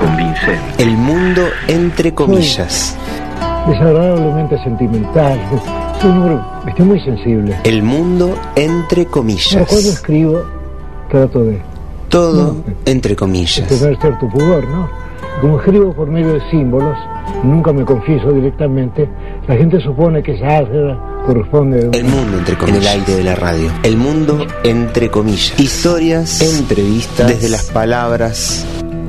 convincente. 0.00 0.82
El 0.82 0.90
mundo 0.96 1.42
entre 1.68 2.12
comillas. 2.14 2.96
Desagradablemente 3.68 4.58
sentimental. 4.64 5.38
Soy 6.00 6.10
hombre 6.10 6.38
estoy 6.66 6.86
muy 6.86 7.00
sensible. 7.00 7.56
El 7.64 7.82
mundo 7.82 8.36
entre 8.56 9.06
comillas. 9.06 9.66
cuando 9.68 9.88
escribo, 9.90 10.42
trato 11.10 11.44
de 11.44 11.60
Todo 12.08 12.54
No. 12.54 12.64
entre 12.86 13.14
comillas. 13.14 13.68
tener 13.68 13.96
cierto 14.00 14.28
pudor, 14.28 14.66
¿no? 14.68 14.88
Como 15.40 15.58
escribo 15.58 15.92
por 15.94 16.08
medio 16.10 16.32
de 16.34 16.50
símbolos, 16.50 16.96
nunca 17.44 17.72
me 17.72 17.84
confieso 17.84 18.32
directamente, 18.32 19.08
la 19.46 19.56
gente 19.56 19.80
supone 19.80 20.22
que 20.22 20.32
esa 20.34 20.58
álgebra 20.58 20.98
corresponde 21.24 21.78
a 21.78 21.96
El 21.98 22.04
mundo 22.04 22.38
entre 22.38 22.56
comillas. 22.58 22.76
En 22.78 22.82
el 22.82 23.00
aire 23.00 23.14
de 23.16 23.24
la 23.24 23.34
radio. 23.36 23.70
El 23.82 23.96
mundo 23.96 24.44
entre 24.64 25.10
comillas. 25.10 25.58
Historias, 25.60 26.40
entrevistas, 26.42 27.28
desde 27.28 27.48
las 27.48 27.70
palabras, 27.70 28.66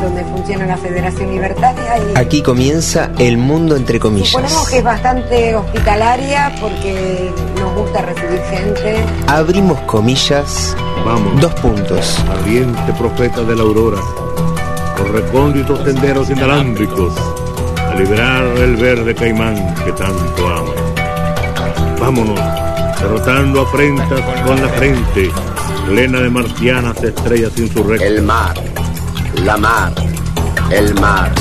donde 0.00 0.24
funciona 0.24 0.66
la 0.66 0.76
Federación 0.76 1.30
Libertaria 1.30 1.98
y 1.98 2.18
Aquí 2.18 2.42
comienza 2.42 3.10
el 3.18 3.36
mundo 3.38 3.76
entre 3.76 3.98
comillas. 3.98 4.28
suponemos 4.30 4.68
que 4.68 4.78
es 4.78 4.84
bastante 4.84 5.54
hospitalaria 5.56 6.52
porque 6.60 7.30
nos 7.60 7.74
gusta 7.74 8.02
recibir 8.02 8.40
gente. 8.50 8.96
Abrimos 9.26 9.78
comillas, 9.82 10.76
Vamos, 11.04 11.40
dos 11.40 11.54
puntos. 11.54 12.18
ardiente 12.30 12.92
profeta 12.98 13.42
de 13.42 13.56
la 13.56 13.62
aurora, 13.62 14.00
por 14.96 15.10
recónditos 15.12 15.84
senderos 15.84 16.28
inalámbricos, 16.30 17.12
a 17.90 17.94
liberar 17.94 18.44
el 18.58 18.76
verde 18.76 19.14
caimán 19.14 19.74
que 19.84 19.92
tanto 19.92 20.48
amo. 20.48 20.72
Vámonos, 22.00 22.38
derrotando 23.00 23.62
afrentas 23.62 24.20
con 24.46 24.60
la 24.60 24.68
frente, 24.70 25.30
plena 25.86 26.20
de 26.20 26.30
marcianas 26.30 27.02
estrellas 27.02 27.52
insurrectas. 27.58 28.08
El 28.08 28.22
mar, 28.22 28.54
la 29.44 29.56
mar, 29.56 29.92
el 30.70 30.94
mar, 30.94 31.32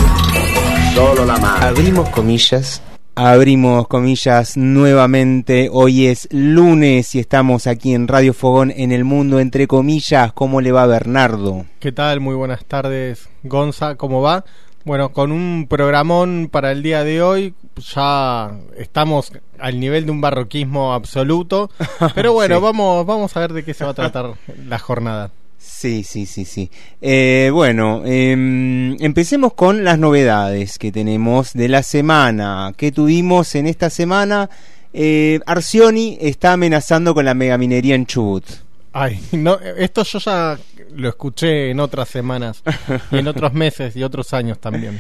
solo 0.94 1.26
la 1.26 1.38
mar. 1.38 1.64
Abrimos 1.64 2.10
comillas. 2.10 2.82
Abrimos 3.16 3.88
comillas 3.88 4.58
nuevamente. 4.58 5.70
Hoy 5.72 6.06
es 6.08 6.28
lunes 6.32 7.16
y 7.16 7.20
estamos 7.20 7.66
aquí 7.66 7.94
en 7.96 8.08
Radio 8.08 8.34
Fogón 8.34 8.72
en 8.76 8.92
el 8.92 9.04
mundo 9.06 9.40
entre 9.40 9.68
comillas. 9.68 10.32
¿Cómo 10.34 10.62
le 10.62 10.72
va 10.72 10.86
Bernardo? 10.86 11.66
¿Qué 11.80 11.92
tal? 11.92 12.20
Muy 12.20 12.36
buenas 12.36 12.64
tardes, 12.66 13.28
Gonza. 13.44 13.96
¿Cómo 13.96 14.22
va? 14.22 14.46
Bueno, 14.86 15.10
con 15.12 15.32
un 15.32 15.66
programón 15.68 16.48
para 16.52 16.72
el 16.72 16.82
día 16.84 17.04
de 17.04 17.22
hoy, 17.22 17.56
ya 17.94 18.52
estamos 18.78 19.34
al 19.60 19.80
nivel 19.80 20.06
de 20.06 20.12
un 20.12 20.22
barroquismo 20.22 20.94
absoluto. 20.94 21.72
Pero 22.16 22.34
bueno, 22.34 22.58
Sí. 22.58 22.62
vamos, 22.64 23.06
vamos 23.06 23.36
a 23.36 23.40
ver 23.42 23.54
de 23.54 23.66
qué 23.66 23.74
se 23.74 23.84
va 23.84 23.92
a 23.92 23.96
tratar 23.96 24.34
la 24.66 24.80
jornada. 24.80 25.32
Sí, 25.58 26.04
sí, 26.04 26.26
sí, 26.26 26.46
sí. 26.46 26.72
Eh, 27.02 27.50
bueno, 27.54 28.04
em, 28.06 28.96
empecemos 29.02 29.54
con 29.54 29.84
las 29.84 30.00
novedades 30.00 30.78
que 30.78 30.92
tenemos 30.92 31.54
de 31.54 31.68
la 31.68 31.84
semana. 31.84 32.74
¿Qué 32.78 32.92
tuvimos 32.92 33.54
en 33.56 33.68
esta 33.68 33.90
semana? 33.90 34.50
Eh, 34.94 35.40
Arcioni 35.46 36.18
está 36.22 36.54
amenazando 36.54 37.14
con 37.14 37.26
la 37.26 37.34
megaminería 37.34 37.96
en 37.96 38.06
Chubut. 38.06 38.46
Ay, 38.94 39.20
no, 39.34 39.60
esto 39.60 40.04
yo 40.04 40.20
ya 40.20 40.58
lo 40.96 41.10
escuché 41.10 41.70
en 41.70 41.80
otras 41.80 42.10
semanas, 42.10 42.64
y 43.12 43.18
en 43.18 43.28
otros 43.28 43.54
meses 43.54 43.96
y 43.96 44.04
otros 44.04 44.34
años 44.34 44.60
también. 44.60 45.00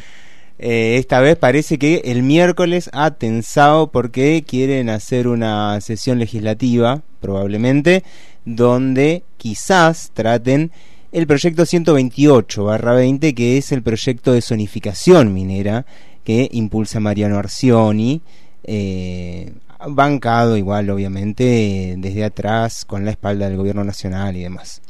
Eh, 0.59 0.97
esta 0.97 1.19
vez 1.19 1.37
parece 1.37 1.77
que 1.77 2.01
el 2.05 2.23
miércoles 2.23 2.89
ha 2.93 3.11
tensado 3.11 3.91
porque 3.91 4.43
quieren 4.47 4.89
hacer 4.89 5.27
una 5.27 5.79
sesión 5.81 6.19
legislativa, 6.19 7.01
probablemente, 7.21 8.03
donde 8.47 9.23
quizás 9.35 10.11
traten 10.13 10.71
el 11.11 11.27
proyecto 11.27 11.63
128-20, 11.63 13.33
que 13.35 13.57
es 13.57 13.73
el 13.73 13.83
proyecto 13.83 14.31
de 14.31 14.41
zonificación 14.41 15.33
minera 15.33 15.85
que 16.23 16.47
impulsa 16.53 17.01
Mariano 17.01 17.37
Arcioni, 17.37 18.21
eh, 18.63 19.51
bancado 19.89 20.55
igual, 20.55 20.89
obviamente, 20.89 21.95
desde 21.97 22.23
atrás, 22.23 22.85
con 22.85 23.03
la 23.03 23.11
espalda 23.11 23.49
del 23.49 23.57
gobierno 23.57 23.83
nacional 23.83 24.35
y 24.37 24.43
demás. 24.43 24.81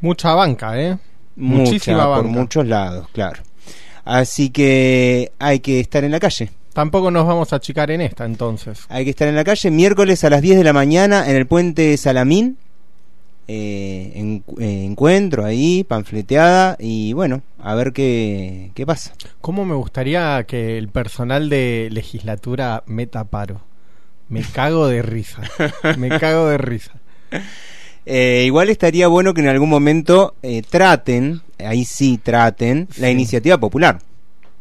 Mucha 0.00 0.34
banca, 0.34 0.80
¿eh? 0.80 0.96
Mucha, 1.36 1.62
Muchísima 1.62 2.04
por 2.06 2.24
banca. 2.24 2.38
muchos 2.38 2.66
lados, 2.66 3.08
claro. 3.12 3.42
Así 4.04 4.48
que 4.48 5.32
hay 5.38 5.60
que 5.60 5.80
estar 5.80 6.04
en 6.04 6.10
la 6.10 6.20
calle. 6.20 6.50
Tampoco 6.72 7.10
nos 7.10 7.26
vamos 7.26 7.52
a 7.52 7.56
achicar 7.56 7.90
en 7.90 8.00
esta 8.00 8.24
entonces. 8.24 8.80
Hay 8.88 9.04
que 9.04 9.10
estar 9.10 9.28
en 9.28 9.36
la 9.36 9.44
calle 9.44 9.70
miércoles 9.70 10.24
a 10.24 10.30
las 10.30 10.40
10 10.40 10.56
de 10.56 10.64
la 10.64 10.72
mañana 10.72 11.28
en 11.28 11.36
el 11.36 11.46
puente 11.46 11.96
Salamín. 11.98 12.58
Eh, 13.46 14.12
en- 14.14 14.44
eh, 14.58 14.84
encuentro 14.86 15.44
ahí, 15.44 15.84
panfleteada 15.84 16.76
y 16.80 17.12
bueno, 17.12 17.42
a 17.58 17.74
ver 17.74 17.92
qué, 17.92 18.70
qué 18.74 18.86
pasa. 18.86 19.12
¿Cómo 19.42 19.64
me 19.66 19.74
gustaría 19.74 20.42
que 20.44 20.78
el 20.78 20.88
personal 20.88 21.50
de 21.50 21.88
legislatura 21.92 22.82
meta 22.86 23.24
paro? 23.24 23.60
Me 24.30 24.40
cago 24.54 24.88
de 24.88 25.02
risa. 25.02 25.42
Me 25.98 26.08
cago 26.18 26.48
de 26.48 26.56
risa. 26.58 26.92
Eh, 28.06 28.44
igual 28.46 28.68
estaría 28.70 29.08
bueno 29.08 29.34
que 29.34 29.40
en 29.42 29.48
algún 29.48 29.68
momento 29.68 30.34
traten, 30.70 31.42
ahí 31.58 31.84
sí 31.84 32.18
traten, 32.22 32.88
la 32.98 33.10
iniciativa 33.10 33.58
popular, 33.58 33.98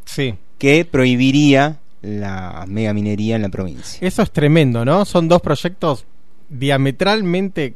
Sí. 0.05 0.35
que 0.57 0.83
prohibiría 0.85 1.79
la 2.01 2.65
megaminería 2.67 3.37
en 3.37 3.41
la 3.43 3.49
provincia. 3.49 4.05
Eso 4.05 4.21
es 4.23 4.31
tremendo, 4.31 4.83
¿no? 4.83 5.05
Son 5.05 5.27
dos 5.29 5.41
proyectos 5.41 6.05
diametralmente 6.49 7.75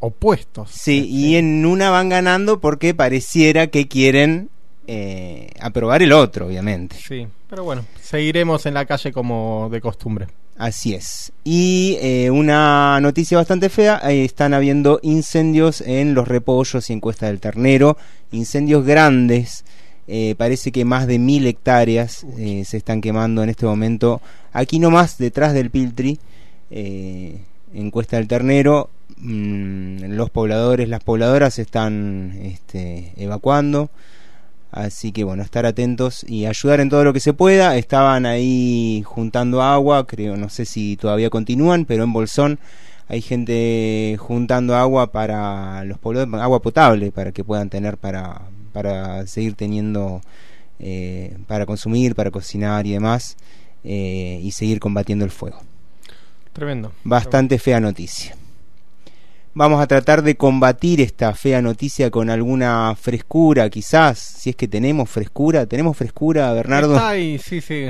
opuestos. 0.00 0.70
Sí, 0.70 1.06
y 1.08 1.36
en 1.36 1.64
una 1.66 1.90
van 1.90 2.08
ganando 2.08 2.60
porque 2.60 2.94
pareciera 2.94 3.66
que 3.68 3.88
quieren 3.88 4.50
eh, 4.86 5.50
aprobar 5.60 6.02
el 6.02 6.12
otro, 6.12 6.46
obviamente. 6.46 6.96
Sí, 6.96 7.26
pero 7.48 7.64
bueno, 7.64 7.84
seguiremos 8.00 8.66
en 8.66 8.74
la 8.74 8.86
calle 8.86 9.12
como 9.12 9.68
de 9.70 9.80
costumbre. 9.80 10.26
Así 10.56 10.94
es. 10.94 11.32
Y 11.42 11.98
eh, 12.00 12.30
una 12.30 13.00
noticia 13.00 13.38
bastante 13.38 13.68
fea, 13.68 14.00
eh, 14.04 14.24
están 14.24 14.54
habiendo 14.54 15.00
incendios 15.02 15.80
en 15.80 16.14
los 16.14 16.28
repollos 16.28 16.88
y 16.88 16.92
en 16.92 17.00
Cuesta 17.00 17.26
del 17.26 17.40
Ternero, 17.40 17.96
incendios 18.30 18.84
grandes, 18.84 19.64
eh, 20.06 20.34
parece 20.36 20.70
que 20.70 20.84
más 20.84 21.06
de 21.06 21.18
mil 21.18 21.46
hectáreas 21.46 22.26
eh, 22.36 22.64
se 22.66 22.76
están 22.76 23.00
quemando 23.00 23.42
en 23.42 23.48
este 23.48 23.64
momento, 23.64 24.20
aquí 24.52 24.78
nomás 24.78 25.16
detrás 25.16 25.54
del 25.54 25.70
Piltri, 25.70 26.18
eh, 26.70 27.38
en 27.72 27.90
Cuesta 27.90 28.18
del 28.18 28.28
Ternero, 28.28 28.90
mm, 29.16 30.04
los 30.14 30.30
pobladores, 30.30 30.88
las 30.88 31.02
pobladoras 31.02 31.58
están 31.58 32.38
este, 32.42 33.12
evacuando. 33.16 33.90
Así 34.70 35.12
que 35.12 35.22
bueno, 35.22 35.44
estar 35.44 35.66
atentos 35.66 36.24
y 36.28 36.46
ayudar 36.46 36.80
en 36.80 36.90
todo 36.90 37.04
lo 37.04 37.12
que 37.12 37.20
se 37.20 37.32
pueda. 37.32 37.76
Estaban 37.76 38.26
ahí 38.26 39.02
juntando 39.06 39.62
agua, 39.62 40.04
creo, 40.06 40.36
no 40.36 40.48
sé 40.48 40.64
si 40.64 40.96
todavía 40.96 41.30
continúan, 41.30 41.84
pero 41.84 42.02
en 42.02 42.12
Bolsón 42.12 42.58
hay 43.06 43.20
gente 43.20 44.16
juntando 44.18 44.74
agua 44.74 45.12
para 45.12 45.84
los 45.84 45.98
pobladores, 45.98 46.34
agua 46.42 46.60
potable 46.60 47.12
para 47.12 47.30
que 47.30 47.44
puedan 47.44 47.70
tener 47.70 47.98
para, 47.98 48.42
para 48.72 49.26
seguir 49.28 49.54
teniendo, 49.54 50.22
eh, 50.80 51.36
para 51.46 51.66
consumir, 51.66 52.16
para 52.16 52.32
cocinar 52.32 52.84
y 52.86 52.92
demás, 52.92 53.36
eh, 53.84 54.40
y 54.42 54.50
seguir 54.50 54.80
combatiendo 54.80 55.24
el 55.24 55.30
fuego. 55.30 55.60
Tremendo. 56.52 56.92
Bastante 57.04 57.58
fea 57.58 57.78
noticia. 57.78 58.36
Vamos 59.56 59.80
a 59.80 59.86
tratar 59.86 60.22
de 60.22 60.36
combatir 60.36 61.00
esta 61.00 61.32
fea 61.32 61.62
noticia 61.62 62.10
con 62.10 62.28
alguna 62.28 62.96
frescura, 63.00 63.70
quizás, 63.70 64.18
si 64.18 64.50
es 64.50 64.56
que 64.56 64.66
tenemos 64.66 65.08
frescura. 65.08 65.66
¿Tenemos 65.66 65.96
frescura, 65.96 66.52
Bernardo? 66.52 66.94
Está 66.96 67.10
ahí, 67.10 67.38
sí, 67.38 67.60
sí. 67.60 67.86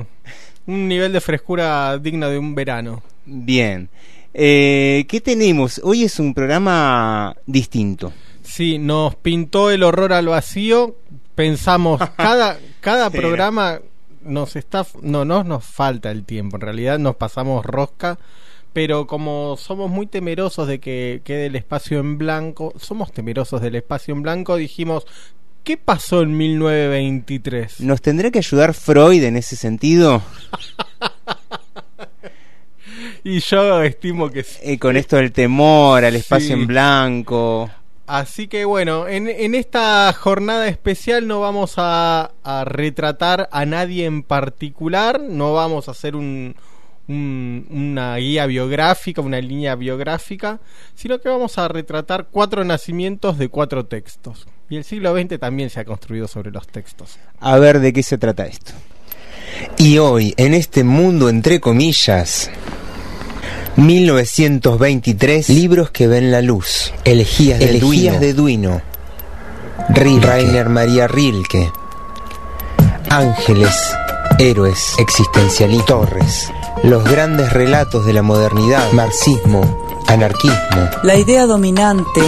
Un 0.66 0.88
nivel 0.88 1.12
de 1.12 1.20
frescura 1.22 1.96
digno 1.98 2.28
de 2.28 2.38
un 2.38 2.54
verano. 2.54 3.02
Bien. 3.24 3.88
Eh, 4.34 5.06
¿Qué 5.08 5.20
tenemos? 5.22 5.80
Hoy 5.82 6.04
es 6.04 6.18
un 6.18 6.34
programa 6.34 7.34
distinto. 7.46 8.12
Sí, 8.42 8.78
nos 8.78 9.14
pintó 9.14 9.70
el 9.70 9.84
horror 9.84 10.12
al 10.12 10.26
vacío. 10.28 10.96
Pensamos, 11.34 11.98
cada, 12.16 12.58
cada 12.80 13.10
Sí. 13.10 13.16
programa 13.16 13.80
nos 14.22 14.54
está. 14.56 14.86
No, 15.00 15.24
no 15.24 15.44
nos 15.44 15.64
falta 15.64 16.10
el 16.10 16.24
tiempo. 16.24 16.56
En 16.56 16.60
realidad 16.62 16.98
nos 16.98 17.16
pasamos 17.16 17.64
rosca. 17.64 18.18
Pero 18.74 19.06
como 19.06 19.56
somos 19.56 19.90
muy 19.90 20.06
temerosos 20.06 20.68
de 20.68 20.80
que 20.80 21.22
quede 21.24 21.46
el 21.46 21.56
espacio 21.56 21.98
en 22.00 22.18
blanco, 22.18 22.74
somos 22.76 23.10
temerosos 23.12 23.62
del 23.62 23.76
espacio 23.76 24.12
en 24.14 24.22
blanco, 24.22 24.56
dijimos, 24.56 25.06
¿qué 25.62 25.76
pasó 25.78 26.20
en 26.22 26.36
1923? 26.36 27.80
¿Nos 27.80 28.02
tendrá 28.02 28.30
que 28.30 28.38
ayudar 28.40 28.74
Freud 28.74 29.22
en 29.24 29.36
ese 29.38 29.56
sentido? 29.56 30.20
Y 33.26 33.40
yo 33.40 33.82
estimo 33.82 34.30
que 34.30 34.42
sí. 34.44 34.58
Eh, 34.62 34.78
con 34.78 34.96
esto 34.98 35.16
del 35.16 35.32
temor 35.32 36.04
al 36.04 36.14
espacio 36.14 36.48
Sí. 36.48 36.52
en 36.52 36.66
blanco. 36.66 37.70
Así 38.06 38.48
que 38.48 38.66
bueno, 38.66 39.08
en, 39.08 39.28
en 39.28 39.54
esta 39.54 40.12
jornada 40.12 40.68
especial 40.68 41.26
no 41.26 41.40
vamos 41.40 41.74
a, 41.78 42.32
a 42.44 42.64
retratar 42.66 43.48
a 43.50 43.64
nadie 43.64 44.04
en 44.04 44.22
particular, 44.22 45.20
no 45.20 45.54
vamos 45.54 45.88
a 45.88 45.92
hacer 45.92 46.14
un, 46.16 46.54
un- 47.08 47.66
una 47.70 48.16
guía 48.16 48.46
biográfica, 48.46 49.20
una 49.20 49.40
línea 49.40 49.74
biográfica, 49.74 50.58
sino 50.94 51.18
que 51.20 51.28
vamos 51.28 51.58
a 51.58 51.68
retratar 51.68 52.28
cuatro 52.30 52.64
nacimientos 52.64 53.38
de 53.38 53.48
cuatro 53.48 53.84
textos. 53.86 54.46
Y 54.70 54.76
el 54.76 54.84
siglo 54.84 55.14
XX 55.14 55.38
también 55.38 55.68
se 55.70 55.80
ha 55.80 55.84
construido 55.84 56.26
sobre 56.28 56.50
los 56.50 56.66
textos. 56.66 57.18
A 57.40 57.58
ver 57.58 57.80
de 57.80 57.92
qué 57.92 58.02
se 58.02 58.16
trata 58.18 58.46
esto. 58.46 58.72
Y 59.76 59.98
hoy, 59.98 60.32
en 60.38 60.54
este 60.54 60.82
mundo 60.84 61.28
entre 61.28 61.60
comillas, 61.60 62.50
1923, 63.76 65.48
libros 65.48 65.90
que 65.90 66.06
ven 66.06 66.30
la 66.30 66.40
luz, 66.42 66.92
elegías 67.04 67.58
de, 67.58 67.70
Elegías 67.70 68.20
de 68.20 68.32
Duino, 68.34 68.82
Rilke, 69.90 70.26
Rainer 70.26 70.68
María 70.68 71.06
Rilke, 71.08 71.70
Ángeles, 73.10 73.74
héroes, 74.38 74.94
existencialistas, 74.98 75.86
torres, 75.86 76.52
los 76.82 77.04
grandes 77.04 77.52
relatos 77.52 78.04
de 78.04 78.12
la 78.12 78.22
modernidad, 78.22 78.92
marxismo, 78.92 79.62
anarquismo, 80.06 80.88
La 81.02 81.16
idea 81.16 81.46
dominante, 81.46 82.20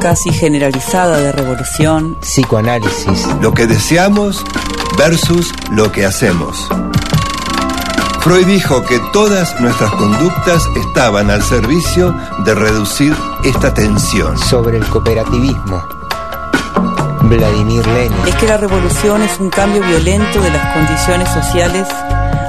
casi 0.00 0.30
generalizada 0.32 1.18
de 1.18 1.32
revolución, 1.32 2.16
psicoanálisis, 2.20 3.26
Lo 3.40 3.52
que 3.52 3.66
deseamos 3.66 4.44
versus 4.96 5.52
lo 5.70 5.90
que 5.92 6.04
hacemos. 6.06 6.68
Freud 8.20 8.46
dijo 8.46 8.84
que 8.84 8.98
todas 9.12 9.58
nuestras 9.60 9.90
conductas 9.92 10.62
estaban 10.76 11.30
al 11.30 11.42
servicio 11.42 12.14
de 12.44 12.54
reducir 12.54 13.14
esta 13.44 13.72
tensión. 13.72 14.36
sobre 14.38 14.78
el 14.78 14.84
cooperativismo, 14.86 15.82
Vladimir 17.28 17.86
Lenin, 17.86 18.12
es 18.26 18.34
que 18.36 18.46
la 18.46 18.56
revolución 18.56 19.22
es 19.22 19.38
un 19.38 19.50
cambio 19.50 19.82
violento 19.82 20.40
de 20.40 20.50
las 20.50 20.74
condiciones 20.74 21.28
sociales 21.28 21.86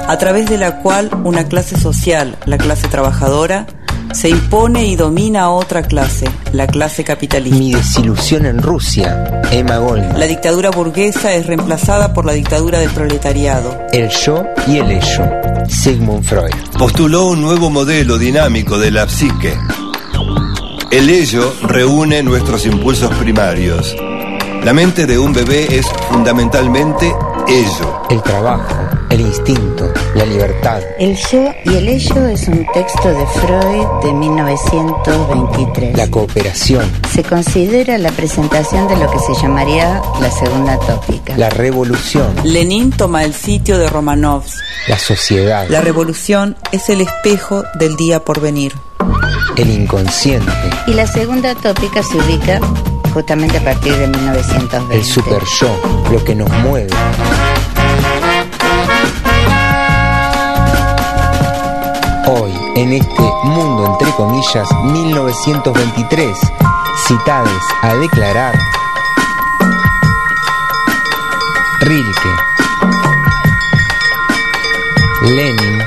a 0.08 0.18
través 0.18 0.48
de 0.48 0.58
la 0.58 0.80
cual 0.80 1.10
una 1.24 1.44
clase 1.44 1.78
social, 1.78 2.36
la 2.46 2.58
clase 2.58 2.88
trabajadora, 2.88 3.66
se 4.12 4.28
impone 4.28 4.86
y 4.86 4.96
domina 4.96 5.42
a 5.42 5.50
otra 5.50 5.82
clase, 5.82 6.26
la 6.52 6.66
clase 6.66 7.04
capitalista. 7.04 7.58
Mi 7.58 7.72
desilusión 7.72 8.44
en 8.46 8.60
Rusia, 8.60 9.42
Emma 9.52 9.78
Goldman. 9.78 10.18
La 10.18 10.26
dictadura 10.26 10.70
burguesa 10.70 11.32
es 11.34 11.46
reemplazada 11.46 12.12
por 12.12 12.24
la 12.24 12.32
dictadura 12.32 12.80
del 12.80 12.90
proletariado. 12.90 13.78
El 13.92 14.08
yo 14.08 14.44
y 14.66 14.78
el 14.78 14.90
ello, 14.90 15.24
Sigmund 15.68 16.24
Freud. 16.24 16.54
Postuló 16.76 17.26
un 17.26 17.40
nuevo 17.40 17.70
modelo 17.70 18.18
dinámico 18.18 18.78
de 18.78 18.90
la 18.90 19.08
psique. 19.08 19.56
El 20.90 21.08
ello 21.08 21.54
reúne 21.62 22.22
nuestros 22.24 22.66
impulsos 22.66 23.14
primarios. 23.14 23.94
La 24.64 24.74
mente 24.74 25.06
de 25.06 25.18
un 25.18 25.32
bebé 25.32 25.66
es 25.70 25.86
fundamentalmente 26.10 27.06
ello. 27.48 28.02
El 28.10 28.22
trabajo, 28.22 28.76
el 29.10 29.20
instinto, 29.22 29.92
la 30.14 30.24
libertad. 30.24 30.80
El 30.98 31.16
yo 31.16 31.50
y 31.64 31.74
el 31.74 31.88
ello 31.88 32.26
es 32.28 32.46
un 32.48 32.64
texto 32.72 33.08
de 33.08 33.26
Freud 33.26 33.86
de 34.04 34.12
1923. 34.12 35.96
La 35.96 36.08
cooperación, 36.08 36.84
Se 37.12 37.22
considera 37.24 37.98
la 37.98 38.10
presentación 38.12 38.86
de 38.88 38.96
lo 38.96 39.10
que 39.10 39.18
se 39.18 39.34
llamaría 39.42 40.00
la 40.20 40.30
segunda 40.30 40.78
tópica. 40.78 41.36
la 41.36 41.50
revolución, 41.50 42.34
Lenin 42.44 42.90
toma 42.92 43.24
el 43.24 43.34
sitio 43.34 43.78
de 43.78 43.88
Romanovs. 43.88 44.54
la 44.88 44.98
sociedad, 44.98 45.66
La 45.68 45.80
revolución 45.80 46.56
es 46.72 46.88
el 46.88 47.00
espejo 47.00 47.64
del 47.74 47.96
día 47.96 48.24
por 48.24 48.40
venir. 48.40 48.72
el 49.56 49.70
inconsciente, 49.70 50.52
Y 50.86 50.94
la 50.94 51.06
segunda 51.06 51.54
tópica 51.56 52.02
se 52.02 52.16
ubica 52.16 52.60
justamente 53.12 53.58
a 53.58 53.64
partir 53.64 53.92
de 53.96 54.06
1920. 54.06 54.94
el 54.94 55.04
super 55.04 55.42
yo, 55.60 55.68
lo 56.12 56.22
que 56.24 56.34
nos 56.36 56.48
mueve. 56.62 56.90
Hoy, 62.26 62.52
en 62.76 62.92
este 62.92 63.22
mundo 63.44 63.86
entre 63.86 64.10
comillas 64.12 64.68
1923, 64.84 66.36
citades 67.06 67.62
a 67.82 67.94
declarar. 67.94 68.54
Rilke, 71.80 72.28
Lenin, 75.22 75.82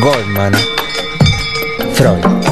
Goldman, 0.00 0.54
Freud. 1.94 2.51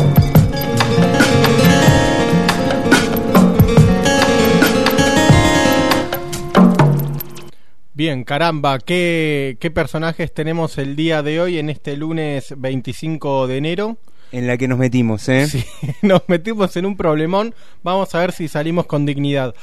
Bien, 8.00 8.25
caramba, 8.25 8.79
¿qué, 8.79 9.58
¿qué 9.61 9.70
personajes 9.70 10.32
tenemos 10.32 10.79
el 10.79 10.97
día 10.97 11.23
de 11.23 11.38
hoy 11.38 11.58
en 11.58 11.69
este 11.69 11.99
lunes 11.99 12.55
25 12.56 13.47
de 13.47 13.58
enero? 13.58 13.99
En 14.32 14.47
la 14.47 14.56
que 14.56 14.69
nos 14.69 14.79
metimos, 14.79 15.29
¿eh? 15.29 15.47
Sí, 15.47 15.62
nos 16.00 16.23
metimos 16.26 16.75
en 16.79 16.87
un 16.87 16.97
problemón. 16.97 17.55
Vamos 17.82 18.14
a 18.14 18.20
ver 18.20 18.32
si 18.32 18.49
salimos 18.49 18.87
con 18.87 19.05
dignidad. 19.05 19.55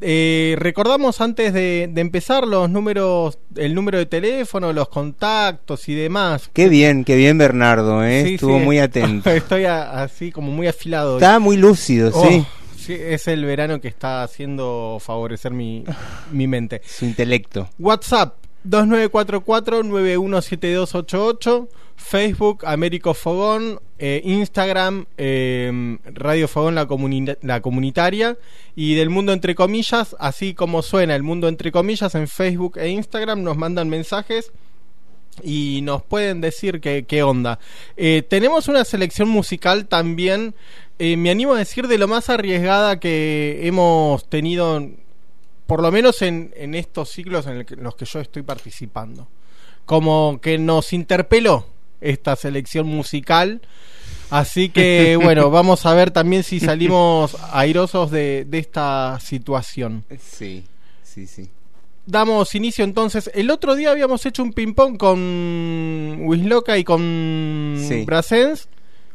Eh, 0.00 0.54
recordamos 0.60 1.20
antes 1.20 1.52
de, 1.54 1.88
de 1.90 2.00
empezar 2.02 2.46
los 2.46 2.70
números, 2.70 3.36
el 3.56 3.74
número 3.74 3.98
de 3.98 4.06
teléfono, 4.06 4.72
los 4.72 4.88
contactos 4.88 5.88
y 5.88 5.94
demás. 5.96 6.48
Qué 6.52 6.68
bien, 6.68 7.02
qué 7.02 7.16
bien 7.16 7.36
Bernardo, 7.36 8.04
¿eh? 8.04 8.22
Sí, 8.26 8.34
Estuvo 8.34 8.58
sí, 8.58 8.64
muy 8.64 8.78
atento. 8.78 9.28
Estoy 9.28 9.64
a- 9.64 10.02
así 10.04 10.30
como 10.30 10.52
muy 10.52 10.68
afilado. 10.68 11.16
Está 11.16 11.40
muy 11.40 11.56
lúcido, 11.56 12.12
Oh, 12.14 12.28
sí. 12.28 12.44
Sí, 12.86 12.94
es 12.98 13.28
el 13.28 13.44
verano 13.44 13.80
que 13.80 13.88
está 13.88 14.22
haciendo 14.22 14.98
favorecer 15.00 15.52
mi, 15.52 15.84
mi 16.32 16.46
mente. 16.46 16.80
Su 16.84 17.04
intelecto. 17.04 17.68
WhatsApp 17.78 18.36
2944-917288, 18.68 21.68
Facebook 21.96 22.64
Américo 22.66 23.14
Fogón, 23.14 23.80
eh, 23.98 24.20
Instagram 24.24 25.06
eh, 25.16 25.98
Radio 26.06 26.48
Fogón 26.48 26.74
la, 26.74 26.86
comuni- 26.86 27.38
la 27.42 27.60
comunitaria 27.60 28.36
y 28.74 28.94
del 28.94 29.10
mundo 29.10 29.32
entre 29.32 29.54
comillas, 29.54 30.16
así 30.18 30.54
como 30.54 30.82
suena 30.82 31.14
el 31.16 31.22
mundo 31.22 31.48
entre 31.48 31.72
comillas 31.72 32.14
en 32.14 32.28
Facebook 32.28 32.78
e 32.78 32.88
Instagram 32.90 33.42
nos 33.42 33.56
mandan 33.56 33.88
mensajes 33.88 34.52
y 35.42 35.80
nos 35.82 36.02
pueden 36.02 36.40
decir 36.40 36.80
qué, 36.80 37.04
qué 37.06 37.22
onda. 37.22 37.58
Eh, 37.96 38.22
tenemos 38.28 38.68
una 38.68 38.84
selección 38.84 39.28
musical 39.28 39.86
también, 39.86 40.54
eh, 40.98 41.16
me 41.16 41.30
animo 41.30 41.54
a 41.54 41.58
decir, 41.58 41.86
de 41.88 41.98
lo 41.98 42.08
más 42.08 42.30
arriesgada 42.30 42.98
que 43.00 43.60
hemos 43.66 44.28
tenido, 44.28 44.82
por 45.66 45.82
lo 45.82 45.90
menos 45.92 46.22
en, 46.22 46.52
en 46.56 46.74
estos 46.74 47.10
ciclos 47.10 47.46
en, 47.46 47.58
el 47.58 47.66
que- 47.66 47.74
en 47.74 47.82
los 47.82 47.94
que 47.96 48.04
yo 48.04 48.20
estoy 48.20 48.42
participando. 48.42 49.28
Como 49.84 50.40
que 50.40 50.58
nos 50.58 50.92
interpeló 50.92 51.66
esta 52.00 52.34
selección 52.36 52.86
musical. 52.86 53.60
Así 54.30 54.70
que 54.70 55.16
bueno, 55.22 55.50
vamos 55.50 55.86
a 55.86 55.94
ver 55.94 56.10
también 56.10 56.42
si 56.42 56.58
salimos 56.60 57.36
airosos 57.52 58.10
de, 58.10 58.44
de 58.48 58.58
esta 58.58 59.18
situación. 59.20 60.04
Sí, 60.20 60.64
sí, 61.02 61.26
sí. 61.26 61.48
Damos 62.06 62.54
inicio 62.54 62.84
entonces. 62.84 63.30
El 63.34 63.50
otro 63.50 63.74
día 63.74 63.90
habíamos 63.90 64.24
hecho 64.26 64.42
un 64.42 64.52
ping-pong 64.52 64.96
con 64.96 66.18
Wisloca 66.20 66.78
y 66.78 66.84
con 66.84 67.76
Sí. 67.88 68.04
Brassens. 68.04 68.68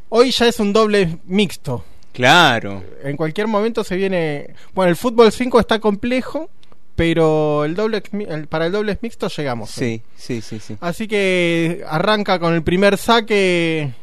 Hoy 0.10 0.32
ya 0.32 0.48
es 0.48 0.60
un 0.60 0.74
doble 0.74 1.18
mixto. 1.26 1.86
Claro. 2.12 2.84
En 3.04 3.16
cualquier 3.16 3.48
momento 3.48 3.86
se 3.86 3.96
viene. 3.96 4.54
Bueno, 4.74 4.90
el 4.90 4.98
fútbol 4.98 5.32
5 5.32 5.58
está 5.62 5.80
complejo, 5.80 6.50
pero 6.98 7.64
el 7.64 7.76
doble 7.76 8.04
el- 8.30 8.48
para 8.48 8.66
el 8.66 8.74
doble 8.74 8.98
mixto 9.02 9.30
llegamos. 9.30 9.70
Sí, 9.72 10.02
sí, 10.18 10.42
sí, 10.42 10.60
sí. 10.60 10.76
Así 10.82 11.08
que 11.08 11.84
arranca 11.88 12.40
con 12.40 12.54
el 12.54 12.62
primer 12.64 12.98
saque. 12.98 13.94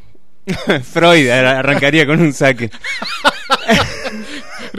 Freud 0.83 1.29
ar- 1.29 1.45
arrancaría 1.45 2.07
con 2.07 2.21
un 2.23 2.33
saque. 2.33 2.71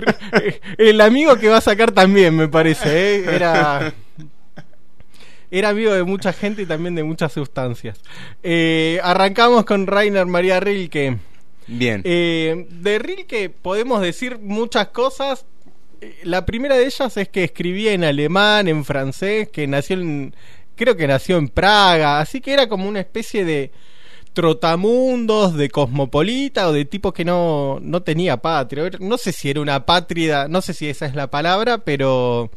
El 0.77 1.01
amigo 1.01 1.37
que 1.37 1.49
va 1.49 1.57
a 1.57 1.61
sacar 1.61 1.91
también, 1.91 2.35
me 2.35 2.47
parece. 2.47 3.15
¿eh? 3.15 3.25
Era. 3.35 3.93
Era 5.51 5.69
amigo 5.69 5.91
de 5.91 6.03
mucha 6.03 6.31
gente 6.31 6.61
y 6.61 6.65
también 6.65 6.93
de 6.95 7.03
muchas 7.03 7.33
sustancias. 7.33 7.99
Eh, 8.43 8.99
arrancamos 9.03 9.65
con 9.65 9.87
Rainer 9.87 10.27
María 10.27 10.59
Rilke. 10.59 11.17
Bien. 11.65 12.01
Eh, 12.03 12.67
de 12.69 12.99
Rilke 12.99 13.49
podemos 13.49 14.01
decir 14.01 14.37
muchas 14.39 14.89
cosas. 14.89 15.45
La 16.23 16.45
primera 16.45 16.77
de 16.77 16.85
ellas 16.85 17.17
es 17.17 17.29
que 17.29 17.43
escribía 17.43 17.93
en 17.93 18.03
alemán, 18.03 18.67
en 18.67 18.85
francés, 18.85 19.49
que 19.49 19.67
nació 19.67 19.99
en, 19.99 20.35
creo 20.75 20.95
que 20.95 21.07
nació 21.07 21.37
en 21.37 21.49
Praga, 21.49 22.19
así 22.19 22.39
que 22.41 22.53
era 22.53 22.69
como 22.69 22.87
una 22.87 23.01
especie 23.01 23.43
de 23.43 23.71
trotamundos, 24.39 25.55
de 25.57 25.69
cosmopolita 25.69 26.69
o 26.69 26.71
de 26.73 26.85
tipo 26.85 27.11
que 27.11 27.25
no, 27.25 27.79
no 27.81 28.01
tenía 28.01 28.37
patria. 28.37 28.89
No 28.99 29.17
sé 29.17 29.33
si 29.33 29.49
era 29.49 29.59
una 29.59 29.85
patria, 29.85 30.47
no 30.47 30.61
sé 30.61 30.73
si 30.73 30.87
esa 30.87 31.05
es 31.05 31.13
la 31.15 31.27
palabra, 31.29 31.79
pero 31.79 32.49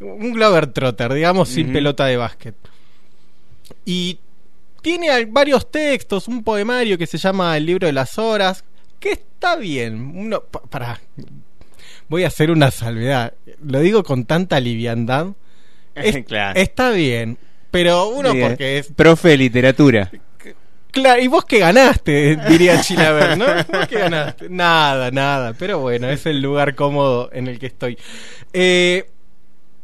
un 0.00 0.32
Glover 0.32 0.66
Trotter, 0.68 1.12
digamos, 1.14 1.48
sin 1.48 1.72
pelota 1.72 2.04
de 2.04 2.16
básquet. 2.18 2.54
Y 3.84 4.18
tiene 4.82 5.24
varios 5.26 5.70
textos, 5.70 6.28
un 6.28 6.42
poemario 6.44 6.98
que 6.98 7.06
se 7.06 7.18
llama 7.18 7.56
El 7.56 7.66
libro 7.66 7.86
de 7.86 7.92
las 7.94 8.18
horas, 8.18 8.64
que 9.00 9.12
está 9.12 9.56
bien. 9.56 10.12
Uno, 10.14 10.42
pa- 10.42 10.60
para, 10.62 11.00
voy 12.08 12.24
a 12.24 12.28
hacer 12.28 12.50
una 12.50 12.70
salvedad. 12.70 13.32
Lo 13.64 13.80
digo 13.80 14.02
con 14.04 14.24
tanta 14.26 14.60
liviandad. 14.60 15.28
Es- 15.94 16.24
Claro. 16.26 16.60
Está 16.60 16.90
bien, 16.90 17.38
pero 17.72 18.08
uno 18.08 18.32
porque 18.50 18.78
es 18.78 18.86
Profe 18.92 19.30
de 19.30 19.36
literatura. 19.38 20.10
Claro, 20.90 21.20
y 21.22 21.26
vos 21.28 21.44
que 21.44 21.58
ganaste, 21.58 22.36
diría 22.48 22.80
Chilaver, 22.80 23.36
¿no? 23.36 23.46
¿Vos 23.46 23.86
que 23.86 23.98
ganaste? 23.98 24.48
Nada, 24.48 25.10
nada. 25.10 25.52
Pero 25.52 25.78
bueno, 25.78 26.08
es 26.08 26.26
el 26.26 26.40
lugar 26.40 26.74
cómodo 26.74 27.30
en 27.32 27.46
el 27.46 27.58
que 27.58 27.66
estoy. 27.66 27.98
Eh, 28.52 29.10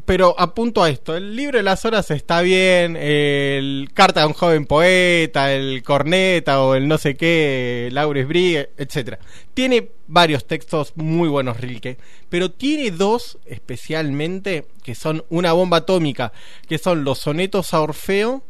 pero 0.07 0.35
apunto 0.39 0.83
a 0.83 0.91
esto: 0.91 1.17
el 1.17 1.37
libro 1.37 1.59
de 1.59 1.63
las 1.63 1.85
horas 1.85 2.11
está 2.11 2.41
bien, 2.41 2.97
el 2.97 3.91
Carta 3.95 4.21
de 4.21 4.27
un 4.27 4.33
joven 4.33 4.67
poeta, 4.67 5.53
el 5.53 5.83
Corneta 5.83 6.63
o 6.63 6.75
el 6.75 6.89
no 6.89 6.99
sé 6.99 7.17
qué, 7.17 7.91
Laures 7.93 8.27
Brie, 8.27 8.71
etcétera. 8.77 9.19
Tiene 9.53 9.91
varios 10.07 10.47
textos 10.47 10.93
muy 10.97 11.29
buenos, 11.29 11.61
Rilke, 11.61 11.99
pero 12.29 12.51
tiene 12.51 12.91
dos 12.91 13.39
especialmente 13.47 14.67
que 14.83 14.95
son 14.95 15.25
una 15.29 15.53
bomba 15.53 15.79
atómica, 15.79 16.33
que 16.69 16.79
son 16.79 17.05
los 17.05 17.19
sonetos 17.19 17.73
a 17.73 17.81
Orfeo 17.83 18.43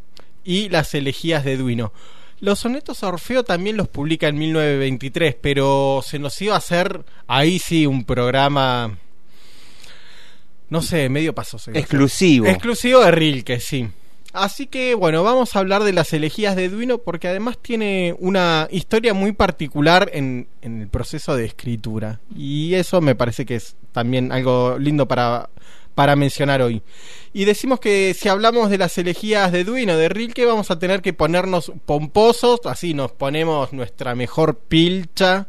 y 0.45 0.69
las 0.69 0.95
elegías 0.95 1.45
de 1.45 1.57
Duino. 1.57 1.93
Los 2.41 2.61
sonetos 2.61 3.03
a 3.03 3.09
Orfeo 3.09 3.45
también 3.45 3.77
los 3.77 3.89
publica 3.89 4.29
en 4.29 4.37
1923, 4.39 5.37
pero 5.41 6.03
se 6.05 6.19
nos 6.19 6.41
iba 6.43 6.55
a 6.55 6.59
hacer 6.59 7.05
ahí 7.27 7.59
sí 7.59 7.87
un 7.87 8.05
programa, 8.05 8.99
no 10.69 10.83
sé, 10.83 11.09
medio 11.09 11.35
paso. 11.35 11.59
Exclusivo. 11.73 12.47
Exclusivo 12.47 13.01
de 13.01 13.11
Rilke, 13.11 13.61
sí. 13.61 13.89
Así 14.33 14.67
que 14.67 14.97
bueno, 14.97 15.23
vamos 15.23 15.55
a 15.55 15.61
hablar 15.61 15.85
de 15.85 15.93
las 15.93 16.13
elegías 16.13 16.57
de 16.57 16.69
Duino 16.69 16.99
porque 16.99 17.29
además 17.29 17.57
tiene 17.63 18.17
una 18.19 18.67
historia 18.73 19.15
muy 19.15 19.31
particular 19.31 20.11
en, 20.13 20.49
en 20.61 20.83
el 20.83 20.89
proceso 20.89 21.37
de 21.37 21.45
escritura. 21.45 22.21
Y 22.35 22.75
eso 22.75 23.01
me 23.01 23.15
parece 23.15 23.47
que 23.47 23.55
es 23.55 23.77
también 23.93 24.33
algo 24.33 24.77
lindo 24.77 25.07
para, 25.07 25.51
para 25.95 26.17
mencionar 26.17 26.63
hoy. 26.63 26.83
Y 27.33 27.45
decimos 27.45 27.81
que 27.81 28.15
si 28.15 28.29
hablamos 28.29 28.71
de 28.71 28.79
las 28.79 28.97
elegías 28.99 29.53
de 29.53 29.65
Duino, 29.65 29.97
de 29.97 30.09
Rilke, 30.09 30.45
vamos 30.45 30.71
a 30.71 30.79
tener 30.79 31.03
que 31.03 31.13
ponernos 31.13 31.73
pomposos, 31.87 32.61
así 32.65 32.95
nos 32.95 33.13
ponemos 33.13 33.73
nuestra 33.73 34.15
mejor 34.15 34.57
pilcha, 34.57 35.49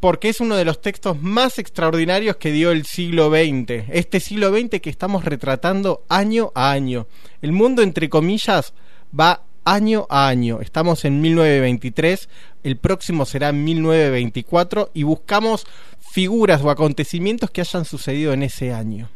porque 0.00 0.28
es 0.28 0.40
uno 0.40 0.56
de 0.56 0.64
los 0.64 0.80
textos 0.80 1.20
más 1.20 1.58
extraordinarios 1.58 2.36
que 2.36 2.52
dio 2.52 2.70
el 2.70 2.84
siglo 2.84 3.30
XX. 3.30 3.88
Este 3.90 4.20
siglo 4.20 4.50
XX 4.50 4.80
que 4.80 4.90
estamos 4.90 5.24
retratando 5.24 6.04
año 6.08 6.52
a 6.54 6.70
año. 6.70 7.06
El 7.42 7.52
mundo, 7.52 7.82
entre 7.82 8.08
comillas, 8.08 8.74
va 9.18 9.42
año 9.64 10.06
a 10.08 10.28
año. 10.28 10.60
Estamos 10.60 11.04
en 11.04 11.20
1923, 11.20 12.28
el 12.62 12.76
próximo 12.76 13.26
será 13.26 13.48
en 13.50 13.64
1924 13.64 14.90
y 14.94 15.02
buscamos 15.02 15.66
figuras 15.98 16.62
o 16.62 16.70
acontecimientos 16.70 17.50
que 17.50 17.60
hayan 17.60 17.84
sucedido 17.84 18.32
en 18.32 18.44
ese 18.44 18.72
año. 18.72 19.10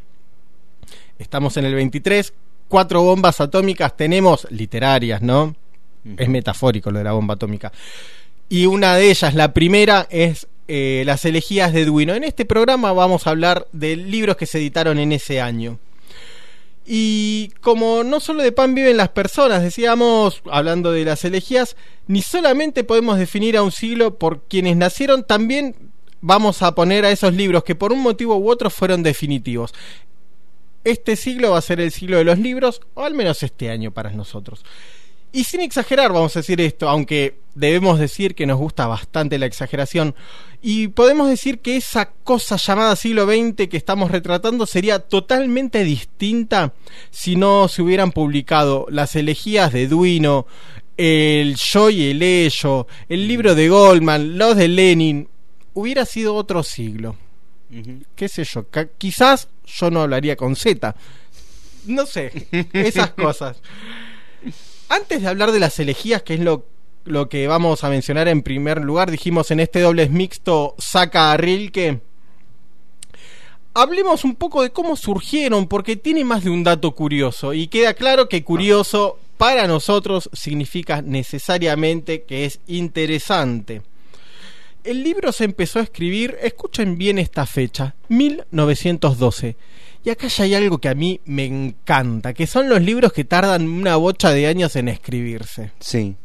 Estamos 1.19 1.57
en 1.57 1.65
el 1.65 1.75
23, 1.75 2.33
cuatro 2.67 3.03
bombas 3.03 3.39
atómicas 3.39 3.95
tenemos, 3.95 4.47
literarias, 4.49 5.21
¿no? 5.21 5.55
Es 6.17 6.27
metafórico 6.27 6.91
lo 6.91 6.97
de 6.97 7.05
la 7.05 7.13
bomba 7.13 7.35
atómica. 7.35 7.71
Y 8.49 8.65
una 8.65 8.95
de 8.95 9.09
ellas, 9.09 9.33
la 9.35 9.53
primera, 9.53 10.07
es 10.09 10.47
eh, 10.67 11.03
Las 11.05 11.25
elegías 11.25 11.73
de 11.73 11.85
Duino. 11.85 12.13
En 12.13 12.23
este 12.23 12.45
programa 12.45 12.91
vamos 12.93 13.25
a 13.25 13.31
hablar 13.31 13.67
de 13.71 13.95
libros 13.95 14.37
que 14.37 14.45
se 14.45 14.57
editaron 14.57 14.99
en 14.99 15.11
ese 15.11 15.39
año. 15.41 15.79
Y 16.85 17.51
como 17.61 18.03
no 18.03 18.19
solo 18.19 18.43
de 18.43 18.51
pan 18.51 18.75
viven 18.75 18.97
las 18.97 19.09
personas, 19.09 19.63
decíamos, 19.63 20.41
hablando 20.51 20.91
de 20.91 21.05
las 21.05 21.23
elegías, 21.23 21.77
ni 22.07 22.21
solamente 22.21 22.83
podemos 22.83 23.17
definir 23.17 23.55
a 23.55 23.63
un 23.63 23.71
siglo 23.71 24.17
por 24.17 24.41
quienes 24.43 24.75
nacieron, 24.75 25.23
también 25.23 25.75
vamos 26.19 26.61
a 26.61 26.75
poner 26.75 27.05
a 27.05 27.11
esos 27.11 27.33
libros 27.33 27.63
que 27.63 27.75
por 27.75 27.93
un 27.93 28.01
motivo 28.01 28.35
u 28.35 28.49
otro 28.49 28.69
fueron 28.69 29.03
definitivos. 29.03 29.73
Este 30.83 31.15
siglo 31.15 31.51
va 31.51 31.59
a 31.59 31.61
ser 31.61 31.79
el 31.79 31.91
siglo 31.91 32.17
de 32.17 32.23
los 32.23 32.39
libros, 32.39 32.81
o 32.93 33.03
al 33.03 33.13
menos 33.13 33.43
este 33.43 33.69
año 33.69 33.91
para 33.91 34.11
nosotros. 34.11 34.63
Y 35.31 35.45
sin 35.45 35.61
exagerar, 35.61 36.13
vamos 36.13 36.35
a 36.35 36.39
decir 36.39 36.61
esto, 36.61 36.87
aunque 36.87 37.39
debemos 37.55 37.97
decir 37.97 38.35
que 38.35 38.45
nos 38.45 38.59
gusta 38.59 38.85
bastante 38.85 39.39
la 39.39 39.47
exageración, 39.47 40.13
y 40.61 40.89
podemos 40.89 41.27
decir 41.27 41.59
que 41.59 41.75
esa 41.75 42.11
cosa 42.23 42.57
llamada 42.57 42.95
siglo 42.95 43.25
XX 43.25 43.67
que 43.67 43.77
estamos 43.77 44.11
retratando 44.11 44.65
sería 44.67 44.99
totalmente 44.99 45.83
distinta 45.83 46.73
si 47.09 47.35
no 47.35 47.67
se 47.67 47.81
hubieran 47.81 48.11
publicado 48.11 48.85
las 48.89 49.15
elegías 49.15 49.73
de 49.73 49.87
Duino, 49.87 50.45
el 50.97 51.55
Yo 51.55 51.89
y 51.89 52.11
el 52.11 52.21
Ello, 52.21 52.85
el 53.09 53.27
libro 53.27 53.55
de 53.55 53.69
Goldman, 53.69 54.37
los 54.37 54.55
de 54.55 54.67
Lenin, 54.67 55.29
hubiera 55.73 56.05
sido 56.05 56.35
otro 56.35 56.61
siglo. 56.61 57.15
¿Qué 58.15 58.27
sé 58.27 58.43
yo? 58.43 58.65
quizás 58.97 59.47
yo 59.65 59.89
no 59.89 60.01
hablaría 60.01 60.35
con 60.35 60.55
Z. 60.55 60.95
No 61.85 62.05
sé, 62.05 62.47
esas 62.73 63.11
cosas. 63.11 63.61
Antes 64.89 65.21
de 65.21 65.27
hablar 65.27 65.51
de 65.51 65.59
las 65.59 65.79
elegías, 65.79 66.21
que 66.23 66.35
es 66.35 66.39
lo, 66.39 66.65
lo 67.05 67.29
que 67.29 67.47
vamos 67.47 67.83
a 67.83 67.89
mencionar 67.89 68.27
en 68.27 68.43
primer 68.43 68.81
lugar, 68.81 69.11
dijimos 69.11 69.51
en 69.51 69.59
este 69.59 69.81
dobles 69.81 70.09
mixto 70.11 70.75
saca 70.77 71.31
a 71.31 71.37
Rilke. 71.37 72.01
Hablemos 73.73 74.23
un 74.23 74.35
poco 74.35 74.61
de 74.61 74.69
cómo 74.69 74.95
surgieron, 74.95 75.67
porque 75.67 75.95
tiene 75.95 76.23
más 76.23 76.43
de 76.43 76.51
un 76.51 76.63
dato 76.63 76.91
curioso. 76.91 77.53
Y 77.53 77.67
queda 77.67 77.95
claro 77.95 78.29
que 78.29 78.43
curioso 78.43 79.17
para 79.37 79.65
nosotros 79.65 80.29
significa 80.31 81.01
necesariamente 81.01 82.21
que 82.23 82.45
es 82.45 82.59
interesante. 82.67 83.81
El 84.83 85.03
libro 85.03 85.31
se 85.31 85.45
empezó 85.45 85.79
a 85.79 85.83
escribir, 85.83 86.37
escuchen 86.41 86.97
bien 86.97 87.17
esta 87.17 87.45
fecha, 87.45 87.95
1912. 88.09 89.55
Y 90.03 90.09
acá 90.09 90.27
ya 90.27 90.43
hay 90.43 90.55
algo 90.55 90.79
que 90.79 90.89
a 90.89 90.95
mí 90.95 91.21
me 91.23 91.45
encanta, 91.45 92.33
que 92.33 92.47
son 92.47 92.67
los 92.67 92.81
libros 92.81 93.13
que 93.13 93.23
tardan 93.23 93.67
una 93.67 93.95
bocha 93.95 94.31
de 94.31 94.47
años 94.47 94.75
en 94.75 94.89
escribirse. 94.89 95.71
Sí. 95.79 96.17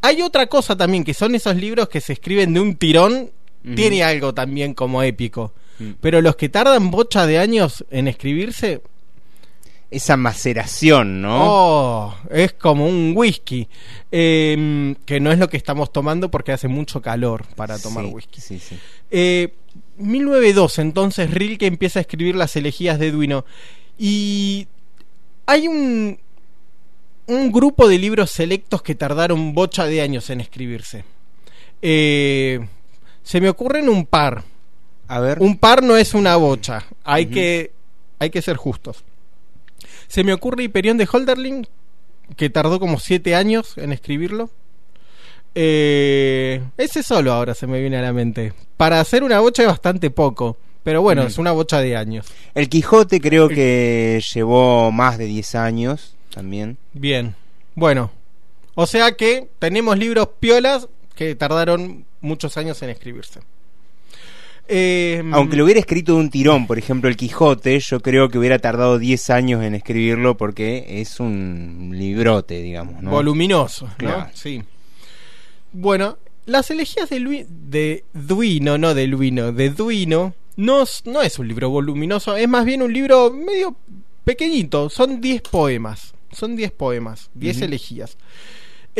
Hay 0.00 0.22
otra 0.22 0.46
cosa 0.46 0.76
también, 0.76 1.02
que 1.02 1.14
son 1.14 1.34
esos 1.34 1.56
libros 1.56 1.88
que 1.88 2.00
se 2.00 2.12
escriben 2.12 2.54
de 2.54 2.60
un 2.60 2.76
tirón, 2.76 3.32
tiene 3.74 4.04
algo 4.04 4.32
también 4.32 4.72
como 4.74 5.02
épico. 5.02 5.52
Mm. 5.80 5.90
Pero 6.00 6.22
los 6.22 6.36
que 6.36 6.48
tardan 6.48 6.92
bocha 6.92 7.26
de 7.26 7.38
años 7.38 7.84
en 7.90 8.06
escribirse, 8.06 8.80
Esa 9.90 10.16
maceración, 10.18 11.22
¿no? 11.22 11.38
Oh, 11.40 12.14
es 12.30 12.52
como 12.52 12.86
un 12.86 13.14
whisky. 13.16 13.68
Eh, 14.12 14.94
que 15.06 15.18
no 15.18 15.32
es 15.32 15.38
lo 15.38 15.48
que 15.48 15.56
estamos 15.56 15.92
tomando 15.92 16.30
porque 16.30 16.52
hace 16.52 16.68
mucho 16.68 17.00
calor 17.00 17.46
para 17.56 17.78
tomar 17.78 18.04
Sí, 18.04 18.10
whisky. 18.10 18.40
Sí, 18.40 18.58
sí. 18.58 18.78
Eh, 19.10 19.54
1902, 19.96 20.78
entonces 20.78 21.30
Rilke 21.30 21.66
empieza 21.66 22.00
a 22.00 22.02
escribir 22.02 22.36
las 22.36 22.54
elegías 22.56 22.98
de 22.98 23.10
Duino. 23.10 23.44
Y 23.98 24.68
hay 25.46 25.68
un, 25.68 26.18
un 27.26 27.52
grupo 27.52 27.88
de 27.88 27.98
libros 27.98 28.30
selectos 28.30 28.82
que 28.82 28.94
tardaron 28.94 29.54
bocha 29.54 29.86
de 29.86 30.00
años 30.02 30.28
en 30.30 30.40
escribirse. 30.40 31.04
Eh, 31.82 32.60
se 33.22 33.40
me 33.40 33.48
ocurren 33.48 33.88
un 33.88 34.06
par. 34.06 34.44
A 35.08 35.20
ver. 35.20 35.38
Un 35.40 35.56
par 35.56 35.82
no 35.82 35.96
es 35.96 36.14
una 36.14 36.36
bocha. 36.36 36.84
Hay, 37.04 37.26
que, 37.26 37.72
hay 38.18 38.30
que 38.30 38.42
ser 38.42 38.56
justos. 38.56 39.04
Se 40.08 40.24
me 40.24 40.32
ocurre 40.32 40.64
Hiperión 40.64 40.96
de 40.98 41.08
Holderlin, 41.10 41.66
que 42.36 42.50
tardó 42.50 42.80
como 42.80 42.98
siete 42.98 43.34
años 43.34 43.76
en 43.78 43.92
escribirlo. 43.92 44.50
Eh, 45.54 46.62
ese 46.76 47.02
solo 47.02 47.32
ahora 47.32 47.54
se 47.54 47.66
me 47.66 47.80
viene 47.80 47.96
a 47.98 48.02
la 48.02 48.12
mente. 48.12 48.52
Para 48.76 49.00
hacer 49.00 49.22
una 49.22 49.40
bocha 49.40 49.62
es 49.62 49.68
bastante 49.68 50.10
poco. 50.10 50.56
Pero 50.84 51.02
bueno, 51.02 51.24
Mm. 51.24 51.26
es 51.26 51.38
una 51.38 51.52
bocha 51.52 51.80
de 51.80 51.96
años. 51.96 52.26
El 52.54 52.68
Quijote 52.68 53.20
creo 53.20 53.48
que 53.48 54.22
llevó 54.34 54.90
más 54.92 55.18
de 55.18 55.26
10 55.26 55.54
años 55.54 56.14
también. 56.32 56.78
Bien. 56.92 57.34
Bueno. 57.74 58.10
O 58.74 58.86
sea 58.86 59.12
que 59.12 59.48
tenemos 59.58 59.98
libros 59.98 60.28
piolas 60.38 60.88
que 61.16 61.34
tardaron 61.34 62.04
muchos 62.20 62.56
años 62.56 62.80
en 62.82 62.90
escribirse. 62.90 63.40
Eh, 64.68 65.22
Aunque 65.32 65.56
lo 65.56 65.64
hubiera 65.64 65.80
escrito 65.80 66.12
de 66.14 66.20
un 66.20 66.30
tirón, 66.30 66.66
por 66.66 66.78
ejemplo, 66.78 67.08
el 67.08 67.16
Quijote, 67.16 67.80
yo 67.80 68.00
creo 68.00 68.28
que 68.28 68.38
hubiera 68.38 68.58
tardado 68.58 68.98
10 68.98 69.30
años 69.30 69.62
en 69.64 69.74
escribirlo 69.74 70.36
porque 70.36 70.84
es 71.00 71.20
un 71.20 71.90
librote, 71.94 72.60
digamos, 72.60 73.02
¿no? 73.02 73.10
voluminoso, 73.10 73.86
¿no? 73.86 73.94
Claro. 73.96 74.26
Sí. 74.34 74.62
Bueno, 75.72 76.18
Las 76.46 76.70
elegías 76.70 77.10
de, 77.10 77.18
Lui- 77.20 77.46
de 77.48 78.04
Duino, 78.14 78.78
no 78.78 78.94
de 78.94 79.06
Luino, 79.06 79.52
de 79.52 79.68
Duino, 79.68 80.32
no, 80.56 80.82
es- 80.82 81.02
no 81.04 81.20
es 81.20 81.38
un 81.38 81.46
libro 81.46 81.68
voluminoso, 81.68 82.36
es 82.38 82.48
más 82.48 82.64
bien 82.64 82.80
un 82.80 82.90
libro 82.90 83.30
medio 83.30 83.76
pequeñito. 84.24 84.88
Son 84.88 85.20
10 85.20 85.42
poemas. 85.42 86.14
Son 86.32 86.56
10 86.56 86.70
poemas, 86.72 87.28
10 87.34 87.56
Ujú. 87.58 87.64
elegías. 87.66 88.16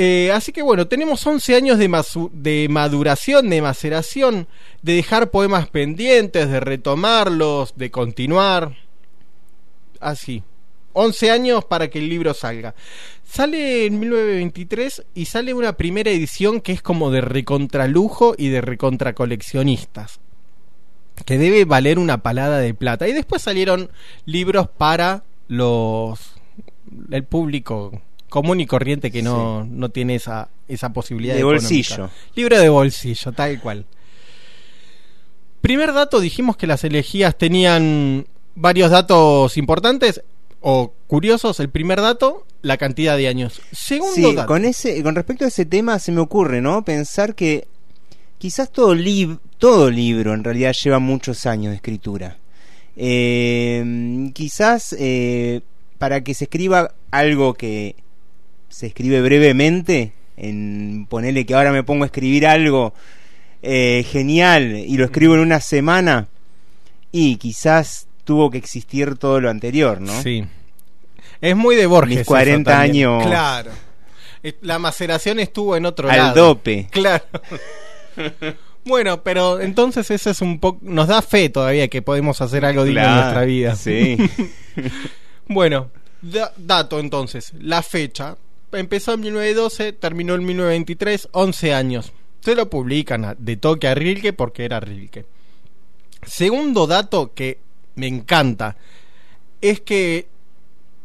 Eh, 0.01 0.31
así 0.31 0.53
que 0.53 0.63
bueno, 0.63 0.87
tenemos 0.87 1.27
11 1.27 1.57
años 1.57 1.77
de, 1.77 2.69
maduración, 2.71 3.51
de 3.51 3.61
maceración, 3.61 4.47
de 4.81 4.93
dejar 4.93 5.33
poemas 5.33 5.69
pendientes, 5.71 6.49
de 6.49 6.61
retomarlos, 6.61 7.75
de 7.75 7.91
continuar. 7.91 8.77
Así. 9.99 10.45
11 10.93 11.31
años 11.33 11.65
para 11.65 11.91
que 11.91 11.99
el 11.99 12.09
libro 12.09 12.33
salga. 12.33 12.77
Sale 13.25 13.87
en 13.87 13.99
1923 13.99 15.05
y 15.17 15.25
sale 15.25 15.53
una 15.53 15.73
primera 15.73 16.13
edición 16.13 16.61
que 16.61 16.71
es 16.71 16.81
como 16.81 17.11
de 17.11 17.21
recontralujo 17.21 18.37
y 18.39 18.51
de 18.51 18.61
recontracoleccionistas. 18.61 20.21
Que 21.25 21.39
debe 21.39 21.65
valer 21.65 21.99
una 21.99 22.23
palada 22.23 22.61
de 22.61 22.73
plata. 22.73 23.09
Y 23.09 23.15
después 23.15 23.43
salieron 23.43 23.91
libros 24.27 24.69
para 24.69 25.25
los 25.49 26.21
el 27.11 27.25
público 27.25 28.01
común 28.29 28.61
y 28.61 28.67
corriente 28.67 29.11
que 29.11 29.23
no, 29.23 29.65
no 29.65 29.89
tiene 29.91 30.15
esa, 30.17 30.49
esa 30.69 30.93
posibilidad 30.93 31.35
De 31.35 31.41
económica. 31.41 31.63
bolsillo. 31.69 32.11
Libro 32.35 32.59
de 32.59 32.69
bolsillo, 32.69 33.33
tal 33.33 33.61
cual. 33.61 33.85
Primer 35.61 35.93
dato, 35.93 36.21
dijimos 36.21 36.57
que 36.57 36.67
las 36.67 36.85
elegías 36.85 37.37
tenían 37.37 38.27
varios 38.55 38.91
datos 38.91 39.57
importantes 39.57 40.23
o 40.61 40.93
curiosos. 41.07 41.59
El 41.61 41.69
primer 41.69 42.01
dato, 42.01 42.47
la 42.63 42.77
cantidad 42.77 43.17
de 43.17 43.29
años. 43.29 43.61
Segundo 43.73 44.15
Sí, 44.15 44.35
dato. 44.35 44.47
con 44.49 44.65
ese, 44.65 45.03
con 45.03 45.15
respecto 45.15 45.45
a 45.45 45.49
ese 45.49 45.65
tema 45.67 45.99
se 45.99 46.13
me 46.13 46.21
ocurre, 46.21 46.61
¿no? 46.61 46.85
Pensar 46.85 47.35
que 47.35 47.67
quizás 48.39 48.71
todo 48.71 48.95
lib- 48.95 49.41
todo 49.59 49.91
libro 49.91 50.33
en 50.35 50.45
realidad 50.45 50.73
lleva 50.73 51.01
muchos 51.01 51.45
años 51.47 51.71
de 51.71 51.77
escritura. 51.77 52.37
Eh, 52.97 54.31
quizás 54.35 54.95
eh, 54.99 55.61
para 55.99 56.23
que 56.23 56.35
se 56.35 56.45
escriba 56.45 56.95
algo 57.11 57.55
que 57.55 57.97
se 58.69 58.87
escribe 58.87 59.21
brevemente, 59.23 60.13
en 60.37 61.07
ponerle 61.09 61.45
que 61.47 61.55
ahora 61.55 61.73
me 61.73 61.83
pongo 61.83 62.05
a 62.05 62.07
escribir 62.07 62.47
algo 62.47 62.95
eh, 63.63 64.05
genial 64.11 64.77
y 64.77 64.97
lo 64.97 65.05
escribo 65.05 65.35
en 65.35 65.41
una 65.41 65.61
semana, 65.61 66.29
y 67.13 67.37
quizás 67.37 68.07
tuvo 68.25 68.51
que 68.51 68.59
existir 68.59 69.17
todo 69.17 69.41
lo 69.41 69.51
anterior, 69.51 70.01
¿no? 70.01 70.23
Sí. 70.23 70.45
Es 71.41 71.57
muy 71.57 71.77
de 71.77 71.87
Borges. 71.87 72.19
Mis 72.19 72.27
40 72.27 72.71
eso 72.71 72.81
también. 72.81 73.09
años. 73.09 73.27
Claro. 73.27 73.71
La 74.61 74.79
maceración 74.79 75.41
estuvo 75.41 75.77
en 75.77 75.87
otro 75.87 76.09
Al 76.11 76.17
lado. 76.19 76.35
dope. 76.49 76.87
Claro. 76.91 77.25
bueno, 78.85 79.23
pero 79.23 79.61
entonces 79.61 80.11
ese 80.11 80.31
es 80.31 80.41
un 80.41 80.59
poco. 80.61 80.79
Nos 80.83 81.09
da 81.09 81.23
fe 81.23 81.49
todavía 81.49 81.89
que 81.89 82.03
podemos 82.03 82.41
hacer 82.41 82.65
algo 82.65 82.85
digno 82.85 83.03
en 83.05 83.15
nuestra 83.15 83.43
vida. 83.45 83.75
sí. 83.77 84.17
bueno, 85.49 85.91
da- 86.23 86.53
dato 86.57 87.01
entonces. 87.01 87.53
La 87.61 87.83
fecha. 87.83 88.37
Empezó 88.73 89.15
en 89.15 89.21
1912, 89.21 89.93
terminó 89.95 90.35
en 90.35 90.45
1923, 90.45 91.29
11 91.33 91.75
años. 91.75 92.13
Se 92.41 92.55
lo 92.55 92.69
publican 92.69 93.35
de 93.39 93.57
toque 93.57 93.89
a 93.89 93.95
Rilke 93.95 94.33
porque 94.33 94.65
era 94.65 94.81
Rilke. 94.81 95.25
Segundo 96.27 96.87
dato 96.87 97.33
que 97.35 97.59
me 97.95 98.07
encanta 98.07 98.77
es 99.61 99.81
que 99.81 100.29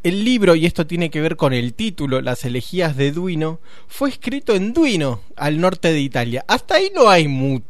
el 0.03 0.25
libro, 0.25 0.53
y 0.53 0.65
esto 0.65 0.86
tiene 0.86 1.10
que 1.10 1.22
ver 1.22 1.38
con 1.38 1.53
el 1.53 1.74
título, 1.74 2.22
Las 2.22 2.43
elegías 2.43 2.98
de 2.98 3.13
Duino, 3.13 3.60
fue 3.88 4.10
escrito 4.10 4.53
en 4.53 4.74
Duino, 4.74 5.22
al 5.38 5.62
norte 5.62 5.93
de 5.93 6.01
Italia. 6.01 6.43
Hasta 6.48 6.75
ahí 6.75 6.91
no 6.93 7.10
hay 7.10 7.29
mucho 7.29 7.63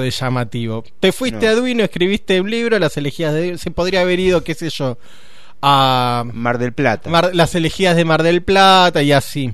de 0.00 0.10
llamativo. 0.10 0.84
Te 1.00 1.12
fuiste 1.12 1.46
No. 1.46 1.52
a 1.52 1.54
Duino, 1.54 1.82
escribiste 1.82 2.40
un 2.42 2.50
libro, 2.50 2.78
Las 2.78 2.96
elegías 2.98 3.32
de 3.32 3.40
Duino. 3.40 3.58
Se 3.58 3.70
podría 3.70 4.02
haber 4.02 4.20
ido, 4.20 4.44
qué 4.44 4.54
sé 4.54 4.68
yo, 4.68 4.98
a 5.62 6.24
Mar 6.32 6.58
del 6.58 6.72
Plata. 6.72 7.10
Mar- 7.10 7.34
las 7.34 7.54
elegías 7.54 7.96
de 7.96 8.04
Mar 8.04 8.22
del 8.22 8.42
Plata 8.42 9.02
y 9.02 9.12
así. 9.12 9.52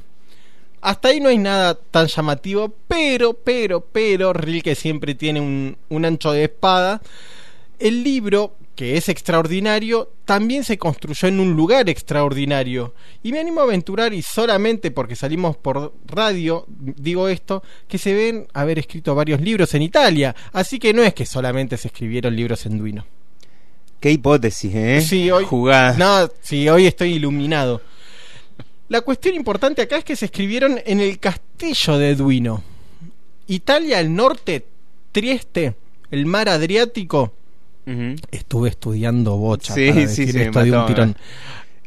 Hasta 0.81 1.09
ahí 1.09 1.20
no 1.20 1.28
hay 1.28 1.38
nada 1.38 1.74
tan 1.74 2.07
llamativo, 2.07 2.72
pero, 2.87 3.33
pero, 3.35 3.81
pero, 3.81 4.33
Rilke 4.33 4.74
siempre 4.74 5.14
tiene 5.14 5.40
un, 5.40 5.76
un 5.88 6.04
ancho 6.04 6.31
de 6.33 6.44
espada. 6.44 7.00
El 7.78 8.04
libro, 8.04 8.54
que 8.76 8.96
es 8.96 9.09
extraordinario, 9.09 10.12
también 10.24 10.62
se 10.64 10.78
construyó 10.78 11.26
en 11.28 11.40
un 11.40 11.54
lugar 11.54 11.88
extraordinario. 11.90 12.94
Y 13.22 13.33
me 13.33 13.40
animo 13.40 13.61
a 13.61 13.64
aventurar, 13.64 14.14
y 14.14 14.22
solamente 14.22 14.92
porque 14.92 15.16
salimos 15.16 15.57
por 15.57 15.92
radio, 16.07 16.64
digo 16.68 17.28
esto, 17.28 17.62
que 17.88 17.98
se 17.98 18.14
ven 18.14 18.46
haber 18.54 18.78
escrito 18.78 19.14
varios 19.14 19.40
libros 19.40 19.74
en 19.74 19.83
Italia. 19.83 20.37
Así 20.52 20.78
que 20.78 20.94
no 20.94 21.02
es 21.02 21.14
que 21.14 21.26
solamente 21.26 21.76
se 21.76 21.88
escribieron 21.88 22.37
libros 22.37 22.64
en 22.64 22.78
Duino. 22.78 23.04
Qué 24.00 24.11
hipótesis, 24.11 24.72
¿eh? 24.74 25.00
Sí, 25.00 25.30
hoy, 25.30 25.44
Jugada. 25.44 25.96
No, 25.96 26.30
sí, 26.42 26.68
hoy 26.68 26.87
estoy 26.87 27.14
iluminado. 27.14 27.80
La 28.88 29.00
cuestión 29.00 29.35
importante 29.35 29.82
acá 29.82 29.96
es 29.98 30.04
que 30.04 30.14
se 30.16 30.26
escribieron 30.26 30.78
en 30.85 31.00
el 31.00 31.18
castillo 31.18 31.98
de 31.98 32.14
Duino. 32.14 32.62
Italia, 33.48 34.00
el 34.00 34.14
norte, 34.14 34.64
Trieste, 35.12 35.74
el 36.11 36.26
mar 36.26 36.48
Adriático. 36.48 37.32
Estuve 38.32 38.68
estudiando 38.70 39.37
bocha 39.37 39.72
Sí, 39.74 39.88
para 39.88 39.94
sí, 39.94 40.06
decir 40.06 40.32
sí, 40.32 40.40
esto 40.40 40.62
de 40.64 40.72
un 40.72 40.87
tirón. 40.87 41.16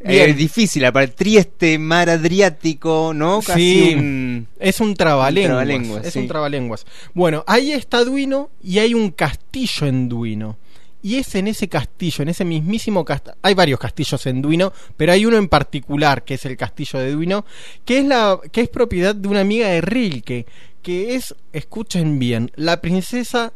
Eh, 0.02 0.32
difícil, 0.32 0.82
aparte 0.86 1.12
Trieste, 1.14 1.78
mar 1.78 2.08
Adriático, 2.08 3.12
¿no? 3.14 3.40
Casi 3.42 3.60
Sí, 3.90 3.94
un- 3.94 4.46
es 4.58 4.80
un 4.80 4.94
trabalenguas. 4.94 6.06
es 6.06 6.14
sí. 6.14 6.18
un 6.20 6.26
trabalenguas. 6.28 6.86
Bueno, 7.12 7.44
ahí 7.46 7.72
está 7.72 8.02
Duino 8.02 8.48
y 8.64 8.78
hay 8.78 8.94
un 8.94 9.10
castillo 9.10 9.86
en 9.86 10.08
Duino. 10.08 10.56
Y 11.02 11.16
es 11.16 11.34
en 11.34 11.48
ese 11.48 11.68
castillo, 11.68 12.22
en 12.22 12.28
ese 12.28 12.44
mismísimo 12.44 13.04
castillo. 13.04 13.36
Hay 13.42 13.54
varios 13.54 13.80
castillos 13.80 14.24
en 14.26 14.42
Duino, 14.42 14.72
pero 14.96 15.12
hay 15.12 15.24
uno 15.24 15.36
en 15.38 15.48
particular 15.48 16.24
que 16.24 16.34
es 16.34 16.44
el 16.44 16.56
castillo 16.56 16.98
de 16.98 17.12
Duino, 17.12 17.44
que 17.84 17.98
es 17.98 18.04
la 18.04 18.38
que 18.52 18.62
es 18.62 18.68
propiedad 18.68 19.14
de 19.14 19.28
una 19.28 19.40
amiga 19.40 19.68
de 19.68 19.80
Rilke, 19.80 20.46
que 20.82 21.14
es, 21.14 21.34
escuchen 21.52 22.18
bien, 22.18 22.50
la 22.56 22.80
princesa 22.80 23.52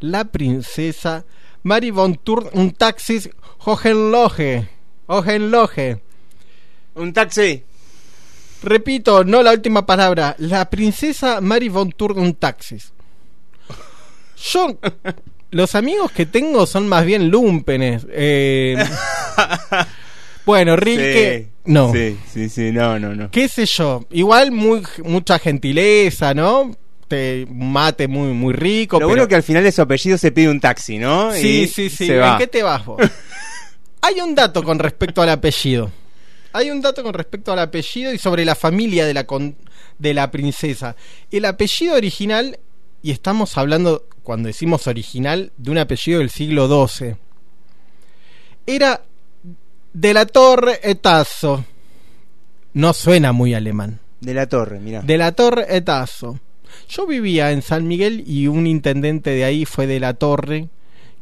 la 0.00 0.24
princesa 0.24 1.24
Mary 1.62 1.90
von 1.90 2.16
Tur 2.16 2.50
un 2.52 2.72
taxis 2.72 3.30
Hohenlohe. 3.64 4.68
Hohenlohe. 5.06 6.00
Un 6.94 7.12
taxi. 7.12 7.64
Repito, 8.62 9.24
no 9.24 9.42
la 9.42 9.52
última 9.52 9.84
palabra. 9.84 10.34
La 10.38 10.68
princesa 10.70 11.40
Mary 11.40 11.68
von 11.68 11.90
Turn 11.92 12.34
Taxis. 12.34 12.92
Yo. 14.36 14.78
Los 15.50 15.74
amigos 15.74 16.10
que 16.12 16.26
tengo 16.26 16.66
son 16.66 16.88
más 16.88 17.04
bien 17.06 17.28
lumpenes. 17.30 18.06
Eh, 18.10 18.76
bueno, 20.44 20.76
Rilke. 20.76 21.38
Sí, 21.64 21.70
no. 21.72 21.92
Sí, 21.92 22.18
sí, 22.32 22.48
sí, 22.48 22.72
no, 22.72 22.98
no, 22.98 23.14
no. 23.14 23.30
¿Qué 23.30 23.48
sé 23.48 23.66
yo? 23.66 24.04
Igual 24.10 24.52
muy, 24.52 24.82
mucha 25.04 25.38
gentileza, 25.38 26.34
¿no? 26.34 26.76
Te, 27.08 27.46
mate 27.50 28.08
muy, 28.08 28.32
muy 28.32 28.52
rico. 28.52 28.96
Lo 28.96 29.00
pero- 29.00 29.08
bueno 29.08 29.28
que 29.28 29.34
al 29.36 29.42
final 29.42 29.62
de 29.64 29.72
su 29.72 29.82
apellido 29.82 30.18
se 30.18 30.32
pide 30.32 30.48
un 30.48 30.60
taxi, 30.60 30.98
¿no? 30.98 31.32
Sí, 31.32 31.62
Y 31.62 31.66
sí, 31.68 31.88
sí. 31.90 32.10
¿En 32.10 32.20
va. 32.20 32.38
qué 32.38 32.46
te 32.46 32.62
vas 32.62 32.84
vos? 32.84 33.00
Hay 34.02 34.20
un 34.20 34.34
dato 34.34 34.62
con 34.62 34.78
respecto 34.78 35.22
al 35.22 35.30
apellido. 35.30 35.90
Hay 36.52 36.70
un 36.70 36.80
dato 36.80 37.02
con 37.02 37.12
respecto 37.12 37.52
al 37.52 37.58
apellido 37.58 38.12
y 38.12 38.18
sobre 38.18 38.44
la 38.44 38.54
familia 38.54 39.04
de 39.06 39.14
la, 39.14 39.24
con- 39.24 39.56
de 39.98 40.14
la 40.14 40.30
princesa. 40.30 40.96
El 41.30 41.44
apellido 41.44 41.94
original, 41.96 42.58
y 43.02 43.10
estamos 43.10 43.56
hablando, 43.58 44.04
cuando 44.26 44.48
decimos 44.48 44.88
original, 44.88 45.52
de 45.56 45.70
un 45.70 45.78
apellido 45.78 46.18
del 46.18 46.30
siglo 46.30 46.66
XII, 46.66 47.14
era 48.66 49.00
de 49.92 50.12
la 50.12 50.26
Torre 50.26 50.80
Etazo. 50.82 51.64
No 52.72 52.92
suena 52.92 53.30
muy 53.30 53.54
alemán. 53.54 54.00
De 54.20 54.34
la 54.34 54.48
torre, 54.48 54.80
mira. 54.80 55.02
De 55.02 55.16
la 55.16 55.30
Torre 55.30 55.76
Etazo. 55.76 56.40
Yo 56.88 57.06
vivía 57.06 57.52
en 57.52 57.62
San 57.62 57.86
Miguel 57.86 58.24
y 58.26 58.48
un 58.48 58.66
intendente 58.66 59.30
de 59.30 59.44
ahí 59.44 59.64
fue 59.64 59.86
de 59.86 60.00
la 60.00 60.14
Torre, 60.14 60.70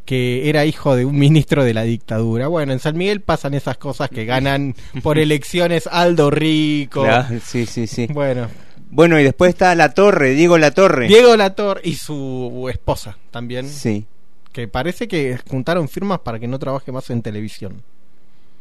que 0.07 0.49
era 0.49 0.65
hijo 0.65 0.97
de 0.97 1.05
un 1.05 1.19
ministro 1.19 1.63
de 1.63 1.75
la 1.75 1.83
dictadura. 1.83 2.49
Bueno, 2.49 2.73
en 2.73 2.79
San 2.79 2.97
Miguel 2.97 3.21
pasan 3.21 3.53
esas 3.53 3.77
cosas 3.77 4.09
que 4.09 4.25
ganan 4.25 4.75
por 5.03 5.19
elecciones 5.19 5.87
Aldo 5.93 6.31
Rico. 6.31 7.03
Claro, 7.05 7.39
sí, 7.45 7.67
sí, 7.67 7.87
sí. 7.87 8.07
Bueno, 8.07 8.49
Bueno, 8.95 9.19
y 9.19 9.25
después 9.25 9.49
está 9.49 9.75
La 9.75 9.93
Torre, 9.93 10.35
Diego 10.35 10.57
La 10.57 10.71
Torre. 10.71 11.09
Diego 11.09 11.37
Latorre 11.37 11.81
y 11.83 11.97
su 11.97 12.69
esposa 12.73 13.19
también, 13.33 13.69
Sí. 13.69 14.07
que 14.53 14.69
parece 14.69 15.09
que 15.09 15.37
juntaron 15.51 15.89
firmas 15.89 16.21
para 16.21 16.39
que 16.39 16.47
no 16.47 16.61
trabaje 16.61 16.93
más 16.93 17.11
en 17.11 17.21
televisión. 17.21 17.83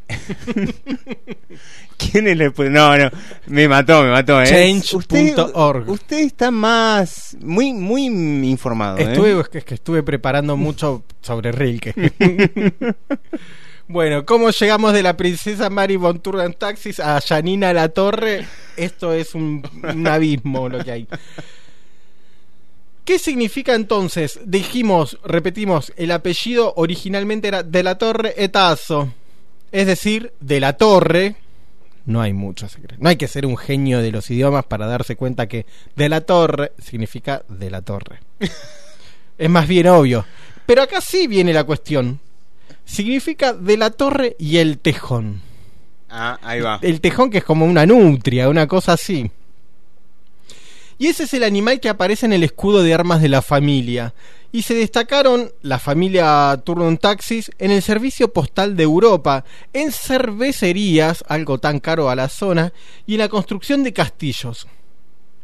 ¿Quién 1.97 2.27
es 2.27 2.39
el.? 2.39 2.51
No, 2.73 2.97
no. 2.97 3.09
Me 3.45 3.67
mató, 3.67 4.01
me 4.03 4.09
mató, 4.09 4.41
¿eh? 4.41 4.47
Change.org. 4.47 5.81
Usted, 5.81 5.91
usted 5.91 6.19
está 6.19 6.49
más. 6.49 7.37
Muy, 7.39 7.71
muy 7.71 8.05
informado. 8.49 8.97
¿eh? 8.97 9.03
Estuve, 9.03 9.39
es 9.53 9.63
que 9.63 9.75
estuve 9.75 10.01
preparando 10.01 10.57
mucho 10.57 11.03
sobre 11.21 11.51
Rilke. 11.51 11.93
bueno, 13.87 14.25
¿cómo 14.25 14.49
llegamos 14.51 14.93
de 14.93 15.03
la 15.03 15.17
princesa 15.17 15.69
Mary 15.69 15.95
von 15.95 16.19
Turgan 16.19 16.53
Taxis 16.53 16.99
a 16.99 17.19
Janina 17.21 17.73
La 17.73 17.89
Torre? 17.89 18.45
Esto 18.77 19.13
es 19.13 19.35
un, 19.35 19.67
un 19.83 20.07
abismo 20.07 20.69
lo 20.69 20.83
que 20.83 20.91
hay. 20.91 21.07
¿Qué 23.05 23.19
significa 23.19 23.75
entonces? 23.75 24.39
Dijimos, 24.45 25.19
repetimos, 25.25 25.91
el 25.97 26.11
apellido 26.11 26.73
originalmente 26.77 27.49
era 27.49 27.61
de 27.61 27.83
la 27.83 27.97
Torre 27.97 28.33
Etazo. 28.37 29.11
Es 29.73 29.87
decir, 29.87 30.31
de 30.39 30.61
la 30.61 30.73
Torre. 30.73 31.35
No 32.05 32.21
hay 32.21 32.31
mucho 32.31 32.69
secreto. 32.69 33.01
No 33.03 33.09
hay 33.09 33.17
que 33.17 33.27
ser 33.27 33.45
un 33.45 33.57
genio 33.57 34.01
de 34.01 34.11
los 34.11 34.29
idiomas 34.29 34.63
para 34.65 34.85
darse 34.85 35.17
cuenta 35.17 35.47
que 35.47 35.65
de 35.95 36.07
la 36.07 36.21
Torre 36.21 36.71
significa 36.79 37.43
de 37.49 37.69
la 37.69 37.81
Torre. 37.81 38.19
es 39.37 39.49
más 39.49 39.67
bien 39.67 39.87
obvio. 39.87 40.25
Pero 40.65 40.81
acá 40.81 41.01
sí 41.01 41.27
viene 41.27 41.51
la 41.51 41.65
cuestión. 41.65 42.21
Significa 42.85 43.53
de 43.53 43.77
la 43.77 43.91
Torre 43.91 44.35
y 44.39 44.57
el 44.57 44.79
tejón. 44.79 45.41
Ah, 46.09 46.37
ahí 46.43 46.61
va. 46.61 46.79
El 46.81 47.01
tejón 47.01 47.29
que 47.29 47.39
es 47.39 47.43
como 47.43 47.65
una 47.65 47.85
nutria, 47.85 48.49
una 48.49 48.67
cosa 48.67 48.93
así. 48.93 49.31
Y 50.97 51.07
ese 51.07 51.23
es 51.23 51.33
el 51.33 51.43
animal 51.43 51.79
que 51.79 51.89
aparece 51.89 52.25
en 52.25 52.33
el 52.33 52.43
escudo 52.43 52.83
de 52.83 52.93
armas 52.93 53.21
de 53.21 53.29
la 53.29 53.41
familia. 53.41 54.13
Y 54.51 54.61
se 54.61 54.75
destacaron 54.75 55.51
la 55.63 55.79
familia 55.79 56.61
Turnon 56.63 56.97
Taxis 56.97 57.51
en 57.57 57.71
el 57.71 57.81
servicio 57.81 58.31
postal 58.31 58.75
de 58.75 58.83
Europa, 58.83 59.43
en 59.73 59.91
cervecerías, 59.91 61.23
algo 61.27 61.57
tan 61.57 61.79
caro 61.79 62.09
a 62.09 62.15
la 62.15 62.29
zona, 62.29 62.71
y 63.07 63.13
en 63.13 63.19
la 63.19 63.29
construcción 63.29 63.83
de 63.83 63.93
castillos. 63.93 64.67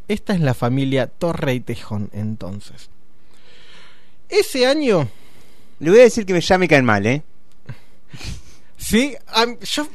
Esta 0.08 0.34
es 0.34 0.40
la 0.42 0.54
familia 0.54 1.08
Torre 1.08 1.56
y 1.56 1.60
Tejón, 1.60 2.10
entonces. 2.14 2.90
Ese 4.30 4.68
año. 4.68 5.10
Le 5.80 5.90
voy 5.90 6.00
a 6.02 6.04
decir 6.04 6.26
que 6.26 6.34
me 6.34 6.42
llame 6.42 6.68
caen 6.68 6.86
mal, 6.86 7.06
¿eh? 7.08 7.24
Sí, 8.78 9.16
yo 9.76 9.88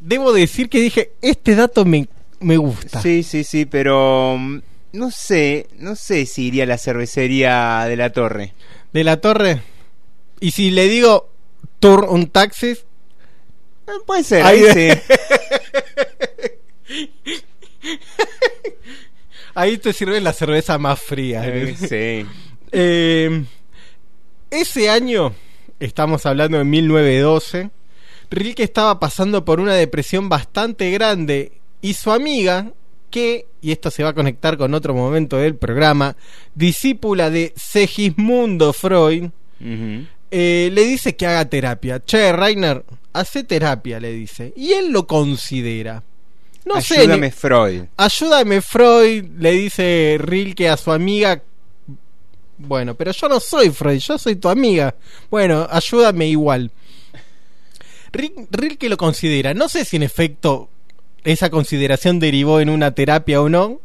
debo 0.00 0.32
decir 0.32 0.68
que 0.68 0.80
dije, 0.80 1.12
este 1.22 1.54
dato 1.54 1.84
me, 1.84 2.08
me 2.40 2.56
gusta. 2.56 3.00
Sí, 3.02 3.22
sí, 3.22 3.44
sí, 3.44 3.64
pero 3.64 4.36
mm, 4.38 4.60
no 4.92 5.10
sé, 5.10 5.68
no 5.76 5.96
sé 5.96 6.26
si 6.26 6.46
iría 6.46 6.64
a 6.64 6.66
la 6.66 6.78
cervecería 6.78 7.84
de 7.86 7.96
la 7.96 8.12
torre. 8.12 8.54
De 8.92 9.04
la 9.04 9.20
torre. 9.20 9.62
Y 10.40 10.52
si 10.52 10.70
le 10.70 10.88
digo 10.88 11.30
Tour 11.80 12.06
un 12.08 12.28
taxis. 12.28 12.84
puede 14.06 14.24
ser, 14.24 14.42
ahí, 14.42 14.64
ahí 14.64 14.90
ahí 19.54 19.78
te 19.78 19.92
sirve 19.92 20.20
la 20.20 20.32
cerveza 20.32 20.78
más 20.78 21.00
fría. 21.00 21.44
Eh, 21.46 21.76
sí. 21.76 22.26
Eh, 22.72 23.44
ese 24.50 24.88
año, 24.88 25.34
estamos 25.80 26.26
hablando 26.26 26.58
de 26.58 26.64
1912, 26.64 27.70
Rilke 28.30 28.62
estaba 28.62 28.98
pasando 29.00 29.44
por 29.44 29.60
una 29.60 29.74
depresión 29.74 30.28
bastante 30.28 30.90
grande 30.90 31.52
y 31.80 31.94
su 31.94 32.10
amiga, 32.10 32.72
que, 33.10 33.46
y 33.62 33.72
esto 33.72 33.90
se 33.90 34.02
va 34.02 34.10
a 34.10 34.14
conectar 34.14 34.58
con 34.58 34.74
otro 34.74 34.92
momento 34.94 35.38
del 35.38 35.56
programa, 35.56 36.16
discípula 36.54 37.30
de 37.30 37.52
Segismundo 37.56 38.72
Freud, 38.72 39.30
eh, 40.30 40.70
le 40.72 40.84
dice 40.84 41.16
que 41.16 41.26
haga 41.26 41.46
terapia. 41.46 42.04
Che, 42.04 42.32
Rainer, 42.32 42.84
hace 43.14 43.44
terapia, 43.44 43.98
le 43.98 44.12
dice. 44.12 44.52
Y 44.56 44.72
él 44.72 44.92
lo 44.92 45.06
considera. 45.06 46.02
No 46.66 46.80
sé, 46.82 47.00
Ayúdame, 47.00 47.26
ni- 47.28 47.32
Freud. 47.32 47.84
Ayúdame, 47.96 48.60
Freud, 48.60 49.24
le 49.38 49.52
dice 49.52 50.18
Rilke 50.20 50.68
a 50.68 50.76
su 50.76 50.92
amiga. 50.92 51.42
Bueno, 52.58 52.94
pero 52.94 53.12
yo 53.12 53.28
no 53.28 53.38
soy 53.40 53.70
Freud, 53.70 53.98
yo 54.00 54.18
soy 54.18 54.36
tu 54.36 54.48
amiga. 54.48 54.94
Bueno, 55.30 55.66
ayúdame 55.70 56.26
igual. 56.28 56.70
Ri- 58.12 58.46
Rilke 58.50 58.88
lo 58.88 58.96
considera. 58.96 59.54
No 59.54 59.68
sé 59.68 59.84
si 59.84 59.96
en 59.96 60.02
efecto 60.02 60.68
esa 61.24 61.50
consideración 61.50 62.18
derivó 62.18 62.60
en 62.60 62.70
una 62.70 62.92
terapia 62.92 63.40
o 63.40 63.48
no. 63.48 63.80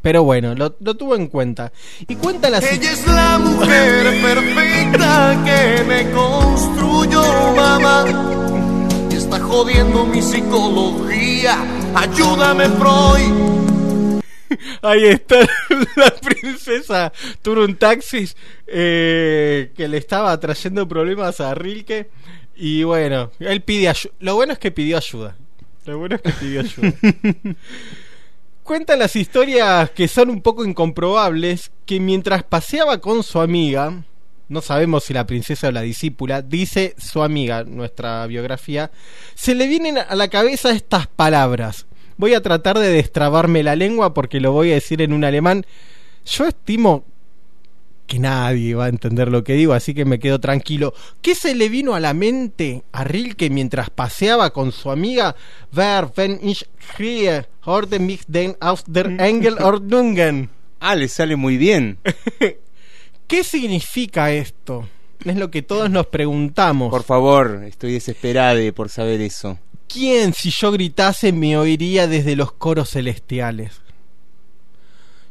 Pero 0.00 0.22
bueno, 0.22 0.54
lo, 0.54 0.76
lo 0.80 0.94
tuvo 0.96 1.16
en 1.16 1.26
cuenta. 1.26 1.72
Y 2.06 2.14
cuenta 2.16 2.48
la 2.48 2.58
Ella 2.58 2.92
es 2.92 3.06
la 3.06 3.38
mujer 3.38 4.22
perfecta 4.22 5.42
que 5.44 5.84
me 5.84 6.10
construyó 6.12 7.20
mamá. 7.56 8.04
Y 9.10 9.16
está 9.16 9.40
jodiendo 9.40 10.06
mi 10.06 10.22
psicología. 10.22 11.58
Ayúdame, 11.96 12.68
Freud. 12.70 13.57
Ahí 14.82 15.04
está 15.04 15.40
la 15.96 16.10
princesa 16.10 17.12
Turun 17.42 17.76
Taxis 17.76 18.36
eh, 18.66 19.72
que 19.76 19.88
le 19.88 19.98
estaba 19.98 20.38
trayendo 20.38 20.86
problemas 20.86 21.40
a 21.40 21.54
Rilke. 21.54 22.10
Y 22.56 22.82
bueno, 22.82 23.30
él 23.38 23.62
pide 23.62 23.88
ayuda. 23.88 24.14
Lo 24.20 24.34
bueno 24.34 24.52
es 24.52 24.58
que 24.58 24.70
pidió 24.70 24.96
ayuda. 24.96 25.36
Lo 25.84 25.98
bueno 25.98 26.16
es 26.16 26.22
que 26.22 26.32
pidió 26.32 26.60
ayuda. 26.60 26.92
Cuenta 28.62 28.96
las 28.96 29.16
historias 29.16 29.90
que 29.90 30.08
son 30.08 30.28
un 30.28 30.42
poco 30.42 30.64
incomprobables 30.64 31.70
que 31.86 32.00
mientras 32.00 32.42
paseaba 32.42 32.98
con 32.98 33.22
su 33.22 33.40
amiga, 33.40 34.04
no 34.48 34.60
sabemos 34.60 35.04
si 35.04 35.14
la 35.14 35.26
princesa 35.26 35.68
o 35.68 35.72
la 35.72 35.82
discípula, 35.82 36.42
dice 36.42 36.94
su 36.98 37.22
amiga, 37.22 37.64
nuestra 37.64 38.26
biografía, 38.26 38.90
se 39.34 39.54
le 39.54 39.68
vienen 39.68 39.98
a 39.98 40.14
la 40.14 40.28
cabeza 40.28 40.72
estas 40.72 41.06
palabras. 41.06 41.86
Voy 42.18 42.34
a 42.34 42.42
tratar 42.42 42.78
de 42.78 42.90
destrabarme 42.90 43.62
la 43.62 43.76
lengua 43.76 44.12
porque 44.12 44.40
lo 44.40 44.52
voy 44.52 44.72
a 44.72 44.74
decir 44.74 45.00
en 45.00 45.12
un 45.12 45.24
alemán. 45.24 45.64
Yo 46.26 46.46
estimo 46.46 47.04
que 48.08 48.18
nadie 48.18 48.74
va 48.74 48.86
a 48.86 48.88
entender 48.88 49.28
lo 49.28 49.44
que 49.44 49.52
digo, 49.52 49.74
así 49.74 49.94
que 49.94 50.04
me 50.04 50.18
quedo 50.18 50.40
tranquilo. 50.40 50.94
¿Qué 51.22 51.34
se 51.34 51.54
le 51.54 51.68
vino 51.68 51.94
a 51.94 52.00
la 52.00 52.14
mente 52.14 52.82
a 52.90 53.04
Rilke 53.04 53.50
mientras 53.50 53.90
paseaba 53.90 54.50
con 54.50 54.72
su 54.72 54.90
amiga? 54.90 55.36
Wer, 55.72 56.10
wenn 56.16 56.40
ich 56.42 56.64
horde 57.64 57.98
mich 57.98 58.22
denn 58.26 58.56
aus 58.60 58.82
der 58.86 59.06
Engelordnungen. 59.20 60.50
Ah, 60.80 60.96
le 60.96 61.08
sale 61.08 61.36
muy 61.36 61.56
bien. 61.56 61.98
¿Qué 63.28 63.44
significa 63.44 64.32
esto? 64.32 64.88
Es 65.24 65.36
lo 65.36 65.50
que 65.50 65.62
todos 65.62 65.90
nos 65.90 66.06
preguntamos. 66.06 66.90
Por 66.90 67.02
favor, 67.02 67.64
estoy 67.64 67.92
desesperado 67.92 68.60
por 68.72 68.88
saber 68.88 69.20
eso. 69.20 69.58
¿Quién, 69.88 70.34
si 70.34 70.50
yo 70.50 70.70
gritase, 70.70 71.32
me 71.32 71.56
oiría 71.56 72.06
desde 72.06 72.36
los 72.36 72.52
coros 72.52 72.90
celestiales? 72.90 73.80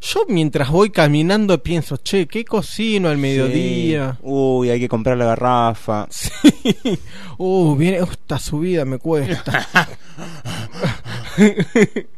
Yo 0.02 0.26
mientras 0.28 0.70
voy 0.70 0.90
caminando 0.90 1.62
pienso, 1.62 1.98
che, 1.98 2.28
¿qué 2.28 2.46
cocino 2.46 3.10
al 3.10 3.18
mediodía? 3.18 4.14
Sí. 4.14 4.20
Uy, 4.24 4.70
hay 4.70 4.80
que 4.80 4.90
comprar 4.90 5.18
la 5.18 5.26
garrafa. 5.26 6.08
Uh, 7.40 7.76
viene, 7.76 8.02
uh, 8.02 8.08
esta 8.12 8.40
subida 8.40 8.84
me 8.84 8.98
cuesta. 8.98 9.68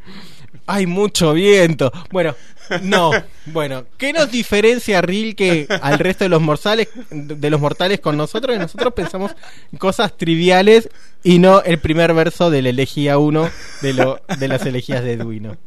Hay 0.72 0.86
mucho 0.86 1.34
viento. 1.34 1.92
Bueno, 2.12 2.36
no. 2.84 3.12
Bueno, 3.48 3.86
¿qué 3.98 4.14
nos 4.14 4.30
diferencia 4.30 5.02
Rilke 5.02 5.68
al 5.82 5.98
resto 5.98 6.26
de 6.26 6.30
los 6.30 6.42
mortales, 6.42 6.90
de 7.10 7.50
los 7.50 7.60
mortales 7.60 8.00
con 8.00 8.16
nosotros? 8.16 8.56
Que 8.56 8.62
nosotros 8.62 8.94
pensamos 8.94 9.32
en 9.72 9.80
cosas 9.80 10.16
triviales 10.16 10.88
y 11.24 11.40
no 11.40 11.64
el 11.64 11.80
primer 11.80 12.14
verso 12.14 12.52
de 12.52 12.62
la 12.62 12.70
elegía 12.70 13.18
1 13.18 13.50
de, 13.82 13.94
lo, 13.94 14.22
de 14.38 14.48
las 14.48 14.64
elegías 14.68 15.04
de 15.04 15.18
Duino. 15.18 15.58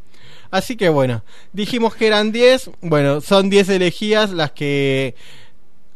Así 0.53 0.77
que 0.77 0.89
bueno, 0.89 1.25
dijimos 1.53 1.97
que 1.97 2.07
eran 2.07 2.31
10. 2.31 2.71
Bueno, 2.83 3.21
son 3.21 3.51
10 3.51 3.71
elegías 3.71 4.31
las 4.31 4.53
que 4.53 5.17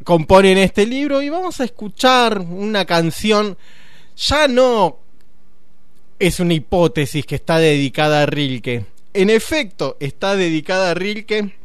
componen 0.02 0.58
este 0.58 0.84
libro 0.84 1.22
y 1.22 1.28
vamos 1.28 1.60
a 1.60 1.64
escuchar 1.64 2.40
una 2.40 2.84
canción. 2.86 3.56
Ya 4.16 4.48
no 4.48 4.98
es 6.18 6.40
una 6.40 6.54
hipótesis 6.54 7.24
que 7.24 7.36
está 7.36 7.58
dedicada 7.58 8.22
a 8.22 8.26
Rilke. 8.26 8.95
En 9.18 9.30
efecto, 9.30 9.96
está 9.98 10.36
dedicada 10.36 10.90
a 10.90 10.94
Rilke 10.94 11.56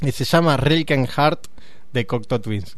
y 0.00 0.10
se 0.10 0.24
llama 0.24 0.56
Rilke 0.56 0.94
and 0.94 1.08
Heart 1.08 1.46
de 1.92 2.06
Cocteau 2.08 2.40
Twins. 2.40 2.76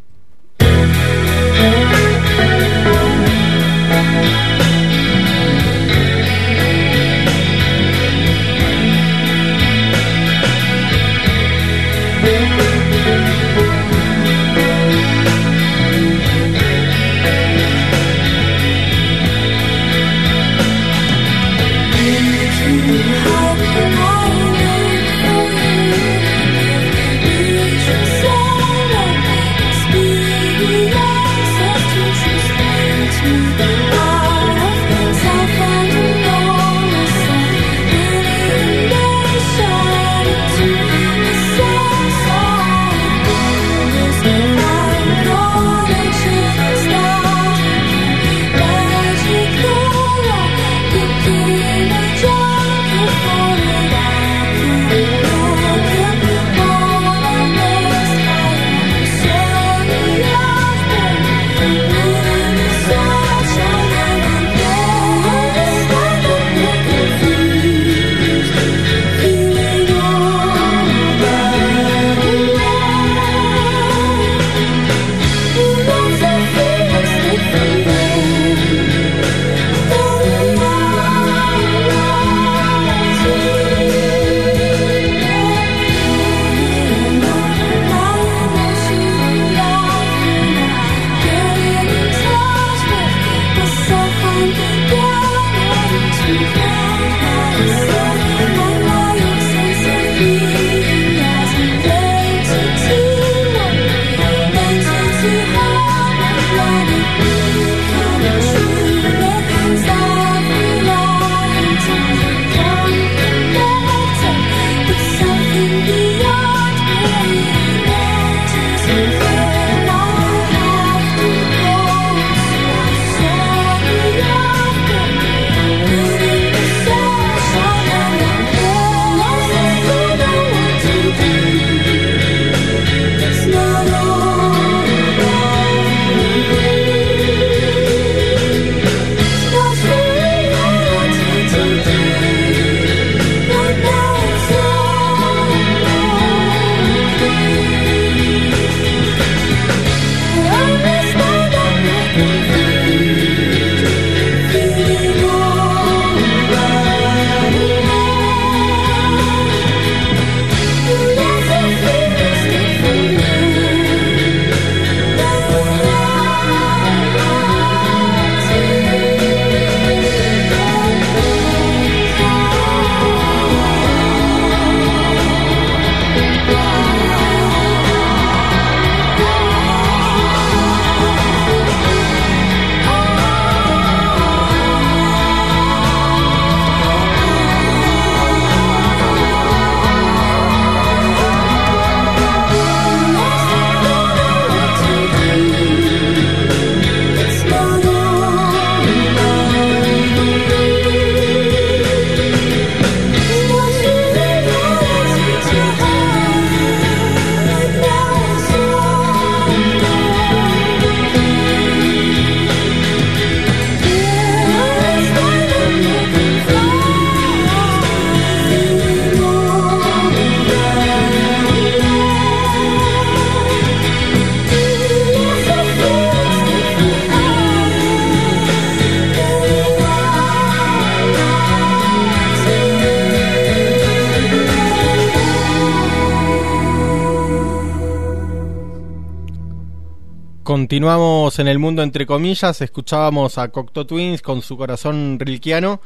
Continuamos 240.80 241.38
en 241.38 241.46
el 241.46 241.58
mundo 241.58 241.82
entre 241.82 242.06
comillas, 242.06 242.62
escuchábamos 242.62 243.36
a 243.36 243.48
Cocteau 243.48 243.84
Twins 243.84 244.22
con 244.22 244.40
su 244.40 244.56
corazón 244.56 245.18
rilquiano 245.20 245.82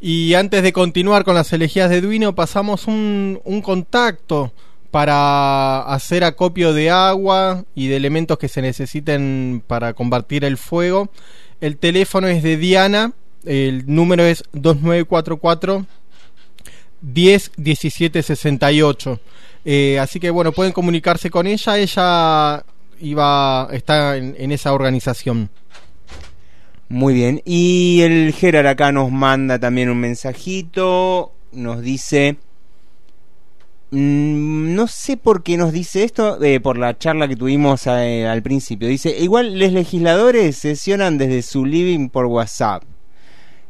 y 0.00 0.32
antes 0.32 0.62
de 0.62 0.72
continuar 0.72 1.24
con 1.24 1.34
las 1.34 1.52
elegías 1.52 1.90
de 1.90 2.00
Duino 2.00 2.34
pasamos 2.34 2.86
un, 2.86 3.42
contacto 3.62 4.54
para 4.90 5.82
hacer 5.82 6.24
acopio 6.24 6.72
de 6.72 6.88
agua 6.88 7.66
y 7.74 7.88
de 7.88 7.96
elementos 7.96 8.38
que 8.38 8.48
se 8.48 8.62
necesiten 8.62 9.62
para 9.66 9.92
combatir 9.92 10.46
el 10.46 10.56
fuego. 10.56 11.10
El 11.60 11.76
teléfono 11.76 12.26
es 12.26 12.42
de 12.42 12.56
Diana, 12.56 13.12
el 13.44 13.84
número 13.86 14.22
es 14.22 14.44
2944 14.52 15.84
10 17.02 17.52
17 17.54 18.22
68. 18.22 19.20
Eh, 19.66 19.98
así 19.98 20.18
que 20.18 20.30
bueno, 20.30 20.52
pueden 20.52 20.72
comunicarse 20.72 21.28
con 21.28 21.46
ella. 21.46 21.76
Ella 21.76 22.64
iba 23.00 23.68
está 23.72 24.16
en, 24.16 24.34
en 24.38 24.52
esa 24.52 24.72
organización. 24.72 25.50
Muy 26.88 27.14
bien. 27.14 27.42
Y 27.44 28.00
el 28.02 28.32
Gerard 28.32 28.66
acá 28.66 28.92
nos 28.92 29.10
manda 29.10 29.58
también 29.58 29.90
un 29.90 29.98
mensajito. 29.98 31.32
Nos 31.52 31.82
dice. 31.82 32.36
mm, 33.90 34.74
no 34.74 34.86
sé 34.86 35.16
por 35.16 35.42
qué 35.42 35.56
nos 35.56 35.72
dice 35.72 36.04
esto, 36.04 36.42
eh, 36.42 36.60
por 36.60 36.78
la 36.78 36.98
charla 36.98 37.28
que 37.28 37.36
tuvimos 37.36 37.86
eh, 37.86 38.26
al 38.26 38.42
principio. 38.42 38.88
Dice, 38.88 39.16
igual 39.18 39.58
los 39.58 39.72
legisladores 39.72 40.56
sesionan 40.56 41.18
desde 41.18 41.42
su 41.42 41.64
living 41.64 42.08
por 42.08 42.26
WhatsApp. 42.26 42.84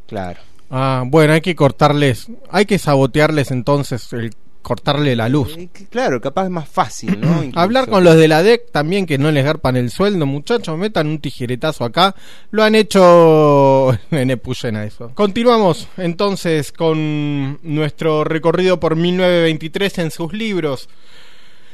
Claro. 0.07 0.41
Ah, 0.71 1.05
bueno, 1.07 1.33
hay 1.33 1.41
que 1.41 1.55
cortarles, 1.57 2.29
hay 2.51 2.67
que 2.67 2.79
sabotearles 2.79 3.51
entonces 3.51 4.13
el 4.13 4.33
cortarle 4.63 5.17
la 5.17 5.29
luz. 5.29 5.57
Eh, 5.57 5.69
Claro, 5.91 6.21
capaz 6.21 6.45
es 6.45 6.51
más 6.51 6.69
fácil, 6.69 7.21
¿no? 7.21 7.43
Hablar 7.55 7.89
con 7.89 8.05
los 8.05 8.17
de 8.17 8.29
la 8.29 8.43
DEC 8.43 8.71
también 8.71 9.07
que 9.07 9.19
no 9.19 9.31
les 9.31 9.45
garpan 9.45 9.77
el 9.77 9.91
sueldo, 9.91 10.27
muchachos, 10.27 10.77
metan 10.77 11.07
un 11.07 11.21
tijeretazo 11.21 11.85
acá. 11.85 12.15
Lo 12.51 12.63
han 12.65 12.75
hecho 12.75 13.91
en 14.11 14.31
Epuyena 14.31 14.85
eso. 14.85 15.13
Continuamos 15.15 15.89
entonces 15.97 16.73
con 16.73 17.59
nuestro 17.63 18.25
recorrido 18.25 18.79
por 18.81 18.97
1923 18.97 19.99
en 19.99 20.11
sus 20.11 20.33
libros. 20.33 20.89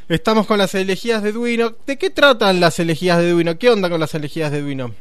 Estamos 0.09 0.47
con 0.47 0.59
las 0.59 0.75
elegías 0.75 1.23
de 1.23 1.33
Duino. 1.33 1.75
¿De 1.87 1.97
qué 1.97 2.11
tratan 2.11 2.61
las 2.61 2.79
elegías 2.79 3.18
de 3.18 3.31
Duino? 3.31 3.59
¿Qué 3.59 3.70
onda 3.70 3.88
con 3.88 4.01
las 4.01 4.14
elegías 4.14 4.53
de 4.53 4.61
Duino? 4.61 4.94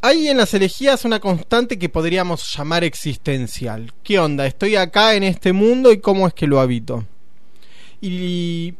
Hay 0.00 0.28
en 0.28 0.36
las 0.36 0.54
elegías 0.54 1.04
una 1.04 1.18
constante 1.18 1.76
que 1.76 1.88
podríamos 1.88 2.56
llamar 2.56 2.84
existencial. 2.84 3.92
¿Qué 4.04 4.20
onda? 4.20 4.46
Estoy 4.46 4.76
acá 4.76 5.14
en 5.14 5.24
este 5.24 5.52
mundo 5.52 5.90
y 5.90 5.98
cómo 5.98 6.28
es 6.28 6.34
que 6.34 6.46
lo 6.46 6.60
habito. 6.60 7.04
Y 8.00 8.74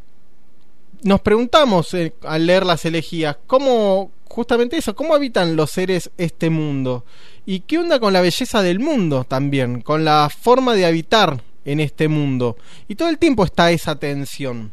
nos 1.02 1.20
preguntamos 1.20 1.92
eh, 1.94 2.14
al 2.22 2.46
leer 2.46 2.64
las 2.64 2.85
elegías, 2.85 3.37
¿cómo, 3.48 4.12
justamente 4.28 4.76
eso, 4.76 4.94
cómo 4.94 5.12
habitan 5.12 5.57
los 5.57 5.72
seres 5.72 6.12
este 6.18 6.50
mundo? 6.50 7.04
¿Y 7.44 7.61
qué 7.61 7.78
onda 7.78 7.98
con 7.98 8.12
la 8.12 8.20
belleza 8.20 8.62
del 8.62 8.78
mundo 8.78 9.24
también? 9.24 9.81
Con 9.81 10.04
la 10.04 10.31
forma 10.31 10.74
de 10.74 10.87
habitar 10.87 11.42
en 11.64 11.81
este 11.81 12.07
mundo. 12.07 12.57
Y 12.87 12.94
todo 12.94 13.09
el 13.09 13.18
tiempo 13.18 13.44
está 13.44 13.72
esa 13.72 13.96
tensión. 13.98 14.70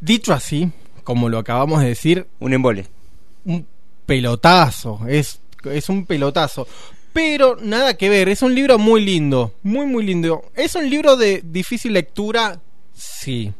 Dicho 0.00 0.32
así, 0.32 0.70
como 1.02 1.28
lo 1.28 1.38
acabamos 1.38 1.80
de 1.80 1.88
decir, 1.88 2.28
Un 2.38 2.52
embole. 2.52 2.86
un 3.44 3.66
pelotazo, 4.06 5.00
es, 5.08 5.40
es 5.64 5.88
un 5.88 6.06
pelotazo. 6.06 6.66
Pero 7.12 7.56
nada 7.60 7.96
que 7.96 8.08
ver, 8.08 8.28
es 8.28 8.42
un 8.42 8.54
libro 8.54 8.78
muy 8.78 9.04
lindo, 9.04 9.54
muy 9.62 9.86
muy 9.86 10.04
lindo. 10.04 10.50
¿Es 10.54 10.74
un 10.74 10.88
libro 10.88 11.16
de 11.16 11.42
difícil 11.44 11.92
lectura? 11.92 12.60
Sí. 12.94 13.52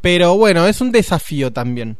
Pero 0.00 0.36
bueno, 0.36 0.66
es 0.66 0.80
un 0.80 0.92
desafío 0.92 1.52
también. 1.52 1.98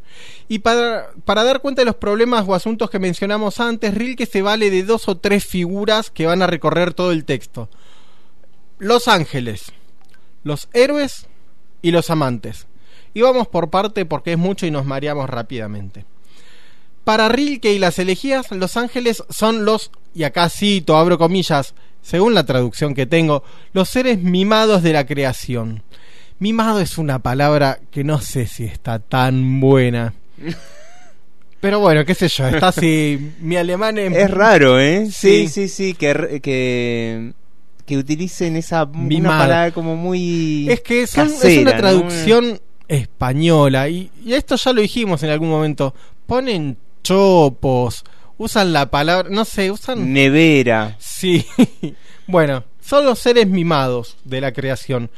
Y 0.48 0.60
para, 0.60 1.10
para 1.24 1.44
dar 1.44 1.60
cuenta 1.60 1.82
de 1.82 1.86
los 1.86 1.96
problemas 1.96 2.46
o 2.46 2.54
asuntos 2.54 2.88
que 2.88 2.98
mencionamos 2.98 3.58
antes, 3.60 3.94
Rilke 3.94 4.26
se 4.26 4.42
vale 4.42 4.70
de 4.70 4.84
dos 4.84 5.08
o 5.08 5.18
tres 5.18 5.44
figuras 5.44 6.10
que 6.10 6.26
van 6.26 6.40
a 6.40 6.46
recorrer 6.46 6.94
todo 6.94 7.10
el 7.10 7.24
texto. 7.24 7.68
Los 8.78 9.08
ángeles, 9.08 9.72
los 10.44 10.68
héroes 10.72 11.26
y 11.82 11.90
los 11.90 12.08
amantes. 12.10 12.66
Y 13.12 13.22
vamos 13.22 13.48
por 13.48 13.70
parte 13.70 14.04
porque 14.06 14.32
es 14.32 14.38
mucho 14.38 14.66
y 14.66 14.70
nos 14.70 14.86
mareamos 14.86 15.28
rápidamente. 15.28 16.04
Para 17.06 17.28
Rilke 17.28 17.72
y 17.72 17.78
las 17.78 18.00
elegías, 18.00 18.50
los 18.50 18.76
ángeles 18.76 19.22
son 19.30 19.64
los, 19.64 19.92
y 20.12 20.24
acá 20.24 20.48
cito, 20.48 20.96
abro 20.96 21.18
comillas, 21.18 21.72
según 22.02 22.34
la 22.34 22.44
traducción 22.44 22.94
que 22.94 23.06
tengo, 23.06 23.44
los 23.72 23.88
seres 23.88 24.18
mimados 24.20 24.82
de 24.82 24.92
la 24.92 25.06
creación. 25.06 25.84
Mimado 26.40 26.80
es 26.80 26.98
una 26.98 27.20
palabra 27.20 27.78
que 27.92 28.02
no 28.02 28.20
sé 28.20 28.48
si 28.48 28.64
está 28.64 28.98
tan 28.98 29.60
buena. 29.60 30.14
Pero 31.60 31.78
bueno, 31.78 32.04
qué 32.04 32.14
sé 32.16 32.26
yo, 32.26 32.48
está 32.48 32.68
así, 32.68 33.34
mi 33.40 33.54
alemán 33.54 33.98
es... 33.98 34.12
Es 34.12 34.28
raro, 34.32 34.80
¿eh? 34.80 35.06
Sí, 35.06 35.46
Sí. 35.46 35.48
sí, 35.48 35.68
sí, 35.68 35.94
que, 35.94 36.40
que, 36.42 37.34
que 37.86 37.96
utilicen 37.98 38.56
esa 38.56 38.82
una 38.82 39.28
palabra 39.28 39.70
como 39.70 39.94
muy 39.94 40.66
Es 40.68 40.80
que 40.80 41.06
son- 41.06 41.28
es 41.40 41.58
una 41.58 41.70
¿no? 41.70 41.76
traducción 41.78 42.60
española 42.88 43.88
y, 43.88 44.10
y 44.24 44.32
esto 44.34 44.56
ya 44.56 44.72
lo 44.72 44.80
dijimos 44.82 45.22
en 45.22 45.30
algún 45.30 45.50
momento. 45.50 45.94
Ponen 46.26 46.76
chopos, 47.06 48.04
usan 48.36 48.72
la 48.72 48.90
palabra, 48.90 49.28
no 49.30 49.44
sé, 49.44 49.70
usan... 49.70 50.12
nevera. 50.12 50.96
Sí. 50.98 51.46
bueno, 52.26 52.64
son 52.80 53.04
los 53.04 53.20
seres 53.20 53.46
mimados 53.46 54.16
de 54.24 54.40
la 54.40 54.52
creación. 54.52 55.10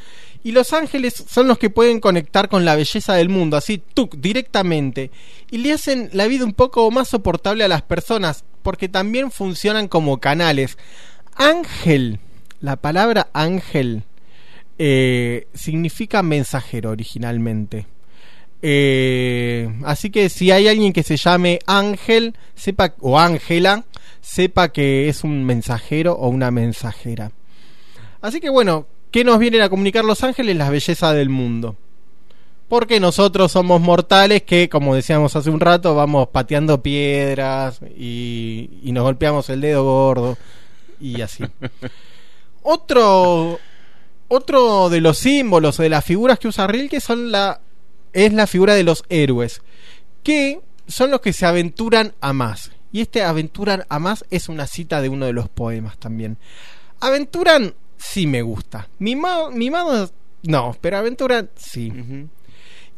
Y 0.45 0.53
los 0.53 0.73
ángeles 0.73 1.25
son 1.29 1.49
los 1.49 1.59
que 1.59 1.71
pueden 1.71 1.99
conectar 2.01 2.49
con 2.49 2.65
la 2.65 2.77
belleza 2.77 3.15
del 3.15 3.29
mundo, 3.29 3.57
así, 3.57 3.83
tuc, 3.95 4.17
directamente. 4.17 5.11
Y 5.51 5.59
le 5.59 5.73
hacen 5.73 6.11
la 6.13 6.27
vida 6.27 6.45
un 6.45 6.53
poco 6.53 6.91
más 6.91 7.09
soportable 7.09 7.65
a 7.65 7.69
las 7.69 7.83
personas, 7.83 8.45
porque 8.63 8.89
también 8.89 9.31
funcionan 9.31 9.89
como 9.89 10.21
canales. 10.21 10.77
Ángel, 11.35 12.21
la 12.61 12.77
palabra 12.77 13.29
ángel, 13.33 14.05
eh, 14.79 15.49
significa 15.55 16.23
mensajero 16.23 16.91
originalmente. 16.91 17.87
Eh, 18.61 19.73
así 19.85 20.11
que 20.11 20.29
si 20.29 20.51
hay 20.51 20.69
alguien 20.69 20.93
que 20.93 21.03
se 21.03 21.17
llame 21.17 21.61
Ángel, 21.67 22.35
sepa 22.55 22.95
o 23.01 23.19
Ángela, 23.19 23.85
sepa 24.21 24.71
que 24.73 25.09
es 25.09 25.25
un 25.25 25.45
mensajero 25.45 26.15
o 26.15 26.29
una 26.29 26.51
mensajera. 26.51 27.33
Así 28.21 28.41
que 28.41 28.51
bueno, 28.51 28.87
¿qué 29.11 29.25
nos 29.25 29.39
vienen 29.39 29.63
a 29.63 29.69
comunicar 29.69 30.05
los 30.05 30.25
ángeles? 30.25 30.57
La 30.57 30.71
belleza 30.71 31.13
del 31.13 31.29
mundo. 31.29 31.77
Porque 32.69 33.01
nosotros 33.01 33.53
somos 33.53 33.81
mortales 33.81 34.43
que, 34.43 34.69
como 34.69 34.95
decíamos 34.95 35.35
hace 35.37 35.49
un 35.49 35.61
rato, 35.61 35.95
vamos 35.95 36.29
pateando 36.29 36.83
piedras 36.83 37.81
y, 37.97 38.69
y 38.83 38.93
nos 38.93 39.05
golpeamos 39.05 39.49
el 39.49 39.63
dedo 39.63 39.85
gordo 39.85 40.37
y 41.01 41.21
así. 41.23 41.45
Otro, 42.63 43.59
otro 44.27 44.91
de 44.91 45.01
los 45.01 45.17
símbolos 45.17 45.79
o 45.79 45.83
de 45.83 45.89
las 45.89 46.05
figuras 46.05 46.39
que 46.39 46.49
usa 46.49 46.67
Rilke 46.67 47.01
son 47.01 47.33
la, 47.33 47.61
es 48.13 48.33
la 48.33 48.47
figura 48.47 48.75
de 48.75 48.85
los 48.85 49.05
héroes, 49.09 49.63
que 50.23 50.61
son 50.87 51.11
los 51.11 51.21
que 51.21 51.33
se 51.33 51.47
aventuran 51.47 52.15
a 52.21 52.33
más. 52.33 52.73
Y 52.91 53.03
este 53.03 53.23
aventuran 53.23 53.85
a 53.89 53.99
más 53.99 54.25
es 54.31 54.49
una 54.49 54.67
cita 54.67 55.03
de 55.03 55.09
uno 55.09 55.27
de 55.27 55.33
los 55.33 55.49
poemas 55.49 55.99
también. 55.99 56.39
Aventuran 57.01 57.75
sí 57.99 58.27
me 58.27 58.43
gusta. 58.43 58.89
Mimado, 58.99 59.51
mimado 59.51 60.11
no, 60.43 60.77
pero 60.81 60.99
aventuran 60.99 61.51
sí. 61.57 61.93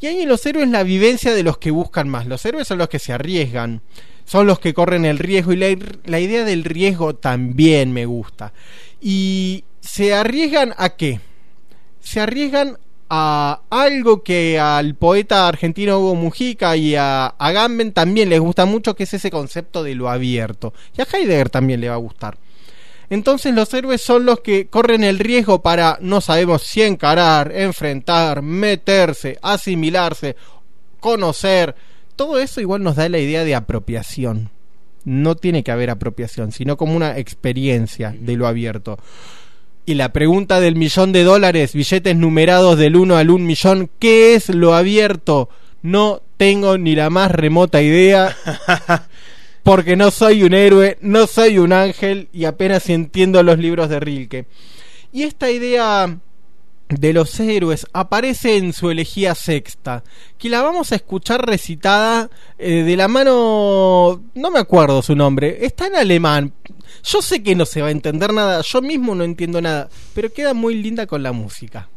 Y 0.01 0.07
hay 0.07 0.23
en 0.23 0.29
los 0.29 0.45
héroes 0.47 0.69
la 0.69 0.83
vivencia 0.83 1.35
de 1.35 1.43
los 1.43 1.59
que 1.59 1.71
buscan 1.71 2.09
más. 2.09 2.27
Los 2.27 2.45
héroes 2.45 2.69
son 2.69 2.79
los 2.79 2.89
que 2.89 2.99
se 2.99 3.13
arriesgan, 3.13 3.83
son 4.25 4.47
los 4.47 4.61
que 4.61 4.75
corren 4.75 5.05
el 5.05 5.19
riesgo 5.19 5.53
y 5.53 5.57
la, 5.57 5.77
la 6.05 6.21
idea 6.21 6.45
del 6.45 6.65
riesgo 6.65 7.15
también 7.17 7.93
me 7.93 8.07
gusta. 8.07 8.53
Y 9.01 9.65
se 9.81 10.15
arriesgan 10.15 10.75
a 10.77 10.91
qué? 10.91 11.21
Se 12.01 12.21
arriesgan 12.21 12.79
a 13.11 13.63
algo 13.71 14.23
que 14.23 14.61
al 14.61 14.95
poeta 14.95 15.49
argentino 15.49 15.99
Hugo 15.99 16.15
Mujica 16.15 16.77
y 16.77 16.95
a, 16.95 17.27
a 17.27 17.53
Gamben 17.53 17.93
también 17.93 18.29
les 18.29 18.39
gusta 18.39 18.67
mucho, 18.67 18.95
que 18.95 19.03
es 19.03 19.13
ese 19.13 19.33
concepto 19.33 19.83
de 19.83 19.97
lo 19.97 20.09
abierto. 20.09 20.73
Y 20.97 21.03
a 21.03 21.07
Heidegger 21.13 21.51
también 21.51 21.81
le 21.81 21.89
va 21.89 21.97
a 21.97 21.99
gustar. 21.99 22.39
Entonces 23.11 23.53
los 23.53 23.75
héroes 23.75 24.01
son 24.01 24.25
los 24.25 24.41
que 24.41 24.69
corren 24.69 25.03
el 25.03 25.19
riesgo 25.19 25.61
para 25.61 25.99
no 26.01 26.21
sabemos 26.21 26.63
si 26.63 26.83
encarar, 26.83 27.51
enfrentar, 27.53 28.41
meterse, 28.41 29.37
asimilarse, 29.43 30.37
conocer. 31.01 31.75
Todo 32.15 32.39
eso 32.39 32.61
igual 32.61 32.85
nos 32.85 32.95
da 32.95 33.09
la 33.09 33.19
idea 33.19 33.43
de 33.43 33.57
apropiación. 33.57 34.51
No 35.05 35.35
tiene 35.35 35.65
que 35.65 35.73
haber 35.73 35.91
apropiación, 35.91 36.53
sino 36.53 36.77
como 36.77 36.95
una 36.95 37.19
experiencia 37.19 38.15
de 38.17 38.37
lo 38.37 38.47
abierto. 38.47 38.99
Y 39.91 39.95
la 39.97 40.13
pregunta 40.13 40.61
del 40.61 40.77
millón 40.77 41.11
de 41.11 41.25
dólares, 41.25 41.73
billetes 41.73 42.15
numerados 42.15 42.79
del 42.79 42.95
1 42.95 43.17
al 43.17 43.29
1 43.29 43.45
millón, 43.45 43.91
¿qué 43.99 44.37
es 44.37 44.49
lo 44.49 44.73
abierto? 44.73 45.49
No 45.83 46.23
tengo 46.37 46.79
ni 46.79 46.95
la 46.95 47.11
más 47.11 47.33
remota 47.33 47.83
idea. 47.83 48.37
porque 49.65 49.97
no 49.97 50.13
soy 50.13 50.45
un 50.45 50.55
héroe, 50.55 50.97
no 51.01 51.27
soy 51.27 51.59
un 51.59 51.73
ángel 51.73 52.29
y 52.33 52.45
apenas 52.45 52.89
entiendo 52.89 53.43
los 53.43 53.59
libros 53.59 53.89
de 53.89 53.99
Rilke. 53.99 54.47
Y 55.13 55.25
esta 55.25 55.51
idea 55.51 56.19
de 56.91 57.13
los 57.13 57.39
héroes 57.39 57.87
aparece 57.93 58.57
en 58.57 58.73
su 58.73 58.91
elegía 58.91 59.35
sexta, 59.35 60.03
que 60.39 60.49
la 60.49 60.63
vamos 60.63 60.93
a 60.93 60.97
escuchar 60.97 61.47
recitada 61.47 62.29
eh, 62.59 62.83
de 62.83 62.97
la 62.97 63.09
mano, 63.09 64.23
no 64.35 64.51
me 64.51 64.59
acuerdo 64.59 65.01
su 65.03 65.15
nombre, 65.15 65.65
está 65.65 65.87
en 65.87 65.97
alemán. 65.97 66.53
Yo 67.05 67.23
sé 67.23 67.43
que 67.43 67.55
no 67.55 67.65
se 67.65 67.81
va 67.81 67.89
a 67.89 67.93
entender 67.93 68.33
nada, 68.33 68.61
yo 68.63 68.83
mismo 68.83 69.15
no 69.15 69.25
entiendo 69.25 69.63
nada, 69.63 69.89
pero 70.15 70.33
queda 70.33 70.53
muy 70.53 70.75
linda 70.75 71.07
con 71.07 71.23
la 71.23 71.33
música. 71.33 71.89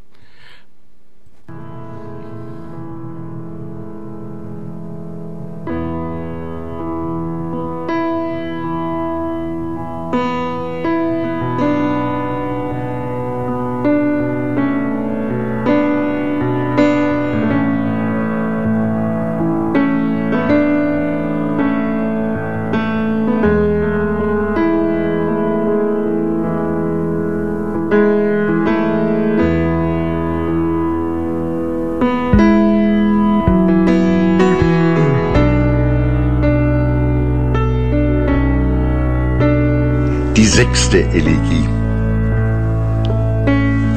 Sechste 40.64 41.04
Elegie. 41.10 41.68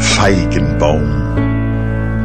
Feigenbaum. 0.01 1.09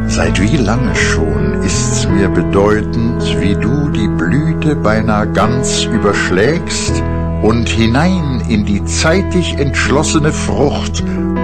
Seit 0.08 0.42
wie 0.42 0.58
lange 0.58 0.96
schon 0.96 1.62
ist's 1.64 2.08
mir 2.08 2.28
bedeutend, 2.28 3.22
wie 3.40 3.54
du 3.54 3.90
die 3.90 4.08
Blüte 4.08 4.76
beinahe 4.76 5.28
ganz 5.32 5.84
überschlägst 5.86 7.04
und 7.44 7.70
hinein 7.70 8.42
in 8.50 8.66
die 8.66 8.84
zeitig 8.86 9.60
entschlossene 9.60 10.32
Frucht 10.32 11.04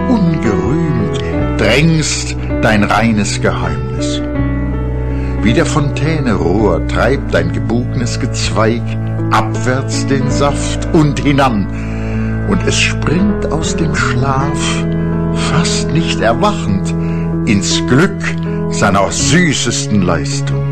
ungerühmt 0.10 1.20
drängst 1.60 2.36
dein 2.64 2.84
reines 2.84 3.40
Geheimnis. 3.42 4.22
Wie 5.44 5.54
der 5.54 5.68
Fontäne 5.68 6.34
Rohr 6.34 6.88
treibt 6.88 7.36
dein 7.36 7.52
gebugnes 7.52 8.20
Gezweig 8.20 8.82
abwärts 9.30 10.08
den 10.08 10.32
Saft 10.32 10.88
und 10.94 11.20
hinan, 11.20 11.68
und 12.48 12.66
es 12.66 12.80
springt 12.80 13.52
aus 13.52 13.76
dem 13.76 13.96
Schlaf, 13.96 14.86
fast 15.52 15.92
nicht 15.92 16.20
erwachend, 16.22 16.94
ins 17.48 17.86
Glück 17.88 18.24
seiner 18.72 19.12
süßesten 19.12 20.02
Leistung. 20.02 20.64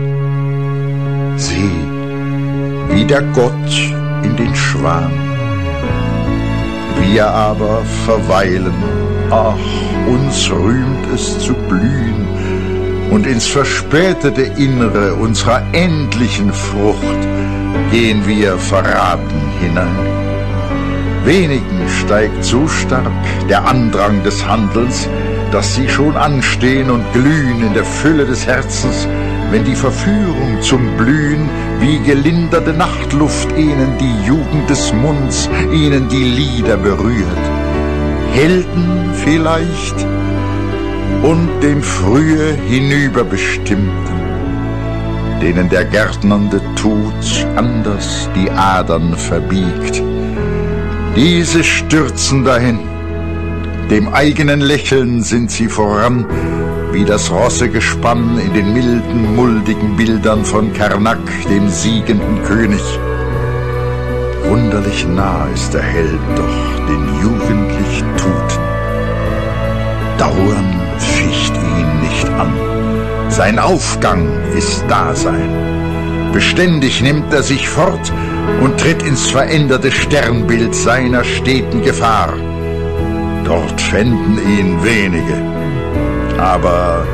Sieh, 1.37 1.85
wie 2.89 3.05
der 3.05 3.21
Gott 3.33 3.71
in 4.23 4.35
den 4.35 4.55
Schwan. 4.55 5.11
Wir 7.01 7.27
aber 7.27 7.83
verweilen, 8.05 8.73
ach, 9.29 9.57
uns 10.07 10.49
rühmt 10.49 11.05
es 11.13 11.39
zu 11.39 11.53
blühen, 11.53 12.27
und 13.11 13.27
ins 13.27 13.47
verspätete 13.47 14.41
Innere 14.41 15.13
unserer 15.15 15.61
endlichen 15.73 16.51
Frucht 16.51 17.21
gehen 17.91 18.25
wir 18.25 18.57
verraten 18.57 19.41
hinein. 19.61 20.24
Wenigen 21.25 21.89
steigt 21.89 22.45
so 22.45 22.67
stark 22.67 23.11
der 23.49 23.65
Andrang 23.67 24.21
des 24.21 24.47
Handelns, 24.47 25.09
dass 25.51 25.73
sie 25.73 25.89
schon 25.89 26.15
anstehen 26.15 26.91
und 26.91 27.03
glühen 27.13 27.65
in 27.65 27.73
der 27.73 27.83
Fülle 27.83 28.27
des 28.27 28.45
Herzens, 28.45 29.07
wenn 29.49 29.63
die 29.63 29.73
Verführung 29.73 30.61
zum 30.61 30.95
Blühen 30.97 31.49
wie 31.79 31.97
gelinderte 31.99 32.73
Nachtluft 32.73 33.51
ihnen 33.57 33.97
die 33.99 34.27
Jugend 34.27 34.69
des 34.69 34.93
Munds, 34.93 35.49
ihnen 35.73 36.07
die 36.09 36.25
Lieder 36.25 36.77
berührt. 36.77 37.45
Helden 38.31 39.11
vielleicht 39.15 40.05
und 41.23 41.49
dem 41.63 41.81
frühe 41.81 42.53
Hinüberbestimmten, 42.67 44.19
denen 45.41 45.69
der 45.69 45.85
gärtnernde 45.85 46.61
Tod 46.75 47.47
anders 47.55 48.29
die 48.35 48.51
Adern 48.51 49.15
verbiegt. 49.17 50.03
Diese 51.15 51.63
stürzen 51.63 52.43
dahin. 52.43 52.79
Dem 53.89 54.09
eigenen 54.09 54.59
Lächeln 54.59 55.23
sind 55.23 55.49
sie 55.49 55.69
voran, 55.69 56.25
wie 56.91 57.05
das 57.05 57.31
Rossegespann 57.31 58.37
in 58.37 58.53
den 58.53 58.73
milden, 58.73 59.33
muldigen 59.33 59.95
Bildern 59.95 60.43
von 60.43 60.73
Karnak, 60.73 61.19
dem 61.49 61.69
siegenden 61.69 62.43
König. 62.43 62.81
Wunderlich 64.43 65.07
nah 65.07 65.47
ist 65.53 65.73
der 65.73 65.83
Held 65.83 66.19
doch, 66.35 66.85
den 66.89 67.21
jugendlich 67.21 68.03
tut. 68.17 68.59
Dauern 70.17 70.81
ficht 70.97 71.55
ihn 71.55 72.01
nicht 72.01 72.27
an. 72.31 72.51
Sein 73.29 73.57
Aufgang 73.57 74.27
ist 74.57 74.83
Dasein. 74.89 75.49
Beständig 76.33 77.01
nimmt 77.01 77.33
er 77.33 77.43
sich 77.43 77.69
fort 77.69 78.11
und 78.61 78.79
tritt 78.79 79.03
ins 79.03 79.29
veränderte 79.29 79.91
Sternbild 79.91 80.73
seiner 80.73 81.23
steten 81.23 81.81
Gefahr. 81.81 82.33
Dort 83.43 83.79
fänden 83.79 84.39
ihn 84.57 84.83
wenige, 84.83 85.37
aber 86.37 87.05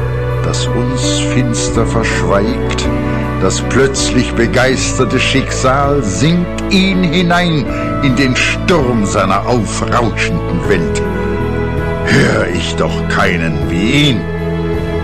das 0.45 0.65
uns 0.67 1.19
finster 1.33 1.85
verschweigt, 1.85 2.87
das 3.41 3.61
plötzlich 3.69 4.31
begeisterte 4.33 5.19
Schicksal 5.19 6.03
sinkt 6.03 6.61
ihn 6.69 7.03
hinein 7.03 7.65
in 8.03 8.15
den 8.15 8.35
Sturm 8.35 9.05
seiner 9.05 9.47
aufrauschenden 9.47 10.69
Welt. 10.69 11.01
Hör 12.05 12.47
ich 12.53 12.75
doch 12.75 13.07
keinen 13.09 13.69
wie 13.69 14.09
ihn. 14.09 14.21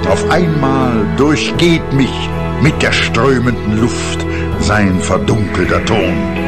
Auf 0.07 0.29
einmal 0.29 1.05
durchgeht 1.17 1.93
mich 1.93 2.29
mit 2.61 2.81
der 2.81 2.91
strömenden 2.91 3.81
Luft 3.81 4.26
sein 4.67 4.99
verdunkelter 4.99 5.85
Ton. 5.85 6.46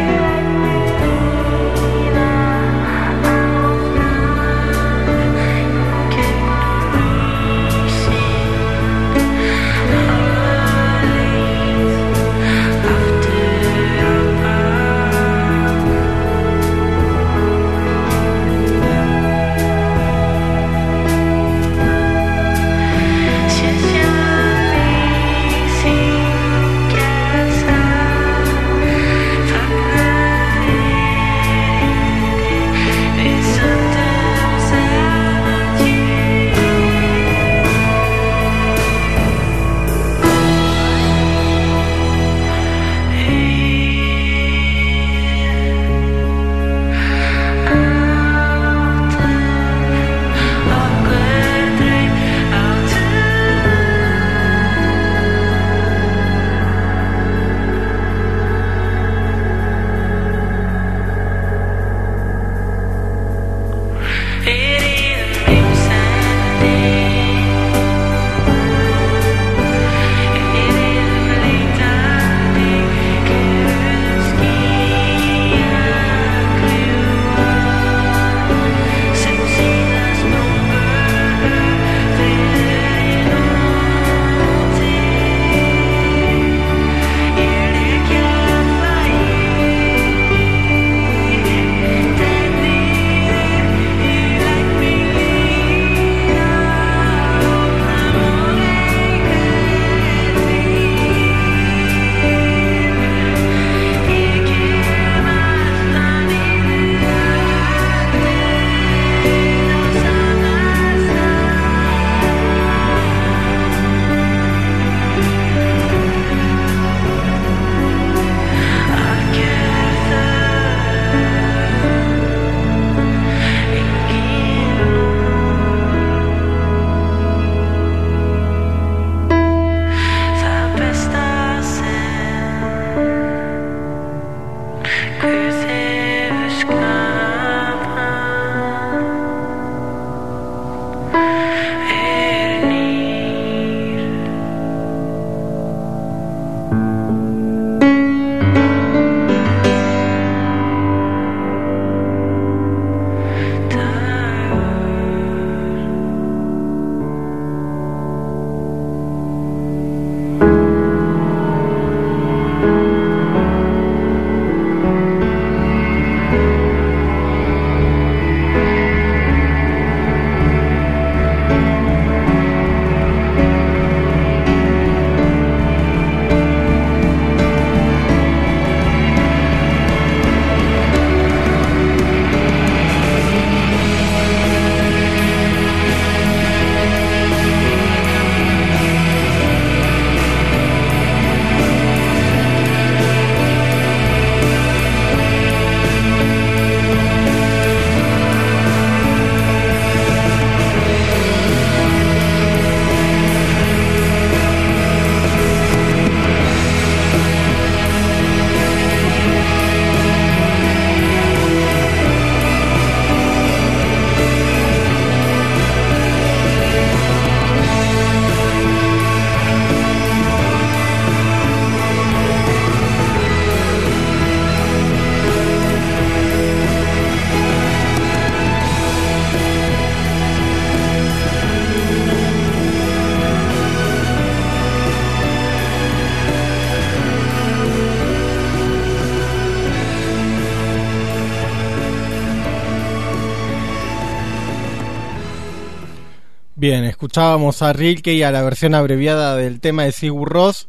Bien, 246.70 246.84
escuchábamos 246.84 247.64
a 247.64 247.74
Rilke 247.74 248.14
y 248.14 248.22
a 248.22 248.30
la 248.32 248.44
versión 248.44 248.76
abreviada 248.76 249.36
del 249.36 249.60
tema 249.60 249.86
de 249.86 249.92
Sigur 249.92 250.30
Ross. 250.30 250.68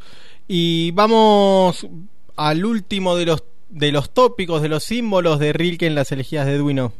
Y 0.49 0.93
vamos 0.93 1.87
al 2.37 2.65
último 2.65 3.17
de 3.17 3.27
los, 3.27 3.45
de 3.69 3.93
los 3.93 4.09
tópicos, 4.09 4.63
de 4.63 4.71
los 4.71 4.83
símbolos 4.83 5.39
de 5.39 5.53
Rilke 5.53 5.87
en 5.87 5.95
las 5.95 6.11
elegías 6.11 6.47
de 6.47 6.57
Duino. 6.57 6.95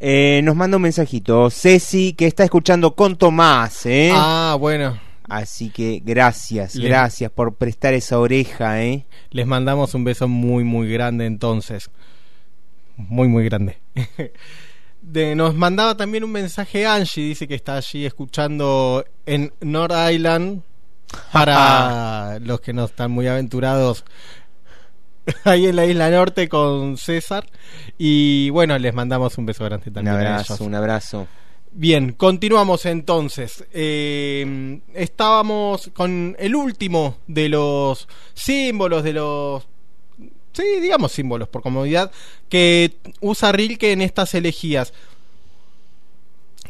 Eh, 0.00 0.40
nos 0.42 0.56
manda 0.56 0.78
un 0.78 0.82
mensajito, 0.82 1.48
Ceci, 1.48 2.14
que 2.14 2.26
está 2.26 2.42
escuchando 2.42 2.96
con 2.96 3.16
Tomás, 3.16 3.86
¿eh? 3.86 4.10
Ah, 4.12 4.56
bueno. 4.58 4.98
Así 5.28 5.70
que 5.70 6.02
gracias, 6.04 6.74
gracias 6.74 7.30
por 7.30 7.54
prestar 7.54 7.94
esa 7.94 8.18
oreja, 8.18 8.82
¿eh? 8.82 9.06
Les 9.30 9.46
mandamos 9.46 9.94
un 9.94 10.02
beso 10.02 10.26
muy, 10.26 10.64
muy 10.64 10.90
grande 10.90 11.24
entonces. 11.24 11.88
Muy, 12.96 13.28
muy 13.28 13.44
grande. 13.44 13.78
De- 15.12 15.34
nos 15.34 15.54
mandaba 15.54 15.96
también 15.96 16.24
un 16.24 16.32
mensaje 16.32 16.86
Angie, 16.86 17.24
dice 17.24 17.48
que 17.48 17.54
está 17.54 17.76
allí 17.76 18.06
escuchando 18.06 19.04
en 19.26 19.52
North 19.60 19.94
Island. 20.12 20.62
Para 21.32 22.38
los 22.40 22.60
que 22.60 22.72
no 22.72 22.84
están 22.84 23.10
muy 23.10 23.26
aventurados 23.26 24.04
ahí 25.44 25.66
en 25.66 25.74
la 25.76 25.84
isla 25.86 26.08
norte 26.10 26.48
con 26.48 26.96
César. 26.96 27.44
Y 27.98 28.50
bueno, 28.50 28.78
les 28.78 28.94
mandamos 28.94 29.36
un 29.38 29.46
beso 29.46 29.64
grande 29.64 29.88
Un 29.88 29.94
también. 29.94 30.16
a 30.16 30.20
abrazo, 30.20 30.54
ellos. 30.54 30.66
un 30.66 30.74
abrazo. 30.74 31.26
Bien, 31.72 32.12
continuamos 32.12 32.86
entonces. 32.86 33.64
Eh, 33.72 34.80
estábamos 34.94 35.90
con 35.92 36.36
el 36.38 36.54
último 36.54 37.16
de 37.26 37.48
los 37.48 38.08
símbolos, 38.34 39.02
de 39.04 39.12
los... 39.12 39.66
Sí, 40.52 40.80
digamos 40.80 41.12
símbolos 41.12 41.48
por 41.48 41.62
comodidad, 41.62 42.10
que 42.48 42.96
usa 43.20 43.52
Rilke 43.52 43.92
en 43.92 44.02
estas 44.02 44.34
elegías. 44.34 44.92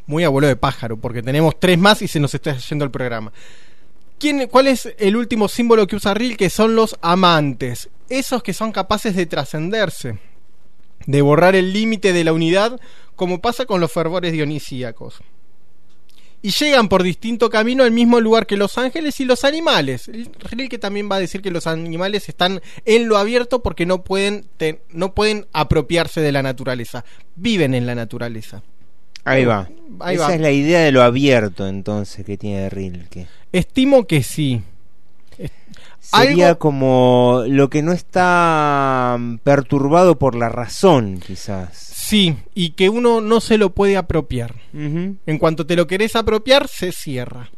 Muy 0.06 0.24
abuelo 0.24 0.48
de 0.48 0.56
pájaro, 0.56 0.96
porque 0.96 1.22
tenemos 1.22 1.58
tres 1.58 1.78
más 1.78 2.02
y 2.02 2.08
se 2.08 2.20
nos 2.20 2.34
está 2.34 2.56
yendo 2.56 2.84
el 2.84 2.90
programa. 2.90 3.32
¿Quién, 4.18 4.48
¿Cuál 4.48 4.66
es 4.66 4.92
el 4.98 5.16
último 5.16 5.48
símbolo 5.48 5.86
que 5.86 5.96
usa 5.96 6.12
Rilke? 6.12 6.50
Son 6.50 6.74
los 6.74 6.96
amantes. 7.00 7.88
Esos 8.08 8.42
que 8.42 8.52
son 8.52 8.72
capaces 8.72 9.16
de 9.16 9.24
trascenderse, 9.24 10.18
de 11.06 11.22
borrar 11.22 11.56
el 11.56 11.72
límite 11.72 12.12
de 12.12 12.24
la 12.24 12.32
unidad, 12.32 12.78
como 13.16 13.40
pasa 13.40 13.64
con 13.64 13.80
los 13.80 13.92
fervores 13.92 14.32
dionisíacos. 14.32 15.22
Y 16.42 16.50
llegan 16.52 16.88
por 16.88 17.02
distinto 17.02 17.50
camino 17.50 17.84
al 17.84 17.90
mismo 17.90 18.18
lugar 18.18 18.46
que 18.46 18.56
los 18.56 18.78
ángeles 18.78 19.20
y 19.20 19.24
los 19.26 19.44
animales. 19.44 20.10
Rilke 20.50 20.78
también 20.78 21.10
va 21.10 21.16
a 21.16 21.20
decir 21.20 21.42
que 21.42 21.50
los 21.50 21.66
animales 21.66 22.28
están 22.30 22.62
en 22.86 23.08
lo 23.08 23.18
abierto 23.18 23.62
porque 23.62 23.84
no 23.84 24.02
pueden, 24.02 24.46
te- 24.56 24.80
no 24.90 25.14
pueden 25.14 25.46
apropiarse 25.52 26.22
de 26.22 26.32
la 26.32 26.42
naturaleza. 26.42 27.04
Viven 27.36 27.74
en 27.74 27.84
la 27.86 27.94
naturaleza. 27.94 28.62
Ahí 29.24 29.44
va. 29.44 29.68
Ahí 30.00 30.14
Esa 30.16 30.28
va. 30.28 30.34
es 30.34 30.40
la 30.40 30.50
idea 30.50 30.80
de 30.80 30.92
lo 30.92 31.02
abierto 31.02 31.68
entonces 31.68 32.24
que 32.24 32.38
tiene 32.38 32.70
Rilke. 32.70 33.26
Estimo 33.52 34.06
que 34.06 34.22
sí. 34.22 34.62
Sería 36.00 36.48
Algo- 36.50 36.58
como 36.58 37.42
lo 37.46 37.68
que 37.68 37.82
no 37.82 37.92
está 37.92 39.16
mm, 39.18 39.36
perturbado 39.38 40.18
por 40.18 40.34
la 40.34 40.48
razón, 40.48 41.20
quizás. 41.24 41.89
Sí, 42.10 42.36
y 42.56 42.70
que 42.70 42.88
uno 42.88 43.20
no 43.20 43.40
se 43.40 43.56
lo 43.56 43.72
puede 43.72 43.96
apropiar. 43.96 44.56
En 44.74 45.38
cuanto 45.38 45.64
te 45.64 45.76
lo 45.76 45.86
querés 45.86 46.16
apropiar, 46.16 46.66
se 46.66 46.90
cierra. 46.90 47.50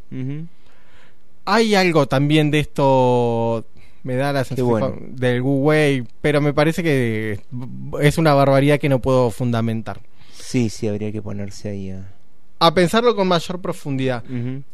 Hay 1.46 1.74
algo 1.74 2.06
también 2.06 2.50
de 2.50 2.60
esto, 2.60 3.64
me 4.02 4.14
da 4.14 4.30
la 4.34 4.44
sensación 4.44 4.68
bueno. 4.68 4.96
del 5.08 5.40
Wei, 5.40 6.04
pero 6.20 6.42
me 6.42 6.52
parece 6.52 6.82
que 6.82 7.40
es 8.02 8.18
una 8.18 8.34
barbaridad 8.34 8.78
que 8.78 8.90
no 8.90 9.00
puedo 9.00 9.30
fundamentar. 9.30 10.02
Sí, 10.34 10.68
sí, 10.68 10.86
habría 10.86 11.10
que 11.12 11.22
ponerse 11.22 11.70
ahí 11.70 11.90
a... 11.90 12.12
A 12.64 12.72
pensarlo 12.74 13.16
con 13.16 13.26
mayor 13.26 13.60
profundidad. 13.60 14.22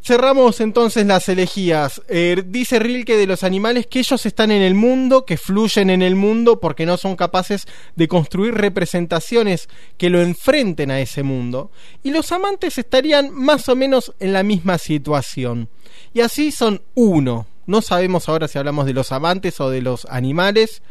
Cerramos 0.03 0.61
entonces 0.61 1.07
las 1.07 1.27
elegías. 1.31 2.03
Eh, 2.09 2.43
dice 2.47 2.79
Rilke 2.79 3.17
de 3.17 3.27
los 3.27 3.43
animales 3.45 3.87
que 3.87 4.01
ellos 4.01 4.27
están 4.27 4.51
en 4.51 4.61
el 4.61 4.75
mundo, 4.75 5.25
que 5.25 5.39
fluyen 5.39 5.89
en 5.89 6.03
el 6.03 6.15
mundo 6.15 6.61
porque 6.61 6.85
no 6.85 6.99
son 6.99 7.17
capaces 7.17 7.67
de 7.97 8.07
construir 8.07 8.53
representaciones 8.55 9.71
que 9.97 10.11
lo 10.11 10.21
enfrenten 10.21 10.91
a 10.91 11.01
ese 11.01 11.23
mundo. 11.23 11.71
Y 12.03 12.11
los 12.11 12.31
amantes 12.31 12.77
estarían 12.77 13.33
más 13.33 13.69
o 13.71 13.75
menos 13.77 14.13
en 14.21 14.35
la 14.35 14.43
misma 14.43 14.77
situación. 14.77 15.71
Y 16.13 16.21
así 16.21 16.53
son 16.53 16.83
uno. 16.95 17.47
No 17.67 17.81
sabemos 17.81 18.29
ahora 18.29 18.49
si 18.49 18.59
hablamos 18.59 18.85
de 18.85 18.93
los 18.93 19.13
amantes 19.13 19.61
o 19.61 19.71
de 19.71 19.81
los 19.81 20.05
animales. 20.11 20.83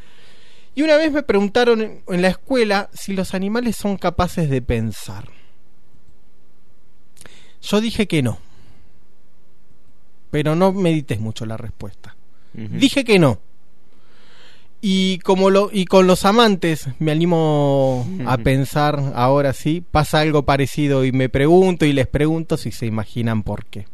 Y 0.73 0.81
una 0.81 0.95
vez 0.97 1.11
me 1.11 1.21
preguntaron 1.21 1.81
en- 1.81 2.01
en 2.07 2.21
la 2.23 2.29
escuela 2.29 2.89
si 2.93 3.13
los 3.13 3.35
animales 3.35 3.75
son 3.75 3.97
capaces 3.97 4.49
de 4.49 4.63
pensar. 4.63 5.25
Yo 7.61 7.81
dije 7.81 8.07
que 8.07 8.21
no. 8.21 8.39
Pero 10.31 10.55
no 10.55 10.71
medites 10.73 11.19
mucho 11.19 11.45
la 11.45 11.57
respuesta. 11.57 12.15
Dije 12.53 13.03
que 13.03 13.19
no. 13.19 13.39
Y 14.81 15.19
como 15.19 15.49
lo 15.49 15.69
y 15.71 15.85
con 15.85 16.05
los 16.05 16.25
amantes 16.25 16.87
me 16.99 17.11
animo 17.11 18.07
a 18.25 18.37
pensar 18.37 19.13
ahora 19.15 19.53
sí, 19.53 19.83
pasa 19.89 20.19
algo 20.19 20.43
parecido 20.43 21.03
y 21.03 21.11
me 21.11 21.29
pregunto 21.29 21.85
y 21.85 21.93
les 21.93 22.07
pregunto 22.07 22.57
si 22.57 22.71
se 22.71 22.85
imaginan 22.85 23.43
por 23.43 23.65
qué. 23.65 23.87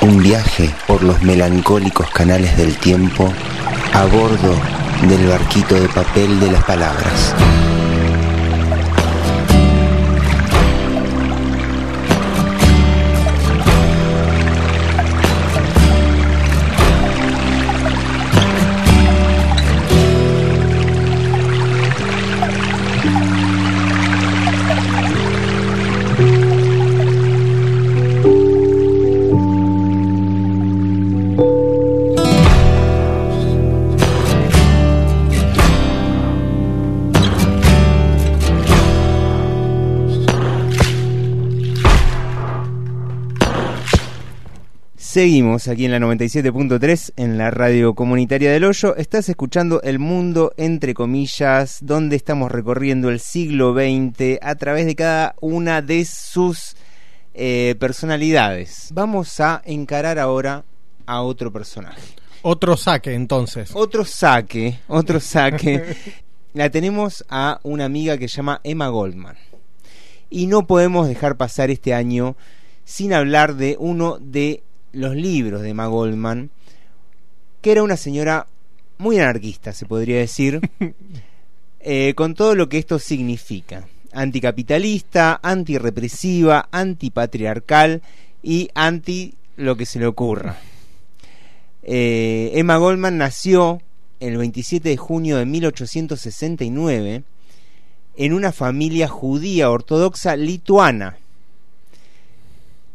Un 0.00 0.20
viaje 0.20 0.68
por 0.88 1.04
los 1.04 1.22
melancólicos 1.22 2.10
canales 2.10 2.56
del 2.56 2.76
tiempo 2.76 3.32
a 3.92 4.04
bordo 4.06 4.52
del 5.08 5.28
barquito 5.28 5.76
de 5.76 5.88
papel 5.88 6.40
de 6.40 6.50
las 6.50 6.64
palabras. 6.64 7.32
Seguimos 45.20 45.68
aquí 45.68 45.84
en 45.84 45.90
la 45.90 45.98
97.3 45.98 47.12
en 47.16 47.36
la 47.36 47.50
radio 47.50 47.94
comunitaria 47.94 48.50
del 48.50 48.64
Hoyo. 48.64 48.96
Estás 48.96 49.28
escuchando 49.28 49.82
El 49.82 49.98
Mundo 49.98 50.54
entre 50.56 50.94
comillas, 50.94 51.76
donde 51.82 52.16
estamos 52.16 52.50
recorriendo 52.50 53.10
el 53.10 53.20
siglo 53.20 53.74
XX 53.74 54.38
a 54.40 54.54
través 54.54 54.86
de 54.86 54.94
cada 54.94 55.34
una 55.42 55.82
de 55.82 56.06
sus 56.06 56.74
eh, 57.34 57.74
personalidades. 57.78 58.88
Vamos 58.94 59.40
a 59.40 59.60
encarar 59.66 60.18
ahora 60.18 60.64
a 61.04 61.20
otro 61.20 61.52
personaje. 61.52 62.00
Otro 62.40 62.78
saque, 62.78 63.12
entonces. 63.12 63.72
Otro 63.74 64.06
saque, 64.06 64.78
otro 64.88 65.20
saque. 65.20 65.96
la 66.54 66.70
tenemos 66.70 67.26
a 67.28 67.60
una 67.62 67.84
amiga 67.84 68.16
que 68.16 68.26
se 68.26 68.36
llama 68.36 68.62
Emma 68.64 68.88
Goldman. 68.88 69.36
Y 70.30 70.46
no 70.46 70.66
podemos 70.66 71.08
dejar 71.08 71.36
pasar 71.36 71.70
este 71.70 71.92
año 71.92 72.36
sin 72.86 73.12
hablar 73.12 73.56
de 73.56 73.76
uno 73.78 74.16
de 74.18 74.62
los 74.92 75.14
libros 75.14 75.62
de 75.62 75.70
Emma 75.70 75.86
Goldman, 75.86 76.50
que 77.60 77.72
era 77.72 77.82
una 77.82 77.96
señora 77.96 78.46
muy 78.98 79.18
anarquista, 79.18 79.72
se 79.72 79.86
podría 79.86 80.18
decir, 80.18 80.60
eh, 81.80 82.14
con 82.14 82.34
todo 82.34 82.54
lo 82.54 82.68
que 82.68 82.78
esto 82.78 82.98
significa. 82.98 83.86
Anticapitalista, 84.12 85.40
antirrepresiva, 85.42 86.68
antipatriarcal 86.70 88.02
y 88.42 88.70
anti 88.74 89.34
lo 89.56 89.76
que 89.76 89.86
se 89.86 89.98
le 89.98 90.06
ocurra. 90.06 90.58
Eh, 91.82 92.50
Emma 92.54 92.76
Goldman 92.76 93.18
nació 93.18 93.80
el 94.18 94.36
27 94.36 94.88
de 94.88 94.96
junio 94.96 95.38
de 95.38 95.46
1869 95.46 97.22
en 98.16 98.32
una 98.32 98.52
familia 98.52 99.08
judía 99.08 99.70
ortodoxa 99.70 100.36
lituana 100.36 101.19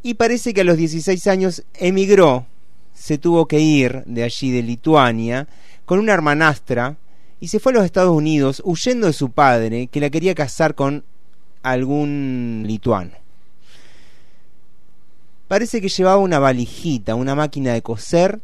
y 0.06 0.14
parece 0.14 0.53
que 0.53 0.62
a 0.62 0.64
los 0.64 0.78
16 0.78 1.26
años 1.26 1.64
emigró, 1.74 2.45
se 2.93 3.18
tuvo 3.18 3.47
que 3.47 3.60
ir 3.60 4.03
de 4.06 4.22
allí, 4.22 4.51
de 4.51 4.62
Lituania, 4.62 5.47
con 5.84 5.97
una 5.97 6.14
hermanastra 6.14 6.95
y 7.39 7.47
se 7.47 7.60
fue 7.60 7.72
a 7.72 7.76
los 7.78 7.86
Estados 7.86 8.16
Unidos 8.16 8.62
huyendo 8.64 9.08
de 9.08 9.14
su 9.14 9.32
padre 9.32 9.88
que 9.88 9.99
la 9.99 10.12
quería 10.12 10.36
casar 10.36 10.76
con 10.76 11.03
algún 11.64 12.66
lituano. 12.68 13.14
Parece 15.47 15.82
que 15.82 15.89
llevaba 15.89 16.18
una 16.18 16.38
valijita, 16.38 17.16
una 17.16 17.34
máquina 17.34 17.74
de 17.74 17.82
coser 17.82 18.41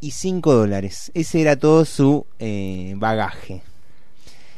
y 0.00 0.12
5 0.12 0.54
dólares. 0.54 1.10
Ese 1.12 1.42
era 1.42 1.56
todo 1.56 1.84
su 1.84 2.24
eh, 2.38 2.94
bagaje. 2.96 3.60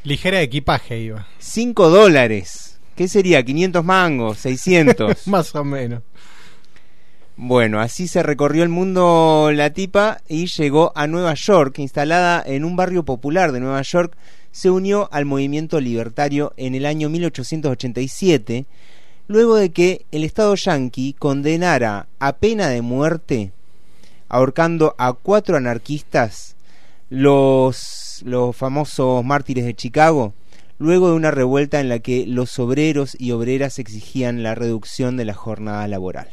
Ligera 0.05 0.39
de 0.39 0.45
equipaje 0.45 1.01
iba. 1.01 1.27
5 1.41 1.91
dólares. 1.91 2.79
¿Qué 2.95 3.09
sería? 3.09 3.45
¿500 3.45 3.83
mangos? 3.83 4.47
¿600? 4.47 5.17
Más 5.27 5.53
o 5.57 5.65
menos. 5.65 6.05
Bueno, 7.37 7.81
así 7.81 8.07
se 8.07 8.23
recorrió 8.23 8.63
el 8.63 8.69
mundo 8.69 9.51
la 9.53 9.71
tipa 9.71 10.19
y 10.29 10.47
llegó 10.47 10.93
a 10.95 11.09
Nueva 11.09 11.35
York, 11.35 11.81
instalada 11.81 12.41
en 12.47 12.65
un 12.65 12.77
barrio 12.77 13.05
popular 13.05 13.51
de 13.51 13.59
Nueva 13.59 13.83
York, 13.83 14.17
se 14.53 14.71
unió 14.71 15.09
al 15.11 15.25
movimiento 15.25 15.81
libertario 15.81 16.53
en 16.57 16.77
el 16.77 16.87
año 16.87 17.09
1887, 17.09 18.67
luego 19.27 19.57
de 19.57 19.71
que 19.71 20.07
el 20.13 20.23
Estado 20.23 20.55
yanqui 20.55 21.15
condenara 21.15 22.07
a 22.21 22.37
pena 22.37 22.69
de 22.69 22.83
muerte, 22.83 23.51
ahorcando 24.29 24.95
a 24.97 25.13
cuatro 25.13 25.57
anarquistas, 25.57 26.55
los, 27.11 28.23
los 28.25 28.55
famosos 28.55 29.25
mártires 29.25 29.65
de 29.65 29.75
Chicago, 29.75 30.35
luego 30.79 31.09
de 31.09 31.17
una 31.17 31.33
revuelta 31.33 31.81
en 31.81 31.89
la 31.89 31.99
que 31.99 32.27
los 32.29 32.61
obreros 32.61 33.17
y 33.19 33.33
obreras 33.33 33.81
exigían 33.81 34.45
la 34.45 34.55
reducción 34.55 35.17
de 35.17 35.25
la 35.25 35.35
jornada 35.35 35.89
laboral. 35.89 36.29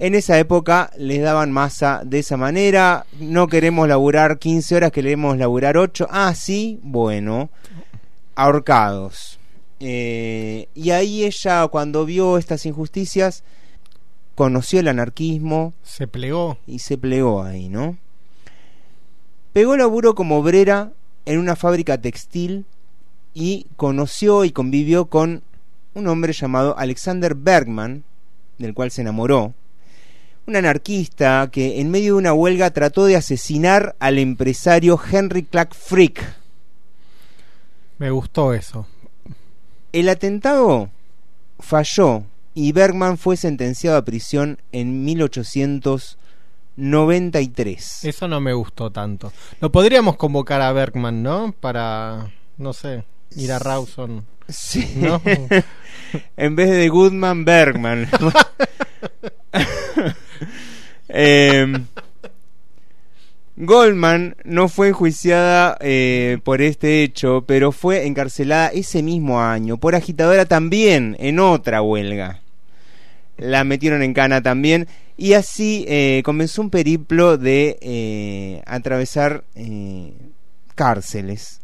En 0.00 0.14
esa 0.14 0.38
época 0.38 0.92
les 0.96 1.20
daban 1.20 1.50
masa 1.50 2.02
de 2.04 2.20
esa 2.20 2.36
manera. 2.36 3.04
No 3.18 3.48
queremos 3.48 3.88
laburar 3.88 4.38
15 4.38 4.76
horas, 4.76 4.92
queremos 4.92 5.36
laburar 5.36 5.76
8. 5.76 6.06
Ah, 6.10 6.34
sí, 6.34 6.78
bueno. 6.84 7.50
Ahorcados. 8.36 9.40
Eh, 9.80 10.68
y 10.74 10.90
ahí 10.90 11.24
ella, 11.24 11.66
cuando 11.66 12.04
vio 12.04 12.38
estas 12.38 12.64
injusticias, 12.64 13.42
conoció 14.36 14.78
el 14.78 14.86
anarquismo. 14.86 15.74
Se 15.82 16.06
plegó. 16.06 16.58
Y 16.64 16.78
se 16.78 16.96
plegó 16.96 17.42
ahí, 17.42 17.68
¿no? 17.68 17.98
Pegó 19.52 19.76
laburo 19.76 20.14
como 20.14 20.38
obrera 20.38 20.92
en 21.26 21.40
una 21.40 21.56
fábrica 21.56 22.00
textil 22.00 22.66
y 23.34 23.66
conoció 23.74 24.44
y 24.44 24.52
convivió 24.52 25.06
con 25.06 25.42
un 25.94 26.06
hombre 26.06 26.32
llamado 26.32 26.78
Alexander 26.78 27.34
Bergman, 27.34 28.04
del 28.58 28.74
cual 28.74 28.92
se 28.92 29.00
enamoró 29.00 29.54
un 30.48 30.56
anarquista 30.56 31.48
que 31.52 31.80
en 31.80 31.90
medio 31.90 32.14
de 32.14 32.20
una 32.20 32.32
huelga 32.32 32.70
trató 32.70 33.04
de 33.04 33.16
asesinar 33.16 33.94
al 33.98 34.18
empresario 34.18 34.98
Henry 35.12 35.42
Clark 35.42 35.74
Frick. 35.74 36.24
Me 37.98 38.10
gustó 38.10 38.54
eso. 38.54 38.86
El 39.92 40.08
atentado 40.08 40.88
falló 41.60 42.22
y 42.54 42.72
Bergman 42.72 43.18
fue 43.18 43.36
sentenciado 43.36 43.98
a 43.98 44.06
prisión 44.06 44.58
en 44.72 45.04
1893. 45.04 48.04
Eso 48.04 48.26
no 48.26 48.40
me 48.40 48.54
gustó 48.54 48.90
tanto. 48.90 49.30
Lo 49.60 49.70
podríamos 49.70 50.16
convocar 50.16 50.62
a 50.62 50.72
Bergman, 50.72 51.22
¿no? 51.22 51.54
Para, 51.60 52.32
no 52.56 52.72
sé, 52.72 53.04
ir 53.36 53.52
a 53.52 53.58
Rawson. 53.58 54.24
Sí. 54.48 54.94
¿no? 54.96 55.20
en 56.38 56.56
vez 56.56 56.70
de 56.70 56.88
Goodman, 56.88 57.44
Bergman. 57.44 58.08
Eh, 61.08 61.66
Goldman 63.60 64.36
no 64.44 64.68
fue 64.68 64.88
enjuiciada 64.88 65.76
eh, 65.80 66.38
por 66.44 66.62
este 66.62 67.02
hecho, 67.02 67.42
pero 67.44 67.72
fue 67.72 68.06
encarcelada 68.06 68.68
ese 68.68 69.02
mismo 69.02 69.40
año 69.40 69.78
por 69.78 69.96
agitadora 69.96 70.44
también 70.44 71.16
en 71.18 71.40
otra 71.40 71.82
huelga. 71.82 72.40
La 73.36 73.64
metieron 73.64 74.02
en 74.02 74.14
cana 74.14 74.42
también 74.42 74.86
y 75.16 75.32
así 75.32 75.84
eh, 75.88 76.22
comenzó 76.24 76.62
un 76.62 76.70
periplo 76.70 77.36
de 77.36 77.78
eh, 77.80 78.62
atravesar 78.64 79.42
cárceles. 80.76 81.60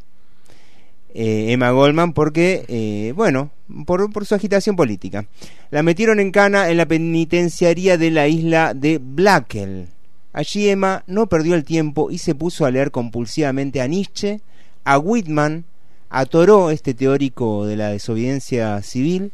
Emma 1.15 1.71
Goldman 1.71 2.13
porque, 2.13 3.13
bueno, 3.15 3.51
por, 3.87 4.27
su 4.27 4.35
agitación 4.35 4.77
política. 4.77 5.27
La 5.71 5.83
metieron 5.83 6.21
en 6.21 6.33
cana 6.33 6.69
en 6.69 6.77
la 6.77 6.87
penitenciaría 6.87 7.97
de 7.97 8.11
la 8.11 8.29
isla 8.29 8.75
de 8.75 8.99
Blackwell. 8.99 9.89
Allí 10.33 10.69
Emma 10.69 11.05
no 11.07 11.29
perdió 11.29 11.55
el 11.55 11.65
tiempo 11.65 12.11
y 12.11 12.19
se 12.19 12.35
puso 12.35 12.67
a 12.67 12.71
leer 12.71 12.91
compulsivamente 12.91 13.81
a 13.81 13.87
Nietzsche, 13.87 14.41
a 14.83 14.99
Whitman, 14.99 15.65
a 16.11 16.27
Thoreau, 16.27 16.71
este 16.71 16.95
teórico 16.95 17.67
de 17.67 17.77
la 17.77 17.91
desobediencia 17.91 18.83
civil. 18.83 19.33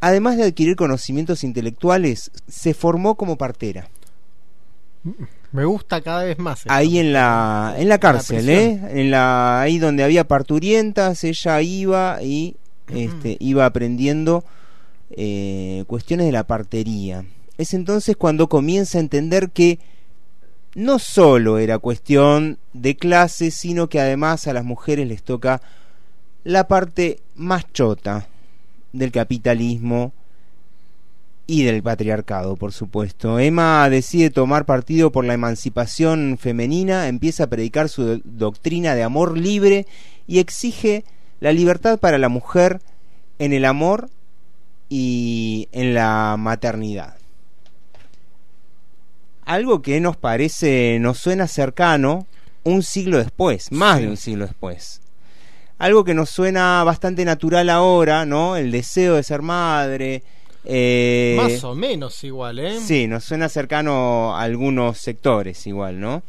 Además 0.00 0.36
de 0.36 0.44
adquirir 0.44 0.76
conocimientos 0.76 1.44
intelectuales, 1.44 2.32
se 2.48 2.74
formó 2.74 3.14
como 3.14 3.36
partera. 3.36 3.88
Me 5.52 5.64
gusta 5.64 6.00
cada 6.00 6.24
vez 6.24 6.38
más. 6.38 6.64
Ahí 6.68 6.98
en 6.98 7.12
la 7.12 7.74
en 7.78 7.88
la 7.88 7.98
cárcel, 7.98 8.48
¿eh? 8.48 8.80
En 8.90 9.10
la 9.10 9.60
ahí 9.60 9.78
donde 9.78 10.04
había 10.04 10.28
parturientas, 10.28 11.24
ella 11.24 11.62
iba 11.62 12.22
y 12.22 12.56
este, 12.88 13.36
iba 13.40 13.64
aprendiendo 13.64 14.44
eh, 15.10 15.84
cuestiones 15.86 16.26
de 16.26 16.32
la 16.32 16.46
partería. 16.46 17.24
Es 17.56 17.74
entonces 17.74 18.16
cuando 18.16 18.48
comienza 18.48 18.98
a 18.98 19.00
entender 19.00 19.50
que 19.50 19.78
no 20.74 20.98
solo 20.98 21.58
era 21.58 21.78
cuestión 21.78 22.58
de 22.72 22.96
clase, 22.96 23.50
sino 23.50 23.88
que 23.88 24.00
además 24.00 24.46
a 24.46 24.52
las 24.52 24.64
mujeres 24.64 25.08
les 25.08 25.22
toca 25.22 25.60
la 26.44 26.68
parte 26.68 27.20
más 27.34 27.64
chota 27.72 28.28
del 28.92 29.10
capitalismo 29.10 30.12
y 31.50 31.64
del 31.64 31.82
patriarcado, 31.82 32.56
por 32.56 32.72
supuesto. 32.72 33.38
Emma 33.40 33.88
decide 33.88 34.28
tomar 34.28 34.66
partido 34.66 35.10
por 35.10 35.24
la 35.24 35.32
emancipación 35.32 36.36
femenina, 36.38 37.08
empieza 37.08 37.44
a 37.44 37.46
predicar 37.48 37.88
su 37.88 38.04
do- 38.04 38.20
doctrina 38.24 38.94
de 38.94 39.02
amor 39.02 39.36
libre 39.36 39.86
y 40.26 40.40
exige 40.40 41.04
la 41.40 41.52
libertad 41.52 41.98
para 41.98 42.18
la 42.18 42.28
mujer 42.28 42.80
en 43.38 43.54
el 43.54 43.64
amor 43.64 44.10
y 44.90 45.68
en 45.72 45.94
la 45.94 46.36
maternidad. 46.38 47.16
Algo 49.46 49.80
que 49.80 50.00
nos 50.00 50.16
parece, 50.16 50.98
nos 51.00 51.18
suena 51.18 51.46
cercano 51.46 52.26
un 52.64 52.82
siglo 52.82 53.16
después, 53.18 53.72
más 53.72 53.96
Sí. 53.96 54.02
de 54.04 54.10
un 54.10 54.16
siglo 54.18 54.44
después. 54.46 55.00
Algo 55.78 56.04
que 56.04 56.12
nos 56.12 56.28
suena 56.28 56.84
bastante 56.84 57.24
natural 57.24 57.70
ahora, 57.70 58.26
¿no? 58.26 58.56
El 58.56 58.70
deseo 58.70 59.14
de 59.14 59.22
ser 59.22 59.40
madre. 59.40 60.22
Eh, 60.64 61.34
Más 61.36 61.64
o 61.64 61.74
menos 61.74 62.22
igual, 62.24 62.58
¿eh? 62.58 62.78
Sí, 62.80 63.06
nos 63.06 63.24
suena 63.24 63.48
cercano 63.48 64.36
a 64.36 64.42
algunos 64.42 64.98
sectores 64.98 65.66
igual, 65.66 66.00
¿no? 66.00 66.22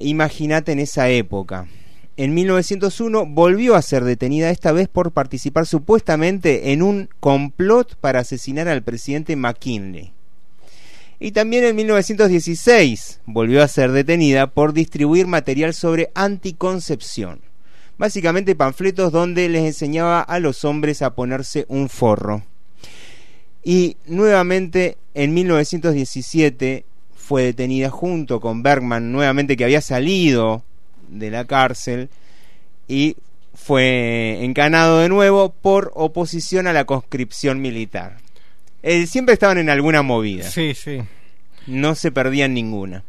Imagínate 0.00 0.72
en 0.72 0.80
esa 0.80 1.08
época. 1.08 1.66
En 2.18 2.32
1901 2.32 3.26
volvió 3.26 3.74
a 3.74 3.82
ser 3.82 4.02
detenida 4.04 4.50
esta 4.50 4.72
vez 4.72 4.88
por 4.88 5.12
participar 5.12 5.66
supuestamente 5.66 6.72
en 6.72 6.82
un 6.82 7.10
complot 7.20 7.96
para 7.96 8.20
asesinar 8.20 8.68
al 8.68 8.82
presidente 8.82 9.36
McKinley. 9.36 10.12
Y 11.18 11.32
también 11.32 11.64
en 11.64 11.76
1916 11.76 13.20
volvió 13.26 13.62
a 13.62 13.68
ser 13.68 13.92
detenida 13.92 14.48
por 14.48 14.72
distribuir 14.72 15.26
material 15.26 15.74
sobre 15.74 16.10
anticoncepción. 16.14 17.40
Básicamente 17.98 18.54
panfletos 18.54 19.12
donde 19.12 19.48
les 19.48 19.64
enseñaba 19.64 20.20
a 20.20 20.38
los 20.40 20.64
hombres 20.64 21.00
a 21.02 21.14
ponerse 21.14 21.64
un 21.68 21.88
forro. 21.88 22.42
Y 23.68 23.96
nuevamente 24.06 24.96
en 25.12 25.34
1917 25.34 26.84
fue 27.16 27.42
detenida 27.42 27.90
junto 27.90 28.40
con 28.40 28.62
Bergman, 28.62 29.10
nuevamente 29.10 29.56
que 29.56 29.64
había 29.64 29.80
salido 29.80 30.62
de 31.08 31.32
la 31.32 31.46
cárcel 31.46 32.08
y 32.86 33.16
fue 33.54 34.44
encanado 34.44 35.00
de 35.00 35.08
nuevo 35.08 35.52
por 35.52 35.90
oposición 35.96 36.68
a 36.68 36.72
la 36.72 36.84
conscripción 36.84 37.60
militar. 37.60 38.18
Eh, 38.84 39.08
siempre 39.08 39.32
estaban 39.34 39.58
en 39.58 39.68
alguna 39.68 40.02
movida. 40.02 40.48
Sí, 40.48 40.72
sí. 40.72 41.00
No 41.66 41.96
se 41.96 42.12
perdían 42.12 42.54
ninguna. 42.54 43.02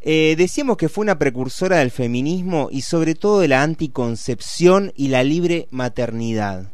Eh, 0.00 0.34
decíamos 0.36 0.76
que 0.76 0.88
fue 0.88 1.02
una 1.02 1.20
precursora 1.20 1.76
del 1.76 1.92
feminismo 1.92 2.68
y 2.72 2.82
sobre 2.82 3.14
todo 3.14 3.38
de 3.38 3.46
la 3.46 3.62
anticoncepción 3.62 4.92
y 4.96 5.06
la 5.06 5.22
libre 5.22 5.68
maternidad. 5.70 6.72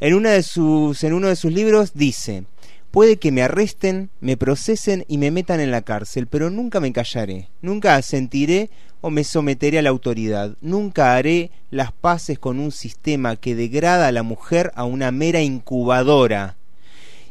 En, 0.00 0.14
uno 0.14 0.30
de 0.30 0.42
sus 0.42 1.52
libros 1.52 1.92
dice, 1.94 2.44
puede 2.90 3.18
que 3.18 3.32
me 3.32 3.42
arresten, 3.42 4.10
me 4.20 4.38
procesen 4.38 5.04
y 5.08 5.18
me 5.18 5.30
metan 5.30 5.60
en 5.60 5.70
la 5.70 5.82
cárcel, 5.82 6.26
pero 6.26 6.48
nunca 6.48 6.80
me 6.80 6.92
callaré, 6.92 7.48
nunca 7.60 7.96
asentiré 7.96 8.70
o 9.02 9.10
me 9.10 9.24
someteré 9.24 9.78
a 9.78 9.82
la 9.82 9.90
autoridad, 9.90 10.56
nunca 10.60 11.14
haré 11.16 11.50
las 11.70 11.92
paces 11.92 12.38
con 12.38 12.60
un 12.60 12.72
sistema 12.72 13.36
que 13.36 13.54
degrada 13.54 14.08
a 14.08 14.12
la 14.12 14.22
mujer 14.22 14.72
a 14.74 14.84
una 14.84 15.10
mera 15.10 15.42
incubadora 15.42 16.56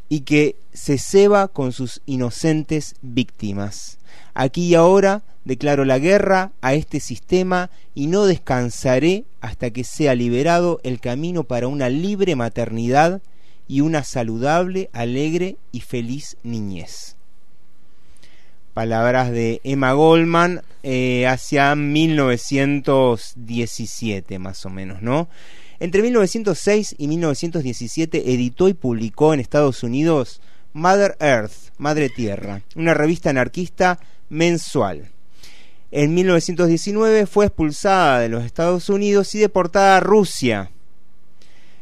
y 0.08 0.22
que 0.22 0.56
se 0.74 0.98
ceba 0.98 1.48
con 1.48 1.72
sus 1.72 2.02
inocentes 2.06 2.96
víctimas. 3.02 3.99
Aquí 4.42 4.68
y 4.68 4.76
ahora 4.76 5.24
declaro 5.44 5.84
la 5.84 6.00
guerra 6.00 6.54
a 6.62 6.74
este 6.74 7.02
sistema 7.02 7.70
y 7.94 8.08
no 8.08 8.26
descansaré 8.26 9.26
hasta 9.42 9.72
que 9.72 9.84
sea 9.84 10.16
liberado 10.16 10.80
el 10.86 11.02
camino 11.02 11.44
para 11.44 11.68
una 11.68 11.90
libre 11.90 12.38
maternidad 12.38 13.22
y 13.68 13.82
una 13.82 14.06
saludable, 14.06 14.90
alegre 14.94 15.58
y 15.74 15.82
feliz 15.82 16.38
niñez. 16.44 17.18
Palabras 18.74 19.32
de 19.32 19.60
Emma 19.66 19.92
Goldman 19.92 20.62
eh, 20.84 21.28
hacia 21.28 21.76
1917 21.76 24.40
más 24.40 24.66
o 24.66 24.70
menos, 24.70 25.02
¿no? 25.02 25.28
Entre 25.82 26.02
1906 26.02 26.96
y 26.98 27.10
1917 27.10 28.34
editó 28.34 28.70
y 28.70 28.74
publicó 28.74 29.34
en 29.34 29.42
Estados 29.42 29.84
Unidos 29.84 30.40
Mother 30.72 31.18
Earth, 31.20 31.74
Madre 31.78 32.08
Tierra, 32.08 32.62
una 32.78 32.94
revista 32.94 33.32
anarquista 33.32 34.00
mensual. 34.30 35.10
En 35.92 36.14
1919 36.14 37.26
fue 37.26 37.48
expulsada 37.48 38.20
de 38.20 38.30
los 38.30 38.46
Estados 38.46 38.90
Unidos 38.90 39.34
y 39.36 39.40
deportada 39.40 39.98
a 39.98 40.00
Rusia. 40.00 40.72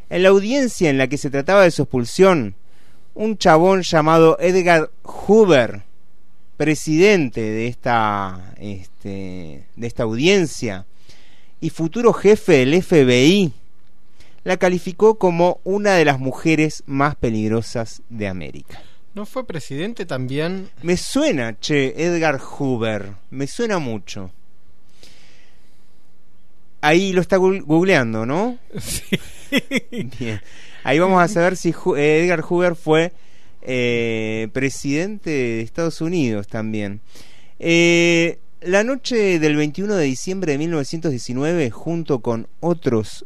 En 0.10 0.24
la 0.24 0.30
audiencia 0.30 0.90
en 0.90 0.98
la 0.98 1.08
que 1.08 1.18
se 1.18 1.30
trataba 1.30 1.64
de 1.64 1.72
su 1.72 1.84
expulsión, 1.84 2.56
un 3.14 3.38
chabón 3.38 3.82
llamado 3.82 4.38
Edgar 4.40 4.90
Hoover, 5.04 5.84
presidente 6.56 7.42
de 7.42 7.68
esta, 7.68 8.54
este, 8.60 9.66
de 9.76 9.88
esta 9.88 10.04
audiencia 10.04 10.86
y 11.60 11.70
futuro 11.70 12.14
jefe 12.14 12.66
del 12.66 12.82
FBI, 12.82 13.52
la 14.44 14.56
calificó 14.56 15.18
como 15.18 15.60
una 15.66 15.96
de 15.96 16.06
las 16.06 16.20
mujeres 16.20 16.84
más 16.86 17.16
peligrosas 17.16 18.02
de 18.10 18.30
América. 18.30 18.82
¿No 19.18 19.26
fue 19.26 19.48
presidente 19.48 20.06
también? 20.06 20.70
Me 20.84 20.96
suena, 20.96 21.58
che, 21.60 21.96
Edgar 21.98 22.40
Hoover. 22.40 23.14
Me 23.32 23.48
suena 23.48 23.80
mucho. 23.80 24.30
Ahí 26.82 27.14
lo 27.14 27.22
está 27.22 27.38
googleando, 27.38 28.28
¿no? 28.28 28.60
Sí. 28.80 29.18
Bien. 30.20 30.40
Ahí 30.84 31.00
vamos 31.00 31.20
a 31.20 31.28
saber 31.28 31.58
si 31.58 31.70
eh, 31.96 32.22
Edgar 32.22 32.42
Hoover 32.42 32.76
fue 32.76 33.12
eh, 33.64 34.50
presidente 34.54 35.32
de 35.32 35.62
Estados 35.62 36.00
Unidos 36.00 36.48
también. 36.48 37.02
Eh, 37.58 38.38
la 38.62 38.84
noche 38.84 39.40
del 39.40 39.56
21 39.56 39.96
de 39.96 40.06
diciembre 40.06 40.52
de 40.52 40.58
1919, 40.60 41.72
junto 41.72 42.20
con 42.20 42.48
otros 42.60 43.26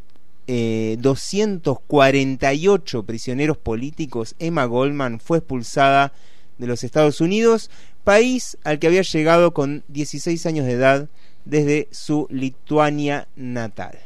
eh, 0.54 0.98
248 1.00 3.04
prisioneros 3.04 3.56
políticos, 3.56 4.34
Emma 4.38 4.66
Goldman 4.66 5.18
fue 5.18 5.38
expulsada 5.38 6.12
de 6.58 6.66
los 6.66 6.84
Estados 6.84 7.22
Unidos, 7.22 7.70
país 8.04 8.58
al 8.62 8.78
que 8.78 8.88
había 8.88 9.00
llegado 9.00 9.54
con 9.54 9.82
16 9.88 10.44
años 10.44 10.66
de 10.66 10.72
edad 10.72 11.08
desde 11.46 11.88
su 11.90 12.26
Lituania 12.28 13.28
natal. 13.34 13.98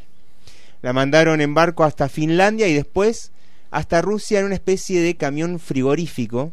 La 0.82 0.92
mandaron 0.92 1.40
en 1.40 1.52
barco 1.52 1.82
hasta 1.82 2.08
Finlandia 2.08 2.68
y 2.68 2.74
después 2.74 3.32
hasta 3.72 4.00
Rusia 4.00 4.38
en 4.38 4.46
una 4.46 4.54
especie 4.54 5.00
de 5.00 5.16
camión 5.16 5.58
frigorífico 5.58 6.52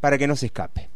para 0.00 0.18
que 0.18 0.26
no 0.26 0.36
se 0.36 0.44
escape. 0.46 0.90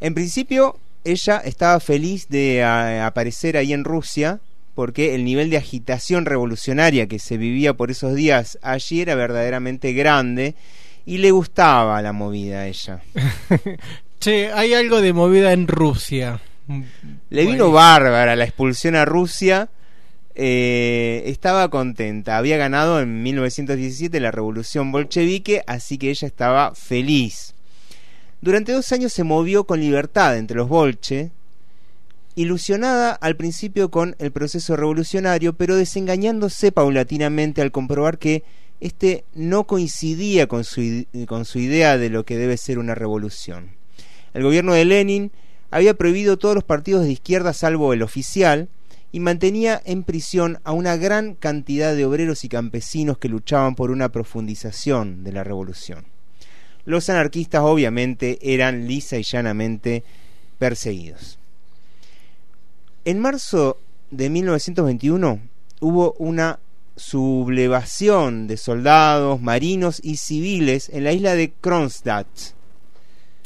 En 0.00 0.12
principio, 0.12 0.76
ella 1.02 1.38
estaba 1.38 1.80
feliz 1.80 2.28
de 2.28 2.62
a, 2.62 3.06
aparecer 3.06 3.56
ahí 3.56 3.72
en 3.72 3.84
Rusia 3.84 4.38
porque 4.76 5.14
el 5.14 5.24
nivel 5.24 5.48
de 5.48 5.56
agitación 5.56 6.26
revolucionaria 6.26 7.06
que 7.06 7.18
se 7.18 7.38
vivía 7.38 7.72
por 7.72 7.90
esos 7.90 8.14
días 8.14 8.58
allí 8.60 9.00
era 9.00 9.14
verdaderamente 9.14 9.94
grande 9.94 10.54
y 11.06 11.16
le 11.16 11.30
gustaba 11.30 12.00
la 12.02 12.12
movida 12.12 12.60
a 12.60 12.66
ella. 12.66 13.00
Che, 14.20 14.52
hay 14.52 14.74
algo 14.74 15.00
de 15.00 15.12
movida 15.12 15.52
en 15.52 15.66
Rusia. 15.66 16.40
Le 17.30 17.46
vino 17.46 17.70
bárbara 17.70 18.36
la 18.36 18.44
expulsión 18.44 18.96
a 18.96 19.04
Rusia. 19.06 19.70
eh, 20.34 21.22
estaba 21.26 21.70
contenta. 21.70 22.36
Había 22.36 22.58
ganado 22.58 23.00
en 23.00 23.22
1917 23.22 24.20
la 24.20 24.30
revolución 24.30 24.92
bolchevique, 24.92 25.62
así 25.66 25.96
que 25.96 26.10
ella 26.10 26.28
estaba 26.28 26.74
feliz. 26.74 27.54
Durante 28.42 28.72
dos 28.72 28.92
años 28.92 29.12
se 29.14 29.24
movió 29.24 29.64
con 29.64 29.80
libertad 29.80 30.36
entre 30.36 30.56
los 30.58 30.68
bolche, 30.68 31.30
ilusionada 32.36 33.12
al 33.12 33.34
principio 33.36 33.90
con 33.90 34.14
el 34.18 34.30
proceso 34.30 34.76
revolucionario, 34.76 35.54
pero 35.54 35.74
desengañándose 35.74 36.70
paulatinamente 36.70 37.62
al 37.62 37.72
comprobar 37.72 38.18
que 38.18 38.44
este 38.78 39.24
no 39.34 39.66
coincidía 39.66 40.46
con 40.46 40.62
su, 40.62 41.06
con 41.26 41.46
su 41.46 41.58
idea 41.58 41.96
de 41.96 42.10
lo 42.10 42.24
que 42.24 42.36
debe 42.36 42.58
ser 42.58 42.78
una 42.78 42.94
revolución. 42.94 43.70
El 44.34 44.42
gobierno 44.42 44.74
de 44.74 44.84
Lenin 44.84 45.32
había 45.70 45.94
prohibido 45.94 46.36
todos 46.36 46.54
los 46.54 46.64
partidos 46.64 47.04
de 47.04 47.12
izquierda 47.12 47.54
salvo 47.54 47.94
el 47.94 48.02
oficial 48.02 48.68
y 49.12 49.20
mantenía 49.20 49.80
en 49.86 50.02
prisión 50.02 50.58
a 50.64 50.72
una 50.72 50.96
gran 50.96 51.34
cantidad 51.36 51.96
de 51.96 52.04
obreros 52.04 52.44
y 52.44 52.50
campesinos 52.50 53.16
que 53.16 53.30
luchaban 53.30 53.74
por 53.74 53.90
una 53.90 54.10
profundización 54.10 55.24
de 55.24 55.32
la 55.32 55.42
revolución. 55.42 56.04
Los 56.84 57.08
anarquistas 57.08 57.62
obviamente 57.62 58.38
eran 58.42 58.86
lisa 58.86 59.16
y 59.16 59.22
llanamente 59.22 60.04
perseguidos. 60.58 61.38
En 63.06 63.20
marzo 63.20 63.78
de 64.10 64.28
1921 64.30 65.38
hubo 65.78 66.16
una 66.18 66.58
sublevación 66.96 68.48
de 68.48 68.56
soldados, 68.56 69.40
marinos 69.40 70.00
y 70.02 70.16
civiles 70.16 70.88
en 70.88 71.04
la 71.04 71.12
isla 71.12 71.36
de 71.36 71.52
Kronstadt. 71.52 72.26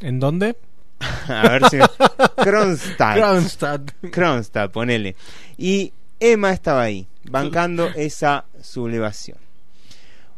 ¿En 0.00 0.18
dónde? 0.18 0.56
A 1.28 1.42
ver 1.50 1.68
si. 1.68 1.76
Kronstadt. 2.42 3.16
Kronstadt. 3.16 3.90
Kronstadt, 4.10 4.72
ponele. 4.72 5.14
Y 5.58 5.92
Emma 6.18 6.52
estaba 6.52 6.80
ahí, 6.80 7.06
bancando 7.24 7.88
esa 7.96 8.46
sublevación. 8.62 9.36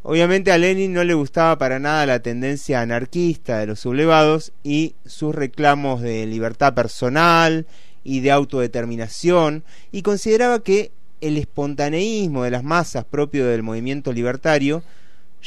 Obviamente 0.02 0.50
a 0.50 0.58
Lenin 0.58 0.92
no 0.92 1.04
le 1.04 1.14
gustaba 1.14 1.56
para 1.58 1.78
nada 1.78 2.06
la 2.06 2.18
tendencia 2.18 2.80
anarquista 2.80 3.58
de 3.58 3.66
los 3.68 3.78
sublevados 3.78 4.50
y 4.64 4.96
sus 5.06 5.32
reclamos 5.32 6.00
de 6.00 6.26
libertad 6.26 6.74
personal 6.74 7.68
y 8.04 8.20
de 8.20 8.30
autodeterminación 8.30 9.64
y 9.90 10.02
consideraba 10.02 10.62
que 10.62 10.92
el 11.20 11.36
espontaneísmo 11.36 12.42
de 12.42 12.50
las 12.50 12.64
masas 12.64 13.04
propio 13.04 13.46
del 13.46 13.62
movimiento 13.62 14.12
libertario 14.12 14.82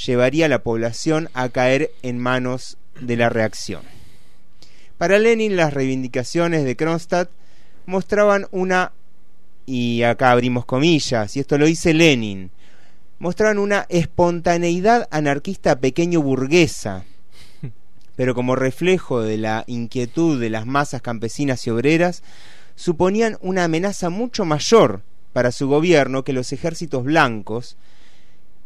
llevaría 0.05 0.45
a 0.45 0.49
la 0.49 0.63
población 0.63 1.29
a 1.33 1.49
caer 1.49 1.91
en 2.01 2.17
manos 2.17 2.77
de 2.99 3.17
la 3.17 3.29
reacción. 3.29 3.83
Para 4.97 5.19
Lenin 5.19 5.57
las 5.57 5.73
reivindicaciones 5.73 6.63
de 6.63 6.75
Kronstadt 6.75 7.29
mostraban 7.85 8.47
una, 8.51 8.93
y 9.65 10.03
acá 10.03 10.31
abrimos 10.31 10.65
comillas, 10.65 11.35
y 11.35 11.41
esto 11.41 11.57
lo 11.57 11.65
dice 11.65 11.93
Lenin, 11.93 12.51
mostraban 13.19 13.59
una 13.59 13.85
espontaneidad 13.89 15.07
anarquista 15.11 15.79
pequeño 15.79 16.21
burguesa, 16.21 17.05
pero 18.15 18.35
como 18.35 18.55
reflejo 18.55 19.21
de 19.21 19.37
la 19.37 19.63
inquietud 19.67 20.39
de 20.39 20.49
las 20.49 20.65
masas 20.65 21.01
campesinas 21.01 21.65
y 21.67 21.69
obreras, 21.69 22.23
suponían 22.75 23.37
una 23.41 23.63
amenaza 23.65 24.09
mucho 24.09 24.45
mayor 24.45 25.01
para 25.33 25.51
su 25.51 25.67
gobierno 25.67 26.23
que 26.23 26.33
los 26.33 26.51
ejércitos 26.53 27.03
blancos, 27.03 27.77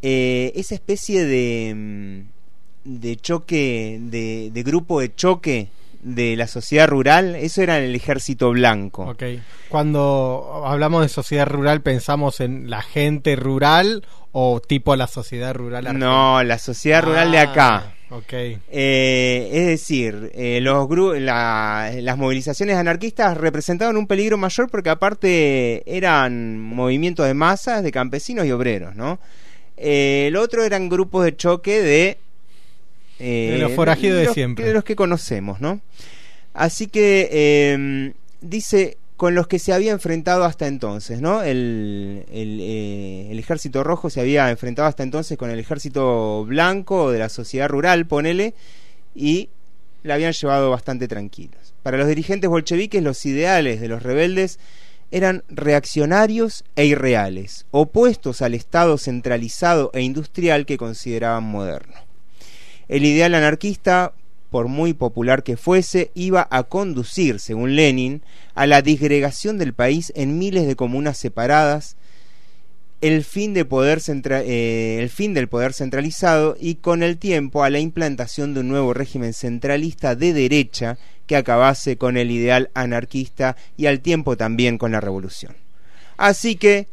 eh, 0.02 0.52
esa 0.56 0.76
especie 0.76 1.26
de, 1.26 1.74
mm, 1.76 3.00
de 3.02 3.16
choque, 3.18 4.00
de, 4.02 4.52
de 4.54 4.64
grupo 4.64 5.00
de 5.00 5.14
choque 5.14 5.70
de 6.02 6.36
la 6.38 6.48
sociedad 6.48 6.88
rural, 6.88 7.36
eso 7.36 7.62
era 7.62 7.78
el 7.80 7.94
ejército 7.96 8.52
blanco. 8.52 9.16
Cuando 9.68 10.64
hablamos 10.66 11.02
de 11.02 11.10
sociedad 11.10 11.48
rural, 11.48 11.82
¿pensamos 11.82 12.40
en 12.40 12.70
la 12.70 12.82
gente 12.82 13.36
rural 13.36 14.06
o 14.32 14.62
tipo 14.62 14.96
la 14.96 15.08
sociedad 15.08 15.54
rural 15.54 15.88
argentina? 15.88 16.08
No, 16.08 16.44
la 16.44 16.58
sociedad 16.58 17.04
rural 17.04 17.32
de 17.32 17.40
acá. 17.40 17.94
Ok. 18.12 18.34
Eh, 18.34 19.50
es 19.54 19.66
decir, 19.68 20.32
eh, 20.34 20.60
los 20.62 20.78
la- 21.20 21.92
las 22.02 22.18
movilizaciones 22.18 22.76
anarquistas 22.76 23.38
representaban 23.38 23.98
un 23.98 24.08
peligro 24.08 24.38
mayor 24.38 24.68
porque 24.70 24.90
aparte 24.90 25.84
eran 25.86 26.60
movimientos 26.60 27.28
de 27.28 27.34
masas 27.36 27.84
de 27.84 27.92
campesinos 27.92 28.46
y 28.48 28.52
obreros, 28.52 28.96
¿no? 28.96 29.20
Eh, 29.78 30.26
el 30.28 30.36
otro 30.38 30.64
eran 30.64 30.90
grupos 30.90 31.24
de 31.24 31.36
choque 31.36 31.82
de... 31.82 32.18
eh, 33.20 33.50
De 33.54 33.58
los 33.60 33.74
forajidos 33.74 34.18
de 34.20 34.26
los- 34.26 34.34
siempre. 34.34 34.66
De 34.66 34.74
los 34.74 34.84
que 34.84 34.96
conocemos, 34.96 35.62
¿no? 35.62 35.80
Así 36.54 36.88
que 36.88 37.30
eh, 37.32 38.14
dice 38.42 38.98
con 39.20 39.36
los 39.36 39.48
que 39.48 39.60
se 39.60 39.74
había 39.74 39.92
enfrentado 39.92 40.46
hasta 40.46 40.66
entonces, 40.66 41.20
¿no? 41.20 41.44
El, 41.44 42.24
eh, 42.32 43.28
el 43.30 43.38
ejército 43.38 43.84
rojo 43.84 44.10
se 44.10 44.22
había 44.22 44.50
enfrentado 44.50 44.88
hasta 44.88 45.04
entonces 45.04 45.38
con 45.38 45.50
el 45.50 45.60
ejército 45.60 46.46
blanco 46.46 47.12
de 47.12 47.20
la 47.20 47.28
sociedad 47.28 47.68
rural, 47.68 48.06
ponele, 48.06 48.54
y 49.14 49.50
la 50.04 50.14
habían 50.14 50.32
llevado 50.32 50.70
bastante 50.70 51.10
tranquilos. 51.10 51.74
Para 51.84 51.98
los 51.98 52.08
dirigentes 52.08 52.50
bolcheviques 52.50 53.04
los 53.04 53.26
ideales 53.26 53.82
de 53.82 53.90
los 53.90 54.04
rebeldes 54.04 54.58
eran 55.12 55.44
reaccionarios 55.50 56.64
e 56.78 56.86
irreales, 56.86 57.66
opuestos 57.72 58.42
al 58.42 58.54
Estado 58.54 58.98
centralizado 58.98 59.92
e 59.94 60.00
industrial 60.00 60.66
que 60.66 60.78
consideraban 60.78 61.44
moderno. 61.44 61.96
El 62.88 63.04
ideal 63.04 63.36
anarquista, 63.36 64.14
por 64.50 64.68
muy 64.68 64.94
popular 64.94 65.44
que 65.44 65.58
fuese, 65.58 66.12
iba 66.16 66.48
a 66.50 66.64
conducir, 66.64 67.40
según 67.40 67.76
Lenin, 67.76 68.22
a 68.56 68.66
la 68.68 68.82
disgregación 68.82 69.58
del 69.58 69.74
país 69.74 70.12
en 70.16 70.40
miles 70.40 70.66
de 70.66 70.76
comunas 70.76 71.18
separadas, 71.18 71.96
el 73.02 73.24
fin, 73.24 73.54
de 73.54 73.64
poder 73.64 74.02
eh, 74.08 74.98
el 75.00 75.10
fin 75.10 75.34
del 75.34 75.48
poder 75.48 75.74
centralizado 75.74 76.58
y 76.60 76.76
con 76.76 77.02
el 77.02 77.18
tiempo 77.18 77.64
a 77.64 77.70
la 77.70 77.80
implantación 77.80 78.54
de 78.54 78.60
un 78.60 78.68
nuevo 78.68 78.94
régimen 78.94 79.34
centralista 79.34 80.16
de 80.16 80.34
derecha 80.34 80.98
que 81.26 81.38
acabase 81.38 81.98
con 81.98 82.18
el 82.18 82.32
ideal 82.32 82.72
anarquista 82.74 83.56
y 83.78 83.86
al 83.86 84.02
tiempo 84.02 84.36
también 84.36 84.78
con 84.78 84.92
la 84.92 85.00
revolución. 85.00 85.56
Así 86.18 86.56
que, 86.56 86.88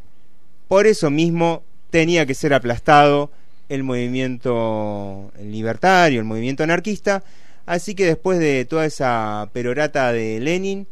por 0.69 0.87
eso 0.87 1.09
mismo, 1.09 1.63
tenía 1.89 2.25
que 2.25 2.35
ser 2.35 2.53
aplastado 2.53 3.31
el 3.67 3.83
movimiento 3.83 5.31
libertario, 5.43 6.19
el 6.19 6.25
movimiento 6.25 6.63
anarquista, 6.63 7.23
así 7.67 7.93
que 7.93 8.05
después 8.05 8.39
de 8.39 8.65
toda 8.65 8.85
esa 8.85 9.47
perorata 9.53 10.11
de 10.11 10.39
Lenin, 10.39 10.87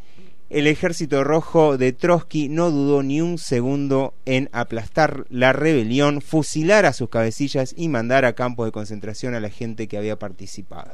el 0.52 0.68
ejército 0.68 1.24
rojo 1.24 1.78
de 1.78 1.92
Trotsky 1.92 2.50
no 2.50 2.70
dudó 2.70 3.02
ni 3.02 3.20
un 3.20 3.40
segundo 3.40 4.14
en 4.26 4.50
aplastar 4.52 5.26
la 5.30 5.54
rebelión, 5.54 6.22
fusilar 6.22 6.86
a 6.86 6.94
sus 6.94 7.10
cabecillas 7.10 7.74
y 7.76 7.90
mandar 7.90 8.26
a 8.26 8.34
campos 8.34 8.68
de 8.68 8.72
concentración 8.72 9.34
a 9.34 9.40
la 9.40 9.50
gente 9.50 9.88
que 9.88 9.98
había 9.98 10.20
participado. 10.20 10.92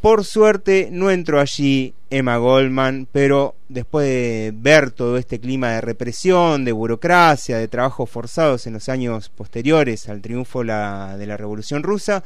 Por 0.00 0.24
suerte 0.24 0.88
no 0.90 1.12
entró 1.12 1.38
allí 1.38 1.94
Emma 2.10 2.36
Goldman, 2.36 3.06
pero 3.12 3.54
después 3.68 4.08
de 4.08 4.52
ver 4.52 4.90
todo 4.90 5.16
este 5.16 5.38
clima 5.38 5.70
de 5.70 5.80
represión, 5.80 6.64
de 6.64 6.72
burocracia, 6.72 7.56
de 7.58 7.68
trabajos 7.68 8.10
forzados 8.10 8.66
en 8.66 8.72
los 8.72 8.88
años 8.88 9.28
posteriores 9.28 10.08
al 10.08 10.20
triunfo 10.20 10.60
de 10.62 11.26
la 11.26 11.36
Revolución 11.36 11.84
Rusa, 11.84 12.24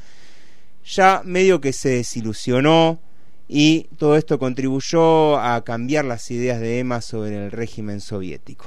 ya 0.87 1.23
medio 1.25 1.61
que 1.61 1.73
se 1.73 1.91
desilusionó 1.91 3.01
y 3.49 3.89
todo 3.99 4.17
esto 4.17 4.39
contribuyó 4.39 5.39
a 5.39 5.63
cambiar 5.65 6.05
las 6.05 6.31
ideas 6.31 6.61
de 6.61 6.79
Emma 6.79 7.01
sobre 7.01 7.45
el 7.45 7.51
régimen 7.51 8.01
soviético. 8.01 8.67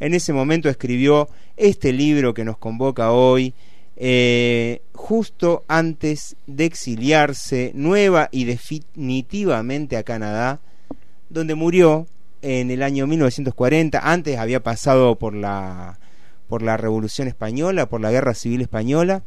En 0.00 0.14
ese 0.14 0.32
momento 0.32 0.68
escribió 0.68 1.28
este 1.56 1.92
libro 1.92 2.34
que 2.34 2.44
nos 2.44 2.58
convoca 2.58 3.12
hoy, 3.12 3.54
eh, 3.96 4.82
justo 4.92 5.64
antes 5.68 6.36
de 6.46 6.64
exiliarse 6.64 7.72
nueva 7.74 8.28
y 8.32 8.44
definitivamente 8.44 9.96
a 9.96 10.02
Canadá, 10.02 10.60
donde 11.30 11.54
murió 11.54 12.06
en 12.42 12.70
el 12.70 12.82
año 12.82 13.06
1940. 13.06 13.98
Antes 13.98 14.38
había 14.38 14.62
pasado 14.62 15.16
por 15.16 15.34
la, 15.34 15.98
por 16.48 16.62
la 16.62 16.76
Revolución 16.76 17.28
Española, 17.28 17.86
por 17.88 18.00
la 18.00 18.10
Guerra 18.10 18.34
Civil 18.34 18.62
Española, 18.62 19.22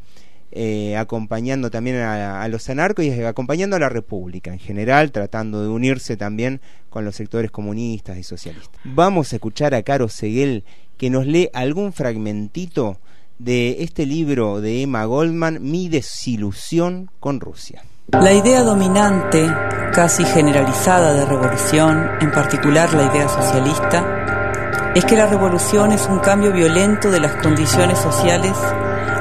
eh, 0.52 0.96
acompañando 0.96 1.70
también 1.70 1.98
a, 1.98 2.42
a 2.42 2.48
los 2.48 2.70
anarcos 2.70 3.06
y 3.06 3.12
acompañando 3.24 3.76
a 3.76 3.80
la 3.80 3.90
República 3.90 4.52
en 4.52 4.60
general, 4.60 5.12
tratando 5.12 5.62
de 5.62 5.68
unirse 5.68 6.18
también 6.18 6.62
con 6.90 7.06
los 7.06 7.16
sectores 7.16 7.52
comunistas 7.52 8.18
y 8.18 8.24
socialistas. 8.24 8.80
Vamos 8.84 9.34
a 9.34 9.36
escuchar 9.36 9.76
a 9.76 9.84
Caro 9.84 10.10
Seguel 10.10 10.64
que 10.98 11.10
nos 11.10 11.28
lee 11.28 11.50
algún 11.54 11.94
fragmentito 11.94 12.98
de 13.40 13.84
este 13.84 14.06
libro 14.06 14.62
de 14.62 14.82
Emma 14.82 15.06
Goldman, 15.06 15.60
Mi 15.62 15.90
desilusión 15.90 17.12
con 17.20 17.40
Rusia. 17.40 17.84
La 18.08 18.34
idea 18.34 18.64
dominante, 18.64 19.48
casi 19.94 20.24
generalizada 20.24 21.14
de 21.14 21.26
revolución, 21.26 22.10
en 22.22 22.32
particular 22.32 22.94
la 22.94 23.14
idea 23.14 23.28
socialista, 23.28 24.94
es 24.96 25.06
que 25.06 25.16
la 25.16 25.28
revolución 25.28 25.92
es 25.92 26.08
un 26.08 26.20
cambio 26.20 26.52
violento 26.52 27.12
de 27.12 27.20
las 27.20 27.36
condiciones 27.44 28.00
sociales 28.00 28.54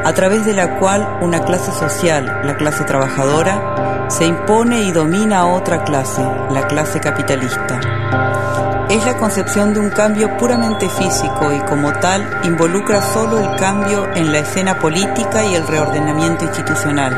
a 0.05 0.13
través 0.15 0.45
de 0.45 0.55
la 0.55 0.79
cual 0.79 1.19
una 1.21 1.41
clase 1.41 1.73
social, 1.73 2.43
la 2.45 2.57
clase 2.57 2.85
trabajadora, 2.85 4.07
se 4.09 4.25
impone 4.25 4.85
y 4.85 4.93
domina 4.93 5.41
a 5.41 5.47
otra 5.47 5.83
clase, 5.85 6.23
la 6.51 6.67
clase 6.67 7.01
capitalista. 7.01 7.81
Es 8.89 9.05
la 9.05 9.17
concepción 9.17 9.75
de 9.75 9.81
un 9.81 9.91
cambio 9.91 10.37
puramente 10.37 10.89
físico 10.89 11.53
y 11.53 11.59
como 11.69 11.93
tal 11.95 12.25
involucra 12.45 13.03
solo 13.03 13.41
el 13.41 13.57
cambio 13.57 14.07
en 14.15 14.31
la 14.31 14.39
escena 14.39 14.79
política 14.79 15.45
y 15.45 15.57
el 15.57 15.67
reordenamiento 15.67 16.45
institucional. 16.45 17.13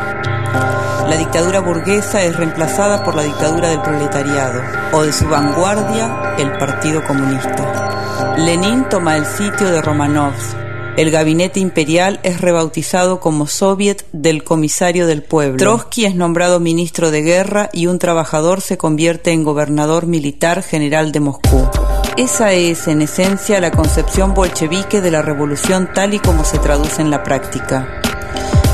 La 1.09 1.17
dictadura 1.17 1.61
burguesa 1.61 2.23
es 2.23 2.37
reemplazada 2.37 3.05
por 3.05 3.15
la 3.15 3.23
dictadura 3.23 3.69
del 3.69 3.83
proletariado 3.83 4.63
o 4.93 5.03
de 5.03 5.13
su 5.13 5.29
vanguardia, 5.29 6.35
el 6.39 6.53
Partido 6.59 7.05
Comunista. 7.05 8.35
Lenin 8.39 8.89
toma 8.89 9.17
el 9.17 9.27
sitio 9.27 9.71
de 9.71 9.83
Romanovs. 9.83 10.57
El 10.99 11.13
gabinete 11.13 11.61
imperial 11.61 12.19
es 12.25 12.41
rebautizado 12.41 13.21
como 13.21 13.47
Soviet 13.47 14.05
del 14.11 14.43
Comisario 14.43 15.07
del 15.07 15.23
Pueblo. 15.23 15.57
Trotsky 15.57 16.07
es 16.07 16.17
nombrado 16.17 16.59
ministro 16.59 17.13
de 17.13 17.23
guerra 17.23 17.71
y 17.73 17.87
un 17.87 18.01
trabajador 18.01 18.63
se 18.63 18.79
convierte 18.79 19.31
en 19.31 19.45
gobernador 19.45 20.07
militar 20.07 20.61
general 20.65 21.13
de 21.13 21.21
Moscú. 21.21 21.71
Esa 22.17 22.51
es, 22.51 22.89
en 22.89 23.03
esencia, 23.03 23.61
la 23.61 23.71
concepción 23.71 24.35
bolchevique 24.35 25.01
de 25.01 25.13
la 25.13 25.23
revolución 25.23 25.89
tal 25.95 26.15
y 26.15 26.19
como 26.19 26.43
se 26.45 26.59
traduce 26.59 27.01
en 27.01 27.13
la 27.13 27.23
práctica. 27.23 28.03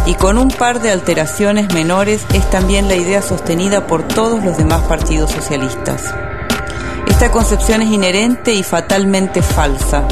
Y 0.06 0.14
con 0.14 0.38
un 0.38 0.48
par 0.48 0.80
de 0.80 0.92
alteraciones 0.92 1.74
menores 1.74 2.24
es 2.32 2.48
también 2.48 2.88
la 2.88 2.96
idea 2.96 3.20
sostenida 3.20 3.86
por 3.86 4.08
todos 4.08 4.42
los 4.42 4.56
demás 4.56 4.80
partidos 4.84 5.30
socialistas. 5.30 6.14
Esta 7.06 7.30
concepción 7.30 7.82
es 7.82 7.90
inherente 7.90 8.54
y 8.54 8.62
fatalmente 8.62 9.42
falsa. 9.42 10.08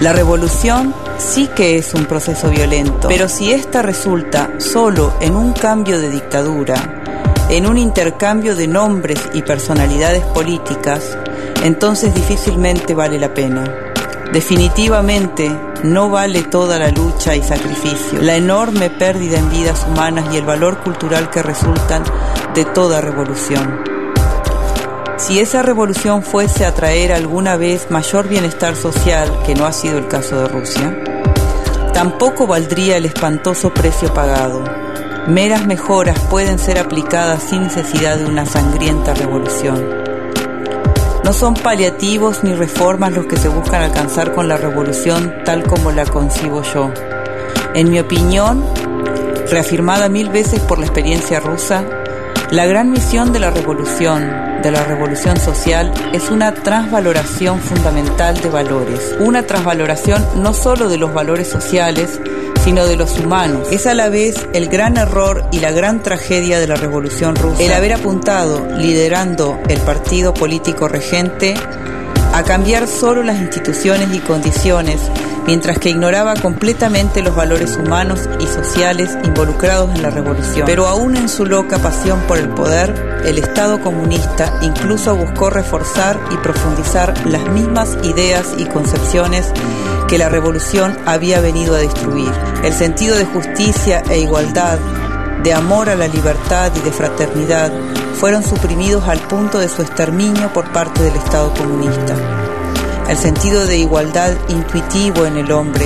La 0.00 0.14
revolución 0.14 0.94
sí 1.18 1.50
que 1.54 1.76
es 1.76 1.92
un 1.92 2.06
proceso 2.06 2.48
violento, 2.48 3.08
pero 3.08 3.28
si 3.28 3.52
ésta 3.52 3.82
resulta 3.82 4.50
solo 4.56 5.12
en 5.20 5.36
un 5.36 5.52
cambio 5.52 6.00
de 6.00 6.08
dictadura, 6.08 7.02
en 7.50 7.66
un 7.66 7.76
intercambio 7.76 8.56
de 8.56 8.66
nombres 8.66 9.20
y 9.34 9.42
personalidades 9.42 10.24
políticas, 10.24 11.18
entonces 11.64 12.14
difícilmente 12.14 12.94
vale 12.94 13.18
la 13.18 13.34
pena. 13.34 13.64
Definitivamente 14.32 15.54
no 15.82 16.08
vale 16.08 16.44
toda 16.44 16.78
la 16.78 16.90
lucha 16.90 17.36
y 17.36 17.42
sacrificio, 17.42 18.22
la 18.22 18.36
enorme 18.36 18.88
pérdida 18.88 19.38
en 19.38 19.50
vidas 19.50 19.86
humanas 19.86 20.32
y 20.32 20.38
el 20.38 20.46
valor 20.46 20.78
cultural 20.78 21.28
que 21.28 21.42
resultan 21.42 22.04
de 22.54 22.64
toda 22.64 23.02
revolución. 23.02 23.99
Si 25.20 25.38
esa 25.38 25.60
revolución 25.60 26.22
fuese 26.22 26.64
a 26.64 26.74
traer 26.74 27.12
alguna 27.12 27.56
vez 27.56 27.90
mayor 27.90 28.26
bienestar 28.26 28.74
social, 28.74 29.30
que 29.44 29.54
no 29.54 29.66
ha 29.66 29.72
sido 29.72 29.98
el 29.98 30.08
caso 30.08 30.40
de 30.40 30.48
Rusia, 30.48 30.98
tampoco 31.92 32.46
valdría 32.46 32.96
el 32.96 33.04
espantoso 33.04 33.72
precio 33.72 34.14
pagado. 34.14 34.64
Meras 35.28 35.66
mejoras 35.66 36.18
pueden 36.30 36.58
ser 36.58 36.78
aplicadas 36.78 37.42
sin 37.42 37.64
necesidad 37.64 38.16
de 38.16 38.24
una 38.24 38.46
sangrienta 38.46 39.12
revolución. 39.12 39.86
No 41.22 41.34
son 41.34 41.52
paliativos 41.52 42.42
ni 42.42 42.54
reformas 42.54 43.12
los 43.12 43.26
que 43.26 43.36
se 43.36 43.50
buscan 43.50 43.82
alcanzar 43.82 44.32
con 44.32 44.48
la 44.48 44.56
revolución 44.56 45.34
tal 45.44 45.64
como 45.64 45.92
la 45.92 46.06
concibo 46.06 46.62
yo. 46.62 46.90
En 47.74 47.90
mi 47.90 48.00
opinión, 48.00 48.64
reafirmada 49.50 50.08
mil 50.08 50.30
veces 50.30 50.60
por 50.60 50.78
la 50.78 50.86
experiencia 50.86 51.40
rusa, 51.40 51.84
la 52.50 52.66
gran 52.66 52.90
misión 52.90 53.32
de 53.32 53.38
la 53.38 53.50
revolución, 53.50 54.60
de 54.62 54.72
la 54.72 54.82
revolución 54.82 55.38
social, 55.38 55.92
es 56.12 56.30
una 56.30 56.52
transvaloración 56.52 57.60
fundamental 57.60 58.40
de 58.40 58.48
valores. 58.48 59.14
Una 59.20 59.44
transvaloración 59.44 60.24
no 60.42 60.52
solo 60.52 60.88
de 60.88 60.98
los 60.98 61.14
valores 61.14 61.46
sociales, 61.46 62.20
sino 62.64 62.86
de 62.86 62.96
los 62.96 63.18
humanos. 63.20 63.68
Es 63.70 63.86
a 63.86 63.94
la 63.94 64.08
vez 64.08 64.48
el 64.52 64.68
gran 64.68 64.96
error 64.96 65.44
y 65.52 65.60
la 65.60 65.70
gran 65.70 66.02
tragedia 66.02 66.58
de 66.58 66.66
la 66.66 66.74
Revolución 66.74 67.36
Rusa 67.36 67.62
el 67.62 67.72
haber 67.72 67.92
apuntado, 67.92 68.66
liderando 68.76 69.58
el 69.68 69.78
partido 69.80 70.34
político 70.34 70.88
regente, 70.88 71.54
a 72.34 72.42
cambiar 72.42 72.88
solo 72.88 73.22
las 73.22 73.38
instituciones 73.40 74.12
y 74.12 74.18
condiciones, 74.18 75.00
mientras 75.46 75.78
que 75.78 75.90
ignoraba 75.90 76.34
completamente 76.34 77.22
los 77.22 77.34
valores 77.34 77.76
humanos 77.76 78.28
y 78.38 78.46
sociales 78.46 79.16
involucrados 79.24 79.94
en 79.94 80.02
la 80.02 80.10
revolución. 80.10 80.66
Pero 80.66 80.86
aún 80.86 81.16
en 81.16 81.28
su 81.28 81.46
loca 81.46 81.78
pasión 81.78 82.20
por 82.28 82.38
el 82.38 82.48
poder, 82.48 83.22
el 83.24 83.38
Estado 83.38 83.80
comunista 83.80 84.58
incluso 84.62 85.16
buscó 85.16 85.50
reforzar 85.50 86.18
y 86.30 86.36
profundizar 86.38 87.14
las 87.26 87.48
mismas 87.50 87.96
ideas 88.02 88.54
y 88.56 88.64
concepciones 88.66 89.52
que 90.08 90.18
la 90.18 90.28
revolución 90.28 90.98
había 91.06 91.40
venido 91.40 91.74
a 91.74 91.78
destruir. 91.78 92.32
El 92.64 92.72
sentido 92.72 93.16
de 93.16 93.26
justicia 93.26 94.02
e 94.10 94.18
igualdad, 94.18 94.78
de 95.42 95.54
amor 95.54 95.88
a 95.88 95.94
la 95.94 96.08
libertad 96.08 96.72
y 96.76 96.80
de 96.80 96.92
fraternidad 96.92 97.72
fueron 98.14 98.42
suprimidos 98.42 99.08
al 99.08 99.18
punto 99.20 99.58
de 99.58 99.68
su 99.68 99.80
exterminio 99.82 100.52
por 100.52 100.70
parte 100.72 101.02
del 101.02 101.16
Estado 101.16 101.54
comunista. 101.54 102.39
El 103.10 103.16
sentido 103.16 103.66
de 103.66 103.76
igualdad 103.76 104.36
intuitivo 104.48 105.26
en 105.26 105.36
el 105.36 105.50
hombre 105.50 105.84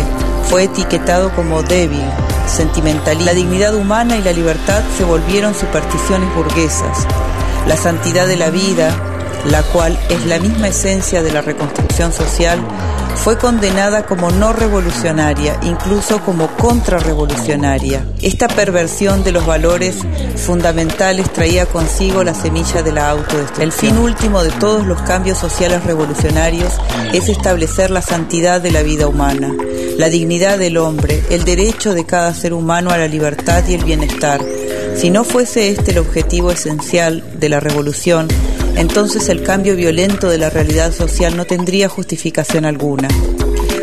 fue 0.51 0.65
etiquetado 0.65 1.35
como 1.35 1.63
débil, 1.63 2.05
sentimental. 2.47 3.25
La 3.25 3.33
dignidad 3.33 3.75
humana 3.75 4.19
y 4.19 4.23
la 4.23 4.35
libertad 4.35 4.83
se 4.99 5.05
volvieron 5.05 5.55
supersticiones 5.55 6.29
burguesas. 6.35 7.07
La 7.67 7.79
santidad 7.79 8.27
de 8.27 8.37
la 8.37 8.51
vida, 8.51 8.95
la 9.47 9.63
cual 9.63 9.99
es 10.09 10.25
la 10.27 10.39
misma 10.39 10.69
esencia 10.69 11.23
de 11.23 11.33
la 11.33 11.43
reconstrucción 11.43 12.13
social, 12.13 12.59
fue 13.17 13.39
condenada 13.39 14.05
como 14.05 14.31
no 14.31 14.53
revolucionaria, 14.53 15.59
incluso 15.63 16.21
como 16.21 16.49
contrarrevolucionaria. 16.57 18.07
Esta 18.21 18.49
perversión 18.49 19.25
de 19.25 19.33
los 19.33 19.47
valores 19.47 19.97
fundamentales 20.37 21.33
traía 21.33 21.67
consigo 21.67 22.25
la 22.25 22.35
semilla 22.35 22.83
de 22.83 22.93
la 22.93 23.11
autodestrucción. 23.11 23.63
El 23.63 23.73
fin 23.73 23.99
último 23.99 24.43
de 24.43 24.51
todos 24.51 24.87
los 24.87 25.01
cambios 25.03 25.39
sociales 25.39 25.85
revolucionarios 25.85 26.75
es 27.13 27.29
establecer 27.29 27.91
la 27.91 28.03
santidad 28.03 28.61
de 28.61 28.73
la 28.73 28.83
vida 28.83 29.07
humana, 29.07 29.55
la 29.97 30.09
dignidad 30.09 30.59
del 30.59 30.77
hombre, 30.77 31.23
el 31.31 31.45
derecho 31.45 31.95
de 31.95 32.05
cada 32.05 32.35
ser 32.35 32.53
humano 32.53 32.91
a 32.91 32.99
la 32.99 33.09
libertad 33.09 33.65
y 33.69 33.75
el 33.75 33.85
bienestar. 33.85 34.43
Si 34.97 35.11
no 35.11 35.25
fuese 35.25 35.71
este 35.71 35.93
el 35.93 35.99
objetivo 35.99 36.51
esencial 36.51 37.25
de 37.39 37.49
la 37.49 37.61
revolución, 37.61 38.29
entonces 38.77 39.29
el 39.29 39.43
cambio 39.43 39.77
violento 39.77 40.29
de 40.29 40.39
la 40.39 40.51
realidad 40.51 40.93
social 40.93 41.37
no 41.37 41.45
tendría 41.45 41.89
justificación 41.89 42.65
alguna. 42.65 43.09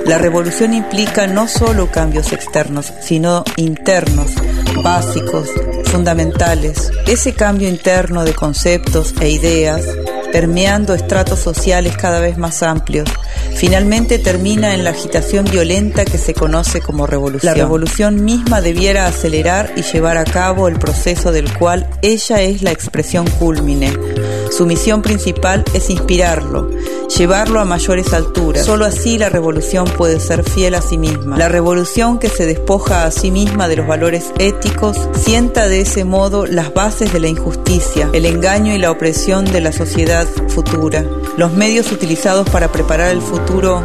La 0.06 0.18
revolución 0.18 0.74
implica 0.74 1.28
no 1.28 1.48
solo 1.48 1.92
cambios 1.92 2.34
externos, 2.34 2.92
sino 3.02 3.44
internos, 3.56 4.32
básicos, 4.84 5.48
fundamentales. 5.86 6.92
Ese 7.08 7.34
cambio 7.34 7.70
interno 7.70 8.26
de 8.26 8.34
conceptos 8.34 9.14
e 9.22 9.30
ideas, 9.30 9.84
permeando 10.32 10.96
estratos 10.96 11.39
sociales 11.39 11.96
cada 11.98 12.20
vez 12.20 12.38
más 12.38 12.64
amplios, 12.64 13.08
finalmente 13.56 14.18
termina 14.18 14.74
en 14.74 14.84
la 14.84 14.89
agitación 14.89 15.46
violenta 15.46 16.04
que 16.04 16.18
se 16.18 16.34
conoce 16.34 16.82
como 16.82 17.06
revolución. 17.06 17.54
La 17.54 17.64
revolución 17.64 18.26
misma 18.26 18.60
debiera 18.60 19.06
acelerar 19.06 19.72
y 19.76 19.84
llevar 19.84 20.18
a 20.18 20.26
cabo 20.26 20.68
el 20.68 20.80
proceso 20.80 21.32
del 21.32 21.56
cual 21.58 21.88
ella 22.02 22.42
es 22.42 22.64
la 22.64 22.72
expresión 22.72 23.30
cúlmine. 23.30 23.94
Su 24.52 24.66
misión 24.66 25.02
principal 25.02 25.64
es 25.74 25.89
inspirarlo, 25.89 26.70
llevarlo 27.18 27.62
a 27.62 27.66
mayores 27.66 28.12
alturas. 28.12 28.66
Solo 28.66 28.84
así 28.84 29.18
la 29.18 29.30
revolución 29.30 29.86
puede 29.86 30.20
ser 30.20 30.43
fiel 30.43 30.76
a 30.76 30.82
sí 30.82 30.97
misma. 30.97 31.38
La 31.38 31.47
revolución 31.47 32.20
que 32.20 32.28
se 32.28 32.45
despoja 32.45 33.06
a 33.06 33.12
sí 33.12 33.32
misma 33.32 33.70
de 33.70 33.78
los 33.78 33.88
valores 33.88 34.26
éticos 34.39 34.97
sienta 35.14 35.70
de 35.70 35.80
ese 35.82 36.04
modo 36.04 36.45
las 36.45 36.74
bases 36.74 37.14
de 37.14 37.22
la 37.22 37.30
injusticia, 37.30 38.10
el 38.12 38.26
engaño 38.26 38.76
y 38.76 38.78
la 38.78 38.91
opresión 38.91 39.45
de 39.45 39.62
la 39.62 39.72
sociedad 39.72 40.28
futura. 40.49 41.06
Los 41.38 41.54
medios 41.54 41.89
utilizados 41.93 42.49
para 42.49 42.74
preparar 42.74 43.12
el 43.12 43.22
futuro 43.22 43.82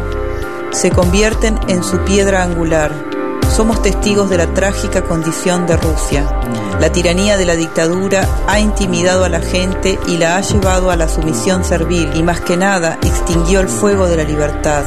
se 0.71 0.91
convierten 0.91 1.57
en 1.69 1.81
su 1.81 1.97
piedra 2.03 2.43
angular. 2.43 3.06
Somos 3.55 3.81
testigos 3.81 4.29
de 4.29 4.37
la 4.37 4.53
trágica 4.53 5.03
condición 5.03 5.65
de 5.65 5.77
Rusia. 5.77 6.29
La 6.79 6.91
tiranía 6.91 7.37
de 7.37 7.45
la 7.45 7.55
dictadura 7.55 8.27
ha 8.47 8.59
intimidado 8.59 9.23
a 9.23 9.29
la 9.29 9.39
gente 9.39 9.97
y 10.07 10.17
la 10.17 10.37
ha 10.37 10.41
llevado 10.41 10.91
a 10.91 10.95
la 10.95 11.07
sumisión 11.07 11.63
servil 11.63 12.09
y 12.15 12.21
más 12.21 12.41
que 12.41 12.55
nada 12.55 12.99
extinguió 13.01 13.59
el 13.59 13.67
fuego 13.67 14.07
de 14.07 14.17
la 14.17 14.23
libertad. 14.23 14.83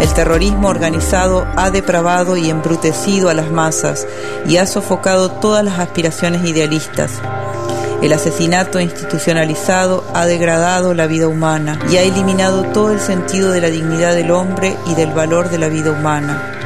El 0.00 0.12
terrorismo 0.14 0.68
organizado 0.68 1.46
ha 1.56 1.70
depravado 1.70 2.36
y 2.36 2.50
embrutecido 2.50 3.28
a 3.28 3.34
las 3.34 3.50
masas 3.50 4.06
y 4.46 4.56
ha 4.56 4.66
sofocado 4.66 5.30
todas 5.30 5.64
las 5.64 5.78
aspiraciones 5.78 6.44
idealistas. 6.44 7.12
El 8.02 8.12
asesinato 8.12 8.78
institucionalizado 8.78 10.04
ha 10.14 10.26
degradado 10.26 10.94
la 10.94 11.06
vida 11.06 11.26
humana 11.28 11.80
y 11.90 11.96
ha 11.96 12.02
eliminado 12.02 12.64
todo 12.64 12.92
el 12.92 13.00
sentido 13.00 13.50
de 13.50 13.60
la 13.60 13.70
dignidad 13.70 14.14
del 14.14 14.30
hombre 14.30 14.76
y 14.86 14.94
del 14.94 15.12
valor 15.12 15.50
de 15.50 15.58
la 15.58 15.68
vida 15.68 15.90
humana. 15.90 16.57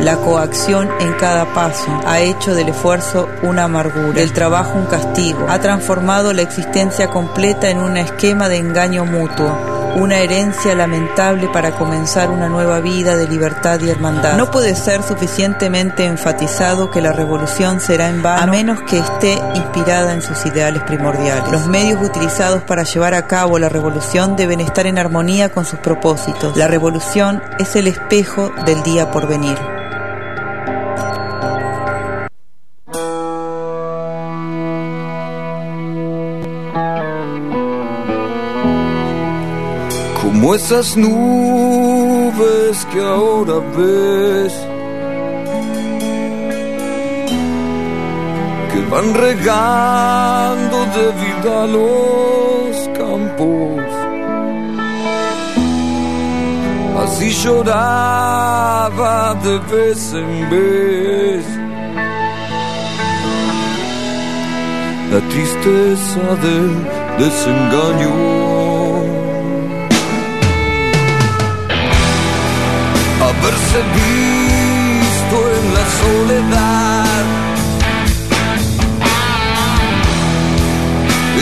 La 0.00 0.16
coacción 0.16 0.90
en 1.00 1.12
cada 1.14 1.46
paso 1.54 1.86
ha 2.04 2.20
hecho 2.20 2.54
del 2.54 2.68
esfuerzo 2.68 3.28
una 3.42 3.64
amargura, 3.64 4.12
del 4.12 4.32
trabajo 4.32 4.72
un 4.74 4.86
castigo, 4.86 5.46
ha 5.48 5.60
transformado 5.60 6.32
la 6.32 6.42
existencia 6.42 7.08
completa 7.08 7.70
en 7.70 7.78
un 7.78 7.96
esquema 7.96 8.48
de 8.48 8.58
engaño 8.58 9.04
mutuo, 9.04 9.56
una 9.96 10.18
herencia 10.18 10.74
lamentable 10.74 11.48
para 11.48 11.70
comenzar 11.72 12.30
una 12.30 12.48
nueva 12.48 12.80
vida 12.80 13.16
de 13.16 13.28
libertad 13.28 13.80
y 13.80 13.88
hermandad. 13.88 14.36
No 14.36 14.50
puede 14.50 14.74
ser 14.74 15.02
suficientemente 15.02 16.04
enfatizado 16.04 16.90
que 16.90 17.00
la 17.00 17.12
revolución 17.12 17.80
será 17.80 18.08
en 18.08 18.22
vano 18.22 18.42
a 18.42 18.46
menos 18.46 18.82
que 18.82 18.98
esté 18.98 19.40
inspirada 19.54 20.12
en 20.12 20.22
sus 20.22 20.44
ideales 20.44 20.82
primordiales. 20.82 21.50
Los 21.50 21.66
medios 21.66 22.02
utilizados 22.02 22.62
para 22.62 22.82
llevar 22.82 23.14
a 23.14 23.26
cabo 23.26 23.58
la 23.58 23.68
revolución 23.68 24.36
deben 24.36 24.60
estar 24.60 24.86
en 24.86 24.98
armonía 24.98 25.50
con 25.50 25.64
sus 25.64 25.78
propósitos. 25.78 26.56
La 26.56 26.66
revolución 26.66 27.42
es 27.58 27.76
el 27.76 27.86
espejo 27.86 28.52
del 28.66 28.82
día 28.82 29.10
por 29.10 29.28
venir. 29.28 29.56
Como 40.44 40.56
esas 40.56 40.94
nubes 40.94 42.86
que 42.92 43.00
ahora 43.00 43.60
ves, 43.74 44.52
que 48.70 48.80
van 48.90 49.14
regando 49.14 50.78
de 50.96 51.06
vida 51.24 51.66
los 51.66 52.88
campos. 52.98 53.84
Así 57.04 57.30
lloraba 57.42 59.34
de 59.42 59.58
vez 59.74 60.12
en 60.12 60.50
vez 60.50 61.44
la 65.10 65.20
tristeza 65.30 66.24
del 66.44 66.70
desengaño. 67.18 68.43
haberse 73.44 73.78
visto 74.00 75.36
en 75.56 75.64
la 75.74 75.84
soledad. 76.00 77.24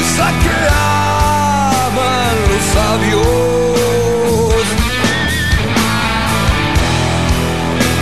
Esa 0.01 0.29
que 0.43 0.55
aman 1.87 2.37
los 2.51 2.65
sabios. 2.77 3.27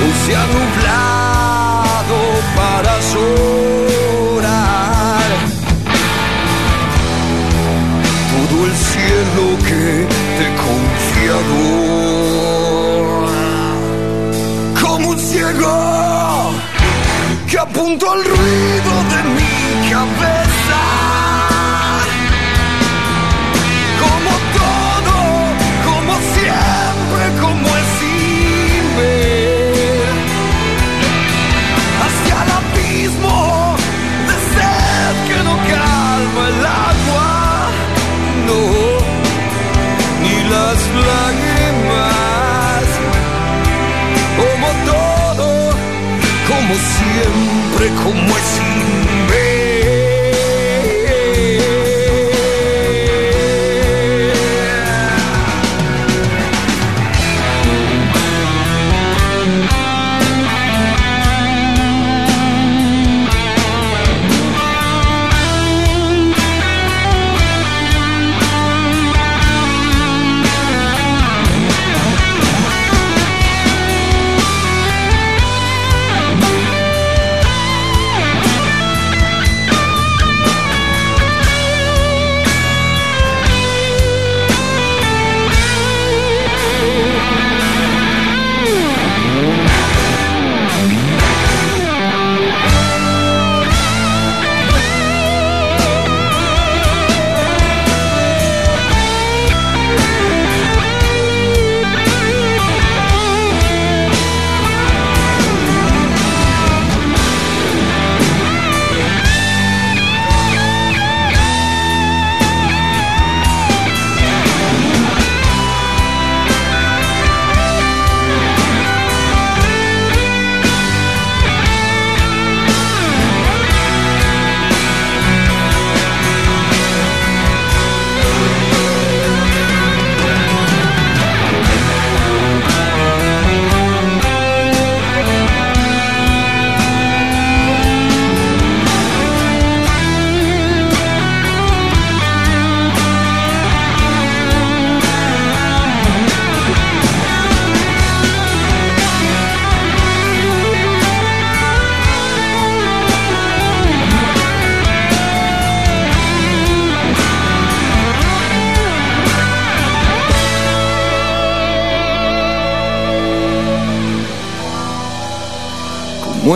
O 0.02 0.08
se 0.24 0.32
ha 0.36 0.46
nublado 0.56 2.18
para 2.56 2.92
llorar. 3.12 4.50
Todo 8.32 8.56
el 8.66 8.74
cielo 8.74 9.44
que 9.68 9.84
te 10.38 10.46
confiado. 10.64 12.09
Ciego 15.30 16.52
que 17.48 17.58
apunto 17.58 18.10
al 18.10 18.24
ruido 18.24 18.92
de 19.12 19.22
mi 19.36 19.90
cabeza. 19.90 21.29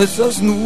Como 0.05 0.13
esas 0.13 0.43
nubes 0.43 0.64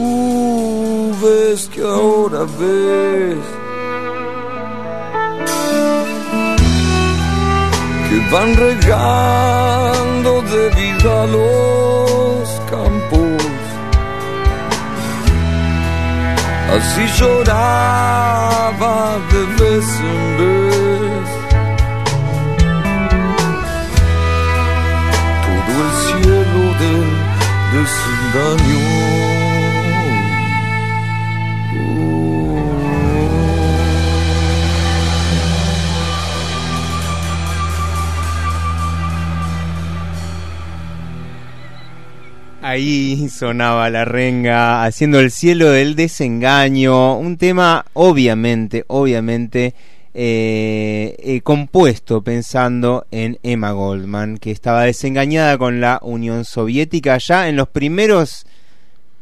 sonaba 43.49 43.89
la 43.89 44.05
renga 44.05 44.85
haciendo 44.85 45.21
el 45.21 45.31
cielo 45.31 45.71
del 45.71 45.97
desengaño, 45.97 47.17
un 47.17 47.39
tema 47.39 47.87
obviamente, 47.95 48.85
obviamente 48.89 49.73
eh, 50.13 51.17
eh, 51.19 51.41
compuesto 51.41 52.21
pensando 52.21 53.07
en 53.11 53.39
Emma 53.43 53.71
Goldman, 53.71 54.37
que 54.37 54.51
estaba 54.51 54.85
desengañada 54.85 55.57
con 55.57 55.81
la 55.81 55.99
Unión 56.03 56.45
Soviética 56.45 57.17
ya 57.17 57.49
en 57.49 57.57
los 57.57 57.69
primeros 57.69 58.45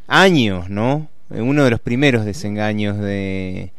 años, 0.08 0.68
¿no? 0.70 1.06
En 1.30 1.42
uno 1.44 1.62
de 1.62 1.70
los 1.70 1.78
primeros 1.78 2.24
desengaños 2.24 2.98
de 2.98 3.70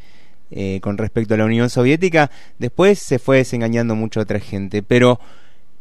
eh, 0.50 0.80
con 0.82 0.98
respecto 0.98 1.34
a 1.34 1.38
la 1.38 1.46
Unión 1.46 1.70
Soviética. 1.70 2.32
Después 2.58 3.00
se 3.00 3.20
fue 3.20 3.40
desengañando 3.40 3.96
mucha 3.96 4.22
otra 4.22 4.40
gente, 4.40 4.82
pero 4.82 5.20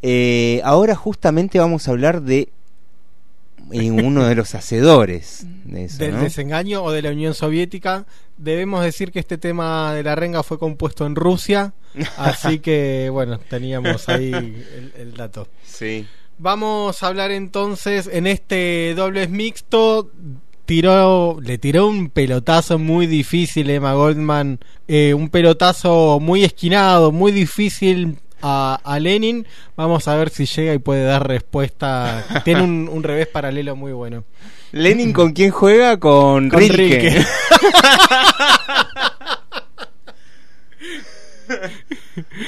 eh, 0.02 0.60
ahora 0.64 0.96
justamente 0.96 1.60
vamos 1.60 1.86
a 1.86 1.92
hablar 1.92 2.22
de 2.22 2.48
en 3.70 4.04
uno 4.04 4.26
de 4.26 4.34
los 4.34 4.54
hacedores 4.54 5.46
de 5.64 5.84
eso, 5.84 5.98
del 5.98 6.14
¿no? 6.14 6.22
desengaño 6.22 6.82
o 6.82 6.92
de 6.92 7.02
la 7.02 7.10
Unión 7.10 7.34
Soviética. 7.34 8.06
Debemos 8.36 8.84
decir 8.84 9.12
que 9.12 9.18
este 9.18 9.38
tema 9.38 9.94
de 9.94 10.02
la 10.02 10.14
renga 10.14 10.42
fue 10.42 10.58
compuesto 10.58 11.06
en 11.06 11.16
Rusia, 11.16 11.74
así 12.16 12.58
que 12.58 13.08
bueno, 13.10 13.38
teníamos 13.38 14.08
ahí 14.08 14.32
el, 14.32 14.92
el 14.96 15.14
dato. 15.14 15.48
Sí. 15.64 16.06
Vamos 16.38 17.02
a 17.02 17.06
hablar 17.06 17.30
entonces 17.30 18.08
en 18.12 18.26
este 18.26 18.94
dobles 18.94 19.30
mixto. 19.30 20.10
Tiró, 20.66 21.38
le 21.40 21.58
tiró 21.58 21.86
un 21.86 22.10
pelotazo 22.10 22.76
muy 22.76 23.06
difícil 23.06 23.70
Emma 23.70 23.94
Goldman, 23.94 24.58
eh, 24.88 25.14
un 25.14 25.28
pelotazo 25.28 26.18
muy 26.20 26.42
esquinado, 26.42 27.12
muy 27.12 27.30
difícil 27.30 28.18
a, 28.46 28.80
a 28.84 28.98
Lenin. 29.00 29.46
Vamos 29.76 30.06
a 30.08 30.16
ver 30.16 30.30
si 30.30 30.46
llega 30.46 30.72
y 30.74 30.78
puede 30.78 31.04
dar 31.04 31.26
respuesta. 31.26 32.24
Tiene 32.44 32.62
un, 32.62 32.88
un 32.92 33.02
revés 33.02 33.26
paralelo 33.26 33.74
muy 33.76 33.92
bueno. 33.92 34.24
Lenin 34.72 35.12
con 35.12 35.32
quién 35.32 35.50
juega 35.50 35.98
con, 35.98 36.48
Con 36.48 36.60
Rilke. 36.60 36.76
Rilke. 37.10 37.26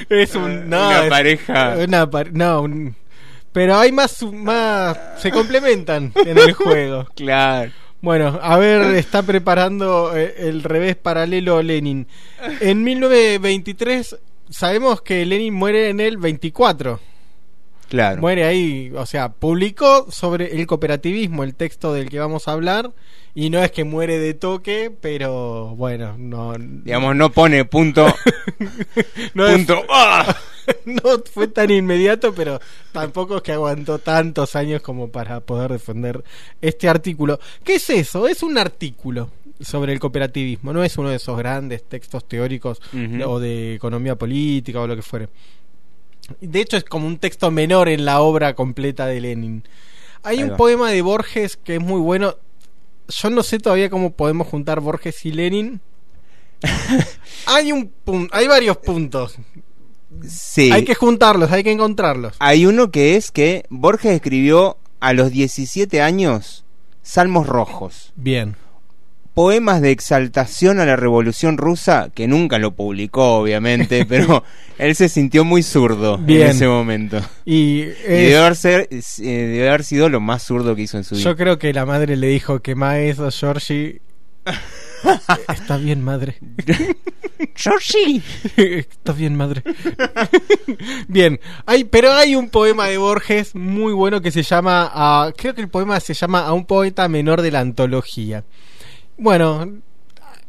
es 0.08 0.34
un 0.34 0.68
no, 0.68 0.88
Una 0.88 1.04
es- 1.04 1.10
pareja. 1.10 1.74
una 1.86 2.10
par- 2.10 2.32
no, 2.32 2.62
un- 2.62 2.96
pero 3.52 3.76
hay 3.76 3.92
más 3.92 4.22
más 4.22 4.96
se 5.18 5.30
complementan 5.30 6.12
en 6.24 6.38
el 6.38 6.52
juego. 6.54 7.06
Claro. 7.14 7.70
Bueno, 8.00 8.38
a 8.40 8.56
ver, 8.58 8.94
está 8.94 9.22
preparando 9.24 10.16
eh, 10.16 10.34
el 10.38 10.62
revés 10.62 10.94
paralelo 10.94 11.60
Lenin. 11.62 12.06
En 12.60 12.84
1923 12.84 14.16
sabemos 14.50 15.02
que 15.02 15.24
Lenin 15.26 15.54
muere 15.54 15.88
en 15.90 16.00
el 16.00 16.16
24. 16.16 17.00
Claro. 17.88 18.20
Muere 18.20 18.44
ahí, 18.44 18.92
o 18.94 19.06
sea, 19.06 19.30
publicó 19.30 20.10
sobre 20.10 20.60
el 20.60 20.66
cooperativismo 20.66 21.42
el 21.42 21.54
texto 21.54 21.94
del 21.94 22.10
que 22.10 22.18
vamos 22.18 22.46
a 22.46 22.52
hablar 22.52 22.92
y 23.34 23.48
no 23.48 23.62
es 23.62 23.70
que 23.70 23.84
muere 23.84 24.18
de 24.18 24.34
toque, 24.34 24.92
pero 25.00 25.74
bueno, 25.74 26.16
no 26.18 26.54
Digamos, 26.58 27.16
no 27.16 27.32
pone 27.32 27.64
punto. 27.64 28.06
no 29.34 29.46
es- 29.46 29.56
punto. 29.56 29.82
¡Ah! 29.90 30.36
no 30.84 31.22
fue 31.32 31.48
tan 31.48 31.70
inmediato, 31.70 32.34
pero 32.34 32.60
tampoco 32.92 33.36
es 33.38 33.42
que 33.42 33.52
aguantó 33.52 33.98
tantos 34.00 34.54
años 34.54 34.82
como 34.82 35.08
para 35.08 35.40
poder 35.40 35.72
defender 35.72 36.22
este 36.60 36.90
artículo. 36.90 37.40
¿Qué 37.64 37.76
es 37.76 37.88
eso? 37.88 38.28
Es 38.28 38.42
un 38.42 38.58
artículo 38.58 39.30
sobre 39.60 39.93
el 39.93 40.01
cooperativismo, 40.01 40.72
no 40.72 40.85
es 40.85 40.97
uno 40.98 41.10
de 41.10 41.16
esos 41.16 41.36
grandes 41.36 41.85
textos 41.85 42.26
teóricos 42.26 42.80
o 43.26 43.40
de 43.40 43.74
economía 43.74 44.16
política 44.16 44.80
o 44.80 44.86
lo 44.86 44.97
que 44.97 45.02
fuere. 45.02 45.28
De 46.40 46.60
hecho, 46.60 46.76
es 46.76 46.85
como 46.85 47.06
un 47.06 47.18
texto 47.18 47.51
menor 47.51 47.89
en 47.89 48.05
la 48.05 48.20
obra 48.20 48.55
completa 48.55 49.06
de 49.06 49.20
Lenin. 49.20 49.64
Hay 50.22 50.39
Ahí 50.39 50.43
un 50.44 50.52
va. 50.52 50.56
poema 50.56 50.90
de 50.90 51.02
Borges 51.02 51.56
que 51.56 51.76
es 51.76 51.80
muy 51.80 52.01
bueno. 52.01 52.36
Yo 53.09 53.30
no 53.30 53.43
sé 53.43 53.59
todavía 53.59 53.89
cómo 53.89 54.12
podemos 54.12 54.47
juntar 54.47 54.80
Borges 54.80 55.24
y 55.24 55.32
Lenin. 55.32 55.80
hay 57.47 57.72
un 57.72 57.93
hay 58.32 58.47
varios 58.48 58.76
puntos. 58.78 59.36
Sí. 60.26 60.70
Hay 60.72 60.85
que 60.85 60.94
juntarlos, 60.94 61.51
hay 61.52 61.62
que 61.62 61.70
encontrarlos. 61.72 62.35
Hay 62.39 62.66
uno 62.66 62.90
que 62.90 63.16
es 63.16 63.30
que 63.30 63.64
Borges 63.70 64.12
escribió 64.12 64.78
a 65.01 65.12
los 65.12 65.30
17 65.30 66.02
años 66.02 66.64
Salmos 67.02 67.47
Rojos. 67.47 68.12
Bien. 68.16 68.56
Poemas 69.39 69.81
de 69.81 69.93
exaltación 69.93 70.81
a 70.81 70.85
la 70.85 70.97
revolución 70.97 71.59
rusa, 71.59 72.10
que 72.12 72.27
nunca 72.27 72.59
lo 72.59 72.74
publicó, 72.74 73.36
obviamente, 73.36 74.05
pero 74.09 74.43
él 74.78 74.97
se 74.97 75.09
sintió 75.09 75.44
muy 75.44 75.62
zurdo 75.62 76.19
Bien. 76.19 76.43
en 76.43 76.48
ese 76.48 76.66
momento. 76.66 77.20
Y, 77.44 77.82
debe 77.82 78.36
haber, 78.36 78.56
ser- 78.56 78.89
eh, 78.90 79.01
debe 79.23 79.69
haber 79.69 79.85
sido 79.85 80.09
lo 80.09 80.19
más 80.19 80.43
zurdo 80.43 80.74
que 80.74 80.82
hizo 80.82 80.97
en 80.98 81.05
su 81.05 81.15
vida. 81.15 81.23
yo 81.23 81.36
creo 81.36 81.56
que 81.56 81.73
la 81.73 81.86
madre 81.86 82.16
le 82.16 82.27
dijo 82.27 82.62
que 82.62 82.74
eso, 83.09 83.31
Georgie. 83.31 84.01
Está 85.48 85.77
bien, 85.77 86.02
madre. 86.02 86.39
Georgie. 87.55 88.20
Está 88.56 89.12
bien, 89.12 89.36
madre. 89.36 89.62
bien, 91.06 91.39
hay, 91.65 91.85
pero 91.85 92.12
hay 92.12 92.35
un 92.35 92.51
poema 92.51 92.89
de 92.89 92.98
Borges 92.98 93.55
muy 93.55 93.93
bueno 93.93 94.20
que 94.20 94.32
se 94.32 94.43
llama, 94.43 94.90
a- 94.93 95.32
creo 95.36 95.55
que 95.55 95.60
el 95.60 95.69
poema 95.69 96.01
se 96.01 96.15
llama 96.15 96.40
A 96.44 96.52
un 96.55 96.65
poeta 96.66 97.06
menor 97.09 97.40
de 97.43 97.52
la 97.52 97.60
antología. 97.60 98.43
Bueno, 99.18 99.70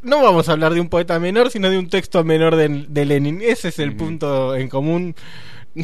no 0.01 0.21
vamos 0.23 0.47
a 0.47 0.53
hablar 0.53 0.73
de 0.73 0.79
un 0.81 0.89
poeta 0.89 1.19
menor, 1.19 1.51
sino 1.51 1.69
de 1.69 1.77
un 1.77 1.89
texto 1.89 2.23
menor 2.23 2.55
de, 2.55 2.85
de 2.87 3.05
Lenin. 3.05 3.41
Ese 3.41 3.69
es 3.69 3.79
el 3.79 3.95
punto 3.95 4.55
en 4.55 4.69
común. 4.69 5.15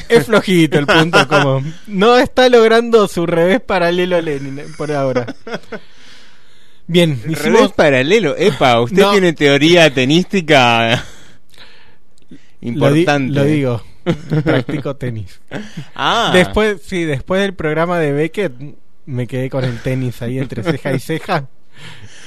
Es 0.10 0.26
flojito 0.26 0.80
el 0.80 0.88
punto 0.88 1.28
común. 1.28 1.74
No 1.88 2.18
está 2.18 2.50
logrando 2.50 3.08
su 3.08 3.26
revés 3.28 3.62
paralelo 3.62 4.16
a 4.18 4.22
Lenin 4.22 4.58
eh, 4.60 4.66
por 4.78 4.92
ahora. 4.92 5.28
Bien, 6.88 7.12
hicimos 7.30 7.40
revés 7.42 7.72
paralelo. 7.72 8.36
Epa, 8.36 8.82
usted 8.82 9.04
No. 9.04 9.12
tiene 9.12 9.34
teoría 9.34 9.94
tenística 9.94 11.04
Lo, 12.62 12.92
di- 12.92 13.02
importante. 13.02 13.34
lo 13.34 13.44
digo. 13.46 13.84
Practico 14.44 14.96
tenis. 14.98 15.40
Ah. 15.94 16.32
Después, 16.34 16.82
sí, 16.84 17.04
después 17.06 17.42
del 17.42 17.54
programa 17.54 18.00
de 18.00 18.12
Beckett 18.12 18.54
me 19.06 19.28
quedé 19.28 19.50
con 19.52 19.64
el 19.64 19.80
tenis 19.82 20.20
ahí 20.24 20.40
entre 20.40 20.64
ceja 20.64 20.94
y 20.94 21.00
ceja. 21.00 21.48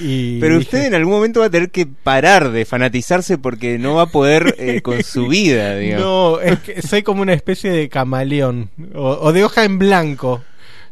Y 0.01 0.39
Pero 0.41 0.59
dije, 0.59 0.77
usted 0.77 0.87
en 0.87 0.95
algún 0.95 1.15
momento 1.15 1.41
va 1.41 1.47
a 1.47 1.51
tener 1.51 1.71
que 1.71 1.87
parar 1.87 2.51
de 2.51 2.65
fanatizarse 2.65 3.39
porque 3.39 3.79
no 3.79 3.95
va 3.95 4.03
a 4.03 4.07
poder 4.07 4.55
eh, 4.59 4.81
con 4.83 5.03
su 5.03 5.29
vida, 5.29 5.77
digamos. 5.77 6.05
No, 6.05 6.41
es 6.41 6.59
que 6.61 6.83
soy 6.83 7.03
como 7.03 7.23
una 7.23 7.33
especie 7.33 7.71
de 7.71 7.89
camaleón 7.89 8.71
o, 8.95 9.19
o 9.21 9.33
de 9.33 9.45
hoja 9.45 9.65
en 9.65 9.79
blanco. 9.79 10.43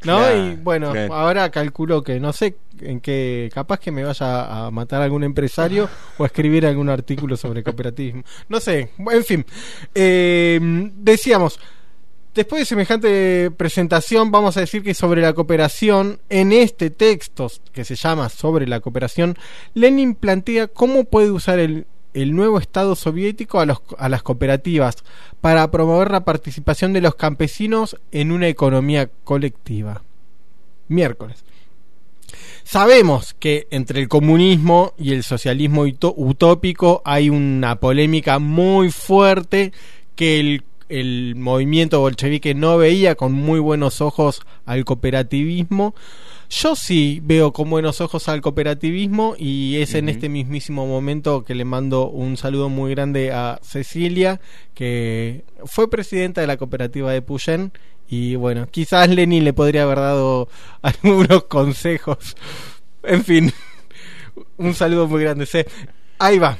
¿No? 0.04 0.18
Claro, 0.18 0.36
y 0.36 0.56
bueno, 0.56 0.92
claro. 0.92 1.14
ahora 1.14 1.50
calculo 1.50 2.02
que 2.02 2.20
no 2.20 2.32
sé 2.32 2.56
en 2.80 3.00
qué, 3.00 3.50
capaz 3.52 3.80
que 3.80 3.90
me 3.90 4.04
vaya 4.04 4.66
a 4.66 4.70
matar 4.70 5.02
algún 5.02 5.24
empresario 5.24 5.88
o 6.18 6.24
a 6.24 6.26
escribir 6.26 6.66
algún 6.66 6.88
artículo 6.90 7.36
sobre 7.36 7.62
cooperativismo. 7.62 8.22
No 8.48 8.60
sé, 8.60 8.90
en 8.98 9.24
fin. 9.24 9.44
Eh, 9.94 10.60
decíamos, 10.94 11.58
después 12.36 12.60
de 12.60 12.66
semejante 12.66 13.50
presentación, 13.50 14.30
vamos 14.30 14.56
a 14.56 14.60
decir 14.60 14.82
que 14.82 14.94
sobre 14.94 15.22
la 15.22 15.32
cooperación, 15.32 16.20
en 16.28 16.52
este 16.52 16.90
texto 16.90 17.50
que 17.72 17.84
se 17.84 17.96
llama 17.96 18.28
Sobre 18.28 18.68
la 18.68 18.80
cooperación, 18.80 19.36
Lenin 19.74 20.14
plantea 20.14 20.68
cómo 20.68 21.04
puede 21.04 21.30
usar 21.30 21.58
el, 21.58 21.86
el 22.12 22.36
nuevo 22.36 22.58
Estado 22.58 22.94
soviético 22.94 23.58
a, 23.58 23.66
los, 23.66 23.78
a 23.98 24.08
las 24.10 24.22
cooperativas 24.22 24.96
para 25.40 25.70
promover 25.70 26.10
la 26.10 26.24
participación 26.24 26.92
de 26.92 27.00
los 27.00 27.14
campesinos 27.14 27.96
en 28.12 28.30
una 28.30 28.48
economía 28.48 29.10
colectiva. 29.24 30.02
Miércoles. 30.88 31.42
Sabemos 32.64 33.34
que 33.38 33.66
entre 33.70 34.00
el 34.00 34.08
comunismo 34.08 34.92
y 34.98 35.12
el 35.12 35.22
socialismo 35.22 35.84
utópico 35.84 37.00
hay 37.04 37.30
una 37.30 37.76
polémica 37.76 38.38
muy 38.40 38.90
fuerte 38.90 39.72
que 40.16 40.40
el, 40.40 40.64
el 40.88 41.34
movimiento 41.36 42.00
bolchevique 42.00 42.54
no 42.54 42.78
veía 42.78 43.14
con 43.14 43.32
muy 43.32 43.60
buenos 43.60 44.00
ojos 44.00 44.42
al 44.64 44.84
cooperativismo. 44.84 45.94
Yo 46.48 46.76
sí 46.76 47.20
veo 47.24 47.52
con 47.52 47.68
buenos 47.70 48.00
ojos 48.00 48.28
al 48.28 48.40
cooperativismo 48.40 49.34
y 49.36 49.76
es 49.76 49.94
en 49.94 50.08
este 50.08 50.28
mismísimo 50.28 50.86
momento 50.86 51.44
que 51.44 51.56
le 51.56 51.64
mando 51.64 52.08
un 52.08 52.36
saludo 52.36 52.68
muy 52.68 52.92
grande 52.94 53.32
a 53.32 53.58
Cecilia, 53.62 54.40
que 54.74 55.44
fue 55.64 55.90
presidenta 55.90 56.40
de 56.40 56.46
la 56.46 56.56
cooperativa 56.56 57.10
de 57.12 57.22
Puyen 57.22 57.72
y 58.08 58.36
bueno, 58.36 58.68
quizás 58.70 59.08
Lenin 59.08 59.44
le 59.44 59.52
podría 59.52 59.82
haber 59.82 59.98
dado 59.98 60.48
algunos 60.82 61.44
consejos. 61.44 62.36
En 63.02 63.24
fin, 63.24 63.52
un 64.56 64.74
saludo 64.74 65.08
muy 65.08 65.22
grande. 65.22 65.46
Ahí 66.18 66.38
va. 66.38 66.58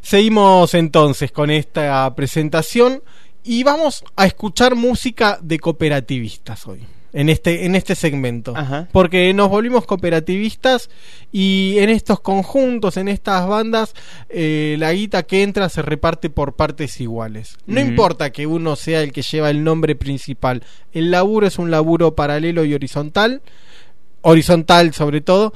Seguimos 0.00 0.74
entonces 0.74 1.32
con 1.32 1.50
esta 1.50 2.12
presentación 2.14 3.02
y 3.44 3.62
vamos 3.62 4.04
a 4.16 4.26
escuchar 4.26 4.74
música 4.74 5.38
de 5.42 5.58
cooperativistas 5.58 6.66
hoy. 6.66 6.80
En 7.14 7.28
este, 7.28 7.66
en 7.66 7.74
este 7.74 7.94
segmento. 7.94 8.56
Ajá. 8.56 8.88
Porque 8.90 9.34
nos 9.34 9.50
volvimos 9.50 9.84
cooperativistas 9.84 10.88
y 11.30 11.76
en 11.76 11.90
estos 11.90 12.20
conjuntos, 12.20 12.96
en 12.96 13.08
estas 13.08 13.46
bandas, 13.46 13.94
eh, 14.30 14.76
la 14.78 14.94
guita 14.94 15.22
que 15.24 15.42
entra 15.42 15.68
se 15.68 15.82
reparte 15.82 16.30
por 16.30 16.54
partes 16.54 16.98
iguales. 17.02 17.58
No 17.66 17.80
importa 17.80 18.30
que 18.30 18.46
uno 18.46 18.76
sea 18.76 19.02
el 19.02 19.12
que 19.12 19.20
lleva 19.20 19.50
el 19.50 19.62
nombre 19.62 19.94
principal. 19.94 20.62
El 20.92 21.10
laburo 21.10 21.46
es 21.46 21.58
un 21.58 21.70
laburo 21.70 22.14
paralelo 22.14 22.64
y 22.64 22.72
horizontal. 22.72 23.42
Horizontal 24.22 24.94
sobre 24.94 25.20
todo. 25.20 25.52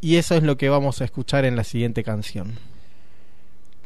Y 0.00 0.16
eso 0.16 0.34
es 0.34 0.42
lo 0.42 0.56
que 0.56 0.70
vamos 0.70 1.00
a 1.00 1.04
escuchar 1.04 1.44
en 1.44 1.54
la 1.54 1.62
siguiente 1.62 2.02
canción. 2.02 2.58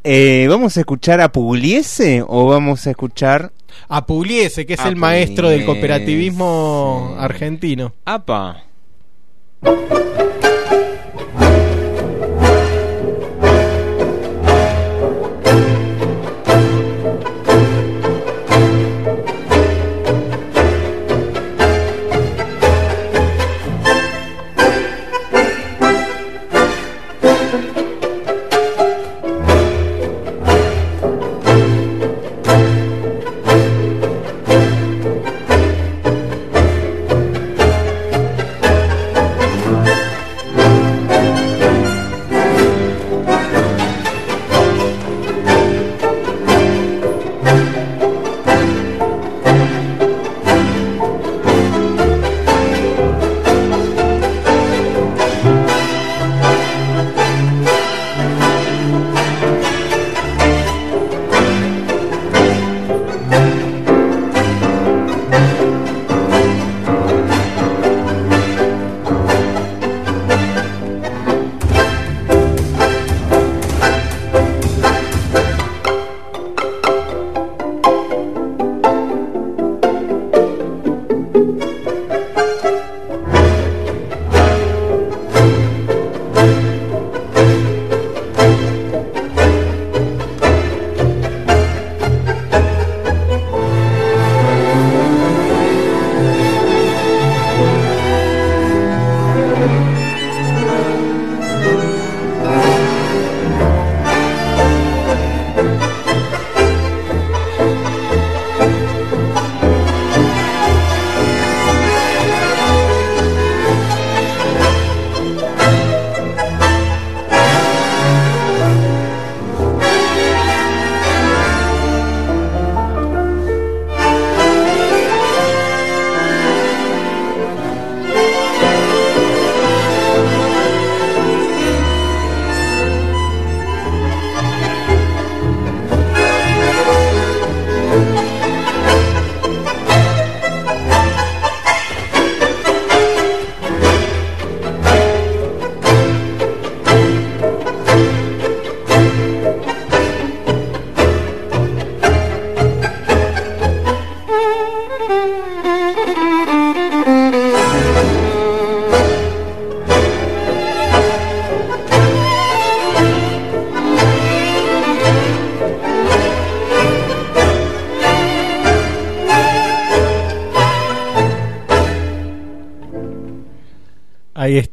Eh, 0.07 0.45
¿Vamos 0.47 0.77
a 0.77 0.81
escuchar 0.81 1.19
a 1.19 1.31
Pugliese 1.31 2.23
o 2.27 2.45
vamos 2.45 2.85
a 2.85 2.91
escuchar 2.91 3.51
A 3.89 4.05
Pugliese, 4.05 4.67
que 4.67 4.75
es 4.75 4.79
A 4.79 4.87
el 4.87 4.97
maestro 4.97 5.49
del 5.49 5.65
cooperativismo 5.65 7.15
argentino. 7.17 7.91
APA? 8.05 8.65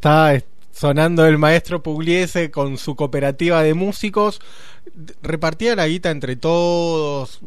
Está 0.02 0.34
es- 0.34 0.44
sonando 0.72 1.24
el 1.26 1.38
maestro 1.38 1.80
Pugliese 1.80 2.50
con 2.50 2.76
su 2.76 2.96
cooperativa 2.96 3.62
de 3.62 3.72
músicos. 3.72 4.40
Repartía 5.22 5.76
la 5.76 5.86
guita 5.86 6.10
entre 6.10 6.34
todos. 6.34 7.40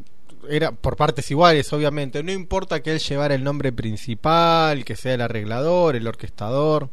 Era 0.50 0.72
por 0.72 0.96
partes 0.96 1.30
iguales, 1.32 1.74
obviamente. 1.74 2.24
No 2.24 2.32
importa 2.32 2.82
que 2.82 2.94
él 2.94 3.00
llevara 3.00 3.36
el 3.36 3.44
nombre 3.44 3.74
principal, 3.74 4.86
que 4.86 4.96
sea 4.96 5.16
el 5.16 5.22
arreglador, 5.22 5.98
el 5.98 6.08
orquestador. 6.08 6.90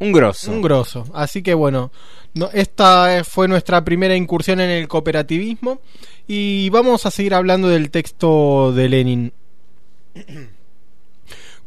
Un 0.00 0.10
grosso. 0.10 0.50
Un 0.50 0.60
grosso. 0.60 1.04
Así 1.14 1.40
que 1.40 1.54
bueno, 1.54 1.92
no, 2.34 2.50
esta 2.52 3.18
eh, 3.18 3.22
fue 3.22 3.46
nuestra 3.46 3.84
primera 3.84 4.16
incursión 4.16 4.58
en 4.60 4.70
el 4.70 4.88
cooperativismo 4.88 5.80
y 6.26 6.68
vamos 6.70 7.06
a 7.06 7.12
seguir 7.12 7.32
hablando 7.34 7.68
del 7.68 7.90
texto 7.92 8.72
de 8.72 8.88
Lenin. 8.88 9.32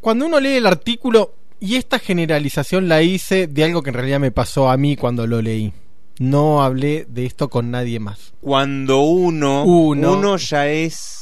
Cuando 0.01 0.25
uno 0.25 0.39
lee 0.41 0.55
el 0.57 0.65
artículo, 0.65 1.35
y 1.59 1.75
esta 1.75 1.99
generalización 1.99 2.87
la 2.87 3.01
hice 3.01 3.47
de 3.47 3.63
algo 3.63 3.83
que 3.83 3.89
en 3.89 3.95
realidad 3.95 4.19
me 4.19 4.31
pasó 4.31 4.69
a 4.69 4.77
mí 4.77 4.95
cuando 4.95 5.27
lo 5.27 5.41
leí. 5.41 5.73
No 6.19 6.63
hablé 6.63 7.05
de 7.09 7.25
esto 7.25 7.49
con 7.49 7.71
nadie 7.71 7.99
más. 7.99 8.33
Cuando 8.41 9.01
uno, 9.01 9.63
Uno. 9.63 10.13
uno 10.13 10.37
ya 10.37 10.67
es 10.67 11.19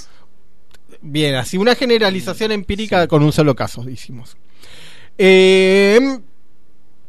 Bien, 1.01 1.35
así 1.35 1.57
una 1.57 1.75
generalización 1.75 2.51
empírica 2.51 3.07
con 3.07 3.23
un 3.23 3.31
solo 3.31 3.55
caso, 3.55 3.87
hicimos. 3.89 4.35
Eh, 5.17 5.99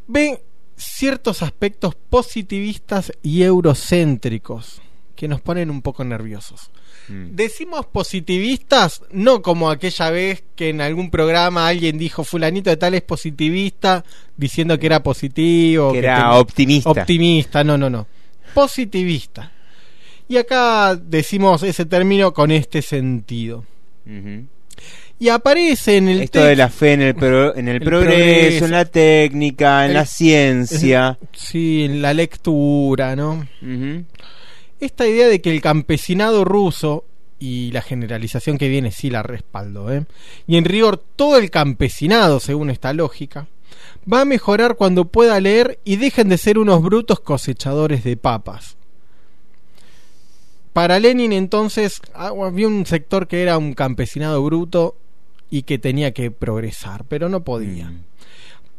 ve 0.07 0.43
ciertos 0.77 1.43
aspectos 1.43 1.95
positivistas 1.95 3.13
y 3.23 3.43
eurocéntricos 3.43 4.81
que 5.17 5.27
nos 5.29 5.41
ponen 5.41 5.71
un 5.71 5.83
poco 5.83 6.05
nerviosos. 6.05 6.71
Decimos 7.09 7.87
positivistas 7.87 9.03
no 9.11 9.41
como 9.41 9.71
aquella 9.71 10.11
vez 10.11 10.43
que 10.55 10.69
en 10.69 10.81
algún 10.83 11.11
programa 11.11 11.67
alguien 11.67 11.97
dijo 11.99 12.23
fulanito 12.25 12.69
de 12.71 12.77
tal 12.77 12.93
es 12.95 13.03
positivista 13.03 14.05
diciendo 14.37 14.79
que 14.79 14.87
era 14.87 15.03
positivo, 15.03 15.93
Que 15.93 15.99
era 16.01 16.17
ten- 16.17 16.27
optimista. 16.41 16.91
Optimista, 16.91 17.65
no, 17.65 17.79
no, 17.79 17.89
no. 17.89 18.07
Positivista. 18.53 19.53
Y 20.29 20.37
acá 20.37 20.95
decimos 20.97 21.63
ese 21.63 21.87
término 21.87 22.35
con 22.35 22.51
este 22.51 22.83
sentido. 22.83 23.65
Y 25.21 25.29
aparece 25.31 25.97
en 25.97 26.09
el 26.09 26.21
esto 26.23 26.45
de 26.45 26.55
la 26.57 26.69
fe 26.69 26.93
en 26.93 27.03
el, 27.03 27.15
pro- 27.15 27.57
en 27.57 27.69
el, 27.69 27.77
El 27.81 27.83
progreso, 27.83 28.19
progreso. 28.19 28.65
en 28.67 28.71
la 28.71 28.85
técnica, 28.85 29.85
en 29.85 29.91
El- 29.91 29.95
la 29.95 30.05
ciencia. 30.07 31.19
Sí, 31.33 31.85
en 31.85 32.03
la 32.03 32.13
lectura, 32.15 33.17
¿no? 33.17 33.47
Esta 34.81 35.07
idea 35.07 35.27
de 35.27 35.41
que 35.41 35.51
el 35.51 35.61
campesinado 35.61 36.45
ruso, 36.45 37.05
y 37.39 37.71
la 37.73 37.83
generalización 37.83 38.59
que 38.59 38.69
viene 38.69 38.91
sí 38.91 39.11
la 39.11 39.23
respaldo, 39.23 39.93
¿eh? 39.93 40.05
y 40.47 40.57
en 40.57 40.65
rigor 40.65 40.97
todo 40.97 41.39
el 41.39 41.51
campesinado, 41.51 42.41
según 42.41 42.71
esta 42.71 42.93
lógica, 42.93 43.47
va 44.11 44.23
a 44.23 44.25
mejorar 44.25 44.77
cuando 44.77 45.05
pueda 45.05 45.41
leer 45.41 45.79
y 45.85 45.97
dejen 45.97 46.29
de 46.29 46.39
ser 46.39 46.59
unos 46.59 46.83
brutos 46.83 47.21
cosechadores 47.21 48.05
de 48.05 48.17
papas. 48.17 48.77
Para 50.73 50.99
Lenin 50.99 51.33
entonces 51.33 52.01
ah, 52.15 52.33
había 52.45 52.69
un 52.69 52.87
sector 52.87 53.27
que 53.27 53.43
era 53.43 53.59
un 53.59 53.75
campesinado 53.75 54.43
bruto 54.45 54.97
y 55.51 55.63
que 55.63 55.79
tenía 55.79 56.13
que 56.13 56.31
progresar, 56.31 57.05
pero 57.05 57.29
no 57.29 57.43
podía. 57.43 57.93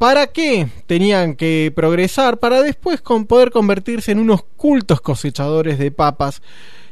¿Para 0.00 0.28
qué 0.28 0.66
tenían 0.86 1.34
que 1.36 1.70
progresar? 1.76 2.38
Para 2.38 2.62
después 2.62 3.02
con 3.02 3.26
poder 3.26 3.50
convertirse 3.50 4.12
en 4.12 4.18
unos 4.18 4.44
cultos 4.56 5.02
cosechadores 5.02 5.78
de 5.78 5.90
papas. 5.90 6.40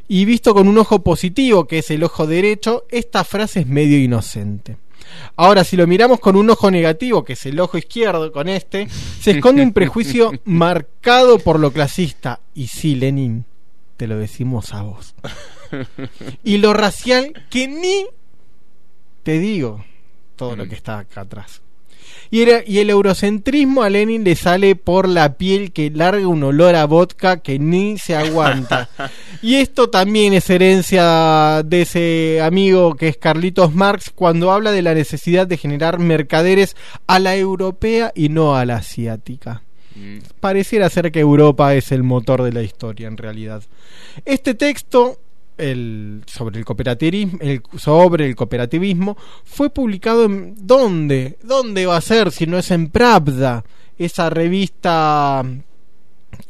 Y 0.08 0.26
visto 0.26 0.52
con 0.52 0.68
un 0.68 0.76
ojo 0.76 1.02
positivo, 1.02 1.66
que 1.66 1.78
es 1.78 1.90
el 1.90 2.04
ojo 2.04 2.26
derecho, 2.26 2.84
esta 2.90 3.24
frase 3.24 3.60
es 3.60 3.66
medio 3.66 3.96
inocente. 3.96 4.76
Ahora, 5.36 5.64
si 5.64 5.74
lo 5.74 5.86
miramos 5.86 6.20
con 6.20 6.36
un 6.36 6.50
ojo 6.50 6.70
negativo, 6.70 7.24
que 7.24 7.32
es 7.32 7.46
el 7.46 7.58
ojo 7.60 7.78
izquierdo, 7.78 8.30
con 8.30 8.46
este, 8.46 8.88
se 8.90 9.30
esconde 9.30 9.62
un 9.62 9.72
prejuicio 9.72 10.30
marcado 10.44 11.38
por 11.38 11.60
lo 11.60 11.72
clasista. 11.72 12.40
Y 12.54 12.66
sí, 12.66 12.94
Lenin, 12.94 13.46
te 13.96 14.06
lo 14.06 14.18
decimos 14.18 14.74
a 14.74 14.82
vos. 14.82 15.14
Y 16.44 16.58
lo 16.58 16.74
racial, 16.74 17.32
que 17.48 17.68
ni 17.68 18.04
te 19.22 19.38
digo 19.38 19.82
todo 20.36 20.56
lo 20.56 20.68
que 20.68 20.74
está 20.74 20.98
acá 20.98 21.22
atrás. 21.22 21.62
Y, 22.30 22.42
era- 22.42 22.62
y 22.66 22.78
el 22.78 22.90
eurocentrismo 22.90 23.82
a 23.82 23.90
Lenin 23.90 24.24
le 24.24 24.36
sale 24.36 24.76
por 24.76 25.08
la 25.08 25.34
piel 25.38 25.72
que 25.72 25.90
larga 25.90 26.26
un 26.28 26.42
olor 26.42 26.74
a 26.74 26.84
vodka 26.84 27.38
que 27.38 27.58
ni 27.58 27.98
se 27.98 28.14
aguanta. 28.16 28.88
y 29.42 29.56
esto 29.56 29.88
también 29.90 30.32
es 30.34 30.48
herencia 30.50 31.62
de 31.64 31.82
ese 31.82 32.40
amigo 32.42 32.94
que 32.96 33.08
es 33.08 33.16
Carlitos 33.16 33.74
Marx 33.74 34.10
cuando 34.14 34.50
habla 34.52 34.72
de 34.72 34.82
la 34.82 34.94
necesidad 34.94 35.46
de 35.46 35.56
generar 35.56 35.98
mercaderes 35.98 36.76
a 37.06 37.18
la 37.18 37.36
europea 37.36 38.12
y 38.14 38.28
no 38.28 38.56
a 38.56 38.64
la 38.64 38.76
asiática. 38.76 39.62
Pareciera 40.38 40.88
ser 40.90 41.10
que 41.10 41.18
Europa 41.20 41.74
es 41.74 41.90
el 41.90 42.04
motor 42.04 42.42
de 42.44 42.52
la 42.52 42.62
historia 42.62 43.08
en 43.08 43.16
realidad. 43.16 43.62
Este 44.24 44.54
texto 44.54 45.18
el, 45.58 46.22
sobre 46.26 46.58
el 46.58 46.64
cooperativismo, 46.64 47.38
el, 47.42 47.62
sobre 47.76 48.26
el 48.26 48.34
cooperativismo 48.36 49.16
fue 49.44 49.70
publicado 49.70 50.24
en 50.24 50.54
¿dónde? 50.58 51.38
¿Dónde 51.42 51.86
va 51.86 51.96
a 51.96 52.00
ser 52.00 52.30
si 52.32 52.46
no 52.46 52.58
es 52.58 52.70
en 52.70 52.88
Pravda? 52.88 53.64
Esa 53.98 54.30
revista 54.30 55.44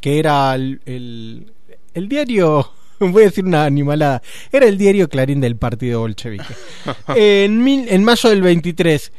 que 0.01 0.19
era 0.19 0.55
el, 0.55 0.81
el, 0.85 1.53
el 1.95 2.09
diario 2.09 2.71
voy 3.01 3.23
a 3.23 3.27
decir 3.27 3.45
una 3.45 3.65
animalada. 3.65 4.23
Era 4.53 4.67
el 4.67 4.77
diario 4.77 5.09
Clarín 5.09 5.41
del 5.41 5.57
Partido 5.57 6.01
Bolchevique. 6.01 6.55
en, 7.17 7.63
mil, 7.65 7.87
en 7.89 8.05
mayo 8.05 8.29
del 8.29 8.43
23. 8.43 9.13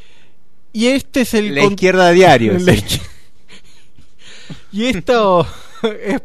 Y 0.74 0.88
este 0.88 1.22
es 1.22 1.34
el 1.34 1.56
La 1.56 1.64
izquierda 1.64 2.12
diario, 2.12 2.54
La 2.60 2.74
sí. 2.76 2.82
izquier- 2.82 3.02
y 4.72 4.86
esto 4.86 5.48
es- 6.06 6.22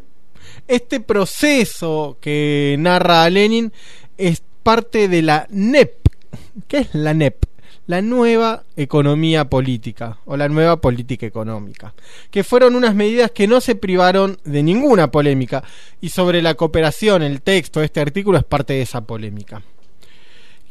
este 0.67 0.99
proceso 0.99 2.17
que 2.19 2.75
narra 2.79 3.29
Lenin 3.29 3.71
es 4.17 4.41
parte 4.63 5.07
de 5.07 5.21
la 5.21 5.47
NEP. 5.49 5.93
¿Qué 6.67 6.79
es 6.79 6.95
la 6.95 7.13
NEP? 7.13 7.45
La 7.87 8.01
nueva 8.01 8.63
economía 8.75 9.47
política 9.47 10.17
o 10.25 10.37
la 10.37 10.49
nueva 10.49 10.81
política 10.81 11.27
económica, 11.27 11.93
que 12.31 12.43
fueron 12.43 12.75
unas 12.75 12.95
medidas 12.95 13.29
que 13.29 13.47
no 13.47 13.61
se 13.61 13.75
privaron 13.75 14.39
de 14.43 14.63
ninguna 14.63 15.11
polémica 15.11 15.63
y 16.01 16.09
sobre 16.09 16.41
la 16.41 16.55
cooperación, 16.55 17.21
el 17.21 17.43
texto 17.43 17.79
de 17.79 17.85
este 17.85 17.99
artículo 17.99 18.39
es 18.39 18.43
parte 18.43 18.73
de 18.73 18.81
esa 18.81 19.01
polémica. 19.01 19.61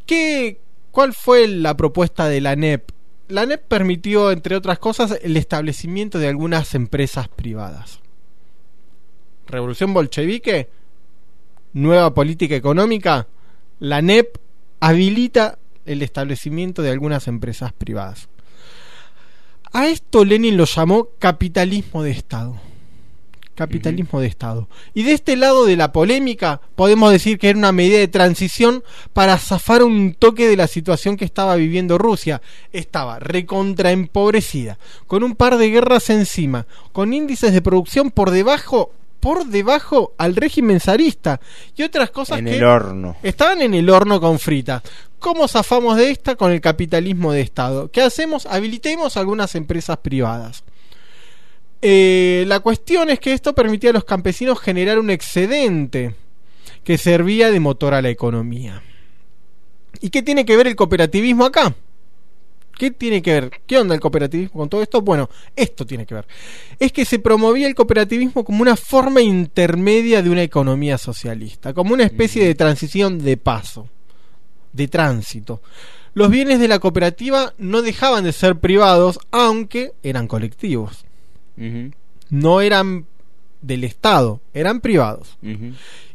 ¿Qué, 0.06 0.58
¿Cuál 0.90 1.14
fue 1.14 1.46
la 1.46 1.76
propuesta 1.76 2.28
de 2.28 2.40
la 2.40 2.56
NEP? 2.56 2.90
La 3.28 3.46
NEP 3.46 3.62
permitió, 3.62 4.32
entre 4.32 4.56
otras 4.56 4.80
cosas, 4.80 5.16
el 5.22 5.36
establecimiento 5.36 6.18
de 6.18 6.28
algunas 6.28 6.74
empresas 6.74 7.28
privadas. 7.28 8.00
Revolución 9.46 9.92
bolchevique, 9.92 10.68
nueva 11.72 12.14
política 12.14 12.54
económica, 12.54 13.26
la 13.80 14.00
NEP 14.00 14.38
habilita 14.80 15.58
el 15.84 16.02
establecimiento 16.02 16.82
de 16.82 16.90
algunas 16.90 17.28
empresas 17.28 17.72
privadas. 17.72 18.28
A 19.72 19.88
esto 19.88 20.24
Lenin 20.24 20.56
lo 20.56 20.66
llamó 20.66 21.08
capitalismo 21.18 22.02
de 22.02 22.12
Estado. 22.12 22.54
Capitalismo 23.54 24.20
de 24.20 24.26
Estado. 24.26 24.68
Y 24.94 25.02
de 25.04 25.12
este 25.12 25.36
lado 25.36 25.64
de 25.64 25.76
la 25.76 25.92
polémica 25.92 26.60
podemos 26.74 27.12
decir 27.12 27.38
que 27.38 27.50
era 27.50 27.58
una 27.58 27.72
medida 27.72 27.98
de 27.98 28.08
transición 28.08 28.82
para 29.12 29.38
zafar 29.38 29.82
un 29.82 30.14
toque 30.14 30.48
de 30.48 30.56
la 30.56 30.66
situación 30.66 31.16
que 31.16 31.24
estaba 31.24 31.54
viviendo 31.56 31.98
Rusia. 31.98 32.40
Estaba 32.72 33.18
recontra 33.18 33.92
empobrecida, 33.92 34.78
con 35.06 35.22
un 35.22 35.36
par 35.36 35.56
de 35.56 35.70
guerras 35.70 36.10
encima, 36.10 36.66
con 36.92 37.12
índices 37.12 37.52
de 37.52 37.62
producción 37.62 38.10
por 38.10 38.30
debajo 38.30 38.92
por 39.24 39.46
debajo 39.46 40.12
al 40.18 40.36
régimen 40.36 40.80
zarista 40.80 41.40
y 41.74 41.82
otras 41.82 42.10
cosas 42.10 42.40
En 42.40 42.44
que 42.44 42.56
el 42.56 42.64
horno. 42.64 43.16
estaban 43.22 43.62
en 43.62 43.72
el 43.72 43.88
horno 43.88 44.20
con 44.20 44.38
frita. 44.38 44.82
¿Cómo 45.18 45.48
zafamos 45.48 45.96
de 45.96 46.10
esta 46.10 46.36
con 46.36 46.52
el 46.52 46.60
capitalismo 46.60 47.32
de 47.32 47.40
Estado? 47.40 47.90
¿Qué 47.90 48.02
hacemos? 48.02 48.44
Habilitemos 48.44 49.16
algunas 49.16 49.54
empresas 49.54 49.96
privadas. 49.96 50.62
Eh, 51.80 52.44
la 52.48 52.60
cuestión 52.60 53.08
es 53.08 53.18
que 53.18 53.32
esto 53.32 53.54
permitía 53.54 53.88
a 53.88 53.92
los 53.94 54.04
campesinos 54.04 54.60
generar 54.60 54.98
un 54.98 55.08
excedente 55.08 56.14
que 56.84 56.98
servía 56.98 57.50
de 57.50 57.60
motor 57.60 57.94
a 57.94 58.02
la 58.02 58.10
economía. 58.10 58.82
¿Y 60.02 60.10
qué 60.10 60.22
tiene 60.22 60.44
que 60.44 60.54
ver 60.58 60.66
el 60.66 60.76
cooperativismo 60.76 61.46
acá? 61.46 61.74
¿Qué 62.76 62.90
tiene 62.90 63.22
que 63.22 63.32
ver? 63.32 63.50
¿Qué 63.66 63.78
onda 63.78 63.94
el 63.94 64.00
cooperativismo 64.00 64.60
con 64.60 64.68
todo 64.68 64.82
esto? 64.82 65.00
Bueno, 65.00 65.30
esto 65.54 65.86
tiene 65.86 66.06
que 66.06 66.14
ver. 66.14 66.26
Es 66.78 66.92
que 66.92 67.04
se 67.04 67.18
promovía 67.18 67.66
el 67.66 67.74
cooperativismo 67.74 68.44
como 68.44 68.62
una 68.62 68.76
forma 68.76 69.22
intermedia 69.22 70.22
de 70.22 70.30
una 70.30 70.42
economía 70.42 70.98
socialista, 70.98 71.72
como 71.72 71.94
una 71.94 72.04
especie 72.04 72.44
de 72.44 72.54
transición 72.54 73.18
de 73.18 73.36
paso, 73.36 73.88
de 74.72 74.88
tránsito. 74.88 75.62
Los 76.14 76.30
bienes 76.30 76.60
de 76.60 76.68
la 76.68 76.78
cooperativa 76.78 77.54
no 77.58 77.82
dejaban 77.82 78.24
de 78.24 78.32
ser 78.32 78.58
privados, 78.60 79.18
aunque 79.30 79.92
eran 80.02 80.28
colectivos. 80.28 81.04
No 82.30 82.60
eran 82.60 83.06
del 83.62 83.84
Estado, 83.84 84.40
eran 84.52 84.80
privados. 84.80 85.38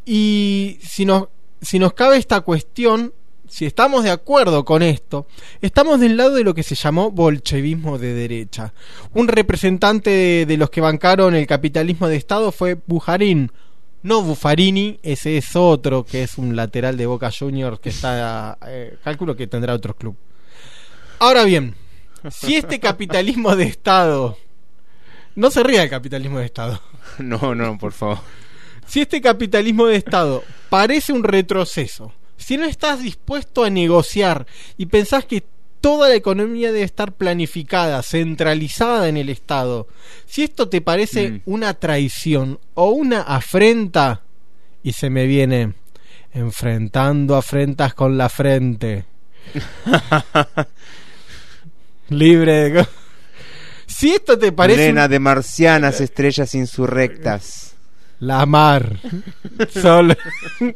Y 0.05 0.79
si 0.81 1.05
nos, 1.05 1.27
si 1.61 1.79
nos 1.79 1.93
cabe 1.93 2.17
esta 2.17 2.41
cuestión, 2.41 3.13
si 3.49 3.65
estamos 3.65 4.03
de 4.03 4.11
acuerdo 4.11 4.63
con 4.63 4.81
esto, 4.81 5.27
estamos 5.61 5.99
del 5.99 6.15
lado 6.15 6.35
de 6.35 6.43
lo 6.43 6.53
que 6.53 6.63
se 6.63 6.75
llamó 6.75 7.11
bolchevismo 7.11 7.97
de 7.97 8.13
derecha. 8.13 8.73
Un 9.13 9.27
representante 9.27 10.09
de, 10.09 10.45
de 10.45 10.57
los 10.57 10.69
que 10.69 10.81
bancaron 10.81 11.35
el 11.35 11.47
capitalismo 11.47 12.07
de 12.07 12.15
Estado 12.15 12.51
fue 12.51 12.77
Bujarin, 12.87 13.51
no 14.01 14.21
Buffarini, 14.21 14.99
ese 15.03 15.37
es 15.37 15.55
otro 15.55 16.05
que 16.05 16.23
es 16.23 16.37
un 16.37 16.55
lateral 16.55 16.95
de 16.95 17.05
Boca 17.05 17.31
Juniors 17.37 17.79
que 17.79 17.89
está, 17.89 18.57
eh, 18.65 18.97
calculo 19.03 19.35
que 19.35 19.47
tendrá 19.47 19.73
otro 19.73 19.95
club. 19.95 20.15
Ahora 21.19 21.43
bien, 21.43 21.75
si 22.31 22.55
este 22.55 22.79
capitalismo 22.79 23.55
de 23.55 23.65
Estado, 23.65 24.37
no 25.35 25.51
se 25.51 25.63
ría 25.63 25.83
el 25.83 25.89
capitalismo 25.89 26.39
de 26.39 26.45
Estado, 26.45 26.81
No, 27.19 27.53
no, 27.55 27.77
por 27.77 27.91
favor. 27.91 28.19
si 28.85 29.01
este 29.01 29.19
capitalismo 29.21 29.87
de 29.87 29.97
Estado 29.97 30.43
parece 30.69 31.11
un 31.11 31.23
retroceso, 31.23 32.13
si 32.39 32.57
no 32.57 32.65
estás 32.65 33.01
dispuesto 33.03 33.63
a 33.63 33.69
negociar 33.69 34.47
y 34.77 34.87
pensás 34.87 35.25
que 35.25 35.43
toda 35.81 36.09
la 36.09 36.15
economía 36.15 36.71
debe 36.71 36.83
estar 36.83 37.13
planificada, 37.13 38.01
centralizada 38.03 39.07
en 39.07 39.17
el 39.17 39.29
Estado, 39.29 39.87
si 40.25 40.43
esto 40.43 40.67
te 40.67 40.81
parece 40.81 41.29
Mm. 41.31 41.41
una 41.45 41.73
traición 41.75 42.59
o 42.73 42.89
una 42.89 43.21
afrenta, 43.21 44.21
y 44.83 44.91
se 44.93 45.09
me 45.09 45.25
viene 45.27 45.73
enfrentando 46.33 47.35
afrentas 47.37 47.93
con 47.93 48.17
la 48.17 48.27
frente. 48.29 49.05
Libre 52.09 52.69
de... 52.71 52.87
Si 53.85 54.11
esto 54.11 54.37
te 54.37 54.51
parece... 54.51 54.87
Nena 54.87 55.05
un- 55.05 55.11
de 55.11 55.19
marcianas, 55.19 56.01
estrellas 56.01 56.53
insurrectas. 56.55 57.75
La 58.19 58.45
mar. 58.45 58.99
Sol. 59.71 60.17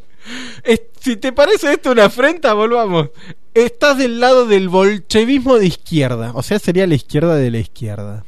Si 0.99 1.17
te 1.17 1.33
parece 1.33 1.73
esto 1.73 1.91
una 1.91 2.05
afrenta, 2.05 2.53
volvamos. 2.53 3.09
Estás 3.53 3.97
del 3.97 4.19
lado 4.19 4.45
del 4.45 4.69
bolchevismo 4.69 5.59
de 5.59 5.67
izquierda. 5.67 6.31
O 6.33 6.41
sea, 6.43 6.59
sería 6.59 6.87
la 6.87 6.95
izquierda 6.95 7.35
de 7.35 7.51
la 7.51 7.59
izquierda. 7.59 8.23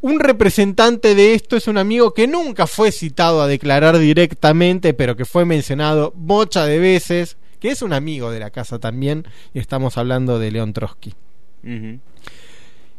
Un 0.00 0.20
representante 0.20 1.14
de 1.14 1.34
esto 1.34 1.56
es 1.56 1.68
un 1.68 1.78
amigo 1.78 2.12
que 2.14 2.26
nunca 2.26 2.66
fue 2.66 2.92
citado 2.92 3.42
a 3.42 3.46
declarar 3.46 3.98
directamente, 3.98 4.94
pero 4.94 5.16
que 5.16 5.24
fue 5.24 5.44
mencionado 5.44 6.12
bocha 6.16 6.66
de 6.66 6.78
veces, 6.78 7.36
que 7.60 7.70
es 7.70 7.82
un 7.82 7.92
amigo 7.92 8.30
de 8.30 8.40
la 8.40 8.50
casa 8.50 8.78
también, 8.78 9.26
y 9.54 9.60
estamos 9.60 9.98
hablando 9.98 10.38
de 10.38 10.50
León 10.50 10.72
Trotsky. 10.72 11.14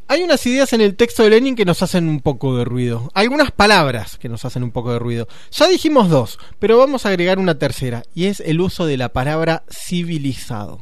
Hay 0.08 0.22
unas 0.24 0.46
ideas 0.46 0.74
en 0.74 0.82
el 0.82 0.96
texto 0.96 1.24
de 1.24 1.30
Lenin 1.32 1.56
que 1.56 1.66
nos 1.66 1.82
hacen 1.82 2.08
un 2.10 2.20
poco 2.20 2.58
de 2.58 2.66
ruido. 2.66 3.10
Algunas 3.14 3.52
palabras 3.52 4.18
que 4.18 4.30
nos 4.30 4.46
hacen 4.46 4.64
un 4.64 4.72
poco 4.72 4.92
de 4.94 5.00
ruido. 5.00 5.28
Ya 5.52 5.68
dijimos 5.68 6.10
dos, 6.10 6.38
pero 6.60 6.78
vamos 6.78 7.06
a 7.06 7.10
agregar 7.10 7.40
una 7.40 7.58
tercera, 7.58 8.04
y 8.14 8.26
es 8.26 8.40
el 8.42 8.60
uso 8.62 8.86
de 8.86 8.98
la 8.98 9.10
palabra 9.10 9.64
civilizado. 9.72 10.82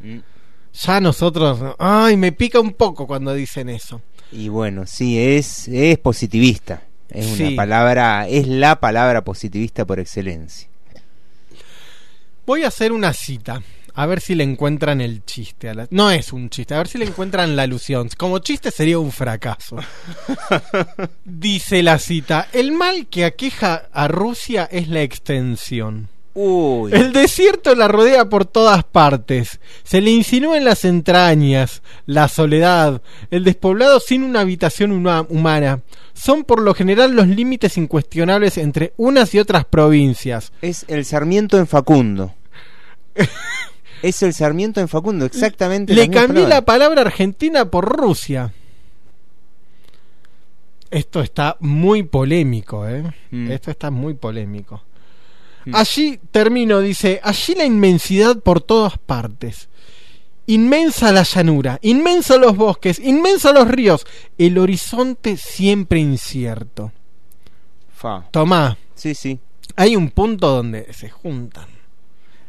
Mm. 0.00 0.18
Ya 0.72 1.00
nosotros... 1.00 1.74
Ay, 1.78 2.16
me 2.16 2.32
pica 2.32 2.60
un 2.60 2.72
poco 2.74 3.06
cuando 3.06 3.34
dicen 3.34 3.68
eso. 3.68 4.02
Y 4.30 4.48
bueno, 4.48 4.86
sí, 4.86 5.18
es, 5.18 5.66
es 5.66 5.98
positivista. 5.98 6.82
Es 7.08 7.26
Sí. 7.26 7.42
una 7.44 7.56
palabra, 7.56 8.28
es 8.28 8.46
la 8.46 8.78
palabra 8.78 9.24
positivista 9.24 9.84
por 9.84 9.98
excelencia. 9.98 10.68
Voy 12.46 12.62
a 12.64 12.68
hacer 12.68 12.92
una 12.92 13.12
cita. 13.12 13.62
A 14.00 14.06
ver 14.06 14.20
si 14.22 14.34
le 14.34 14.44
encuentran 14.44 15.02
el 15.02 15.24
chiste. 15.26 15.68
a 15.68 15.74
la- 15.74 15.86
No 15.90 16.10
es 16.10 16.32
un 16.32 16.48
chiste, 16.48 16.72
a 16.74 16.78
ver 16.78 16.88
si 16.88 16.96
le 16.96 17.04
encuentran 17.04 17.54
la 17.54 17.64
alusión. 17.64 18.08
Como 18.16 18.38
chiste 18.38 18.70
sería 18.70 18.98
un 18.98 19.12
fracaso. 19.12 19.76
Dice 21.24 21.82
la 21.82 21.98
cita, 21.98 22.48
el 22.52 22.72
mal 22.72 23.08
que 23.08 23.24
aqueja 23.26 23.88
a 23.92 24.08
Rusia 24.08 24.66
es 24.70 24.88
la 24.88 25.02
extensión. 25.02 26.08
Uy. 26.32 26.92
El 26.94 27.12
desierto 27.12 27.74
la 27.74 27.88
rodea 27.88 28.28
por 28.28 28.44
todas 28.46 28.84
partes. 28.84 29.60
Se 29.82 30.00
le 30.00 30.12
insinúa 30.12 30.56
en 30.56 30.64
las 30.64 30.84
entrañas, 30.84 31.82
la 32.06 32.28
soledad, 32.28 33.02
el 33.30 33.44
despoblado 33.44 34.00
sin 34.00 34.22
una 34.22 34.40
habitación 34.40 34.92
huma- 34.92 35.26
humana. 35.28 35.82
Son 36.14 36.44
por 36.44 36.62
lo 36.62 36.72
general 36.72 37.14
los 37.16 37.26
límites 37.26 37.76
incuestionables 37.76 38.58
entre 38.58 38.94
unas 38.96 39.34
y 39.34 39.40
otras 39.40 39.64
provincias. 39.66 40.52
Es 40.62 40.84
el 40.88 41.04
Sarmiento 41.04 41.58
en 41.58 41.66
Facundo. 41.66 42.32
es 44.02 44.22
el 44.22 44.34
Sarmiento 44.34 44.80
en 44.80 44.88
Facundo, 44.88 45.24
exactamente. 45.24 45.94
Le 45.94 46.08
cambié 46.10 46.46
la 46.46 46.64
palabra 46.64 47.02
Argentina 47.02 47.70
por 47.70 47.84
Rusia. 47.84 48.52
Esto 50.90 51.20
está 51.20 51.56
muy 51.60 52.02
polémico, 52.02 52.86
¿eh? 52.88 53.04
Mm. 53.30 53.50
Esto 53.52 53.70
está 53.70 53.90
muy 53.90 54.14
polémico. 54.14 54.82
Allí 55.72 56.18
termino, 56.30 56.80
dice, 56.80 57.20
allí 57.22 57.54
la 57.54 57.64
inmensidad 57.64 58.38
por 58.38 58.60
todas 58.60 58.98
partes. 58.98 59.68
Inmensa 60.46 61.12
la 61.12 61.22
llanura, 61.22 61.78
inmensos 61.82 62.40
los 62.40 62.56
bosques, 62.56 62.98
inmensos 62.98 63.54
los 63.54 63.68
ríos, 63.68 64.04
el 64.36 64.58
horizonte 64.58 65.36
siempre 65.36 66.00
incierto. 66.00 66.92
Fa. 67.94 68.26
Tomá, 68.32 68.76
Sí, 68.94 69.14
sí. 69.14 69.38
hay 69.76 69.94
un 69.94 70.10
punto 70.10 70.48
donde 70.48 70.92
se 70.92 71.08
juntan. 71.08 71.66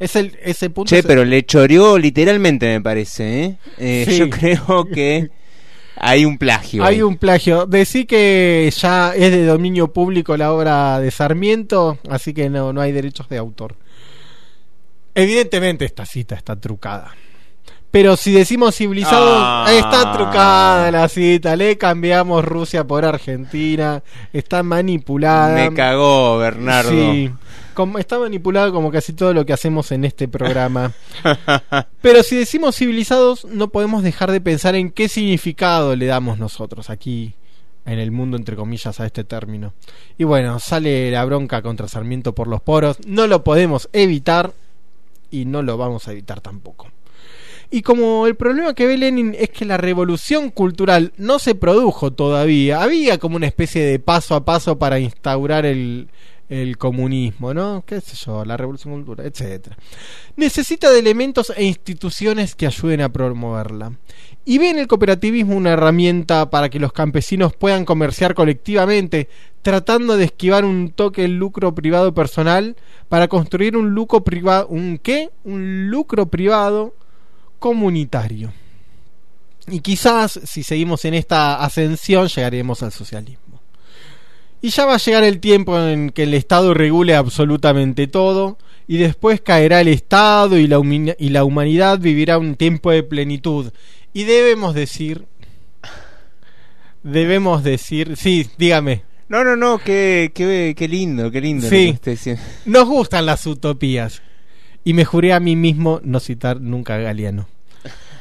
Es 0.02 0.16
el, 0.16 0.38
ese 0.44 0.70
punto 0.70 0.90
Che, 0.90 1.00
es- 1.00 1.06
pero 1.06 1.24
le 1.24 1.46
choreó 1.46 1.98
literalmente, 1.98 2.66
me 2.68 2.82
parece. 2.82 3.44
¿eh? 3.44 3.58
Eh, 3.78 4.06
Sí. 4.08 4.18
Yo 4.18 4.30
creo 4.30 4.86
que 4.86 5.30
hay 5.96 6.26
un 6.26 6.38
plagio. 6.40 6.84
Hay 6.84 6.96
ahí. 6.96 7.02
un 7.04 7.18
plagio. 7.18 7.66
Decí 7.68 8.06
que 8.06 8.72
ya 8.76 9.14
es 9.16 9.32
de 9.32 9.46
dominio 9.46 9.94
público 9.94 10.36
la 10.38 10.52
obra 10.52 11.00
de 11.00 11.12
Sarmiento, 11.12 12.00
así 12.10 12.34
que 12.34 12.50
no, 12.50 12.74
no 12.74 12.82
hay 12.82 12.92
derechos 12.92 13.30
de 13.30 13.38
autor. 13.38 13.76
Evidentemente 15.14 15.86
esta 15.86 16.06
cita 16.06 16.36
está 16.36 16.56
trucada. 16.56 17.12
Pero 17.92 18.16
si 18.16 18.32
decimos 18.32 18.76
civilizado, 18.78 19.36
Ah. 19.38 19.66
está 19.70 20.14
trucada 20.14 20.90
la 20.92 21.10
cita. 21.10 21.58
Le 21.58 21.78
cambiamos 21.78 22.46
Rusia 22.46 22.86
por 22.86 23.04
Argentina. 23.04 24.02
Está 24.32 24.64
manipulada. 24.64 25.70
Me 25.70 25.76
cagó, 25.76 26.38
Bernardo. 26.38 26.90
Sí. 26.90 27.30
Como, 27.74 28.00
está 28.00 28.20
manipulado 28.20 28.72
como 28.72 28.92
casi 28.92 29.14
todo 29.14 29.34
lo 29.34 29.46
que 29.46 29.54
hacemos 29.54 29.92
en 29.92 30.06
este 30.06 30.28
programa. 30.28 30.94
Pero 32.02 32.24
si 32.24 32.36
decimos 32.36 32.76
civilizados, 32.76 33.46
no 33.46 33.70
podemos 33.70 34.04
dejar 34.04 34.32
de 34.32 34.42
pensar 34.42 34.76
en 34.76 34.92
qué 34.92 35.08
significado 35.08 35.96
le 35.96 36.06
damos 36.06 36.38
nosotros 36.38 36.90
aquí 36.90 37.34
en 37.86 38.00
el 38.00 38.12
mundo, 38.12 38.38
entre 38.38 38.56
comillas, 38.56 39.00
a 39.00 39.06
este 39.06 39.24
término. 39.24 39.74
Y 40.18 40.24
bueno, 40.24 40.60
sale 40.60 41.12
la 41.12 41.26
bronca 41.26 41.62
contra 41.62 41.88
Sarmiento 41.88 42.36
por 42.36 42.48
los 42.48 42.62
poros. 42.62 42.98
No 43.06 43.28
lo 43.28 43.44
podemos 43.44 43.90
evitar 43.94 44.54
y 45.30 45.46
no 45.46 45.62
lo 45.62 45.78
vamos 45.78 46.08
a 46.08 46.12
evitar 46.12 46.42
tampoco. 46.42 46.88
Y 47.74 47.84
como 47.84 48.28
el 48.28 48.36
problema 48.36 48.74
que 48.74 48.86
ve 48.86 48.98
Lenin 48.98 49.34
es 49.40 49.50
que 49.50 49.64
la 49.64 49.78
revolución 49.78 50.50
cultural 50.50 51.14
no 51.16 51.40
se 51.40 51.56
produjo 51.56 52.12
todavía, 52.12 52.84
había 52.84 53.18
como 53.18 53.38
una 53.38 53.48
especie 53.48 53.86
de 53.86 53.98
paso 53.98 54.36
a 54.36 54.44
paso 54.44 54.78
para 54.78 55.00
instaurar 55.00 55.66
el, 55.66 56.10
el 56.52 56.78
comunismo, 56.78 57.54
¿no? 57.54 57.82
¿Qué 57.86 58.02
sé 58.02 58.18
yo? 58.26 58.44
La 58.44 58.58
revolución 58.58 58.94
cultural, 58.94 59.26
etcétera. 59.26 59.78
Necesita 60.36 60.92
de 60.92 61.00
elementos 61.00 61.54
e 61.56 61.64
instituciones 61.64 62.56
que 62.56 62.68
ayuden 62.68 63.00
a 63.00 63.10
promoverla. 63.10 63.94
Y 64.44 64.58
ve 64.58 64.70
en 64.70 64.78
el 64.78 64.88
cooperativismo 64.88 65.56
una 65.56 65.72
herramienta 65.72 66.50
para 66.50 66.70
que 66.70 66.80
los 66.80 66.92
campesinos 66.92 67.54
puedan 67.56 67.86
comerciar 67.86 68.34
colectivamente, 68.34 69.30
tratando 69.62 70.18
de 70.18 70.26
esquivar 70.26 70.66
un 70.66 70.92
toque 70.92 71.24
el 71.24 71.38
lucro 71.38 71.74
privado 71.74 72.14
personal 72.14 72.76
para 73.08 73.30
construir 73.30 73.78
un 73.78 73.92
lucro 73.92 74.26
privado, 74.26 74.68
¿un 74.68 74.98
qué? 74.98 75.30
Un 75.46 75.90
lucro 75.90 76.26
privado 76.26 76.94
comunitario. 77.60 78.52
Y 79.68 79.80
quizás, 79.80 80.38
si 80.44 80.64
seguimos 80.64 81.06
en 81.06 81.14
esta 81.14 81.64
ascensión, 81.64 82.28
llegaremos 82.28 82.84
al 82.84 82.92
socialismo. 82.92 83.51
Y 84.62 84.70
ya 84.70 84.86
va 84.86 84.96
a 84.96 84.98
llegar 84.98 85.24
el 85.24 85.40
tiempo 85.40 85.80
en 85.80 86.12
que 86.12 86.24
el 86.24 86.34
Estado 86.34 86.74
regule 86.74 87.16
absolutamente 87.16 88.08
todo, 88.08 88.58
y 88.88 88.98
después 88.98 89.42
caerá 89.42 89.82
el 89.82 89.88
Estado 89.88 90.58
y 90.58 90.68
la, 90.68 90.80
y 91.18 91.30
la 91.30 91.44
humanidad 91.44 92.00
vivirá 92.00 92.38
un 92.38 92.56
tiempo 92.56 92.92
de 92.92 93.04
plenitud. 93.04 93.72
Y 94.14 94.26
debemos 94.26 94.76
decir... 94.76 95.26
Debemos 97.04 97.64
decir... 97.64 98.16
Sí, 98.18 98.48
dígame. 98.58 99.04
No, 99.28 99.44
no, 99.44 99.56
no, 99.56 99.80
qué, 99.80 100.32
qué, 100.36 100.76
qué 100.78 100.88
lindo, 100.88 101.32
qué 101.32 101.42
lindo. 101.42 101.68
Sí. 101.70 101.92
usted. 101.94 102.38
Nos 102.66 102.88
gustan 102.88 103.26
las 103.26 103.48
utopías. 103.48 104.22
Y 104.84 104.94
me 104.94 105.06
juré 105.06 105.34
a 105.34 105.40
mí 105.40 105.56
mismo 105.56 106.02
no 106.04 106.20
citar 106.20 106.60
nunca 106.60 106.96
a 106.96 106.98
Galeano. 106.98 107.48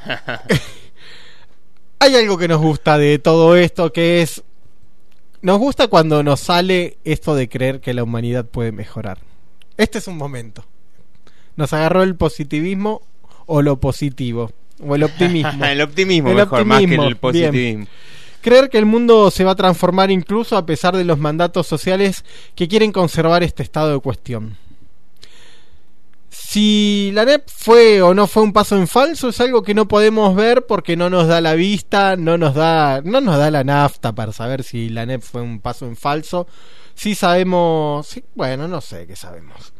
Hay 1.99 2.15
algo 2.15 2.39
que 2.39 2.49
nos 2.49 2.61
gusta 2.61 2.97
de 2.97 3.19
todo 3.19 3.57
esto 3.57 3.93
que 3.93 4.23
es... 4.23 4.43
Nos 5.43 5.59
gusta 5.59 5.89
cuando 5.89 6.23
nos 6.23 6.41
sale 6.41 6.99
esto 7.05 7.35
de 7.35 7.49
creer 7.49 7.81
que 7.81 7.95
la 7.95 8.03
humanidad 8.03 8.45
puede 8.45 8.73
mejorar. 8.73 9.19
Este 9.79 9.99
es 9.99 10.07
un 10.07 10.19
momento. 10.19 10.65
Nos 11.57 11.73
agarró 11.73 12.03
el 12.03 12.15
positivismo 12.15 13.03
o 13.47 13.63
lo 13.63 13.81
positivo. 13.81 14.51
O 14.87 14.95
el 14.95 15.03
optimismo. 15.03 15.65
el 15.65 15.81
optimismo 15.81 16.31
El 16.31 16.37
mejor, 16.37 16.65
más 16.67 16.79
que 16.79 16.85
optimismo, 16.85 17.09
el 17.09 17.17
positivismo. 17.17 17.87
Creer 18.43 18.69
que 18.69 18.79
el 18.79 18.87
mundo 18.87 19.31
se 19.31 19.45
va 19.45 19.53
a 19.53 19.57
transformar 19.57 20.11
incluso 20.11 20.57
a 20.57 20.67
pesar 20.67 20.97
de 20.97 21.05
los 21.05 21.19
mandatos 21.19 21.67
sociales 21.67 22.25
que 22.55 22.69
quieren 22.69 22.93
conservar 22.93 23.43
este 23.43 23.63
estado 23.63 23.93
de 23.95 24.01
cuestión. 24.01 24.57
Si 26.53 27.13
la 27.15 27.25
NEP 27.25 27.45
fue 27.49 28.03
o 28.03 28.13
no 28.13 28.27
fue 28.27 28.43
un 28.43 28.53
paso 28.53 28.77
en 28.77 28.89
falso 28.89 29.29
es 29.29 29.41
algo 29.41 29.63
que 29.63 29.73
no 29.73 29.87
podemos 29.87 30.35
ver 30.35 30.67
porque 30.67 30.97
no 30.97 31.09
nos 31.09 31.29
da 31.29 31.41
la 31.41 31.55
vista, 31.55 32.17
no 32.17 32.39
nos 32.39 32.57
da, 32.57 33.03
no 33.05 33.21
nos 33.21 33.39
da 33.39 33.53
la 33.53 33.63
nafta 33.63 34.13
para 34.13 34.33
saber 34.33 34.65
si 34.65 34.89
la 34.89 35.07
NEP 35.07 35.23
fue 35.23 35.43
un 35.43 35.61
paso 35.61 35.87
en 35.87 35.95
falso. 35.95 36.49
Sí 36.97 37.15
sabemos, 37.15 38.05
sí, 38.09 38.25
bueno, 38.35 38.67
no 38.67 38.81
sé 38.81 39.07
qué 39.07 39.15
sabemos. 39.15 39.73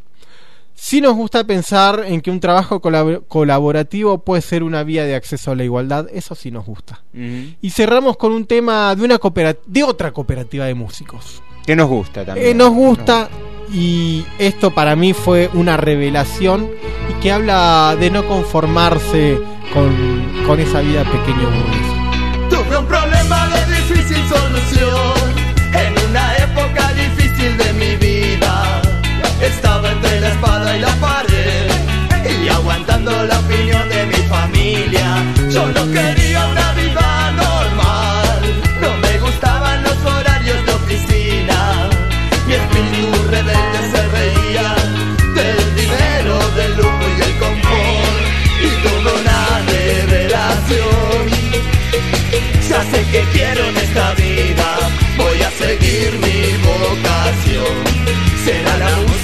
Sí 0.73 1.01
nos 1.01 1.17
gusta 1.17 1.43
pensar 1.43 2.05
en 2.07 2.21
que 2.21 2.31
un 2.31 2.39
trabajo 2.39 2.81
colab- 2.81 3.25
colaborativo 3.27 4.19
puede 4.25 4.41
ser 4.41 4.63
una 4.63 4.85
vía 4.85 5.05
de 5.05 5.17
acceso 5.17 5.51
a 5.51 5.57
la 5.57 5.65
igualdad, 5.65 6.07
eso 6.13 6.37
sí 6.37 6.53
nos 6.53 6.67
gusta. 6.67 7.03
Y 7.13 7.71
cerramos 7.71 8.17
con 8.17 8.31
un 8.31 8.47
tema 8.47 8.95
de 8.95 9.03
una 9.05 9.19
coopera- 9.19 9.57
de 9.67 9.83
otra 9.83 10.13
cooperativa 10.13 10.67
de 10.67 10.75
músicos. 10.75 11.43
Que 11.67 11.75
nos 11.75 11.89
gusta 11.89 12.25
también. 12.25 12.47
Eh, 12.47 12.55
nos 12.55 12.71
gusta 12.73 13.29
y 13.73 14.25
esto 14.39 14.73
para 14.73 14.97
mí 14.97 15.13
fue 15.13 15.51
una 15.55 15.77
revelación 15.77 16.69
y 17.09 17.21
que 17.23 17.33
habla 17.33 17.97
de 17.99 18.11
no 18.11 18.27
conformarse 18.27 19.39
con, 19.73 20.59
esa 20.59 20.81
vida 20.81 21.05
pequeña 21.05 21.43
y 21.43 21.45
aburrida. 21.45 22.49
Tuve 22.51 22.77
un 22.77 22.87
problema 22.87 23.49
de 23.49 23.77
difícil 23.77 24.19
solución 24.29 25.10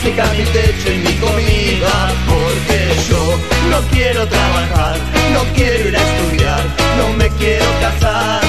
música 0.07 0.25
mi 0.37 0.45
techo 0.45 0.93
y 0.93 0.99
mi 0.99 1.15
comida, 1.15 2.15
porque 2.29 2.79
yo 3.09 3.39
no 3.71 3.81
quiero 3.91 4.27
trabajar, 4.27 4.97
no 5.33 5.43
quiero 5.55 5.89
ir 5.89 5.97
a 5.97 6.01
estudiar, 6.01 6.63
no 6.99 7.17
me 7.17 7.29
quiero 7.31 7.67
casar. 7.81 8.41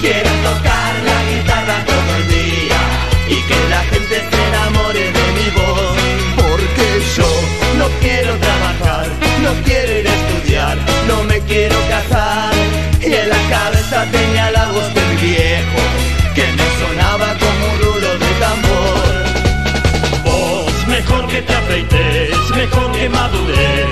Quiero 0.00 0.30
tocar 0.48 0.92
la 1.08 1.18
guitarra 1.30 1.84
todo 1.84 2.10
el 2.18 2.28
día 2.28 2.80
y 3.28 3.36
que 3.48 3.68
la 3.68 3.82
gente 3.90 4.16
se 4.30 4.48
enamore 4.48 5.00
de 5.00 5.26
mi 5.36 5.48
voz, 5.58 5.96
porque 6.36 6.86
yo 7.16 7.30
no 7.78 7.86
quiero 8.00 8.36
trabajar, 8.36 9.06
no 9.42 9.52
quiero 9.64 9.98
ir 9.98 10.08
a 10.08 10.14
estudiar, 10.14 10.78
no 11.08 11.24
me 11.24 11.40
quiero 11.40 11.76
casar. 11.88 12.52
Y 13.00 13.12
en 13.12 13.28
la 13.28 13.42
cabeza 13.48 14.04
tenía 14.12 14.37
mejor 23.30 23.52
que 23.52 23.87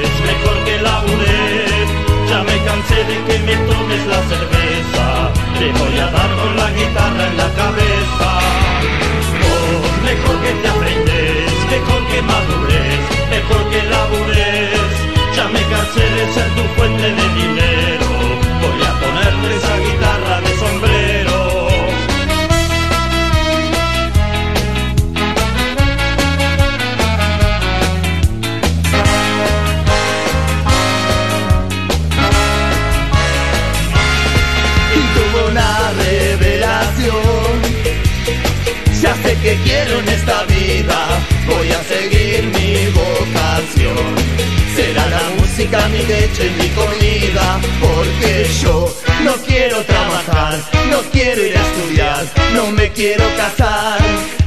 quiero 52.96 53.24
casar. 53.36 53.98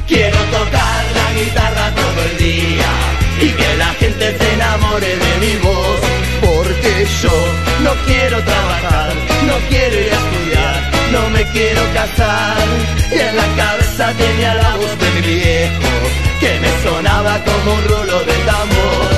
Quiero 0.06 0.38
tocar 0.58 1.02
la 1.18 1.40
guitarra 1.40 1.94
todo 1.94 2.20
el 2.30 2.36
día 2.36 2.90
y 3.40 3.48
que 3.48 3.76
la 3.78 3.90
gente 3.94 4.36
se 4.38 4.52
enamore 4.54 5.16
de 5.24 5.32
mi 5.42 5.56
voz, 5.68 6.00
porque 6.40 7.06
yo 7.22 7.36
no 7.84 7.92
quiero 8.06 8.42
trabajar, 8.42 9.12
no 9.46 9.56
quiero 9.68 9.94
ir 10.00 10.12
a 10.12 10.20
estudiar, 10.24 10.90
no 11.12 11.30
me 11.30 11.42
quiero 11.52 11.82
casar. 11.94 12.66
Y 13.12 13.18
en 13.20 13.36
la 13.36 13.48
cabeza 13.62 14.12
tenía 14.18 14.54
la 14.56 14.76
voz 14.76 14.98
de 14.98 15.10
mi 15.14 15.20
viejo, 15.20 15.92
que 16.40 16.52
me 16.62 16.72
sonaba 16.82 17.38
como 17.44 17.74
un 17.76 17.84
rulo 17.84 18.18
de 18.30 18.36
tambor. 18.50 19.12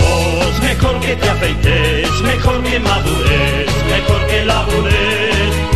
Vos, 0.00 0.62
mejor 0.62 1.00
que 1.00 1.16
te 1.16 1.28
afeites, 1.28 2.10
mejor 2.22 2.62
que 2.62 2.80
madures, 2.80 3.70
mejor 3.90 4.26
que 4.26 4.44
labures. 4.46 5.75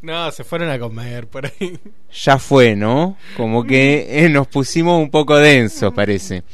No, 0.00 0.30
se 0.30 0.44
fueron 0.44 0.70
a 0.70 0.78
comer 0.78 1.26
por 1.26 1.46
ahí. 1.46 1.78
Ya 2.12 2.38
fue, 2.38 2.76
¿no? 2.76 3.16
Como 3.36 3.64
que 3.64 4.24
eh, 4.24 4.28
nos 4.28 4.46
pusimos 4.46 5.00
un 5.00 5.10
poco 5.10 5.36
densos, 5.36 5.92
parece. 5.92 6.44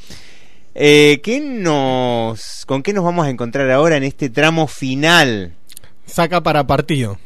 Eh, 0.74 1.20
¿qué 1.22 1.40
nos, 1.40 2.64
¿Con 2.66 2.82
qué 2.82 2.92
nos 2.92 3.04
vamos 3.04 3.26
a 3.26 3.30
encontrar 3.30 3.70
ahora 3.70 3.96
en 3.96 4.04
este 4.04 4.30
tramo 4.30 4.66
final? 4.66 5.54
Saca 6.06 6.42
para 6.42 6.66
partido. 6.66 7.18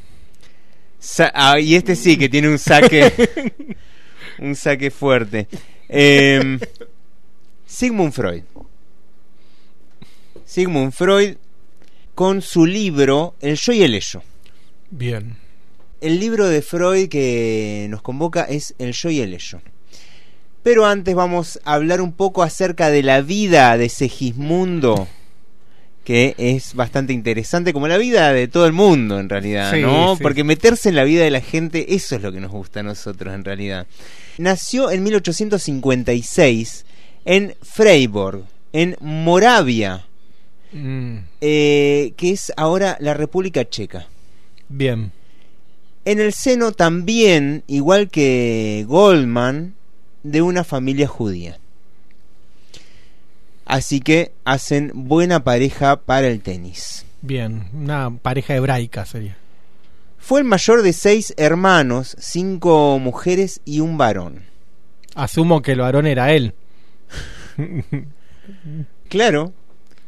Sa- 0.98 1.32
ah, 1.34 1.60
y 1.60 1.76
este 1.76 1.94
sí, 1.94 2.16
que 2.18 2.28
tiene 2.28 2.48
un 2.48 2.58
saque. 2.58 3.12
un 4.40 4.54
saque 4.56 4.90
fuerte. 4.90 5.46
Eh, 5.88 6.58
Sigmund 7.64 8.12
Freud. 8.12 8.42
Sigmund 10.44 10.92
Freud 10.92 11.36
con 12.14 12.42
su 12.42 12.66
libro 12.66 13.36
El 13.40 13.56
yo 13.56 13.72
y 13.72 13.82
el 13.82 13.94
ello. 13.94 14.22
Bien. 14.90 15.36
El 16.00 16.20
libro 16.20 16.48
de 16.48 16.62
Freud 16.62 17.08
que 17.08 17.86
nos 17.90 18.02
convoca 18.02 18.42
es 18.44 18.74
El 18.78 18.92
yo 18.92 19.10
y 19.10 19.20
el 19.20 19.34
ello. 19.34 19.60
Pero 20.62 20.86
antes 20.86 21.14
vamos 21.14 21.60
a 21.64 21.74
hablar 21.74 22.00
un 22.00 22.12
poco 22.12 22.42
acerca 22.42 22.90
de 22.90 23.02
la 23.02 23.20
vida 23.20 23.76
de 23.78 23.88
Segismundo, 23.88 25.08
que 26.04 26.34
es 26.38 26.74
bastante 26.74 27.12
interesante, 27.12 27.72
como 27.72 27.88
la 27.88 27.96
vida 27.98 28.32
de 28.32 28.48
todo 28.48 28.66
el 28.66 28.72
mundo 28.72 29.18
en 29.18 29.28
realidad, 29.28 29.72
Sí, 29.72 29.80
¿no? 29.82 30.16
sí. 30.16 30.22
Porque 30.22 30.44
meterse 30.44 30.88
en 30.88 30.96
la 30.96 31.04
vida 31.04 31.22
de 31.24 31.30
la 31.30 31.40
gente, 31.40 31.94
eso 31.94 32.16
es 32.16 32.22
lo 32.22 32.32
que 32.32 32.40
nos 32.40 32.50
gusta 32.50 32.80
a 32.80 32.82
nosotros 32.82 33.34
en 33.34 33.44
realidad. 33.44 33.86
Nació 34.38 34.90
en 34.90 35.02
1856 35.04 36.84
en 37.24 37.54
Freiburg, 37.62 38.44
en 38.72 38.96
Moravia, 39.00 40.04
Mm, 40.70 41.20
eh, 41.40 42.12
que 42.18 42.30
es 42.30 42.52
ahora 42.58 42.98
la 43.00 43.14
República 43.14 43.66
Checa. 43.66 44.06
bien. 44.68 45.12
En 46.04 46.20
el 46.20 46.32
seno 46.32 46.72
también, 46.72 47.64
igual 47.66 48.08
que 48.08 48.84
Goldman, 48.88 49.74
de 50.22 50.42
una 50.42 50.64
familia 50.64 51.06
judía. 51.06 51.58
Así 53.64 54.00
que 54.00 54.32
hacen 54.44 54.92
buena 54.94 55.44
pareja 55.44 56.00
para 56.00 56.28
el 56.28 56.40
tenis. 56.40 57.04
Bien, 57.20 57.68
una 57.74 58.10
pareja 58.10 58.54
hebraica 58.54 59.04
sería. 59.04 59.36
Fue 60.18 60.40
el 60.40 60.46
mayor 60.46 60.82
de 60.82 60.92
seis 60.92 61.34
hermanos, 61.36 62.16
cinco 62.18 62.98
mujeres 62.98 63.60
y 63.64 63.80
un 63.80 63.98
varón. 63.98 64.44
Asumo 65.14 65.62
que 65.62 65.72
el 65.72 65.80
varón 65.80 66.06
era 66.06 66.32
él. 66.32 66.54
Claro. 69.08 69.52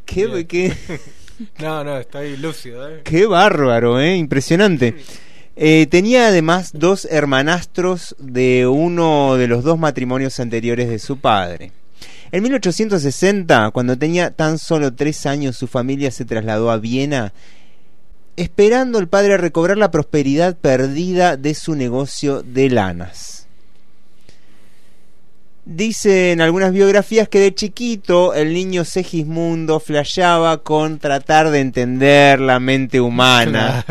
Qué, 0.05 0.47
qué, 0.47 0.75
No, 1.59 1.85
no, 1.85 1.99
estoy 1.99 2.37
lúcido. 2.37 2.89
¿eh? 2.89 3.01
qué 3.05 3.27
bárbaro, 3.27 4.01
¿eh? 4.01 4.17
Impresionante. 4.17 4.97
Eh, 5.63 5.87
tenía 5.91 6.29
además 6.29 6.71
dos 6.73 7.07
hermanastros 7.11 8.17
de 8.19 8.67
uno 8.67 9.37
de 9.37 9.47
los 9.47 9.63
dos 9.63 9.79
matrimonios 9.79 10.41
anteriores 10.41 10.89
de 10.89 10.99
su 10.99 11.19
padre. 11.19 11.71
En 12.33 12.43
1860, 12.45 13.71
cuando 13.73 13.99
tenía 13.99 14.31
tan 14.31 14.57
solo 14.57 14.95
tres 14.95 15.27
años, 15.27 15.59
su 15.59 15.67
familia 15.67 16.11
se 16.13 16.25
trasladó 16.25 16.71
a 16.71 16.79
Viena, 16.79 17.35
esperando 18.37 18.99
el 18.99 19.09
padre 19.09 19.37
recobrar 19.37 19.77
la 19.77 19.91
prosperidad 19.91 20.57
perdida 20.57 21.37
de 21.37 21.53
su 21.53 21.75
negocio 21.75 22.43
de 22.43 22.71
lanas. 22.71 23.47
Dice 25.67 26.33
en 26.33 26.41
algunas 26.41 26.73
biografías 26.73 27.29
que 27.29 27.39
de 27.39 27.55
chiquito 27.55 28.33
el 28.33 28.55
niño 28.55 28.87
Segismundo 28.87 29.79
flasheaba 29.79 30.63
con 30.63 30.99
tratar 30.99 31.51
de 31.51 31.61
entender 31.61 32.41
la 32.41 32.59
mente 32.61 32.99
humana. 32.99 33.85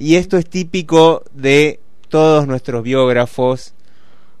Y 0.00 0.16
esto 0.16 0.38
es 0.38 0.48
típico 0.48 1.22
de 1.34 1.78
todos 2.08 2.46
nuestros 2.46 2.82
biógrafos, 2.82 3.74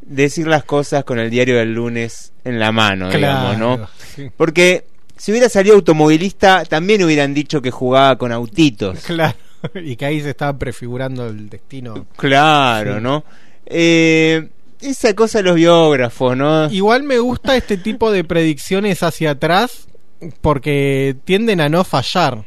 decir 0.00 0.46
las 0.46 0.64
cosas 0.64 1.04
con 1.04 1.18
el 1.18 1.28
diario 1.28 1.58
del 1.58 1.74
lunes 1.74 2.32
en 2.44 2.58
la 2.58 2.72
mano, 2.72 3.10
digamos, 3.10 3.58
¿no? 3.58 3.76
Claro, 3.76 3.90
sí. 4.16 4.30
Porque 4.38 4.86
si 5.18 5.32
hubiera 5.32 5.50
salido 5.50 5.74
automovilista, 5.76 6.64
también 6.64 7.04
hubieran 7.04 7.34
dicho 7.34 7.60
que 7.60 7.70
jugaba 7.70 8.16
con 8.16 8.32
autitos. 8.32 9.00
Claro. 9.00 9.34
Y 9.74 9.96
que 9.96 10.06
ahí 10.06 10.22
se 10.22 10.30
estaba 10.30 10.56
prefigurando 10.56 11.26
el 11.26 11.50
destino. 11.50 12.06
Claro, 12.16 12.94
Sí. 12.96 13.00
¿no? 13.02 13.24
Eh, 13.66 14.48
esa 14.80 15.14
cosa 15.14 15.40
de 15.40 15.44
los 15.44 15.56
biógrafos, 15.56 16.34
¿no? 16.38 16.72
Igual 16.72 17.02
me 17.02 17.18
gusta 17.18 17.54
este 17.54 17.76
tipo 17.76 18.10
de 18.10 18.24
predicciones 18.24 19.02
hacia 19.02 19.32
atrás 19.32 19.86
porque 20.40 21.14
tienden 21.26 21.60
a 21.60 21.68
no 21.68 21.84
fallar. 21.84 22.46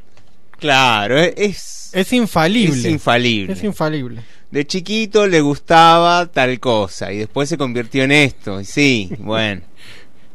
Claro, 0.63 1.19
eh, 1.19 1.33
es, 1.35 1.89
Es 1.91 2.13
infalible. 2.13 2.79
es 2.79 2.85
infalible. 2.85 3.51
Es 3.51 3.61
infalible. 3.65 4.21
de 4.49 4.65
chiquito 4.65 5.27
le 5.27 5.41
gustaba 5.41 6.25
tal 6.27 6.57
cosa 6.61 7.11
y 7.11 7.17
después 7.17 7.49
se 7.49 7.57
convirtió 7.57 8.05
en 8.05 8.13
esto. 8.13 8.61
Y 8.61 8.65
sí, 8.65 9.11
bueno, 9.19 9.61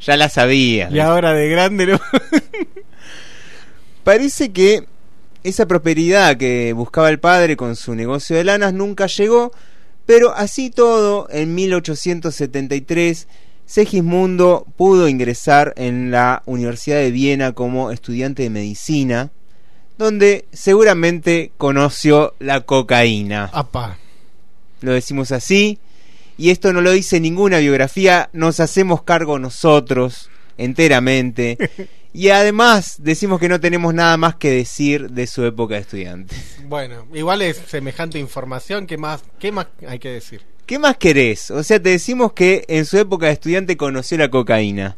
ya 0.02 0.18
la 0.18 0.28
sabía. 0.28 0.90
Y 0.92 0.98
ahora 1.00 1.32
de 1.32 1.48
grande 1.48 1.86
lo- 1.86 2.00
Parece 4.04 4.52
que 4.52 4.84
esa 5.44 5.64
prosperidad 5.66 6.36
que 6.36 6.74
buscaba 6.74 7.08
el 7.08 7.20
padre 7.20 7.56
con 7.56 7.74
su 7.74 7.94
negocio 7.94 8.36
de 8.36 8.44
lanas 8.44 8.74
nunca 8.74 9.06
llegó, 9.06 9.50
pero 10.04 10.34
así 10.34 10.68
todo, 10.68 11.26
en 11.30 11.54
1873, 11.54 13.28
Segismundo 13.64 14.66
pudo 14.76 15.08
ingresar 15.08 15.72
en 15.76 16.10
la 16.10 16.42
Universidad 16.44 16.98
de 16.98 17.12
Viena 17.12 17.52
como 17.52 17.90
estudiante 17.90 18.42
de 18.42 18.50
medicina, 18.50 19.30
donde 19.98 20.46
seguramente 20.52 21.52
conoció 21.58 22.34
la 22.38 22.62
cocaína. 22.62 23.50
Apa. 23.52 23.98
Lo 24.80 24.92
decimos 24.92 25.32
así, 25.32 25.78
y 26.38 26.50
esto 26.50 26.72
no 26.72 26.80
lo 26.80 26.92
dice 26.92 27.20
ninguna 27.20 27.58
biografía, 27.58 28.30
nos 28.32 28.60
hacemos 28.60 29.02
cargo 29.02 29.38
nosotros 29.38 30.30
enteramente. 30.56 31.58
Y 32.10 32.30
además 32.30 32.96
decimos 32.98 33.38
que 33.38 33.50
no 33.50 33.60
tenemos 33.60 33.92
nada 33.92 34.16
más 34.16 34.34
que 34.36 34.50
decir 34.50 35.10
de 35.10 35.26
su 35.26 35.44
época 35.44 35.74
de 35.74 35.82
estudiante. 35.82 36.34
Bueno, 36.64 37.06
igual 37.12 37.42
es 37.42 37.58
semejante 37.68 38.18
información. 38.18 38.86
¿Qué 38.86 38.96
más, 38.96 39.22
qué 39.38 39.52
más 39.52 39.66
hay 39.86 39.98
que 39.98 40.08
decir? 40.08 40.40
¿Qué 40.64 40.78
más 40.78 40.96
querés? 40.96 41.50
O 41.50 41.62
sea, 41.62 41.80
te 41.80 41.90
decimos 41.90 42.32
que 42.32 42.64
en 42.68 42.86
su 42.86 42.98
época 42.98 43.26
de 43.26 43.32
estudiante 43.32 43.76
conoció 43.76 44.18
la 44.18 44.30
cocaína. 44.30 44.96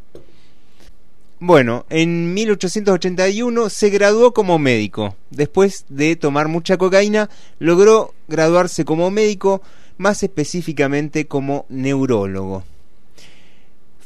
Bueno, 1.42 1.86
en 1.88 2.34
1881 2.34 3.70
se 3.70 3.88
graduó 3.88 4.34
como 4.34 4.58
médico. 4.58 5.16
Después 5.30 5.86
de 5.88 6.14
tomar 6.14 6.48
mucha 6.48 6.76
cocaína, 6.76 7.30
logró 7.58 8.12
graduarse 8.28 8.84
como 8.84 9.10
médico, 9.10 9.62
más 9.96 10.22
específicamente 10.22 11.26
como 11.26 11.64
neurólogo. 11.70 12.64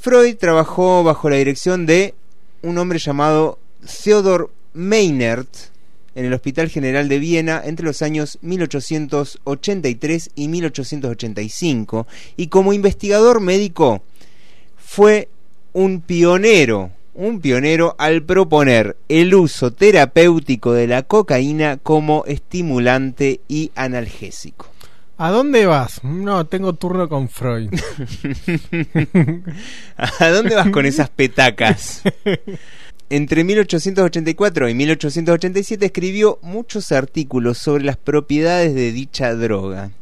Freud 0.00 0.36
trabajó 0.36 1.02
bajo 1.02 1.28
la 1.28 1.34
dirección 1.34 1.86
de 1.86 2.14
un 2.62 2.78
hombre 2.78 3.00
llamado 3.00 3.58
Theodor 4.04 4.52
Meinert 4.72 5.48
en 6.14 6.26
el 6.26 6.34
Hospital 6.34 6.68
General 6.68 7.08
de 7.08 7.18
Viena 7.18 7.60
entre 7.64 7.84
los 7.84 8.00
años 8.02 8.38
1883 8.42 10.30
y 10.36 10.46
1885 10.46 12.06
y 12.36 12.46
como 12.46 12.72
investigador 12.72 13.40
médico 13.40 14.04
fue 14.76 15.28
un 15.72 16.00
pionero, 16.00 16.92
un 17.14 17.40
pionero 17.40 17.94
al 17.98 18.22
proponer 18.22 18.96
el 19.08 19.34
uso 19.34 19.72
terapéutico 19.72 20.72
de 20.72 20.86
la 20.86 21.02
cocaína 21.02 21.78
como 21.78 22.24
estimulante 22.26 23.40
y 23.48 23.70
analgésico. 23.74 24.68
¿A 25.16 25.30
dónde 25.30 25.64
vas? 25.66 26.02
No, 26.02 26.44
tengo 26.46 26.72
turno 26.72 27.08
con 27.08 27.28
Freud. 27.28 27.70
¿A 29.96 30.28
dónde 30.28 30.56
vas 30.56 30.70
con 30.70 30.86
esas 30.86 31.08
petacas? 31.08 32.02
Entre 33.10 33.44
1884 33.44 34.68
y 34.68 34.74
1887 34.74 35.86
escribió 35.86 36.40
muchos 36.42 36.90
artículos 36.90 37.58
sobre 37.58 37.84
las 37.84 37.96
propiedades 37.96 38.74
de 38.74 38.90
dicha 38.90 39.34
droga. 39.34 39.92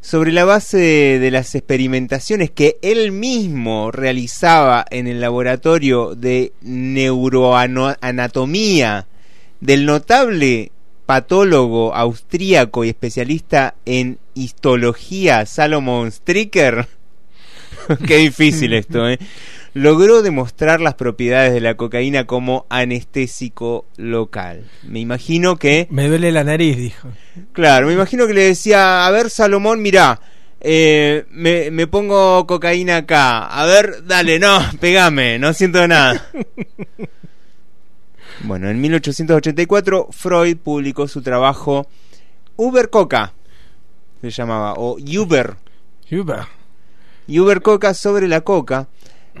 Sobre 0.00 0.32
la 0.32 0.44
base 0.44 0.78
de, 0.78 1.30
las 1.30 1.54
experimentaciones 1.54 2.50
que 2.50 2.78
él 2.82 3.12
mismo 3.12 3.90
realizaba 3.90 4.86
en 4.90 5.06
el 5.06 5.20
laboratorio 5.20 6.14
de 6.14 6.54
neuroanatomía 6.62 9.06
del 9.60 9.84
notable 9.84 10.72
patólogo 11.04 11.94
austríaco 11.94 12.84
y 12.84 12.88
especialista 12.88 13.74
en 13.84 14.18
histología 14.34 15.44
Salomon 15.44 16.10
Stricker, 16.10 16.88
Qué 18.06 18.16
difícil 18.16 18.72
esto, 18.72 19.08
¿eh? 19.08 19.18
Logró 19.72 20.22
demostrar 20.22 20.80
las 20.80 20.94
propiedades 20.94 21.52
de 21.52 21.60
la 21.60 21.76
cocaína 21.76 22.26
como 22.26 22.66
anestésico 22.68 23.86
local. 23.96 24.64
Me 24.82 24.98
imagino 25.00 25.56
que... 25.56 25.86
Me 25.90 26.08
duele 26.08 26.32
la 26.32 26.44
nariz, 26.44 26.76
dijo. 26.76 27.08
Claro, 27.52 27.86
me 27.86 27.92
imagino 27.92 28.26
que 28.26 28.34
le 28.34 28.42
decía, 28.42 29.06
a 29.06 29.10
ver 29.10 29.30
Salomón, 29.30 29.80
mirá, 29.80 30.20
eh, 30.60 31.24
me, 31.30 31.70
me 31.70 31.86
pongo 31.86 32.46
cocaína 32.46 32.98
acá. 32.98 33.46
A 33.46 33.64
ver, 33.66 34.04
dale, 34.06 34.38
no, 34.38 34.60
pegame, 34.80 35.38
no 35.38 35.52
siento 35.52 35.86
nada. 35.86 36.30
Bueno, 38.42 38.70
en 38.70 38.80
1884 38.80 40.08
Freud 40.12 40.56
publicó 40.56 41.06
su 41.06 41.20
trabajo 41.20 41.86
Uber 42.56 42.88
Coca, 42.88 43.34
se 44.22 44.30
llamaba, 44.30 44.74
o 44.78 44.96
Uber. 44.96 45.56
Uber. 46.10 46.46
Uber 47.28 47.62
Coca 47.62 47.92
sobre 47.92 48.28
la 48.28 48.40
coca, 48.40 48.88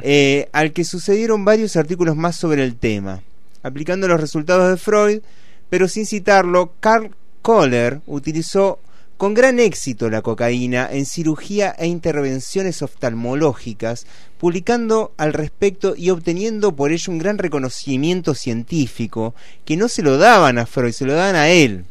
eh, 0.02 0.48
al 0.52 0.72
que 0.72 0.84
sucedieron 0.84 1.44
varios 1.44 1.76
artículos 1.76 2.16
más 2.16 2.36
sobre 2.36 2.64
el 2.64 2.76
tema. 2.76 3.22
Aplicando 3.62 4.08
los 4.08 4.20
resultados 4.20 4.70
de 4.70 4.76
Freud, 4.76 5.20
pero 5.68 5.88
sin 5.88 6.06
citarlo, 6.06 6.72
Karl 6.80 7.10
Kohler 7.42 8.00
utilizó 8.06 8.80
con 9.20 9.34
gran 9.34 9.60
éxito 9.60 10.08
la 10.08 10.22
cocaína 10.22 10.88
en 10.90 11.04
cirugía 11.04 11.74
e 11.78 11.86
intervenciones 11.86 12.80
oftalmológicas, 12.80 14.06
publicando 14.38 15.12
al 15.18 15.34
respecto 15.34 15.94
y 15.94 16.08
obteniendo 16.08 16.74
por 16.74 16.90
ello 16.90 17.12
un 17.12 17.18
gran 17.18 17.36
reconocimiento 17.36 18.34
científico 18.34 19.34
que 19.66 19.76
no 19.76 19.88
se 19.88 20.02
lo 20.02 20.16
daban 20.16 20.56
a 20.56 20.64
Freud, 20.64 20.92
se 20.92 21.04
lo 21.04 21.12
daban 21.12 21.36
a 21.36 21.50
él. 21.50 21.84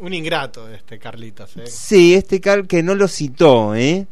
Un 0.00 0.12
ingrato 0.12 0.68
este 0.68 0.98
Carlitos, 0.98 1.56
¿eh? 1.56 1.66
Sí, 1.66 2.14
este 2.14 2.42
Carl 2.42 2.66
que 2.66 2.82
no 2.82 2.94
lo 2.94 3.08
citó, 3.08 3.74
¿eh? 3.74 4.06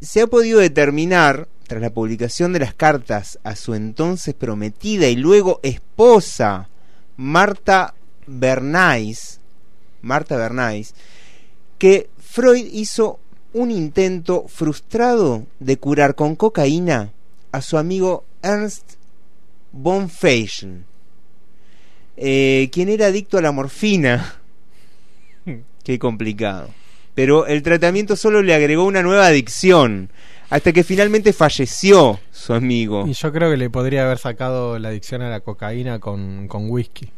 Se 0.00 0.22
ha 0.22 0.26
podido 0.26 0.60
determinar, 0.60 1.48
tras 1.66 1.80
la 1.80 1.90
publicación 1.90 2.52
de 2.52 2.60
las 2.60 2.74
cartas 2.74 3.38
a 3.42 3.56
su 3.56 3.74
entonces 3.74 4.34
prometida 4.34 5.08
y 5.08 5.16
luego 5.16 5.60
esposa, 5.62 6.68
Marta 7.16 7.94
Bernays, 8.26 9.40
Marta 10.02 10.36
Bernays, 10.36 10.94
que 11.78 12.08
Freud 12.18 12.66
hizo 12.72 13.18
un 13.52 13.70
intento 13.70 14.46
frustrado 14.48 15.46
de 15.60 15.78
curar 15.78 16.14
con 16.14 16.36
cocaína 16.36 17.12
a 17.52 17.62
su 17.62 17.78
amigo 17.78 18.24
Ernst 18.42 18.94
von 19.72 20.10
Feischl, 20.10 20.84
eh, 22.16 22.68
quien 22.72 22.88
era 22.88 23.06
adicto 23.06 23.38
a 23.38 23.42
la 23.42 23.52
morfina. 23.52 24.40
Qué 25.84 25.98
complicado. 25.98 26.68
Pero 27.16 27.46
el 27.46 27.62
tratamiento 27.62 28.14
solo 28.14 28.42
le 28.42 28.54
agregó 28.54 28.84
una 28.84 29.02
nueva 29.02 29.26
adicción, 29.26 30.10
hasta 30.50 30.70
que 30.74 30.84
finalmente 30.84 31.32
falleció 31.32 32.20
su 32.30 32.52
amigo. 32.52 33.06
Y 33.08 33.14
yo 33.14 33.32
creo 33.32 33.50
que 33.50 33.56
le 33.56 33.70
podría 33.70 34.04
haber 34.04 34.18
sacado 34.18 34.78
la 34.78 34.90
adicción 34.90 35.22
a 35.22 35.30
la 35.30 35.40
cocaína 35.40 35.98
con, 35.98 36.46
con 36.46 36.70
whisky. 36.70 37.10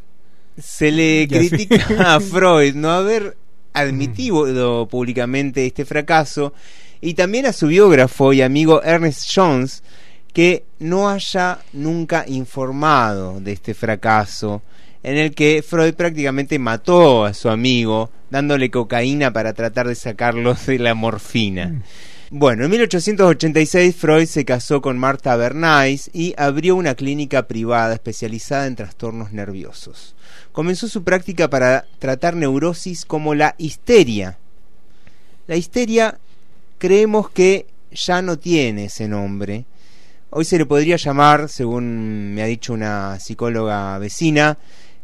Se 0.56 0.92
le 0.92 1.26
Y 1.28 1.34
así. 1.34 1.48
critica 1.50 2.14
a 2.14 2.20
Freud 2.20 2.76
no 2.76 2.92
haber 2.92 3.36
admitido 3.72 4.86
públicamente 4.88 5.66
este 5.66 5.84
fracaso 5.84 6.54
y 7.00 7.14
también 7.14 7.46
a 7.46 7.52
su 7.52 7.66
biógrafo 7.66 8.32
y 8.32 8.40
amigo 8.40 8.80
Ernest 8.84 9.28
Jones 9.34 9.82
que 10.32 10.62
no 10.78 11.08
haya 11.08 11.58
nunca 11.72 12.24
informado 12.28 13.40
de 13.40 13.50
este 13.50 13.74
fracaso 13.74 14.62
en 15.02 15.16
el 15.16 15.34
que 15.34 15.62
Freud 15.62 15.94
prácticamente 15.94 16.58
mató 16.58 17.24
a 17.24 17.34
su 17.34 17.48
amigo 17.48 18.10
dándole 18.30 18.70
cocaína 18.70 19.32
para 19.32 19.52
tratar 19.52 19.88
de 19.88 19.94
sacarlo 19.94 20.54
de 20.66 20.78
la 20.78 20.94
morfina. 20.94 21.82
Bueno, 22.30 22.64
en 22.64 22.70
1886 22.70 23.96
Freud 23.96 24.26
se 24.26 24.44
casó 24.44 24.82
con 24.82 24.98
Martha 24.98 25.34
Bernays 25.36 26.10
y 26.12 26.34
abrió 26.36 26.76
una 26.76 26.94
clínica 26.94 27.48
privada 27.48 27.94
especializada 27.94 28.66
en 28.66 28.76
trastornos 28.76 29.32
nerviosos. 29.32 30.14
Comenzó 30.52 30.88
su 30.88 31.04
práctica 31.04 31.48
para 31.48 31.86
tratar 31.98 32.36
neurosis 32.36 33.06
como 33.06 33.34
la 33.34 33.54
histeria. 33.56 34.36
La 35.46 35.56
histeria 35.56 36.18
creemos 36.76 37.30
que 37.30 37.66
ya 37.92 38.20
no 38.20 38.38
tiene 38.38 38.86
ese 38.86 39.08
nombre. 39.08 39.64
Hoy 40.28 40.44
se 40.44 40.58
le 40.58 40.66
podría 40.66 40.96
llamar, 40.96 41.48
según 41.48 42.34
me 42.34 42.42
ha 42.42 42.46
dicho 42.46 42.74
una 42.74 43.18
psicóloga 43.18 43.96
vecina, 43.98 44.58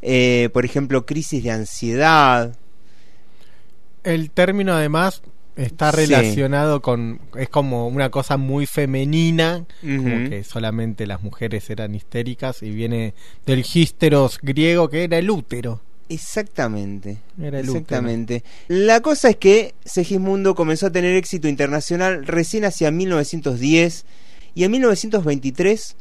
eh, 0.07 0.51
por 0.53 0.65
ejemplo, 0.67 1.07
crisis 1.07 1.43
de 1.43 1.51
ansiedad. 1.51 2.55
El 4.05 4.31
término 4.31 4.75
además 4.75 5.23
está 5.57 5.91
Sí. 5.93 5.97
relacionado 6.07 6.83
con 6.83 7.21
es 7.39 7.49
como 7.49 7.87
una 7.89 8.11
cosa 8.11 8.37
muy 8.37 8.67
femenina 8.67 9.65
como 9.81 10.29
que 10.29 10.43
solamente 10.45 11.07
las 11.07 11.23
mujeres 11.23 11.71
eran 11.71 11.95
histéricas 11.95 12.61
y 12.63 12.71
viene 12.71 13.15
del 13.47 13.65
hísteros 13.73 14.41
griego 14.43 14.91
que 14.91 15.05
era 15.05 15.17
el 15.19 15.31
útero 15.31 15.81
Exactamente. 16.11 17.17
Era 17.41 17.61
el 17.61 17.65
Exactamente. 17.67 18.45
La 18.69 19.01
cosa 19.01 19.31
es 19.31 19.37
que 19.37 19.75
Segismundo 19.87 20.55
comenzó 20.55 20.87
a 20.89 20.93
tener 20.93 21.17
éxito 21.17 21.49
internacional 21.49 22.27
recién 22.27 22.67
hacia 22.67 22.91
1910 22.91 24.05
y 24.55 24.65
en 24.65 24.71
1923 24.73 25.97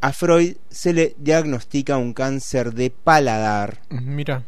a 0.00 0.12
Freud 0.12 0.56
se 0.70 0.92
le 0.92 1.14
diagnostica 1.18 1.96
un 1.96 2.12
cáncer 2.12 2.74
de 2.74 2.90
paladar, 2.90 3.80
mira 3.90 4.44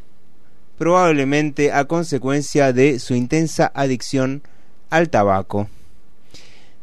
probablemente 0.83 1.71
a 1.71 1.85
consecuencia 1.85 2.73
de 2.73 2.99
su 2.99 3.15
intensa 3.15 3.71
adicción 3.73 4.43
al 4.91 5.11
tabaco, 5.11 5.69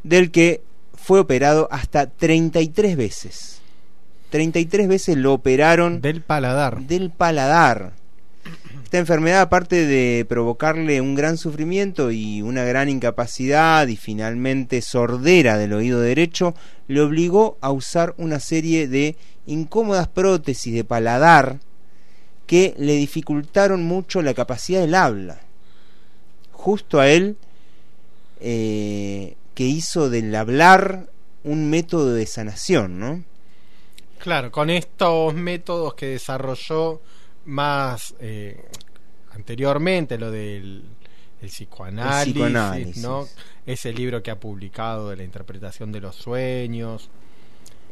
del 0.03 0.31
que 0.31 0.61
fue 0.93 1.19
operado 1.19 1.67
hasta 1.69 2.09
33 2.09 2.95
veces. 2.95 3.61
33 4.29 4.87
veces 4.87 5.17
lo 5.17 5.33
operaron 5.33 5.99
del 5.99 6.21
paladar. 6.21 6.79
Del 6.79 7.09
paladar. 7.09 7.91
Esta 8.89 8.97
enfermedad, 8.97 9.41
aparte 9.41 9.85
de 9.85 10.25
provocarle 10.27 10.99
un 10.99 11.13
gran 11.13 11.37
sufrimiento 11.37 12.09
y 12.09 12.41
una 12.41 12.63
gran 12.63 12.89
incapacidad 12.89 13.87
y 13.87 13.95
finalmente 13.95 14.81
sordera 14.81 15.59
del 15.59 15.73
oído 15.73 15.99
derecho, 16.01 16.55
le 16.87 17.01
obligó 17.01 17.59
a 17.61 17.69
usar 17.69 18.15
una 18.17 18.39
serie 18.39 18.87
de 18.87 19.15
incómodas 19.45 20.07
prótesis 20.07 20.73
de 20.73 20.83
paladar 20.83 21.59
que 22.47 22.73
le 22.79 22.93
dificultaron 22.93 23.83
mucho 23.83 24.23
la 24.23 24.33
capacidad 24.33 24.81
del 24.81 24.95
habla. 24.95 25.39
Justo 26.51 26.99
a 26.99 27.09
él, 27.09 27.37
eh, 28.39 29.35
que 29.53 29.65
hizo 29.65 30.09
del 30.09 30.33
hablar 30.33 31.11
un 31.43 31.69
método 31.69 32.15
de 32.15 32.25
sanación, 32.25 32.99
¿no? 32.99 33.23
Claro, 34.17 34.51
con 34.51 34.71
estos 34.71 35.35
métodos 35.35 35.93
que 35.93 36.07
desarrolló 36.07 37.01
más 37.45 38.15
eh, 38.19 38.63
anteriormente, 39.39 40.17
lo 40.17 40.29
del 40.31 40.83
el 41.41 41.47
psicoanálisis, 41.49 42.27
El 42.27 42.33
psicoanálisis. 42.33 42.97
¿no? 43.03 43.25
ese 43.65 43.93
libro 43.93 44.21
que 44.21 44.29
ha 44.31 44.39
publicado 44.39 45.09
de 45.09 45.15
la 45.15 45.23
interpretación 45.23 45.91
de 45.91 46.01
los 46.01 46.15
sueños, 46.15 47.09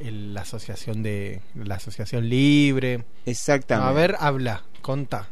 el- 0.02 0.34
la 0.34 0.42
asociación 0.42 1.02
de 1.02 1.42
la 1.56 1.76
asociación 1.76 2.28
libre. 2.30 3.06
Exactamente. 3.26 3.90
A 3.90 3.94
ver, 3.94 4.16
habla, 4.20 4.64
contá. 4.82 5.28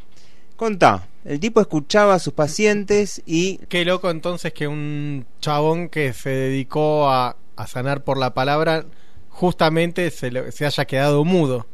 Contá. 0.55 1.07
El 1.25 1.39
tipo 1.41 1.59
escuchaba 1.59 2.13
a 2.13 2.19
sus 2.19 2.33
pacientes 2.33 3.21
y 3.25 3.57
Qué 3.67 3.83
loco 3.83 4.09
entonces 4.09 4.53
que 4.53 4.67
un 4.69 5.25
chabón 5.41 5.89
que 5.89 6.13
se 6.13 6.29
dedicó 6.29 7.09
a, 7.09 7.35
a 7.57 7.67
sanar 7.67 8.03
por 8.05 8.17
la 8.17 8.33
palabra 8.33 8.85
justamente 9.29 10.09
se, 10.11 10.31
le- 10.31 10.51
se 10.53 10.65
haya 10.65 10.85
quedado 10.85 11.25
mudo, 11.25 11.67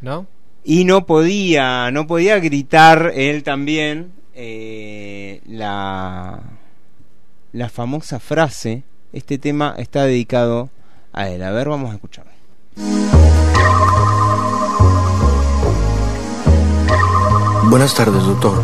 ¿no? 0.00 0.26
Y 0.68 0.84
no 0.84 1.06
podía 1.06 1.90
no 1.90 2.06
podía 2.06 2.38
gritar 2.40 3.12
él 3.14 3.42
también 3.42 4.12
eh, 4.34 5.40
la 5.46 6.42
la 7.52 7.68
famosa 7.70 8.20
frase 8.20 8.82
este 9.14 9.38
tema 9.38 9.74
está 9.78 10.04
dedicado 10.04 10.68
a 11.14 11.30
él 11.30 11.42
a 11.42 11.52
ver 11.52 11.70
vamos 11.70 11.90
a 11.90 11.94
escucharlo 11.94 12.32
Buenas 17.70 17.94
tardes, 17.94 18.24
doctor. 18.24 18.62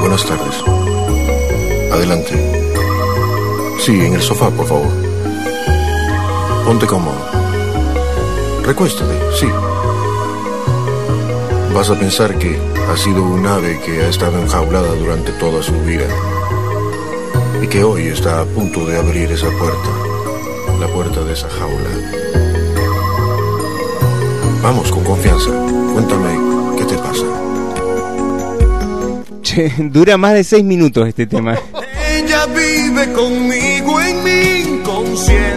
Buenas 0.00 0.24
tardes. 0.24 0.62
Adelante. 1.92 2.32
Sí, 3.80 3.92
en 3.92 4.14
el 4.14 4.22
sofá, 4.22 4.48
por 4.50 4.66
favor. 4.66 4.88
Ponte 6.64 6.86
cómodo. 6.86 7.37
Recuéstate, 8.68 9.14
sí. 9.32 9.46
Vas 11.74 11.88
a 11.88 11.98
pensar 11.98 12.38
que 12.38 12.58
ha 12.86 12.96
sido 12.98 13.22
un 13.22 13.46
ave 13.46 13.80
que 13.80 14.02
ha 14.02 14.10
estado 14.10 14.38
enjaulada 14.42 14.94
durante 14.94 15.32
toda 15.32 15.62
su 15.62 15.72
vida 15.86 16.06
y 17.62 17.66
que 17.66 17.82
hoy 17.82 18.08
está 18.08 18.42
a 18.42 18.44
punto 18.44 18.84
de 18.84 18.98
abrir 18.98 19.32
esa 19.32 19.48
puerta, 19.52 19.88
la 20.78 20.86
puerta 20.88 21.24
de 21.24 21.32
esa 21.32 21.48
jaula. 21.48 21.88
Vamos, 24.62 24.92
con 24.92 25.02
confianza. 25.02 25.48
Cuéntame 25.94 26.76
qué 26.76 26.84
te 26.84 26.98
pasa. 26.98 27.24
Che, 29.40 29.72
dura 29.78 30.18
más 30.18 30.34
de 30.34 30.44
seis 30.44 30.62
minutos 30.62 31.08
este 31.08 31.26
tema 31.26 31.58
Ella 32.12 32.44
vive 32.46 33.14
conmigo 33.14 33.98
en 33.98 34.24
mi 34.24 34.74
inconsciente. 34.74 35.47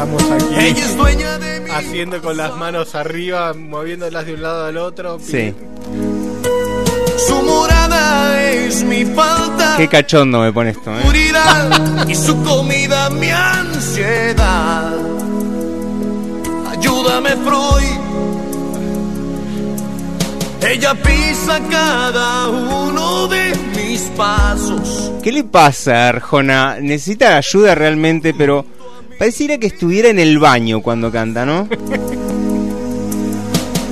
Estamos 0.00 0.30
aquí. 0.30 0.54
Ella 0.58 0.84
es 0.86 0.96
dueña 0.96 1.38
de 1.38 1.60
mi 1.60 1.70
haciendo 1.70 2.22
con 2.22 2.34
las 2.34 2.56
manos 2.56 2.94
arriba, 2.94 3.52
moviéndolas 3.52 4.24
de 4.24 4.32
un 4.32 4.40
lado 4.40 4.64
al 4.64 4.78
otro. 4.78 5.18
sí 5.20 5.54
Su 7.28 7.42
morada 7.42 8.42
es 8.50 8.82
mi 8.82 9.04
falta. 9.04 9.74
qué 9.76 9.88
cachondo 9.88 10.40
me 10.40 10.54
pone 10.54 10.70
esto 10.70 10.90
¿eh? 10.90 11.02
y 12.08 12.14
su 12.14 12.42
comida 12.42 13.10
mi 13.10 13.30
ansiedad. 13.30 14.94
Ayúdame, 16.70 17.36
Freud. 17.36 18.00
Ella 20.66 20.94
pisa 20.94 21.60
cada 21.70 22.48
uno 22.48 23.28
de 23.28 23.52
mis 23.76 24.00
pasos. 24.16 25.12
¿Qué 25.22 25.30
le 25.30 25.44
pasa, 25.44 26.08
Arjona? 26.08 26.78
Necesita 26.80 27.36
ayuda 27.36 27.74
realmente, 27.74 28.32
pero 28.32 28.64
pareciera 29.20 29.58
que 29.58 29.66
estuviera 29.66 30.08
en 30.08 30.18
el 30.18 30.38
baño 30.38 30.80
cuando 30.80 31.12
canta, 31.12 31.44
¿no? 31.44 31.68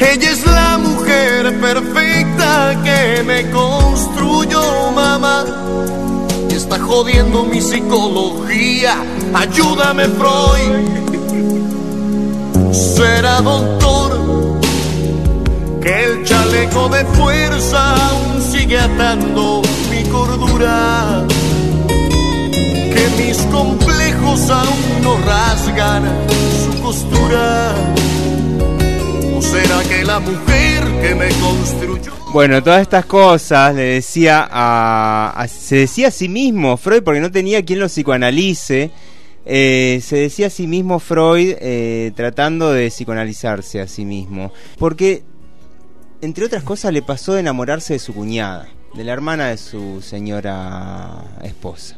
Ella 0.01 0.31
es 0.31 0.47
la 0.47 0.79
mujer 0.79 1.61
perfecta 1.61 2.75
que 2.83 3.23
me 3.25 3.51
construyó, 3.51 4.91
mamá. 4.93 5.45
Y 6.51 6.55
está 6.55 6.79
jodiendo 6.79 7.45
mi 7.45 7.61
psicología. 7.61 8.97
Ayúdame, 9.35 10.05
Freud. 10.07 10.73
Será 12.73 13.43
doctor 13.43 14.59
que 15.83 16.05
el 16.05 16.25
chaleco 16.25 16.89
de 16.89 17.05
fuerza 17.05 17.97
aún 17.97 18.41
sigue 18.41 18.79
atando 18.81 19.61
mi 19.91 20.05
cordura. 20.05 21.27
Que 22.95 23.09
mis 23.23 23.37
complejos 23.53 24.08
aún 24.29 25.03
no 25.03 25.19
rasgan 25.19 26.05
su 26.65 26.83
costura. 26.83 27.75
¿O 29.37 29.43
será 29.43 29.83
que 29.89 30.05
la 30.05 30.21
mujer 30.21 30.85
que 31.01 31.15
me 31.15 31.29
construyó? 31.41 32.13
Bueno, 32.33 32.63
todas 32.63 32.83
estas 32.83 33.07
cosas 33.07 33.75
le 33.75 33.83
decía 33.83 34.47
a, 34.51 35.47
se 35.49 35.77
decía 35.77 36.09
a 36.09 36.11
sí 36.11 36.29
mismo 36.29 36.77
Freud 36.77 37.03
porque 37.03 37.21
no 37.21 37.31
tenía 37.31 37.65
quien 37.65 37.81
lo 37.81 37.87
psicoanalice. 37.89 38.91
eh, 39.47 40.01
se 40.03 40.17
decía 40.17 40.49
a 40.49 40.51
sí 40.51 40.67
mismo 40.67 40.99
Freud 40.99 41.55
eh, 41.59 42.13
tratando 42.15 42.71
de 42.73 42.89
psicoanalizarse 42.89 43.81
a 43.81 43.89
sí 43.89 44.05
mismo. 44.05 44.53
Porque 44.79 45.23
entre 46.21 46.45
otras 46.45 46.65
cosas, 46.65 46.93
le 46.93 47.01
pasó 47.03 47.35
de 47.35 47.41
enamorarse 47.41 47.93
de 47.95 47.99
su 48.01 48.13
cuñada, 48.13 48.69
de 48.95 49.05
la 49.05 49.13
hermana 49.13 49.49
de 49.49 49.57
su 49.57 50.03
señora 50.03 51.25
esposa. 51.45 51.97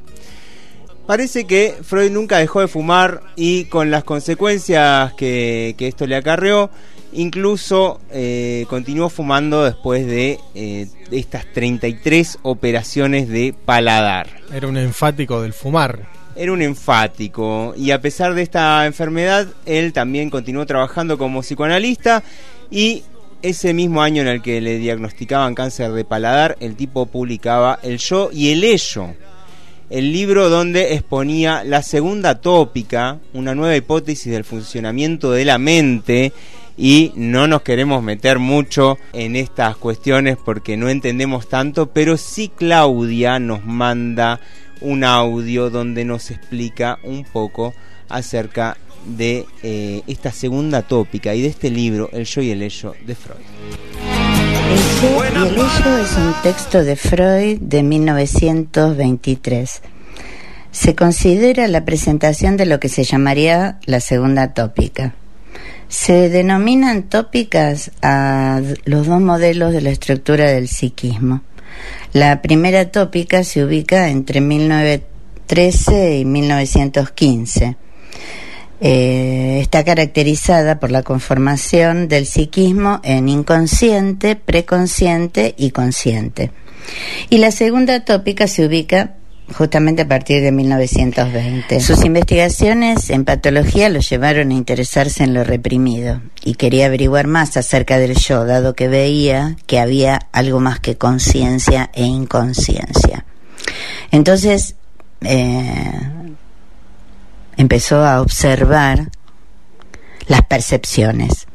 Parece 1.10 1.44
que 1.44 1.74
Freud 1.82 2.12
nunca 2.12 2.38
dejó 2.38 2.60
de 2.60 2.68
fumar 2.68 3.20
y 3.34 3.64
con 3.64 3.90
las 3.90 4.04
consecuencias 4.04 5.12
que, 5.14 5.74
que 5.76 5.88
esto 5.88 6.06
le 6.06 6.14
acarreó, 6.14 6.70
incluso 7.12 8.00
eh, 8.12 8.64
continuó 8.68 9.08
fumando 9.08 9.64
después 9.64 10.06
de, 10.06 10.38
eh, 10.54 10.86
de 11.10 11.18
estas 11.18 11.46
33 11.52 12.38
operaciones 12.42 13.28
de 13.28 13.52
paladar. 13.64 14.28
Era 14.54 14.68
un 14.68 14.76
enfático 14.76 15.42
del 15.42 15.52
fumar. 15.52 16.06
Era 16.36 16.52
un 16.52 16.62
enfático 16.62 17.74
y 17.76 17.90
a 17.90 18.00
pesar 18.00 18.34
de 18.34 18.42
esta 18.42 18.86
enfermedad, 18.86 19.48
él 19.66 19.92
también 19.92 20.30
continuó 20.30 20.64
trabajando 20.64 21.18
como 21.18 21.40
psicoanalista 21.40 22.22
y 22.70 23.02
ese 23.42 23.74
mismo 23.74 24.00
año 24.00 24.22
en 24.22 24.28
el 24.28 24.42
que 24.42 24.60
le 24.60 24.78
diagnosticaban 24.78 25.56
cáncer 25.56 25.90
de 25.90 26.04
paladar, 26.04 26.56
el 26.60 26.76
tipo 26.76 27.06
publicaba 27.06 27.80
El 27.82 27.98
yo 27.98 28.30
y 28.32 28.52
el 28.52 28.62
ello, 28.62 29.08
el 29.90 30.12
libro 30.12 30.48
donde 30.48 30.94
exponía 30.94 31.64
la 31.64 31.82
segunda 31.82 32.40
tópica, 32.40 33.18
una 33.34 33.54
nueva 33.54 33.76
hipótesis 33.76 34.32
del 34.32 34.44
funcionamiento 34.44 35.32
de 35.32 35.44
la 35.44 35.58
mente 35.58 36.32
y 36.78 37.12
no 37.16 37.48
nos 37.48 37.62
queremos 37.62 38.02
meter 38.02 38.38
mucho 38.38 38.98
en 39.12 39.34
estas 39.34 39.76
cuestiones 39.76 40.38
porque 40.42 40.76
no 40.76 40.88
entendemos 40.88 41.48
tanto, 41.48 41.90
pero 41.90 42.16
sí 42.16 42.50
Claudia 42.54 43.40
nos 43.40 43.64
manda 43.66 44.40
un 44.80 45.04
audio 45.04 45.70
donde 45.70 46.04
nos 46.04 46.30
explica 46.30 46.98
un 47.02 47.24
poco 47.24 47.74
acerca 48.08 48.78
de 49.04 49.44
eh, 49.62 50.02
esta 50.06 50.30
segunda 50.30 50.82
tópica 50.82 51.34
y 51.34 51.42
de 51.42 51.48
este 51.48 51.68
libro, 51.68 52.08
El 52.12 52.24
yo 52.24 52.40
y 52.42 52.50
el 52.50 52.62
ello 52.62 52.94
de 53.04 53.14
Freud. 53.14 54.09
Y 54.70 55.46
el 55.46 55.52
ello 55.52 55.98
es 55.98 56.16
un 56.16 56.34
texto 56.42 56.84
de 56.84 56.94
Freud 56.94 57.58
de 57.60 57.82
1923. 57.82 59.82
Se 60.70 60.94
considera 60.94 61.66
la 61.66 61.84
presentación 61.84 62.56
de 62.56 62.66
lo 62.66 62.78
que 62.78 62.88
se 62.88 63.02
llamaría 63.02 63.80
la 63.86 63.98
segunda 63.98 64.54
tópica. 64.54 65.14
Se 65.88 66.28
denominan 66.28 67.02
tópicas 67.04 67.90
a 68.00 68.60
los 68.84 69.08
dos 69.08 69.20
modelos 69.20 69.72
de 69.72 69.80
la 69.80 69.90
estructura 69.90 70.48
del 70.50 70.68
psiquismo. 70.68 71.42
La 72.12 72.40
primera 72.40 72.92
tópica 72.92 73.42
se 73.42 73.64
ubica 73.64 74.08
entre 74.08 74.40
1913 74.40 76.18
y 76.18 76.24
1915. 76.24 77.76
Eh, 78.80 79.58
está 79.60 79.84
caracterizada 79.84 80.80
por 80.80 80.90
la 80.90 81.02
conformación 81.02 82.08
del 82.08 82.26
psiquismo 82.26 83.00
en 83.02 83.28
inconsciente, 83.28 84.36
preconsciente 84.36 85.54
y 85.58 85.70
consciente. 85.70 86.50
Y 87.28 87.38
la 87.38 87.50
segunda 87.50 88.04
tópica 88.04 88.46
se 88.46 88.66
ubica 88.66 89.16
justamente 89.52 90.02
a 90.02 90.08
partir 90.08 90.42
de 90.42 90.52
1920. 90.52 91.80
Sus 91.80 92.04
investigaciones 92.04 93.10
en 93.10 93.24
patología 93.24 93.88
lo 93.88 94.00
llevaron 94.00 94.50
a 94.50 94.54
interesarse 94.54 95.24
en 95.24 95.34
lo 95.34 95.44
reprimido 95.44 96.22
y 96.42 96.54
quería 96.54 96.86
averiguar 96.86 97.26
más 97.26 97.56
acerca 97.56 97.98
del 97.98 98.16
yo, 98.16 98.44
dado 98.44 98.74
que 98.74 98.88
veía 98.88 99.56
que 99.66 99.78
había 99.78 100.20
algo 100.32 100.60
más 100.60 100.80
que 100.80 100.96
conciencia 100.96 101.90
e 101.92 102.04
inconsciencia. 102.04 103.24
Entonces, 104.10 104.76
eh, 105.22 105.92
empezó 107.60 108.04
a 108.06 108.22
observar 108.22 109.10
las 110.26 110.42
percepciones 110.42 111.46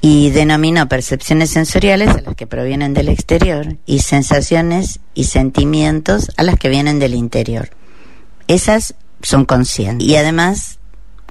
y 0.00 0.30
denominó 0.30 0.88
percepciones 0.88 1.50
sensoriales 1.50 2.08
a 2.08 2.22
las 2.22 2.34
que 2.34 2.46
provienen 2.46 2.94
del 2.94 3.10
exterior 3.10 3.76
y 3.84 4.00
sensaciones 4.00 5.00
y 5.14 5.24
sentimientos 5.24 6.30
a 6.38 6.44
las 6.44 6.58
que 6.58 6.70
vienen 6.70 6.98
del 6.98 7.14
interior. 7.14 7.70
Esas 8.48 8.94
son 9.22 9.44
conscientes 9.44 10.06
y 10.08 10.16
además 10.16 10.78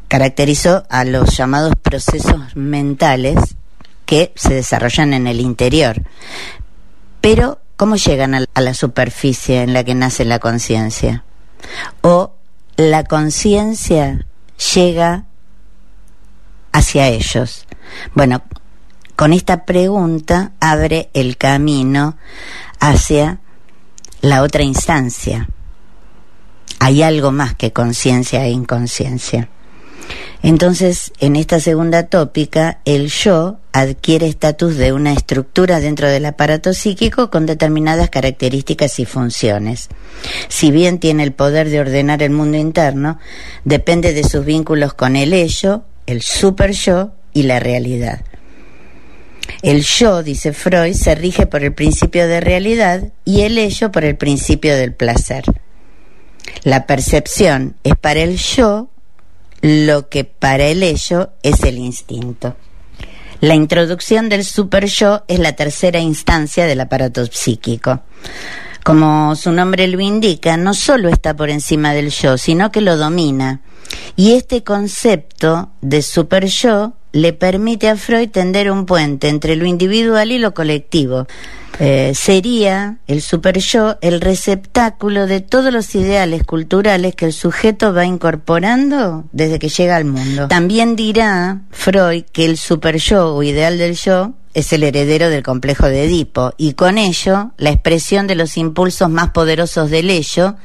caracterizó 0.07 0.83
a 0.89 1.05
los 1.05 1.35
llamados 1.35 1.73
procesos 1.81 2.55
mentales 2.55 3.55
que 4.05 4.31
se 4.35 4.53
desarrollan 4.53 5.13
en 5.13 5.25
el 5.25 5.39
interior. 5.39 6.03
Pero, 7.19 7.59
¿cómo 7.77 7.95
llegan 7.95 8.35
a 8.35 8.61
la 8.61 8.73
superficie 8.75 9.63
en 9.63 9.73
la 9.73 9.83
que 9.83 9.95
nace 9.95 10.23
la 10.23 10.39
conciencia? 10.39 11.23
O 12.01 12.38
la 12.79 13.03
conciencia 13.03 14.25
llega 14.73 15.25
hacia 16.71 17.09
ellos. 17.09 17.67
Bueno, 18.13 18.41
con 19.17 19.33
esta 19.33 19.65
pregunta 19.65 20.53
abre 20.61 21.09
el 21.13 21.35
camino 21.35 22.15
hacia 22.79 23.41
la 24.21 24.43
otra 24.43 24.63
instancia. 24.63 25.49
Hay 26.79 27.03
algo 27.03 27.33
más 27.33 27.53
que 27.53 27.73
conciencia 27.73 28.45
e 28.45 28.51
inconsciencia. 28.51 29.49
Entonces, 30.41 31.11
en 31.19 31.35
esta 31.35 31.59
segunda 31.59 32.03
tópica, 32.03 32.79
el 32.85 33.09
yo 33.09 33.59
adquiere 33.73 34.27
estatus 34.27 34.77
de 34.77 34.93
una 34.93 35.13
estructura 35.13 35.79
dentro 35.79 36.07
del 36.07 36.25
aparato 36.25 36.73
psíquico 36.73 37.29
con 37.29 37.45
determinadas 37.45 38.09
características 38.09 38.99
y 38.99 39.05
funciones. 39.05 39.89
Si 40.47 40.71
bien 40.71 40.99
tiene 40.99 41.23
el 41.23 41.33
poder 41.33 41.69
de 41.69 41.81
ordenar 41.81 42.23
el 42.23 42.31
mundo 42.31 42.57
interno, 42.57 43.19
depende 43.65 44.13
de 44.13 44.23
sus 44.23 44.45
vínculos 44.45 44.93
con 44.93 45.15
el 45.15 45.33
ello, 45.33 45.83
el 46.05 46.21
super 46.21 46.71
yo 46.71 47.11
y 47.33 47.43
la 47.43 47.59
realidad. 47.59 48.21
El 49.61 49.83
yo, 49.83 50.23
dice 50.23 50.53
Freud, 50.53 50.93
se 50.93 51.15
rige 51.15 51.45
por 51.45 51.63
el 51.63 51.73
principio 51.73 52.27
de 52.27 52.39
realidad 52.39 53.11
y 53.25 53.41
el 53.41 53.57
ello 53.57 53.91
por 53.91 54.05
el 54.05 54.15
principio 54.15 54.75
del 54.75 54.93
placer. 54.93 55.43
La 56.63 56.85
percepción 56.85 57.75
es 57.83 57.95
para 57.95 58.21
el 58.21 58.37
yo 58.37 58.89
lo 59.61 60.09
que 60.09 60.23
para 60.23 60.65
el 60.65 60.83
ello 60.83 61.31
es 61.43 61.63
el 61.63 61.77
instinto. 61.77 62.55
La 63.41 63.55
introducción 63.55 64.27
del 64.27 64.43
super 64.43 64.85
yo 64.85 65.23
es 65.27 65.39
la 65.39 65.53
tercera 65.53 65.99
instancia 65.99 66.65
del 66.65 66.81
aparato 66.81 67.25
psíquico. 67.25 68.01
Como 68.83 69.35
su 69.35 69.51
nombre 69.51 69.87
lo 69.87 69.99
indica, 69.99 70.57
no 70.57 70.73
solo 70.73 71.09
está 71.09 71.35
por 71.35 71.49
encima 71.49 71.93
del 71.93 72.09
yo, 72.09 72.37
sino 72.37 72.71
que 72.71 72.81
lo 72.81 72.97
domina. 72.97 73.61
Y 74.15 74.33
este 74.33 74.63
concepto 74.63 75.69
de 75.81 76.01
super 76.01 76.45
yo 76.45 76.93
le 77.11 77.33
permite 77.33 77.89
a 77.89 77.95
Freud 77.95 78.29
tender 78.29 78.71
un 78.71 78.85
puente 78.85 79.29
entre 79.29 79.55
lo 79.55 79.65
individual 79.65 80.31
y 80.31 80.39
lo 80.39 80.53
colectivo. 80.53 81.27
Eh, 81.79 82.11
sería 82.13 82.97
el 83.07 83.21
super 83.21 83.57
yo 83.59 83.97
el 84.01 84.19
receptáculo 84.19 85.27
de 85.27 85.39
todos 85.39 85.71
los 85.71 85.95
ideales 85.95 86.43
culturales 86.43 87.15
que 87.15 87.25
el 87.25 87.33
sujeto 87.33 87.93
va 87.93 88.05
incorporando 88.05 89.23
desde 89.31 89.59
que 89.59 89.69
llega 89.69 89.95
al 89.95 90.03
mundo. 90.03 90.49
También 90.49 90.97
dirá 90.97 91.61
Freud 91.71 92.25
que 92.33 92.43
el 92.43 92.57
super 92.57 92.97
yo 92.97 93.33
o 93.33 93.43
ideal 93.43 93.77
del 93.77 93.95
yo 93.95 94.33
es 94.53 94.73
el 94.73 94.83
heredero 94.83 95.29
del 95.29 95.43
complejo 95.43 95.85
de 95.85 96.03
Edipo 96.03 96.53
y 96.57 96.73
con 96.73 96.97
ello 96.97 97.51
la 97.57 97.69
expresión 97.69 98.27
de 98.27 98.35
los 98.35 98.57
impulsos 98.57 99.09
más 99.09 99.29
poderosos 99.29 99.89
del 99.89 100.09
ello 100.09 100.55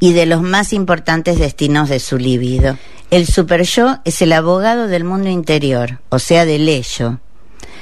y 0.00 0.14
de 0.14 0.26
los 0.26 0.42
más 0.42 0.72
importantes 0.72 1.38
destinos 1.38 1.88
de 1.88 2.00
su 2.00 2.18
libido. 2.18 2.76
El 3.10 3.26
super 3.26 3.62
yo 3.62 3.98
es 4.04 4.20
el 4.20 4.32
abogado 4.32 4.88
del 4.88 5.04
mundo 5.04 5.28
interior, 5.28 6.00
o 6.08 6.18
sea, 6.18 6.44
del 6.44 6.68
ello. 6.68 7.20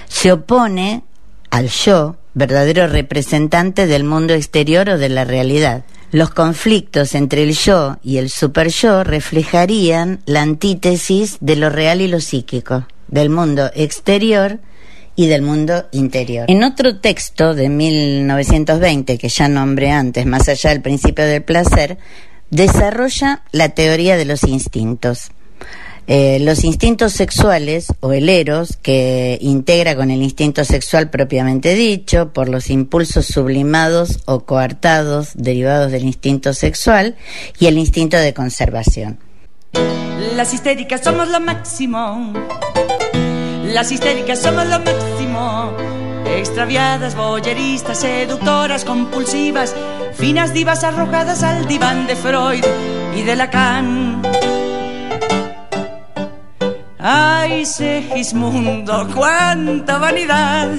Se 0.06 0.32
opone 0.32 1.04
al 1.50 1.68
yo, 1.68 2.16
verdadero 2.34 2.86
representante 2.86 3.86
del 3.86 4.04
mundo 4.04 4.34
exterior 4.34 4.88
o 4.90 4.98
de 4.98 5.08
la 5.08 5.24
realidad. 5.24 5.84
Los 6.10 6.30
conflictos 6.30 7.14
entre 7.14 7.42
el 7.42 7.54
yo 7.54 7.98
y 8.02 8.18
el 8.18 8.30
super 8.30 8.68
yo 8.68 9.02
reflejarían 9.02 10.20
la 10.26 10.42
antítesis 10.42 11.38
de 11.40 11.56
lo 11.56 11.70
real 11.70 12.00
y 12.00 12.08
lo 12.08 12.20
psíquico, 12.20 12.86
del 13.08 13.30
mundo 13.30 13.70
exterior 13.74 14.60
y 15.16 15.26
del 15.26 15.42
mundo 15.42 15.86
interior. 15.92 16.50
En 16.50 16.64
otro 16.64 16.98
texto 16.98 17.54
de 17.54 17.68
1920, 17.68 19.18
que 19.18 19.28
ya 19.28 19.48
nombré 19.48 19.90
antes, 19.90 20.26
más 20.26 20.48
allá 20.48 20.70
del 20.70 20.82
principio 20.82 21.24
del 21.24 21.42
placer, 21.42 21.98
desarrolla 22.50 23.42
la 23.52 23.70
teoría 23.70 24.16
de 24.16 24.24
los 24.24 24.44
instintos. 24.44 25.30
Eh, 26.06 26.38
los 26.40 26.64
instintos 26.64 27.14
sexuales 27.14 27.86
o 28.00 28.12
el 28.12 28.28
eros, 28.28 28.76
que 28.82 29.38
integra 29.40 29.96
con 29.96 30.10
el 30.10 30.22
instinto 30.22 30.64
sexual 30.64 31.08
propiamente 31.08 31.74
dicho, 31.74 32.32
por 32.32 32.48
los 32.48 32.68
impulsos 32.68 33.26
sublimados 33.26 34.20
o 34.26 34.40
coartados 34.40 35.30
derivados 35.34 35.90
del 35.92 36.04
instinto 36.04 36.52
sexual, 36.52 37.16
y 37.58 37.66
el 37.66 37.78
instinto 37.78 38.18
de 38.18 38.34
conservación. 38.34 39.18
Las 40.36 40.52
histéricas 40.52 41.02
somos 41.02 41.28
lo 41.28 41.40
máximo. 41.40 42.32
Las 43.72 43.90
histéricas 43.90 44.40
somos 44.40 44.66
lo 44.66 44.80
máximo. 44.80 45.72
Extraviadas, 46.36 47.14
boyeristas, 47.14 48.00
seductoras, 48.00 48.84
compulsivas, 48.84 49.74
finas 50.14 50.52
divas 50.52 50.84
arrojadas 50.84 51.42
al 51.42 51.66
diván 51.66 52.06
de 52.06 52.16
Freud 52.16 52.64
y 53.16 53.22
de 53.22 53.36
Lacan 53.36 54.22
Ay, 57.06 57.66
Segismundo, 57.66 59.06
cuánta 59.14 59.98
vanidad. 59.98 60.70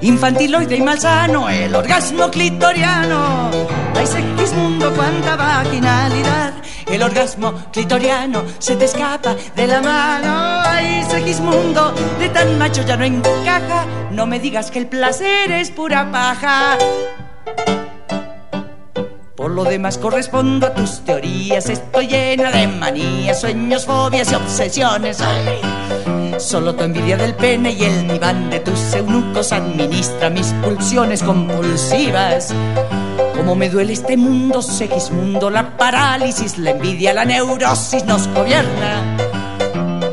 Infantiloide 0.00 0.76
y 0.76 0.80
malsano, 0.80 1.48
el 1.48 1.74
orgasmo 1.74 2.30
clitoriano. 2.30 3.50
Ay, 3.96 4.06
Segismundo, 4.06 4.94
cuánta 4.94 5.34
vaginalidad. 5.34 6.52
El 6.86 7.02
orgasmo 7.02 7.52
clitoriano 7.72 8.44
se 8.60 8.76
te 8.76 8.84
escapa 8.84 9.34
de 9.56 9.66
la 9.66 9.82
mano. 9.82 10.62
Ay, 10.64 11.02
Segismundo, 11.10 11.92
de 12.20 12.28
tan 12.28 12.58
macho 12.58 12.82
ya 12.82 12.96
no 12.96 13.02
encaja. 13.02 13.86
No 14.12 14.24
me 14.24 14.38
digas 14.38 14.70
que 14.70 14.78
el 14.78 14.86
placer 14.86 15.50
es 15.50 15.72
pura 15.72 16.12
paja. 16.12 16.78
Por 19.36 19.50
lo 19.50 19.64
demás 19.64 19.98
correspondo 19.98 20.66
a 20.66 20.72
tus 20.72 21.00
teorías, 21.00 21.68
estoy 21.68 22.06
llena 22.06 22.50
de 22.50 22.66
manías, 22.68 23.42
sueños, 23.42 23.84
fobias 23.84 24.32
y 24.32 24.34
obsesiones. 24.34 25.18
Solo 26.38 26.74
tu 26.74 26.84
envidia 26.84 27.18
del 27.18 27.34
pene 27.34 27.72
y 27.72 27.84
el 27.84 28.08
diván 28.08 28.48
de 28.48 28.60
tus 28.60 28.94
eunucos 28.94 29.52
administra 29.52 30.30
mis 30.30 30.46
pulsiones 30.64 31.22
compulsivas. 31.22 32.54
Como 33.36 33.54
me 33.54 33.68
duele 33.68 33.92
este 33.92 34.16
mundo, 34.16 34.62
Segismundo, 34.62 35.50
la 35.50 35.76
parálisis, 35.76 36.56
la 36.56 36.70
envidia, 36.70 37.12
la 37.12 37.26
neurosis 37.26 38.06
nos 38.06 38.28
gobierna. 38.28 39.18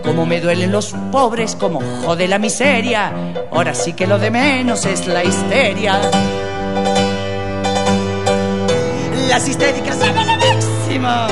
Como 0.04 0.26
me 0.26 0.41
duelen 0.41 0.74
los 0.74 0.94
pobres, 1.14 1.56
como 1.56 1.80
jode 2.04 2.28
la 2.28 2.40
miseria. 2.40 3.14
Ahora 3.52 3.74
sí 3.74 3.94
que 3.94 4.06
lo 4.06 4.20
de 4.20 4.32
menos 4.32 4.86
es 4.86 5.08
la 5.08 5.24
histeria. 5.24 6.02
Las 9.34 9.48
histéricas 9.48 9.98
son 9.98 10.16
máximo. 10.16 11.28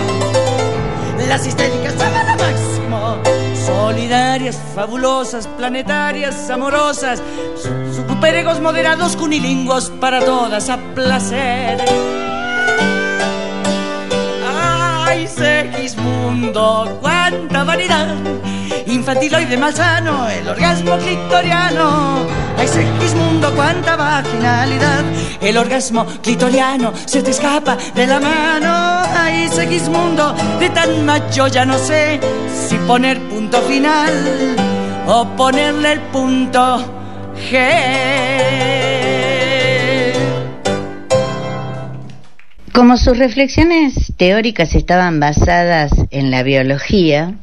Las 1.28 1.45
histéricas 1.45 1.94
son 1.94 2.11
lo 2.11 2.44
máximo. 2.44 3.18
Solidarias, 3.64 4.57
fabulosas, 4.73 5.45
planetarias, 5.48 6.49
amorosas. 6.49 7.22
Su- 7.56 8.02
Superegos 8.10 8.60
moderados, 8.60 9.15
cunilingüos 9.15 9.91
para 10.02 10.19
todas 10.26 10.68
a 10.69 10.78
placer. 10.95 11.80
Ay, 15.06 15.28
Segismundo, 15.28 16.98
cuánta 17.02 17.64
vanidad. 17.64 18.15
Infantiloide 18.88 19.57
malsano, 19.57 20.28
el 20.28 20.48
orgasmo 20.48 20.98
clitoriano. 20.98 22.26
Ay, 22.57 22.68
Segismundo, 22.68 23.53
cuánta 23.56 23.95
vaginalidad. 23.95 25.03
El 25.41 25.57
orgasmo 25.57 26.06
clitoriano 26.22 26.94
se 27.06 27.22
te 27.22 27.32
escapa 27.32 27.78
de 27.95 28.07
la 28.07 28.19
mano. 28.19 28.72
Ay, 29.15 29.48
Segismundo, 29.48 30.34
de 30.60 30.69
tan 30.69 31.06
macho 31.06 31.48
ya 31.48 31.65
no 31.65 31.78
sé 31.78 32.19
si 32.69 32.76
poner 32.78 33.19
punto 33.22 33.61
final 33.61 34.11
o 35.07 35.26
ponerle 35.36 35.94
el 35.94 35.99
punto 36.02 36.86
G. 37.49 38.61
Como 42.73 42.98
sus 42.98 43.18
reflexiones 43.18 44.14
teóricas 44.18 44.76
estaban 44.76 45.19
basadas 45.19 45.91
en 46.10 46.32
la 46.32 46.41
biología, 46.41 47.36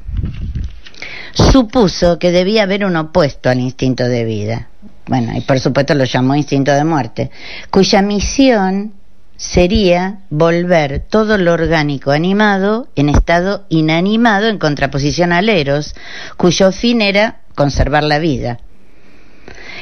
supuso 1.32 2.18
que 2.18 2.30
debía 2.30 2.62
haber 2.62 2.84
un 2.84 2.96
opuesto 2.96 3.50
al 3.50 3.60
instinto 3.60 4.04
de 4.04 4.24
vida. 4.24 4.67
Bueno, 5.08 5.32
y 5.34 5.40
por 5.40 5.58
supuesto 5.58 5.94
lo 5.94 6.04
llamó 6.04 6.36
instinto 6.36 6.72
de 6.72 6.84
muerte, 6.84 7.30
cuya 7.70 8.02
misión 8.02 8.92
sería 9.36 10.20
volver 10.30 11.04
todo 11.08 11.38
lo 11.38 11.54
orgánico 11.54 12.10
animado 12.10 12.88
en 12.94 13.08
estado 13.08 13.64
inanimado 13.70 14.48
en 14.48 14.58
contraposición 14.58 15.32
al 15.32 15.48
eros, 15.48 15.94
cuyo 16.36 16.72
fin 16.72 17.00
era 17.00 17.40
conservar 17.54 18.04
la 18.04 18.18
vida. 18.18 18.58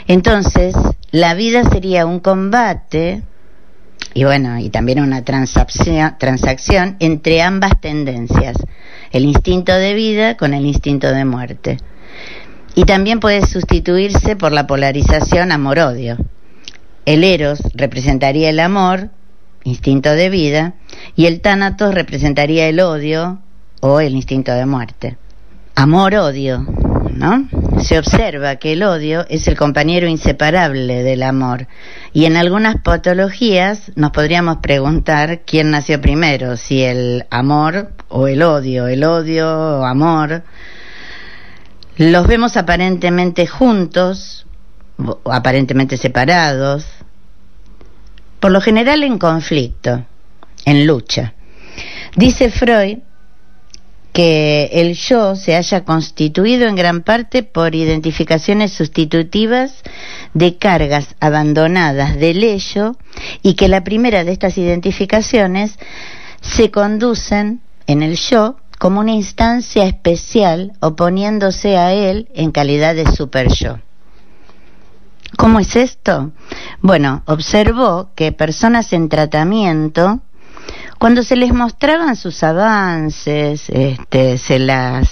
Entonces, 0.07 0.77
la 1.11 1.35
vida 1.35 1.65
sería 1.65 2.07
un 2.07 2.21
combate 2.21 3.23
y 4.15 4.25
bueno, 4.25 4.59
y 4.59 4.71
también 4.71 5.01
una 5.01 5.25
transacción, 5.25 6.17
transacción 6.19 6.97
entre 7.01 7.43
ambas 7.43 7.81
tendencias, 7.81 8.57
el 9.11 9.25
instinto 9.25 9.75
de 9.75 9.95
vida 9.95 10.37
con 10.37 10.55
el 10.55 10.65
instinto 10.65 11.11
de 11.11 11.25
muerte. 11.25 11.79
Y 12.77 12.85
también 12.85 13.21
puede 13.21 13.45
sustituirse 13.47 14.37
por 14.37 14.53
la 14.53 14.67
polarización 14.67 15.51
amor-odio. 15.51 16.19
El 17.07 17.25
eros 17.25 17.61
representaría 17.75 18.51
el 18.51 18.61
amor, 18.61 19.09
instinto 19.65 20.11
de 20.11 20.29
vida, 20.29 20.75
y 21.17 21.25
el 21.25 21.41
tánatos 21.41 21.95
representaría 21.95 22.69
el 22.69 22.79
odio 22.81 23.41
o 23.81 24.01
el 24.01 24.15
instinto 24.15 24.53
de 24.53 24.67
muerte. 24.67 25.17
Amor-odio, 25.75 26.67
¿no? 27.15 27.49
Se 27.81 27.99
observa 27.99 28.57
que 28.57 28.75
el 28.75 28.83
odio 28.83 29.25
es 29.31 29.49
el 29.49 29.57
compañero 29.57 30.07
inseparable 30.07 31.03
del 31.03 31.23
amor 31.23 31.69
y 32.13 32.27
en 32.27 32.37
algunas 32.37 32.83
patologías 32.83 33.91
nos 33.95 34.11
podríamos 34.11 34.59
preguntar 34.59 35.41
quién 35.47 35.71
nació 35.71 36.01
primero, 36.01 36.59
si 36.59 36.83
el 36.83 37.25
amor 37.31 37.93
o 38.09 38.29
el 38.29 38.43
odio, 38.43 38.87
el 38.87 39.03
odio 39.03 39.49
o 39.81 39.85
amor. 39.85 40.43
Los 41.97 42.27
vemos 42.27 42.57
aparentemente 42.57 43.47
juntos, 43.47 44.47
o 44.99 45.33
aparentemente 45.33 45.97
separados, 45.97 46.85
por 48.41 48.53
lo 48.53 48.61
general 48.61 49.03
en 49.03 49.19
conflicto, 49.19 50.05
en 50.65 50.87
lucha. 50.87 51.35
Dice 52.17 52.51
Freud 52.51 52.99
que 54.13 54.71
el 54.73 54.95
yo 54.95 55.37
se 55.37 55.57
haya 55.57 55.85
constituido 55.85 56.69
en 56.69 56.75
gran 56.75 57.03
parte 57.03 57.43
por 57.43 57.75
identificaciones 57.75 58.73
sustitutivas 58.73 59.83
de 60.33 60.57
cargas 60.57 61.17
abandonadas 61.21 62.17
del 62.19 62.43
ello 62.43 62.97
y 63.43 63.55
que 63.55 63.69
la 63.69 63.85
primera 63.85 64.25
de 64.25 64.33
estas 64.33 64.57
identificaciones 64.57 65.79
se 66.41 66.71
conducen 66.71 67.61
en 67.87 68.03
el 68.03 68.17
yo 68.17 68.57
como 68.79 69.01
una 69.01 69.13
instancia 69.13 69.85
especial 69.85 70.73
oponiéndose 70.81 71.77
a 71.77 71.93
él 71.93 72.29
en 72.35 72.53
calidad 72.53 72.95
de 72.95 73.11
super 73.11 73.49
yo. 73.49 73.79
¿Cómo 75.37 75.61
es 75.61 75.77
esto? 75.77 76.33
Bueno, 76.81 77.23
observó 77.27 78.11
que 78.15 78.33
personas 78.33 78.93
en 78.93 79.09
tratamiento 79.09 80.21
cuando 80.99 81.23
se 81.23 81.37
les 81.37 81.53
mostraban 81.53 82.17
sus 82.17 82.43
avances, 82.43 83.69
este, 83.69 84.39
se 84.39 84.59
las 84.59 85.11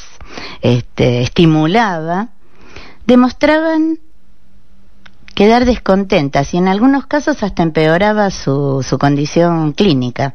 este, 0.62 1.22
estimulaba, 1.22 2.28
demostraban 3.06 3.98
quedar 5.34 5.64
descontentas 5.66 6.54
y 6.54 6.58
en 6.58 6.68
algunos 6.68 7.06
casos 7.06 7.42
hasta 7.42 7.62
empeoraba 7.62 8.30
su, 8.30 8.84
su 8.88 8.98
condición 8.98 9.72
clínica. 9.72 10.34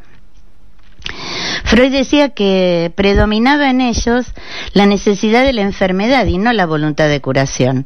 Freud 1.63 1.91
decía 1.91 2.29
que 2.29 2.91
predominaba 2.95 3.69
en 3.69 3.81
ellos 3.81 4.27
la 4.73 4.85
necesidad 4.85 5.43
de 5.43 5.53
la 5.53 5.61
enfermedad 5.61 6.25
y 6.25 6.37
no 6.37 6.53
la 6.53 6.65
voluntad 6.65 7.07
de 7.09 7.21
curación. 7.21 7.85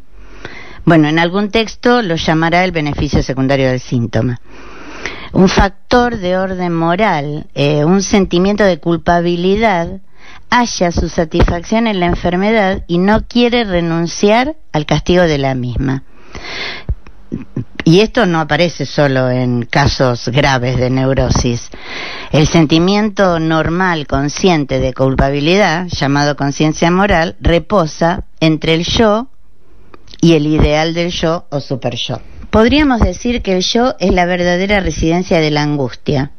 Bueno, 0.85 1.07
en 1.07 1.19
algún 1.19 1.49
texto 1.49 2.01
lo 2.01 2.15
llamará 2.15 2.63
el 2.63 2.71
beneficio 2.71 3.23
secundario 3.23 3.69
del 3.69 3.79
síntoma 3.79 4.39
un 5.33 5.49
factor 5.49 6.17
de 6.17 6.37
orden 6.37 6.73
moral, 6.73 7.47
eh, 7.55 7.83
un 7.83 8.01
sentimiento 8.03 8.63
de 8.63 8.79
culpabilidad, 8.79 9.99
halla 10.49 10.91
su 10.91 11.09
satisfacción 11.09 11.87
en 11.87 11.99
la 11.99 12.05
enfermedad 12.05 12.83
y 12.87 12.99
no 12.99 13.27
quiere 13.27 13.63
renunciar 13.63 14.55
al 14.71 14.85
castigo 14.85 15.23
de 15.23 15.39
la 15.39 15.55
misma. 15.55 16.03
Y 17.85 17.99
esto 17.99 18.25
no 18.25 18.39
aparece 18.39 18.85
solo 18.85 19.29
en 19.29 19.63
casos 19.63 20.29
graves 20.29 20.77
de 20.77 20.89
neurosis. 20.89 21.69
El 22.31 22.47
sentimiento 22.47 23.39
normal, 23.39 24.07
consciente 24.07 24.79
de 24.79 24.93
culpabilidad, 24.93 25.87
llamado 25.87 26.37
conciencia 26.37 26.89
moral, 26.91 27.35
reposa 27.41 28.23
entre 28.39 28.75
el 28.75 28.85
yo 28.85 29.27
y 30.21 30.33
el 30.33 30.47
ideal 30.47 30.93
del 30.93 31.11
yo 31.11 31.45
o 31.49 31.59
super 31.59 31.95
yo. 31.95 32.21
Podríamos 32.49 33.01
decir 33.01 33.41
que 33.41 33.57
el 33.57 33.63
yo 33.63 33.95
es 33.99 34.13
la 34.13 34.25
verdadera 34.25 34.79
residencia 34.79 35.39
de 35.39 35.51
la 35.51 35.63
angustia. 35.63 36.31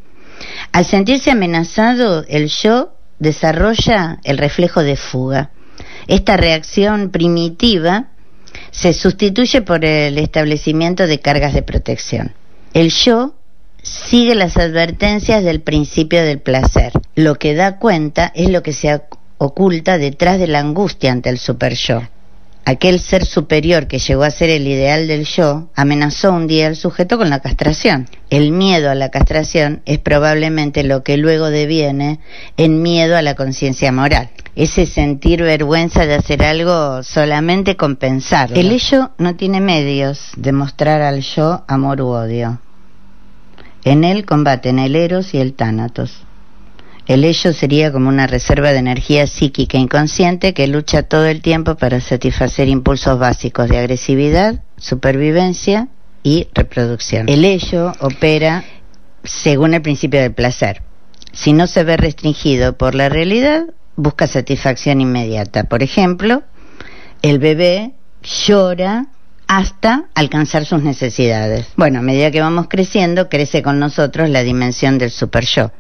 Al 0.73 0.87
sentirse 0.87 1.31
amenazado, 1.31 2.25
el 2.29 2.49
yo 2.49 2.95
desarrolla 3.19 4.19
el 4.25 4.39
reflejo 4.39 4.83
de 4.83 4.97
fuga. 4.97 5.51
Esta 6.07 6.37
reacción 6.37 7.11
primitiva 7.11 8.14
se 8.75 8.93
sustituye 8.93 9.63
por 9.63 9.85
el 9.85 10.19
establecimiento 10.19 11.07
de 11.07 11.21
cargas 11.21 11.55
de 11.55 11.63
protección. 11.63 12.35
El 12.73 12.91
yo 12.91 13.35
sigue 13.83 14.35
las 14.35 14.57
advertencias 14.57 15.45
del 15.45 15.61
principio 15.61 16.25
del 16.25 16.41
placer. 16.41 16.93
Lo 17.15 17.37
que 17.37 17.55
da 17.55 17.79
cuenta 17.79 18.33
es 18.35 18.51
lo 18.51 18.65
que 18.65 18.73
se 18.73 19.01
oculta 19.39 19.97
detrás 19.97 20.41
de 20.41 20.49
la 20.49 20.59
angustia 20.59 21.13
ante 21.13 21.31
el 21.31 21.39
super 21.39 21.75
yo. 21.75 22.03
Aquel 22.65 23.01
ser 23.01 23.25
superior 23.25 23.87
que 23.87 23.99
llegó 23.99 24.23
a 24.23 24.31
ser 24.31 24.51
el 24.51 24.67
ideal 24.67 25.07
del 25.07 25.25
yo, 25.25 25.69
amenazó 25.75 26.33
un 26.33 26.47
día 26.47 26.67
al 26.67 26.77
sujeto 26.77 27.19
con 27.19 27.31
la 27.31 27.41
castración. 27.41 28.09
El 28.31 28.53
miedo 28.53 28.91
a 28.91 28.95
la 28.95 29.11
castración 29.11 29.83
es 29.85 29.99
probablemente 29.99 30.83
lo 30.83 31.03
que 31.03 31.17
luego 31.17 31.51
deviene 31.51 32.21
en 32.57 32.83
miedo 32.83 33.17
a 33.17 33.23
la 33.23 33.35
conciencia 33.35 33.93
moral. 33.93 34.31
Ese 34.57 34.87
sentir 34.87 35.43
vergüenza 35.43 36.07
de 36.07 36.15
hacer 36.15 36.43
algo 36.43 37.03
solamente 37.03 37.77
compensarlo. 37.77 38.57
El 38.57 38.71
ello 38.71 39.11
no 39.19 39.35
tiene 39.37 39.61
medios 39.61 40.31
de 40.37 40.53
mostrar 40.53 41.03
al 41.03 41.21
yo 41.21 41.65
amor 41.67 42.01
u 42.01 42.09
odio. 42.09 42.61
En 43.85 44.05
él 44.05 44.25
combaten 44.25 44.79
el 44.79 44.97
eros 44.97 45.35
y 45.35 45.39
el 45.39 45.55
tánatos. 45.55 46.25
El 47.07 47.25
ello 47.25 47.53
sería 47.53 47.93
como 47.93 48.09
una 48.09 48.27
reserva 48.27 48.73
de 48.73 48.79
energía 48.79 49.27
psíquica 49.27 49.77
inconsciente 49.77 50.55
que 50.55 50.67
lucha 50.67 51.03
todo 51.03 51.27
el 51.27 51.43
tiempo 51.43 51.75
para 51.75 52.01
satisfacer 52.01 52.69
impulsos 52.69 53.19
básicos 53.19 53.69
de 53.69 53.79
agresividad, 53.79 54.63
supervivencia 54.79 55.89
y 56.23 56.49
reproducción. 56.55 57.29
El 57.29 57.45
ello 57.45 57.93
opera 58.01 58.65
según 59.23 59.75
el 59.75 59.83
principio 59.83 60.21
del 60.21 60.33
placer. 60.33 60.83
Si 61.33 61.53
no 61.53 61.67
se 61.67 61.85
ve 61.85 61.99
restringido 61.99 62.79
por 62.79 62.95
la 62.95 63.11
realidad, 63.11 63.65
busca 63.97 64.27
satisfacción 64.27 65.03
inmediata. 65.03 65.65
Por 65.65 65.83
ejemplo, 65.83 66.43
el 67.21 67.39
bebé 67.39 67.93
llora 68.23 69.09
hasta 69.47 70.05
alcanzar 70.15 70.65
sus 70.65 70.83
necesidades. 70.83 71.67
Bueno, 71.77 71.99
a 71.99 72.03
medida 72.03 72.31
que 72.31 72.41
vamos 72.41 72.67
creciendo, 72.69 73.29
crece 73.29 73.63
con 73.63 73.79
nosotros 73.79 74.31
la 74.31 74.43
dimensión 74.43 74.97
del 74.97 75.11
super 75.11 75.45
yo. 75.45 75.71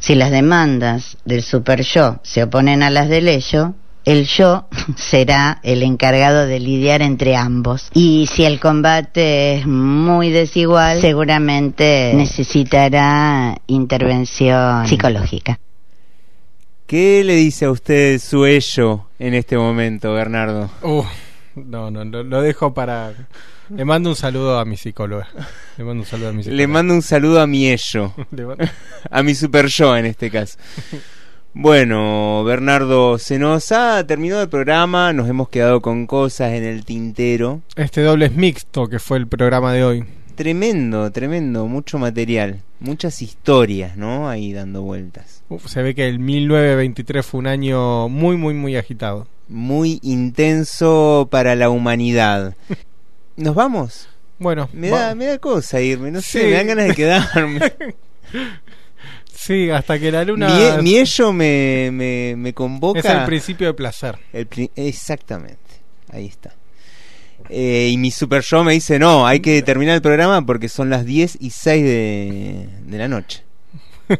Si 0.00 0.14
las 0.14 0.30
demandas 0.30 1.18
del 1.24 1.42
super 1.42 1.82
yo 1.82 2.20
se 2.22 2.42
oponen 2.42 2.82
a 2.82 2.90
las 2.90 3.08
del 3.08 3.28
ello, 3.28 3.74
el 4.04 4.26
yo 4.26 4.66
será 4.96 5.60
el 5.62 5.82
encargado 5.82 6.46
de 6.46 6.58
lidiar 6.58 7.02
entre 7.02 7.36
ambos. 7.36 7.90
Y 7.92 8.28
si 8.32 8.44
el 8.44 8.60
combate 8.60 9.58
es 9.58 9.66
muy 9.66 10.30
desigual, 10.30 11.00
seguramente 11.00 12.12
necesitará 12.14 13.60
intervención 13.66 14.86
psicológica. 14.86 15.58
¿Qué 16.86 17.22
le 17.22 17.36
dice 17.36 17.66
a 17.66 17.70
usted 17.70 18.18
su 18.18 18.46
ello 18.46 19.06
en 19.18 19.34
este 19.34 19.56
momento, 19.56 20.12
Bernardo? 20.12 20.70
Uh, 20.82 21.04
no, 21.64 21.90
no, 21.90 22.04
lo, 22.04 22.22
lo 22.22 22.42
dejo 22.42 22.74
para... 22.74 23.12
Le 23.68 23.84
mando 23.84 24.10
un 24.10 24.16
saludo 24.16 24.58
a 24.58 24.64
mi 24.64 24.76
psicóloga. 24.76 25.28
Le 25.76 25.84
mando 25.84 26.02
un 26.02 26.06
saludo 26.06 26.30
a 26.30 26.32
mi 26.32 26.42
psicóloga. 26.42 26.56
Le 26.56 26.66
mando 26.66 26.94
un 26.94 27.02
saludo 27.02 27.40
a 27.40 27.46
mi 27.46 27.70
ello. 27.70 28.12
A 29.10 29.22
mi 29.22 29.34
super 29.34 29.66
yo 29.66 29.96
en 29.96 30.06
este 30.06 30.30
caso. 30.30 30.58
Bueno, 31.52 32.44
Bernardo, 32.44 33.18
se 33.18 33.38
nos 33.38 33.72
ha 33.72 34.06
terminado 34.06 34.42
el 34.42 34.48
programa, 34.48 35.12
nos 35.12 35.28
hemos 35.28 35.48
quedado 35.48 35.80
con 35.80 36.06
cosas 36.06 36.52
en 36.52 36.64
el 36.64 36.84
tintero. 36.84 37.62
Este 37.74 38.02
doble 38.02 38.26
es 38.26 38.32
mixto 38.32 38.88
que 38.88 39.00
fue 39.00 39.18
el 39.18 39.26
programa 39.26 39.72
de 39.72 39.84
hoy. 39.84 40.04
Tremendo, 40.40 41.12
tremendo, 41.12 41.66
mucho 41.66 41.98
material, 41.98 42.62
muchas 42.78 43.20
historias, 43.20 43.98
¿no? 43.98 44.26
Ahí 44.26 44.54
dando 44.54 44.80
vueltas. 44.80 45.42
Uf, 45.50 45.66
se 45.66 45.82
ve 45.82 45.94
que 45.94 46.08
el 46.08 46.18
1923 46.18 47.26
fue 47.26 47.40
un 47.40 47.46
año 47.46 48.08
muy, 48.08 48.38
muy, 48.38 48.54
muy 48.54 48.74
agitado. 48.74 49.26
Muy 49.48 49.98
intenso 50.02 51.28
para 51.30 51.54
la 51.56 51.68
humanidad. 51.68 52.54
¿Nos 53.36 53.54
vamos? 53.54 54.08
Bueno, 54.38 54.70
Me 54.72 54.90
va- 54.90 55.08
da, 55.08 55.14
me 55.14 55.26
da 55.26 55.36
cosa 55.36 55.78
irme, 55.82 56.10
no 56.10 56.22
sé, 56.22 56.44
me 56.44 56.52
dan 56.52 56.68
ganas 56.68 56.88
de 56.88 56.94
quedarme. 56.94 57.60
Sí, 59.34 59.68
hasta 59.70 59.98
que 59.98 60.10
la 60.10 60.24
luna... 60.24 60.76
mi, 60.78 60.82
mi 60.82 60.98
ello 60.98 61.32
me, 61.34 61.90
me, 61.92 62.34
me 62.36 62.54
convoca. 62.54 62.98
Es 62.98 63.04
el 63.04 63.24
principio 63.24 63.66
de 63.66 63.74
placer. 63.74 64.18
El 64.32 64.48
exactamente, 64.74 65.82
ahí 66.10 66.26
está. 66.26 66.54
Eh, 67.52 67.88
y 67.92 67.96
mi 67.98 68.10
super 68.12 68.42
yo 68.42 68.62
me 68.62 68.72
dice, 68.74 68.98
no, 69.00 69.26
hay 69.26 69.40
que 69.40 69.60
terminar 69.62 69.96
el 69.96 70.02
programa 70.02 70.44
porque 70.46 70.68
son 70.68 70.88
las 70.88 71.04
10 71.04 71.38
y 71.40 71.50
6 71.50 71.84
de, 71.84 72.68
de 72.86 72.98
la 72.98 73.08
noche. 73.08 73.42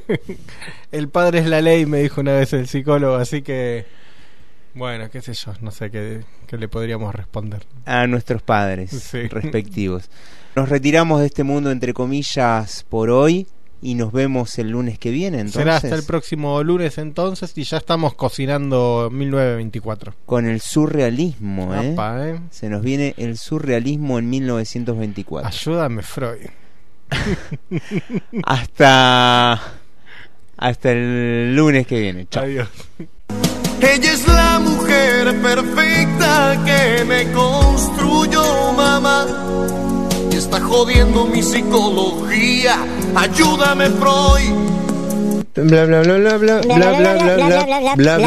El 0.93 1.09
padre 1.09 1.39
es 1.41 1.47
la 1.47 1.61
ley, 1.61 1.87
me 1.87 1.99
dijo 2.03 2.21
una 2.21 2.33
vez 2.35 2.53
el 2.53 2.67
psicólogo, 2.69 3.15
así 3.17 3.43
que... 3.43 3.87
Bueno, 4.75 5.11
qué 5.11 5.21
sé 5.21 5.35
yo, 5.35 5.53
no 5.61 5.71
sé 5.73 5.91
qué, 5.91 6.23
qué 6.47 6.57
le 6.57 6.69
podríamos 6.69 7.13
responder. 7.15 7.65
A 7.87 8.07
nuestros 8.07 8.43
padres 8.43 8.91
Sí. 8.91 9.27
respectivos. 9.29 10.09
Nos 10.55 10.69
retiramos 10.69 11.21
de 11.21 11.27
este 11.27 11.43
mundo, 11.45 11.71
entre 11.73 11.93
comillas, 11.93 12.85
por 12.89 13.11
hoy 13.11 13.47
y 13.83 13.95
nos 13.95 14.13
vemos 14.13 14.59
el 14.59 14.71
lunes 14.71 14.99
que 14.99 15.11
viene. 15.11 15.39
Entonces, 15.39 15.63
Será 15.63 15.77
hasta 15.77 15.95
el 15.95 16.05
próximo 16.05 16.63
lunes 16.63 16.99
entonces 16.99 17.53
y 17.57 17.65
ya 17.65 17.79
estamos 17.79 18.15
cocinando 18.15 19.09
1924. 19.11 20.15
con 20.27 20.47
el 20.47 20.61
surrealismo, 20.61 21.75
¿eh? 21.75 21.93
Apa, 21.93 22.29
¿eh? 22.29 22.41
Se 22.51 22.69
nos 22.69 22.83
viene 22.83 23.15
el 23.17 23.39
surrealismo 23.39 24.19
en 24.19 24.29
1924. 24.31 25.49
Ayúdame, 25.49 26.03
Freud. 26.03 26.47
hasta 28.45 29.61
hasta 30.57 30.93
el 30.93 31.57
lunes 31.57 31.87
que 31.87 32.01
viene. 32.01 32.27
Chao. 32.31 32.45
Adiós. 32.45 32.69
Ella 33.81 34.13
es 34.13 34.29
la 34.29 34.59
mujer 34.59 35.41
perfecta 35.41 36.63
que 36.67 37.05
me 37.05 37.33
construyó 37.33 38.73
mamá. 38.75 39.27
Está 40.41 40.59
jodiendo 40.59 41.27
mi 41.27 41.43
psicología. 41.43 42.79
Ayúdame, 43.15 43.91
Freud. 43.91 44.55
Bla 45.55 45.85
bla 45.85 46.01
bla 46.01 46.17
bla 46.17 46.39
bla 46.39 46.61
bla 46.61 46.73
bla 46.73 46.97
bla 46.97 47.37
bla 47.37 47.95
bla 47.95 48.25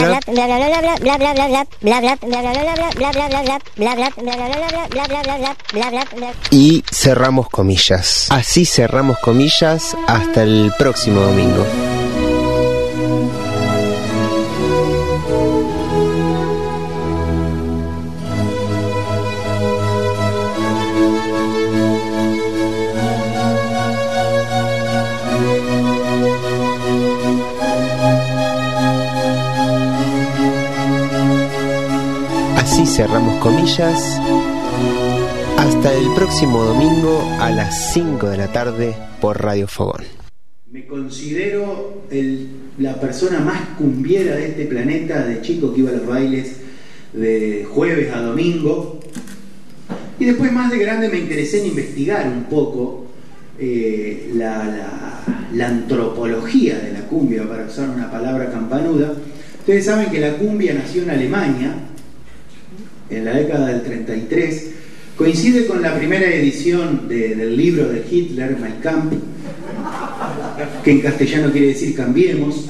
bla 6.13 6.33
y 6.51 6.83
cerramos 6.91 7.49
comillas. 7.49 8.27
Así 8.29 8.65
cerramos 8.65 9.17
comillas 9.17 9.97
hasta 10.07 10.43
el 10.43 10.71
próximo 10.77 11.21
domingo. 11.21 11.65
Cerramos 32.95 33.41
comillas. 33.41 34.19
Hasta 35.57 35.93
el 35.93 36.13
próximo 36.15 36.63
domingo 36.63 37.27
a 37.39 37.49
las 37.49 37.91
5 37.91 38.29
de 38.29 38.37
la 38.37 38.51
tarde 38.51 38.93
por 39.19 39.41
Radio 39.41 39.67
Fogón. 39.67 40.03
Me 40.69 40.85
considero 40.85 42.03
la 42.77 42.99
persona 42.99 43.39
más 43.39 43.61
cumbiera 43.79 44.35
de 44.35 44.49
este 44.49 44.65
planeta, 44.65 45.25
de 45.25 45.41
chico 45.41 45.73
que 45.73 45.79
iba 45.79 45.89
a 45.89 45.93
los 45.93 46.05
bailes 46.05 46.57
de 47.13 47.65
jueves 47.67 48.13
a 48.13 48.21
domingo. 48.21 48.99
Y 50.19 50.25
después 50.25 50.51
más 50.51 50.69
de 50.69 50.77
grande 50.77 51.09
me 51.09 51.17
interesé 51.17 51.61
en 51.61 51.67
investigar 51.67 52.27
un 52.27 52.43
poco 52.43 53.07
eh, 53.57 54.31
la 54.35 55.67
antropología 55.67 56.77
de 56.77 56.93
la 56.93 57.01
cumbia, 57.07 57.49
para 57.49 57.65
usar 57.65 57.89
una 57.89 58.11
palabra 58.11 58.51
campanuda. 58.51 59.13
Ustedes 59.61 59.85
saben 59.85 60.11
que 60.11 60.19
la 60.19 60.33
cumbia 60.37 60.75
nació 60.75 61.01
en 61.01 61.09
Alemania 61.09 61.73
en 63.17 63.25
la 63.25 63.33
década 63.33 63.67
del 63.67 63.83
33. 63.83 64.69
Coincide 65.17 65.65
con 65.67 65.81
la 65.81 65.95
primera 65.95 66.25
edición 66.27 67.07
de- 67.07 67.35
del 67.35 67.55
libro 67.55 67.87
de 67.87 68.03
Hitler, 68.09 68.57
Mein 68.59 68.81
Kampf, 68.81 69.13
que 70.83 70.91
en 70.91 71.01
castellano 71.01 71.51
quiere 71.51 71.67
decir 71.67 71.95
cambiemos. 71.95 72.65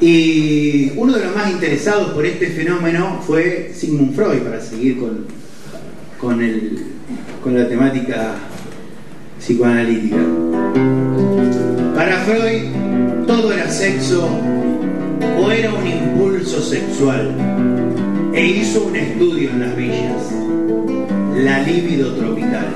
Y 0.00 0.92
uno 0.96 1.12
de 1.14 1.24
los 1.24 1.34
más 1.34 1.50
interesados 1.50 2.10
por 2.12 2.24
este 2.24 2.48
fenómeno 2.48 3.20
fue 3.26 3.72
Sigmund 3.74 4.14
Freud, 4.14 4.38
para 4.42 4.60
seguir 4.60 4.98
con, 4.98 5.24
con, 6.20 6.40
el- 6.40 6.78
con 7.42 7.58
la 7.58 7.68
temática 7.68 8.34
psicoanalítica. 9.40 10.16
Para 11.96 12.18
Freud, 12.20 12.62
todo 13.28 13.52
era 13.52 13.70
sexo 13.70 14.26
o 15.38 15.50
era 15.50 15.70
un 15.74 15.86
impulso 15.86 16.62
sexual. 16.62 17.30
E 18.32 18.46
hizo 18.46 18.86
un 18.86 18.96
estudio 18.96 19.50
en 19.50 19.60
las 19.60 19.76
villas, 19.76 20.32
la 21.36 21.60
libido 21.60 22.14
tropical. 22.14 22.68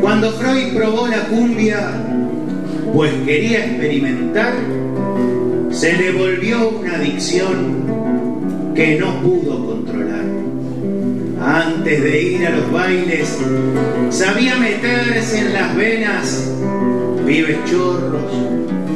Cuando 0.00 0.30
Freud 0.32 0.76
probó 0.76 1.08
la 1.08 1.24
cumbia, 1.26 1.90
pues 2.94 3.12
quería 3.24 3.66
experimentar, 3.66 4.54
se 5.70 5.94
le 5.94 6.12
volvió 6.12 6.70
una 6.70 6.94
adicción 6.94 8.72
que 8.76 8.96
no 8.96 9.20
pudo 9.22 9.66
controlar. 9.66 10.31
Antes 11.44 12.02
de 12.02 12.22
ir 12.22 12.46
a 12.46 12.50
los 12.50 12.70
bailes, 12.70 13.36
sabía 14.10 14.56
meterse 14.56 15.40
en 15.40 15.52
las 15.52 15.76
venas, 15.76 16.52
pibes 17.26 17.58
chorros, 17.64 18.32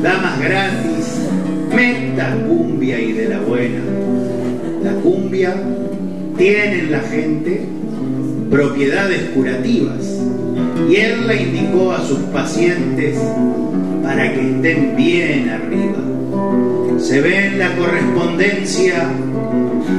damas 0.01 0.39
gratis, 0.41 1.29
meta 1.75 2.37
cumbia 2.47 3.01
y 3.01 3.13
de 3.13 3.29
la 3.29 3.41
buena. 3.41 3.81
La 4.85 4.93
cumbia 5.01 5.55
tiene 6.39 6.79
en 6.81 6.93
la 6.93 7.01
gente 7.01 7.67
propiedades 8.49 9.23
curativas 9.35 10.05
y 10.89 10.97
él 10.97 11.27
la 11.27 11.35
indicó 11.35 11.93
a 11.93 12.07
sus 12.07 12.19
pacientes 12.33 13.19
para 14.05 14.33
que 14.33 14.51
estén 14.51 14.95
bien 14.95 15.49
arriba. 15.49 17.01
Se 17.01 17.21
ve 17.21 17.47
en 17.47 17.59
la 17.59 17.75
correspondencia 17.75 19.09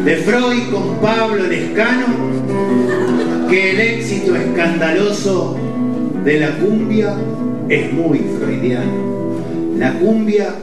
de 0.06 0.16
Freud 0.18 0.72
con 0.72 0.98
Pablo 0.98 1.48
Lescano 1.48 2.06
que 3.50 3.72
el 3.72 3.80
éxito 3.80 4.36
escandaloso 4.36 5.58
de 6.24 6.40
la 6.40 6.58
cumbia 6.58 7.16
es 7.70 7.94
muy 7.94 8.20
freudiano. 8.40 9.38
La 9.78 9.94
cumbia 10.00 10.54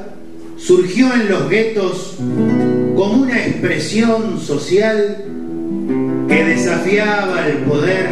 surgió 0.57 1.13
en 1.15 1.29
los 1.29 1.49
guetos 1.49 2.17
como 2.97 3.23
una 3.23 3.39
expresión 3.39 4.39
social 4.41 5.25
que 6.29 6.45
desafiaba 6.45 7.47
el 7.47 7.59
poder 7.59 8.09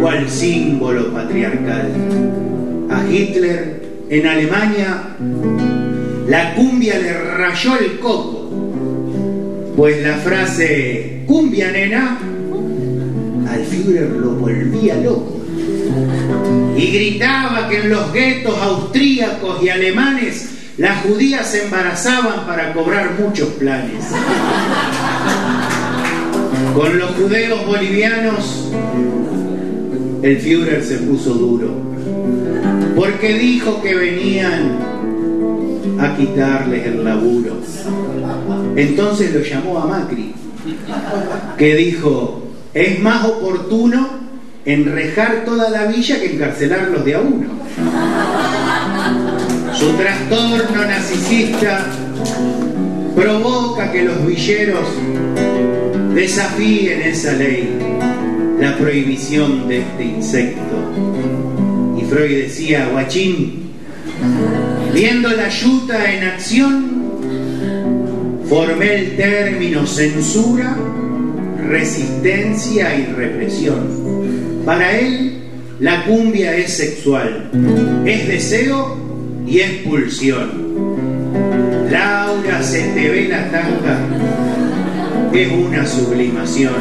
cual 0.00 0.28
símbolo 0.28 1.12
patriarcal. 1.12 1.88
A 2.90 3.04
Hitler 3.10 3.82
en 4.10 4.26
Alemania 4.26 5.16
la 6.28 6.54
cumbia 6.54 6.98
le 6.98 7.12
rayó 7.12 7.78
el 7.78 7.98
coco, 7.98 8.43
pues 9.76 10.02
la 10.02 10.16
frase 10.18 11.22
cumbia 11.26 11.70
nena 11.72 12.18
al 13.50 13.64
Führer 13.64 14.10
lo 14.10 14.30
volvía 14.34 14.96
loco 14.96 15.40
y 16.76 16.86
gritaba 16.86 17.68
que 17.68 17.80
en 17.80 17.90
los 17.90 18.12
guetos 18.12 18.56
austríacos 18.60 19.62
y 19.62 19.68
alemanes 19.68 20.50
las 20.76 21.02
judías 21.02 21.48
se 21.48 21.64
embarazaban 21.64 22.46
para 22.46 22.72
cobrar 22.72 23.12
muchos 23.18 23.48
planes. 23.50 24.04
Con 26.74 26.98
los 26.98 27.10
judeos 27.12 27.64
bolivianos 27.64 28.70
el 30.22 30.38
Führer 30.38 30.82
se 30.82 30.96
puso 30.98 31.34
duro, 31.34 31.70
porque 32.96 33.34
dijo 33.34 33.80
que 33.82 33.94
venían 33.94 34.93
a 36.00 36.16
quitarles 36.16 36.86
el 36.86 37.04
laburo. 37.04 37.56
Entonces 38.76 39.34
lo 39.34 39.40
llamó 39.40 39.78
a 39.78 39.86
Macri, 39.86 40.34
que 41.56 41.76
dijo, 41.76 42.42
es 42.72 43.00
más 43.00 43.24
oportuno 43.24 44.08
enrejar 44.64 45.44
toda 45.44 45.70
la 45.70 45.86
villa 45.86 46.18
que 46.20 46.34
encarcelarlos 46.34 47.04
de 47.04 47.14
a 47.14 47.20
uno. 47.20 47.48
Su 49.74 49.90
trastorno 49.92 50.84
narcisista 50.84 51.86
provoca 53.14 53.92
que 53.92 54.04
los 54.04 54.26
villeros 54.26 54.88
desafíen 56.14 57.02
esa 57.02 57.32
ley, 57.32 57.76
la 58.60 58.76
prohibición 58.78 59.68
de 59.68 59.80
este 59.80 60.04
insecto. 60.04 60.76
Y 61.98 62.04
Freud 62.04 62.42
decía, 62.44 62.88
guachín, 62.92 63.70
viendo 64.94 65.28
la 65.30 65.48
yuta 65.48 66.12
en 66.12 66.24
acción, 66.24 67.02
formé 68.48 68.94
el 68.94 69.16
término 69.16 69.84
censura, 69.86 70.76
resistencia 71.68 72.94
y 72.94 73.06
represión. 73.06 74.62
Para 74.64 74.96
él, 74.96 75.42
la 75.80 76.04
cumbia 76.04 76.56
es 76.56 76.74
sexual, 76.74 77.50
es 78.06 78.28
deseo 78.28 78.96
y 79.46 79.58
es 79.58 79.70
pulsión. 79.78 80.74
Laura 81.90 82.62
se 82.62 82.82
te 82.94 83.08
ve 83.08 83.28
la 83.28 83.50
tanga, 83.50 83.98
es 85.32 85.52
una 85.52 85.84
sublimación. 85.84 86.74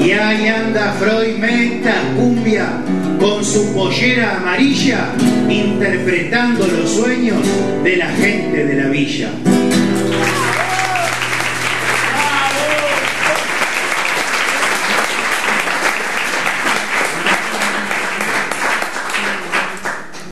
Y 0.00 0.12
ahí 0.12 0.46
anda 0.46 0.92
Freud 0.92 1.36
meta 1.38 1.94
cumbia 2.16 2.80
con 3.18 3.44
su 3.44 3.72
pollera 3.74 4.36
amarilla 4.36 5.12
interpretando 5.48 6.66
los 6.66 6.90
sueños 6.90 7.38
de 7.82 7.96
la 7.96 8.08
gente 8.08 8.64
de 8.64 8.74
la 8.74 8.88
villa. 8.88 9.30